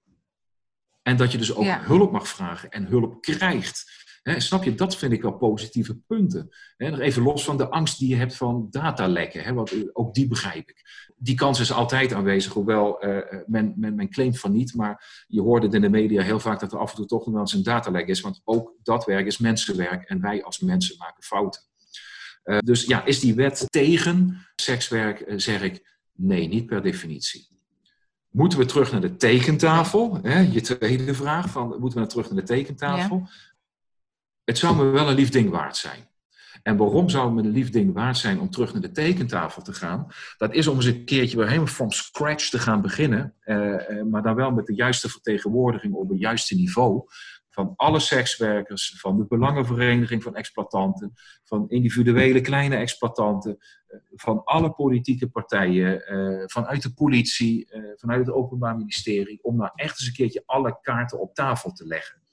En 1.03 1.17
dat 1.17 1.33
je 1.33 1.39
dus 1.39 1.55
ook 1.55 1.65
Ja. 1.65 1.81
hulp 1.83 2.13
mag 2.13 2.29
vragen 2.29 2.71
en 2.71 2.87
hulp 2.87 3.21
krijgt. 3.23 4.04
Snap 4.25 4.65
je, 4.65 4.75
dat 4.75 4.97
vind 4.97 5.13
ik 5.13 5.23
wel 5.23 5.33
positieve 5.33 5.97
punten. 5.97 6.49
Nog 6.77 6.99
even 6.99 7.23
los 7.23 7.45
van 7.45 7.57
de 7.57 7.69
angst 7.69 7.99
die 7.99 8.09
je 8.09 8.17
hebt 8.17 8.37
van 8.37 8.67
datalekken, 8.71 9.55
want 9.55 9.73
eh, 9.73 9.81
ook 9.93 10.15
die 10.15 10.29
begrijp 10.29 10.69
ik. 10.69 10.83
Die 11.17 11.35
kans 11.35 11.61
is 11.61 11.73
altijd 11.73 12.13
aanwezig, 12.13 12.53
hoewel 12.53 13.01
eh, 13.01 13.39
men, 13.47 13.75
men, 13.77 13.95
men 13.95 14.11
claimt 14.11 14.39
van 14.39 14.53
niet. 14.53 14.75
Maar 14.75 15.25
je 15.27 15.41
hoort 15.41 15.63
het 15.63 15.75
in 15.75 15.81
de 15.81 15.89
media 15.89 16.23
heel 16.23 16.41
vaak 16.41 16.61
dat 16.61 16.73
er 16.73 16.79
af 16.79 16.91
en 16.91 16.97
toe 16.97 17.07
toch 17.07 17.25
nog 17.25 17.33
wel 17.33 17.41
eens 17.41 17.53
een 17.53 17.63
datalek 17.63 18.09
is. 18.09 18.21
Want 18.21 18.41
ook 18.45 18.73
dat 18.83 19.05
werk 19.05 19.27
is 19.27 19.39
mensenwerk 19.39 20.09
en 20.09 20.21
wij 20.21 20.45
als 20.45 20.59
mensen 20.59 20.97
maken 20.99 21.23
fouten. 21.23 21.63
Eh, 22.45 22.59
dus 22.59 22.85
ja, 22.85 23.05
is 23.05 23.21
die 23.21 23.35
wet 23.35 23.67
tegen 23.71 24.47
sekswerk, 24.57 25.21
eh, 25.21 25.39
zeg 25.39 25.63
ik 25.63 25.99
nee, 26.13 26.49
niet 26.49 26.67
per 26.67 26.83
definitie. 26.83 27.49
Moeten 28.31 28.59
we 28.59 28.65
terug 28.65 28.93
naar 28.93 29.01
de 29.01 29.17
tekentafel? 29.17 30.19
Hè? 30.23 30.39
Je 30.39 30.61
tweede 30.61 31.15
vraag, 31.15 31.51
van, 31.51 31.69
moeten 31.69 31.89
we 31.89 31.99
naar 31.99 32.09
terug 32.09 32.31
naar 32.31 32.41
de 32.41 32.47
tekentafel? 32.47 33.29
Het 34.45 34.59
zou 34.59 34.77
me 34.77 34.85
wel 34.85 35.09
een 35.09 35.15
lief 35.15 35.31
ding 35.31 35.51
waard 35.51 35.77
zijn. 35.77 36.13
En 36.63 36.77
waarom 36.77 37.09
zou 37.09 37.25
het 37.25 37.35
me 37.35 37.43
een 37.43 37.55
lief 37.55 37.71
ding 37.71 37.93
waard 37.93 38.17
zijn 38.17 38.41
om 38.41 38.51
terug 38.51 38.73
naar 38.73 38.83
de 38.83 38.91
tekentafel 38.91 39.63
te 39.63 39.73
gaan? 39.73 40.07
Dat 40.37 40.55
is 40.55 40.67
om 40.67 40.77
eens 40.77 40.85
een 40.85 41.05
keertje 41.05 41.37
weer 41.37 41.47
helemaal 41.47 41.67
from 41.67 41.91
scratch 41.91 42.49
te 42.49 42.59
gaan 42.59 42.83
beginnen. 42.83 43.35
eh, 43.41 43.91
eh, 43.91 44.07
maar 44.07 44.23
dan 44.23 44.35
wel 44.35 44.51
met 44.51 44.67
de 44.67 44.75
juiste 44.75 45.09
vertegenwoordiging 45.09 45.95
op 45.95 46.09
het 46.09 46.19
juiste 46.19 46.55
niveau. 46.55 47.03
Van 47.51 47.73
alle 47.77 48.01
sekswerkers, 48.01 48.95
van 48.99 49.17
de 49.17 49.27
belangenvereniging 49.27 50.23
van 50.23 50.37
exploitanten, 50.37 51.13
van 51.45 51.69
individuele 51.69 52.41
kleine 52.41 52.77
exploitanten, 52.77 53.59
eh, 53.87 53.99
van 54.15 54.45
alle 54.45 54.71
politieke 54.71 55.29
partijen, 55.29 56.07
eh, 56.07 56.43
vanuit 56.47 56.83
de 56.83 56.95
politie, 56.95 57.71
eh, 57.71 57.83
vanuit 57.97 58.27
het 58.27 58.35
Openbaar 58.35 58.77
Ministerie, 58.77 59.39
om 59.43 59.57
nou 59.57 59.71
echt 59.75 60.01
eens 60.01 60.09
een 60.09 60.15
keertje 60.15 60.43
alle 60.47 60.79
kaarten 60.81 61.21
op 61.21 61.35
tafel 61.35 61.73
te 61.73 61.87
leggen. 61.87 62.24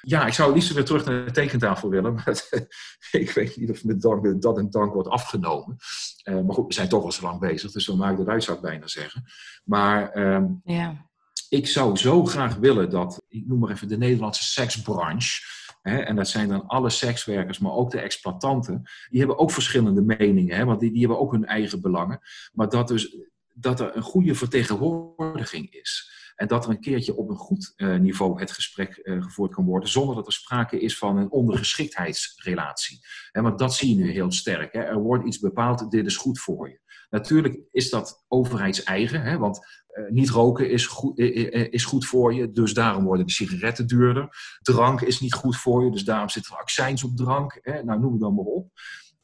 Ja, 0.00 0.26
ik 0.26 0.32
zou 0.32 0.54
liefst 0.54 0.72
weer 0.72 0.84
terug 0.84 1.04
naar 1.04 1.24
de 1.24 1.30
tekentafel 1.30 1.88
willen, 1.88 2.14
maar 2.14 2.42
ik 3.10 3.30
weet 3.30 3.56
niet 3.56 3.70
of 3.70 3.84
met 3.84 4.00
dank, 4.02 4.42
dat 4.42 4.58
en 4.58 4.70
dank 4.70 4.92
wordt 4.92 5.08
afgenomen. 5.08 5.76
Eh, 6.22 6.40
maar 6.40 6.54
goed, 6.54 6.66
we 6.66 6.72
zijn 6.74 6.88
toch 6.88 7.04
al 7.04 7.12
zo 7.12 7.22
lang 7.22 7.40
bezig, 7.40 7.70
dus 7.70 7.84
zo 7.84 7.96
maakt 7.96 8.18
het 8.18 8.28
uit, 8.28 8.44
zou 8.44 8.56
ik 8.56 8.62
bijna 8.62 8.86
zeggen. 8.86 9.24
Maar 9.64 10.10
ehm, 10.10 10.46
Ja. 10.64 11.06
ik 11.48 11.66
zou 11.66 11.96
zo 11.96 12.24
graag 12.24 12.56
willen 12.56 12.90
dat, 12.90 13.22
ik 13.28 13.46
noem 13.46 13.58
maar 13.58 13.70
even 13.70 13.88
de 13.88 13.98
Nederlandse 13.98 14.44
seksbranche, 14.44 15.42
hè, 15.82 15.98
en 15.98 16.16
dat 16.16 16.28
zijn 16.28 16.48
dan 16.48 16.66
alle 16.66 16.90
sekswerkers, 16.90 17.58
maar 17.58 17.72
ook 17.72 17.90
de 17.90 18.00
exploitanten, 18.00 18.82
die 19.10 19.18
hebben 19.18 19.38
ook 19.38 19.50
verschillende 19.50 20.02
meningen, 20.02 20.56
hè, 20.56 20.64
want 20.64 20.80
die, 20.80 20.90
die 20.90 21.00
hebben 21.00 21.18
ook 21.18 21.32
hun 21.32 21.46
eigen 21.46 21.80
belangen. 21.80 22.20
Maar 22.52 22.68
dat, 22.68 22.88
dus, 22.88 23.16
dat 23.54 23.80
er 23.80 23.96
een 23.96 24.02
goede 24.02 24.34
vertegenwoordiging 24.34 25.72
is. 25.72 26.18
En 26.40 26.46
dat 26.46 26.64
er 26.64 26.70
een 26.70 26.80
keertje 26.80 27.16
op 27.16 27.28
een 27.28 27.36
goed 27.36 27.72
eh, 27.76 27.96
niveau 27.96 28.40
het 28.40 28.50
gesprek 28.50 28.96
eh, 28.96 29.22
gevoerd 29.22 29.54
kan 29.54 29.64
worden, 29.64 29.88
zonder 29.88 30.14
dat 30.14 30.26
er 30.26 30.32
sprake 30.32 30.80
is 30.80 30.98
van 30.98 31.16
een 31.16 31.30
ondergeschiktheidsrelatie. 31.30 33.00
Want 33.32 33.58
dat 33.58 33.74
zie 33.74 33.88
je 33.88 34.02
nu 34.02 34.10
heel 34.10 34.32
sterk. 34.32 34.72
Hè. 34.72 34.80
Er 34.80 34.98
wordt 34.98 35.26
iets 35.26 35.38
bepaald, 35.38 35.90
dit 35.90 36.06
is 36.06 36.16
goed 36.16 36.40
voor 36.40 36.68
je. 36.68 36.80
Natuurlijk 37.10 37.60
is 37.70 37.90
dat 37.90 38.24
overheidseigen, 38.28 39.22
hè, 39.22 39.38
want 39.38 39.66
eh, 39.86 40.10
niet 40.10 40.30
roken 40.30 40.70
is 40.70 40.86
goed, 40.86 41.18
is 41.18 41.84
goed 41.84 42.06
voor 42.06 42.34
je, 42.34 42.52
dus 42.52 42.74
daarom 42.74 43.04
worden 43.04 43.26
de 43.26 43.32
sigaretten 43.32 43.86
duurder. 43.86 44.28
Drank 44.60 45.00
is 45.00 45.20
niet 45.20 45.34
goed 45.34 45.56
voor 45.56 45.84
je, 45.84 45.90
dus 45.90 46.04
daarom 46.04 46.28
zit 46.28 46.46
er 46.46 46.56
accijns 46.56 47.04
op 47.04 47.16
drank. 47.16 47.58
Hè. 47.62 47.82
Nou, 47.82 48.00
noem 48.00 48.12
het 48.12 48.20
dan 48.20 48.34
maar 48.34 48.44
op. 48.44 48.70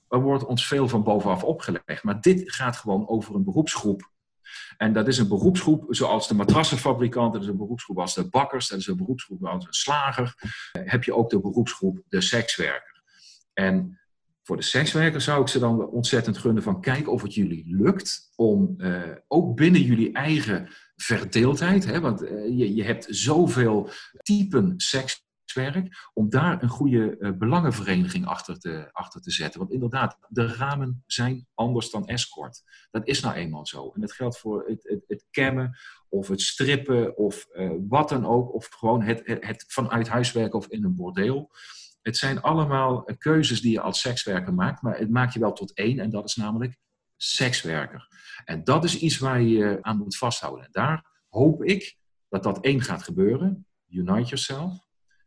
Er 0.08 0.20
wordt 0.20 0.44
ons 0.44 0.66
veel 0.66 0.88
van 0.88 1.02
bovenaf 1.02 1.44
opgelegd. 1.44 2.02
Maar 2.02 2.20
dit 2.20 2.52
gaat 2.52 2.76
gewoon 2.76 3.08
over 3.08 3.34
een 3.34 3.44
beroepsgroep. 3.44 4.14
En 4.76 4.92
dat 4.92 5.08
is 5.08 5.18
een 5.18 5.28
beroepsgroep 5.28 5.84
zoals 5.88 6.28
de 6.28 6.34
matrassenfabrikanten, 6.34 7.32
dat 7.32 7.42
is 7.42 7.48
een 7.48 7.56
beroepsgroep 7.56 7.98
als 7.98 8.14
de 8.14 8.28
bakkers, 8.28 8.68
dat 8.68 8.78
is 8.78 8.86
een 8.86 8.96
beroepsgroep 8.96 9.44
als 9.44 9.66
een 9.66 9.72
slager. 9.72 10.34
Eh, 10.72 10.82
heb 10.84 11.04
je 11.04 11.14
ook 11.14 11.30
de 11.30 11.40
beroepsgroep 11.40 12.02
de 12.08 12.20
sekswerker. 12.20 13.02
En 13.52 14.00
voor 14.42 14.56
de 14.56 14.62
sekswerker 14.62 15.20
zou 15.20 15.40
ik 15.40 15.48
ze 15.48 15.58
dan 15.58 15.86
ontzettend 15.86 16.38
gunnen 16.38 16.62
van 16.62 16.80
kijk 16.80 17.08
of 17.08 17.22
het 17.22 17.34
jullie 17.34 17.64
lukt 17.66 18.32
om 18.34 18.74
eh, 18.78 19.02
ook 19.28 19.56
binnen 19.56 19.82
jullie 19.82 20.12
eigen 20.12 20.68
verdeeldheid, 20.96 21.84
hè, 21.84 22.00
want 22.00 22.22
eh, 22.22 22.58
je, 22.58 22.74
je 22.74 22.84
hebt 22.84 23.06
zoveel 23.08 23.90
typen 24.22 24.74
om 26.12 26.28
daar 26.28 26.62
een 26.62 26.68
goede 26.68 27.16
eh, 27.18 27.32
belangenvereniging 27.32 28.26
achter 28.26 28.58
te, 28.58 28.88
achter 28.92 29.20
te 29.20 29.30
zetten. 29.30 29.60
Want 29.60 29.72
inderdaad, 29.72 30.18
de 30.28 30.46
ramen 30.46 31.02
zijn 31.06 31.46
anders 31.54 31.90
dan 31.90 32.06
escort. 32.06 32.62
Dat 32.90 33.06
is 33.06 33.20
nou 33.20 33.34
eenmaal 33.34 33.66
zo. 33.66 33.90
En 33.94 34.00
dat 34.00 34.12
geldt 34.12 34.38
voor 34.38 34.64
het, 34.66 34.88
het, 34.88 35.04
het 35.06 35.26
cammen 35.30 35.78
of 36.08 36.28
het 36.28 36.40
strippen 36.40 37.16
of 37.16 37.46
eh, 37.52 37.70
wat 37.88 38.08
dan 38.08 38.26
ook, 38.26 38.54
of 38.54 38.66
gewoon 38.66 39.02
het, 39.02 39.22
het, 39.24 39.64
vanuit 39.68 40.08
huiswerken 40.08 40.58
of 40.58 40.68
in 40.68 40.84
een 40.84 40.96
bordeel. 40.96 41.50
Het 42.02 42.16
zijn 42.16 42.40
allemaal 42.40 43.06
eh, 43.06 43.16
keuzes 43.16 43.60
die 43.60 43.72
je 43.72 43.80
als 43.80 44.00
sekswerker 44.00 44.54
maakt, 44.54 44.82
maar 44.82 44.98
het 44.98 45.10
maakt 45.10 45.32
je 45.32 45.40
wel 45.40 45.52
tot 45.52 45.74
één 45.74 45.98
en 45.98 46.10
dat 46.10 46.24
is 46.24 46.34
namelijk 46.34 46.78
sekswerker. 47.16 48.08
En 48.44 48.64
dat 48.64 48.84
is 48.84 48.98
iets 48.98 49.18
waar 49.18 49.40
je 49.42 49.78
aan 49.80 49.98
moet 49.98 50.16
vasthouden. 50.16 50.64
En 50.64 50.72
daar 50.72 51.24
hoop 51.28 51.64
ik 51.64 51.96
dat 52.28 52.42
dat 52.42 52.60
één 52.60 52.80
gaat 52.80 53.02
gebeuren. 53.02 53.66
Unite 53.88 54.22
yourself. 54.22 54.85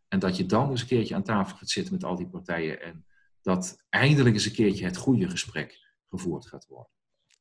En 0.10 0.20
dat 0.20 0.38
je 0.38 0.45
dan 0.45 0.70
eens 0.70 0.82
een 0.82 0.88
keertje 0.88 1.16
aan 1.16 1.24
tafel 1.24 1.57
gaat 1.57 1.70
zitten 1.70 1.93
met 1.93 2.03
al 2.03 2.16
die 2.16 2.30
partijen 2.30 2.82
en 2.82 3.05
dat 3.41 3.84
eindelijk 3.89 4.36
eens 4.36 4.45
een 4.45 4.51
keertje 4.51 4.86
het 4.86 4.97
goede 4.97 5.30
gesprek 5.30 5.93
gevoerd 6.10 6.47
gaat 6.47 6.66
worden. 6.68 6.91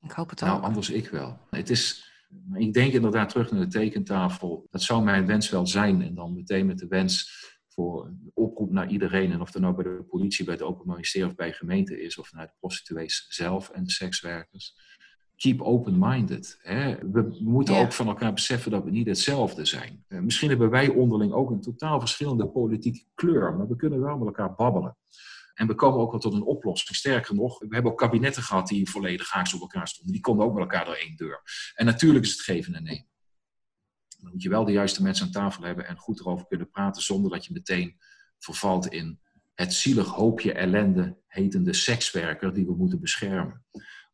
Ik 0.00 0.10
hoop 0.10 0.30
het 0.30 0.42
ook. 0.42 0.48
Nou, 0.48 0.62
anders 0.62 0.90
ik 0.90 1.08
wel. 1.08 1.38
Het 1.50 1.70
is, 1.70 2.12
ik 2.54 2.72
denk 2.72 2.92
inderdaad 2.92 3.28
terug 3.28 3.50
naar 3.50 3.60
de 3.60 3.66
tekentafel. 3.66 4.66
Dat 4.70 4.82
zou 4.82 5.02
mijn 5.02 5.26
wens 5.26 5.50
wel 5.50 5.66
zijn. 5.66 6.02
En 6.02 6.14
dan 6.14 6.34
meteen 6.34 6.66
met 6.66 6.78
de 6.78 6.86
wens 6.86 7.46
voor 7.68 8.06
een 8.06 8.30
oproep 8.34 8.70
naar 8.70 8.88
iedereen. 8.88 9.32
En 9.32 9.40
of 9.40 9.50
dat 9.50 9.62
nou 9.62 9.74
bij 9.74 9.84
de 9.84 10.04
politie, 10.08 10.44
bij 10.44 10.54
het 10.54 10.62
Openbaar 10.62 10.94
Ministerie 10.94 11.28
of 11.28 11.34
bij 11.34 11.52
gemeente 11.52 12.02
is. 12.02 12.18
Of 12.18 12.32
naar 12.32 12.46
de 12.46 12.52
prostituees 12.58 13.26
zelf 13.28 13.70
en 13.70 13.84
de 13.84 13.90
sekswerkers. 13.90 14.74
Keep 15.38 15.60
open-minded. 15.62 16.58
We 17.12 17.36
moeten 17.40 17.74
Ja. 17.74 17.80
ook 17.80 17.92
van 17.92 18.06
elkaar 18.08 18.32
beseffen 18.32 18.70
dat 18.70 18.84
we 18.84 18.90
niet 18.90 19.06
hetzelfde 19.06 19.64
zijn. 19.64 20.04
Eh, 20.08 20.20
Misschien 20.20 20.48
hebben 20.48 20.70
wij 20.70 20.88
onderling 20.88 21.32
ook 21.32 21.50
een 21.50 21.60
totaal 21.60 22.00
verschillende 22.00 22.48
politieke 22.48 23.04
kleur. 23.14 23.56
Maar 23.56 23.68
we 23.68 23.76
kunnen 23.76 24.00
wel 24.00 24.16
met 24.18 24.26
elkaar 24.26 24.54
babbelen. 24.54 24.96
En 25.54 25.66
we 25.66 25.74
komen 25.74 26.00
ook 26.00 26.10
wel 26.10 26.20
tot 26.20 26.32
een 26.32 26.42
oplossing. 26.42 26.96
Sterker 26.96 27.34
nog, 27.34 27.58
we 27.58 27.66
hebben 27.70 27.92
ook 27.92 27.98
kabinetten 27.98 28.42
gehad 28.42 28.68
die 28.68 28.90
volledig 28.90 29.30
haaks 29.30 29.54
op 29.54 29.60
elkaar 29.60 29.88
stonden. 29.88 30.12
Die 30.12 30.22
konden 30.22 30.46
ook 30.46 30.52
met 30.52 30.62
elkaar 30.62 30.84
door 30.84 30.94
één 30.94 31.16
deur. 31.16 31.42
En 31.74 31.86
natuurlijk 31.86 32.24
is 32.24 32.30
het 32.32 32.40
geven 32.40 32.74
en 32.74 32.82
nemen. 32.82 33.06
Dan 34.20 34.30
moet 34.32 34.42
je 34.42 34.48
wel 34.48 34.64
de 34.64 34.72
juiste 34.72 35.02
mensen 35.02 35.26
aan 35.26 35.32
tafel 35.32 35.62
hebben 35.62 35.86
en 35.86 35.96
goed 35.96 36.20
erover 36.20 36.46
kunnen 36.46 36.70
praten, 36.70 37.02
zonder 37.02 37.30
dat 37.30 37.44
je 37.44 37.52
meteen 37.52 37.96
vervalt 38.38 38.86
in 38.86 39.20
het 39.54 39.72
zielig 39.74 40.06
hoopje 40.08 40.52
ellende 40.52 41.16
hetende 41.26 41.72
sekswerker 41.72 42.54
die 42.54 42.66
we 42.66 42.74
moeten 42.76 43.00
beschermen. 43.00 43.64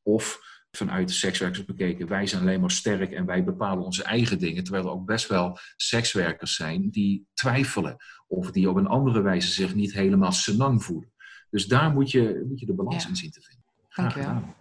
Of 0.03 0.53
vanuit 0.77 1.11
sekswerkers 1.11 1.65
bekeken, 1.65 2.09
wij 2.09 2.27
zijn 2.27 2.43
alleen 2.43 2.61
maar 2.61 2.71
sterk 2.71 3.13
en 3.13 3.27
wij 3.27 3.45
bepalen 3.45 3.85
onze 3.85 4.03
eigen 4.03 4.39
dingen. 4.39 4.65
Terwijl 4.65 4.85
er 4.85 4.91
ook 4.91 5.07
best 5.07 5.29
wel 5.29 5.59
sekswerkers 5.77 6.55
zijn 6.55 6.91
die 6.91 7.27
twijfelen. 7.35 7.97
Of 8.27 8.51
die 8.51 8.69
op 8.71 8.77
een 8.77 8.87
andere 8.87 9.21
wijze 9.21 9.49
zich 9.51 9.75
niet 9.75 9.93
helemaal 9.93 10.33
senang 10.33 10.85
voelen. 10.85 11.13
Dus 11.51 11.67
daar 11.67 11.91
moet 11.93 12.11
je, 12.11 12.45
moet 12.49 12.61
je 12.61 12.67
de 12.67 12.75
balans 12.75 13.03
Ja. 13.03 13.09
in 13.09 13.17
zien 13.17 13.31
te 13.31 13.41
vinden. 13.43 13.65
Graag 13.89 14.15
Dankjewel. 14.15 14.41
gedaan. 14.41 14.55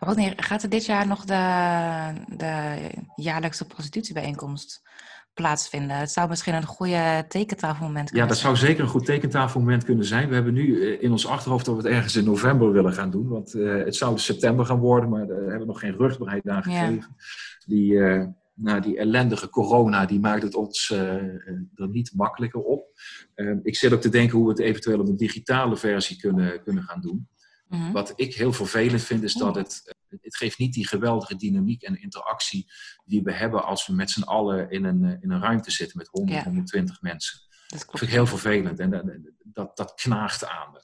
Wanneer 0.00 0.32
gaat 0.36 0.62
er 0.62 0.68
dit 0.68 0.84
jaar 0.86 1.06
nog 1.06 1.24
de, 1.24 1.34
de 2.36 2.78
jaarlijkse 3.16 3.66
prostitutiebijeenkomst 3.66 4.82
plaatsvinden? 5.34 5.96
Het 5.96 6.10
zou 6.10 6.28
misschien 6.28 6.54
een 6.54 6.66
goede 6.66 7.24
tekentafelmoment 7.28 8.08
Ja, 8.08 8.10
kunnen 8.10 8.28
dat 8.28 8.38
zou 8.38 8.56
zeker 8.56 8.82
een 8.82 8.88
goed 8.88 9.04
tekentafelmoment 9.04 9.84
kunnen 9.84 10.04
zijn. 10.04 10.28
We 10.28 10.34
hebben 10.34 10.52
nu 10.54 10.82
eh, 10.82 11.02
in 11.02 11.10
ons 11.10 11.26
achterhoofd 11.26 11.64
dat 11.64 11.76
we 11.76 11.82
het 11.82 11.90
ergens 11.92 12.16
in 12.16 12.24
november 12.24 12.72
willen 12.72 12.92
gaan 12.92 13.10
doen. 13.10 13.28
Want 13.28 13.54
eh, 13.54 13.84
het 13.84 13.96
zou 13.96 14.14
dus 14.14 14.24
september 14.24 14.66
gaan 14.66 14.78
worden, 14.78 15.08
maar 15.10 15.26
daar 15.26 15.36
hebben 15.38 15.58
we 15.58 15.64
nog 15.66 15.80
geen 15.80 15.96
rugbaarheid 15.96 16.48
aan 16.48 16.62
Ja. 16.70 16.86
gegeven. 16.86 17.16
Die, 17.66 17.98
eh, 18.04 18.26
nou, 18.54 18.80
die 18.80 18.98
ellendige 18.98 19.48
corona 19.48 20.06
die 20.06 20.20
maakt 20.20 20.42
het 20.42 20.54
ons 20.54 20.90
eh, 20.90 21.14
er 21.74 21.88
niet 21.90 22.12
makkelijker 22.14 22.60
op. 22.60 22.84
Eh, 23.34 23.54
ik 23.62 23.76
zit 23.76 23.92
ook 23.92 24.00
te 24.00 24.08
denken 24.08 24.36
hoe 24.36 24.46
we 24.46 24.52
het 24.52 24.60
eventueel 24.60 25.00
op 25.00 25.08
een 25.08 25.16
digitale 25.16 25.76
versie 25.76 26.16
kunnen, 26.16 26.62
kunnen 26.62 26.82
gaan 26.82 27.00
doen. 27.00 27.28
Mhm. 27.72 27.92
Wat 27.92 28.12
ik 28.16 28.34
heel 28.34 28.52
vervelend 28.52 29.02
vind, 29.02 29.22
is 29.22 29.34
dat 29.34 29.54
Ja. 29.54 29.60
het, 29.60 29.82
eh, 30.08 30.18
het 30.22 30.36
geeft 30.36 30.58
niet 30.58 30.74
die 30.74 30.86
geweldige 30.86 31.36
dynamiek 31.36 31.82
en 31.82 32.00
interactie 32.02 32.70
die 33.04 33.22
we 33.22 33.32
hebben 33.32 33.64
als 33.64 33.86
we 33.86 33.92
met 33.92 34.10
z'n 34.10 34.22
allen 34.22 34.70
in 34.70 34.84
een, 34.84 35.04
eh, 35.04 35.16
in 35.20 35.30
een 35.30 35.40
ruimte 35.40 35.70
zitten 35.70 35.98
met 35.98 36.08
100, 36.10 36.38
Ja. 36.38 36.44
120 36.44 37.00
mensen. 37.00 37.40
Dat 37.66 37.84
vind 37.88 38.02
ik 38.02 38.08
heel 38.08 38.26
vervelend 38.26 38.78
en 38.78 38.90
dat, 38.90 39.04
dat, 39.44 39.76
dat 39.76 39.94
knaagt 39.94 40.46
aan 40.46 40.72
me. 40.72 40.82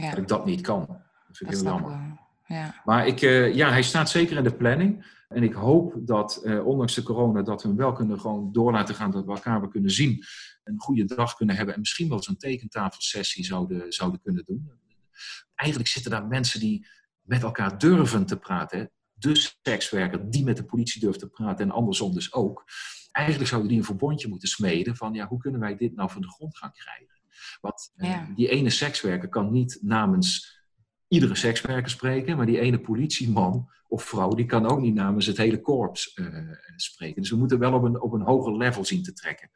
Ja, 0.00 0.10
Dat 0.10 0.18
ik 0.18 0.28
dat 0.28 0.44
niet 0.44 0.60
kan. 0.60 0.86
Dat 0.86 1.36
vind 1.36 1.50
ik 1.50 1.56
heel 1.56 1.64
jammer. 1.66 2.18
Ja. 2.46 2.80
Maar 2.84 3.06
ik, 3.06 3.22
eh, 3.22 3.54
ja, 3.54 3.70
hij 3.70 3.82
staat 3.82 4.10
zeker 4.10 4.36
in 4.36 4.44
de 4.44 4.54
planning. 4.56 5.18
En 5.28 5.42
ik 5.42 5.52
hoop 5.52 5.94
dat, 5.98 6.42
ondanks 6.64 6.94
de 6.94 7.02
corona, 7.02 7.42
dat 7.42 7.62
we 7.62 7.68
hem 7.68 7.76
wel 7.76 7.92
kunnen 7.92 8.20
gewoon 8.20 8.52
door 8.52 8.72
laten 8.72 8.94
gaan, 8.94 9.10
dat 9.10 9.24
we 9.24 9.32
elkaar 9.32 9.60
weer 9.60 9.70
kunnen 9.70 9.90
zien, 9.90 10.24
een 10.64 10.80
goede 10.80 11.04
dag 11.04 11.34
kunnen 11.34 11.56
hebben 11.56 11.74
en 11.74 11.80
misschien 11.80 12.08
wel 12.08 12.22
zo'n 12.22 12.36
tekentafelsessie 12.36 13.44
zouden, 13.44 13.92
zouden 13.92 14.20
kunnen 14.22 14.44
doen. 14.44 14.70
Eigenlijk 15.54 15.90
zitten 15.90 16.10
daar 16.10 16.26
mensen 16.26 16.60
die 16.60 16.86
met 17.20 17.42
elkaar 17.42 17.78
durven 17.78 18.26
te 18.26 18.38
praten. 18.38 18.78
Hè? 18.78 18.84
De 19.12 19.54
sekswerker 19.62 20.30
die 20.30 20.44
met 20.44 20.56
de 20.56 20.64
politie 20.64 21.00
durft 21.00 21.18
te 21.18 21.28
praten 21.28 21.64
en 21.64 21.70
andersom 21.70 22.14
dus 22.14 22.32
ook. 22.32 22.64
Eigenlijk 23.10 23.48
zouden 23.48 23.70
die 23.70 23.78
een 23.78 23.84
verbondje 23.84 24.28
moeten 24.28 24.48
smeden 24.48 24.96
van 24.96 25.14
ja, 25.14 25.26
hoe 25.26 25.38
kunnen 25.38 25.60
wij 25.60 25.76
dit 25.76 25.94
nou 25.94 26.10
van 26.10 26.22
de 26.22 26.28
grond 26.28 26.56
gaan 26.58 26.72
krijgen? 26.72 27.20
Want 27.60 27.92
eh, 27.96 28.10
Ja. 28.10 28.32
die 28.34 28.48
ene 28.48 28.70
sekswerker 28.70 29.28
kan 29.28 29.52
niet 29.52 29.78
namens 29.82 30.58
iedere 31.08 31.34
sekswerker 31.34 31.90
spreken, 31.90 32.36
maar 32.36 32.46
die 32.46 32.60
ene 32.60 32.80
politieman 32.80 33.70
of 33.88 34.02
vrouw, 34.02 34.34
die 34.34 34.46
kan 34.46 34.66
ook 34.66 34.80
niet 34.80 34.94
namens 34.94 35.26
het 35.26 35.36
hele 35.36 35.60
korps 35.60 36.12
eh, 36.12 36.26
spreken. 36.76 37.22
Dus 37.22 37.30
we 37.30 37.36
moeten 37.36 37.58
wel 37.58 37.72
op 37.72 37.82
een, 37.82 38.00
op 38.00 38.12
een 38.12 38.20
hoger 38.22 38.56
level 38.56 38.84
zien 38.84 39.02
te 39.02 39.12
trekken. 39.12 39.50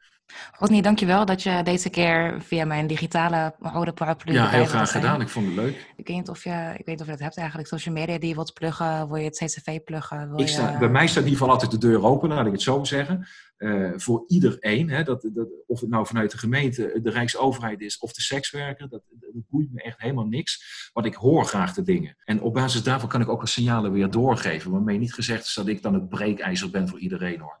Rodney, 0.59 0.81
dankjewel 0.81 1.25
dat 1.25 1.43
je 1.43 1.61
deze 1.63 1.89
keer 1.89 2.41
via 2.41 2.65
mijn 2.65 2.87
digitale 2.87 3.55
rode 3.59 3.93
paraplu 3.93 4.33
Ja, 4.33 4.47
heel 4.47 4.65
graag 4.65 4.87
zijn. 4.87 5.03
gedaan. 5.03 5.21
Ik 5.21 5.29
vond 5.29 5.45
het 5.45 5.55
leuk. 5.55 5.93
Ik 5.95 6.07
weet 6.07 6.17
niet 6.17 6.29
of 6.29 6.43
je, 6.43 6.73
ik 6.77 6.85
weet 6.85 6.87
niet 6.87 6.99
of 6.99 7.05
je 7.05 7.11
dat 7.11 7.19
hebt 7.19 7.37
eigenlijk, 7.37 7.67
social 7.67 7.95
media 7.95 8.17
die 8.17 8.29
je 8.29 8.35
wilt 8.35 8.53
pluggen, 8.53 9.07
wil 9.07 9.15
je 9.17 9.25
het 9.25 9.37
CCV 9.37 9.79
pluggen? 9.83 10.29
Wil 10.29 10.39
Ik 10.39 10.47
sta, 10.47 10.71
je... 10.71 10.77
bij 10.77 10.89
mij 10.89 11.07
staat 11.07 11.23
in 11.23 11.29
ieder 11.29 11.39
geval 11.39 11.53
altijd 11.53 11.71
de 11.71 11.87
deur 11.87 12.03
open, 12.03 12.29
laat 12.29 12.45
ik 12.45 12.51
het 12.51 12.61
zo 12.61 12.83
zeggen. 12.83 13.27
Eh, 13.57 13.91
voor 13.95 14.23
iedereen, 14.27 14.89
hè, 14.89 15.03
dat, 15.03 15.29
dat, 15.33 15.47
of 15.67 15.79
het 15.79 15.89
nou 15.89 16.05
vanuit 16.05 16.31
de 16.31 16.37
gemeente, 16.37 16.99
de 17.01 17.09
Rijksoverheid 17.09 17.81
is 17.81 17.97
of 17.97 18.13
de 18.13 18.21
sekswerker, 18.21 18.89
dat, 18.89 19.01
dat 19.09 19.43
boeit 19.49 19.71
me 19.71 19.81
echt 19.81 20.01
helemaal 20.01 20.27
niks. 20.27 20.63
Want 20.93 21.05
ik 21.05 21.13
hoor 21.13 21.45
graag 21.45 21.73
de 21.73 21.81
dingen. 21.83 22.15
En 22.23 22.41
op 22.41 22.53
basis 22.53 22.83
daarvan 22.83 23.09
kan 23.09 23.21
ik 23.21 23.29
ook 23.29 23.41
een 23.41 23.47
signalen 23.47 23.91
weer 23.91 24.09
doorgeven. 24.09 24.71
Waarmee 24.71 24.97
niet 24.97 25.13
gezegd 25.13 25.45
is 25.45 25.53
dat 25.53 25.67
ik 25.67 25.81
dan 25.81 25.93
het 25.93 26.09
breekijzer 26.09 26.69
ben 26.69 26.87
voor 26.87 26.99
iedereen 26.99 27.39
hoor. 27.39 27.59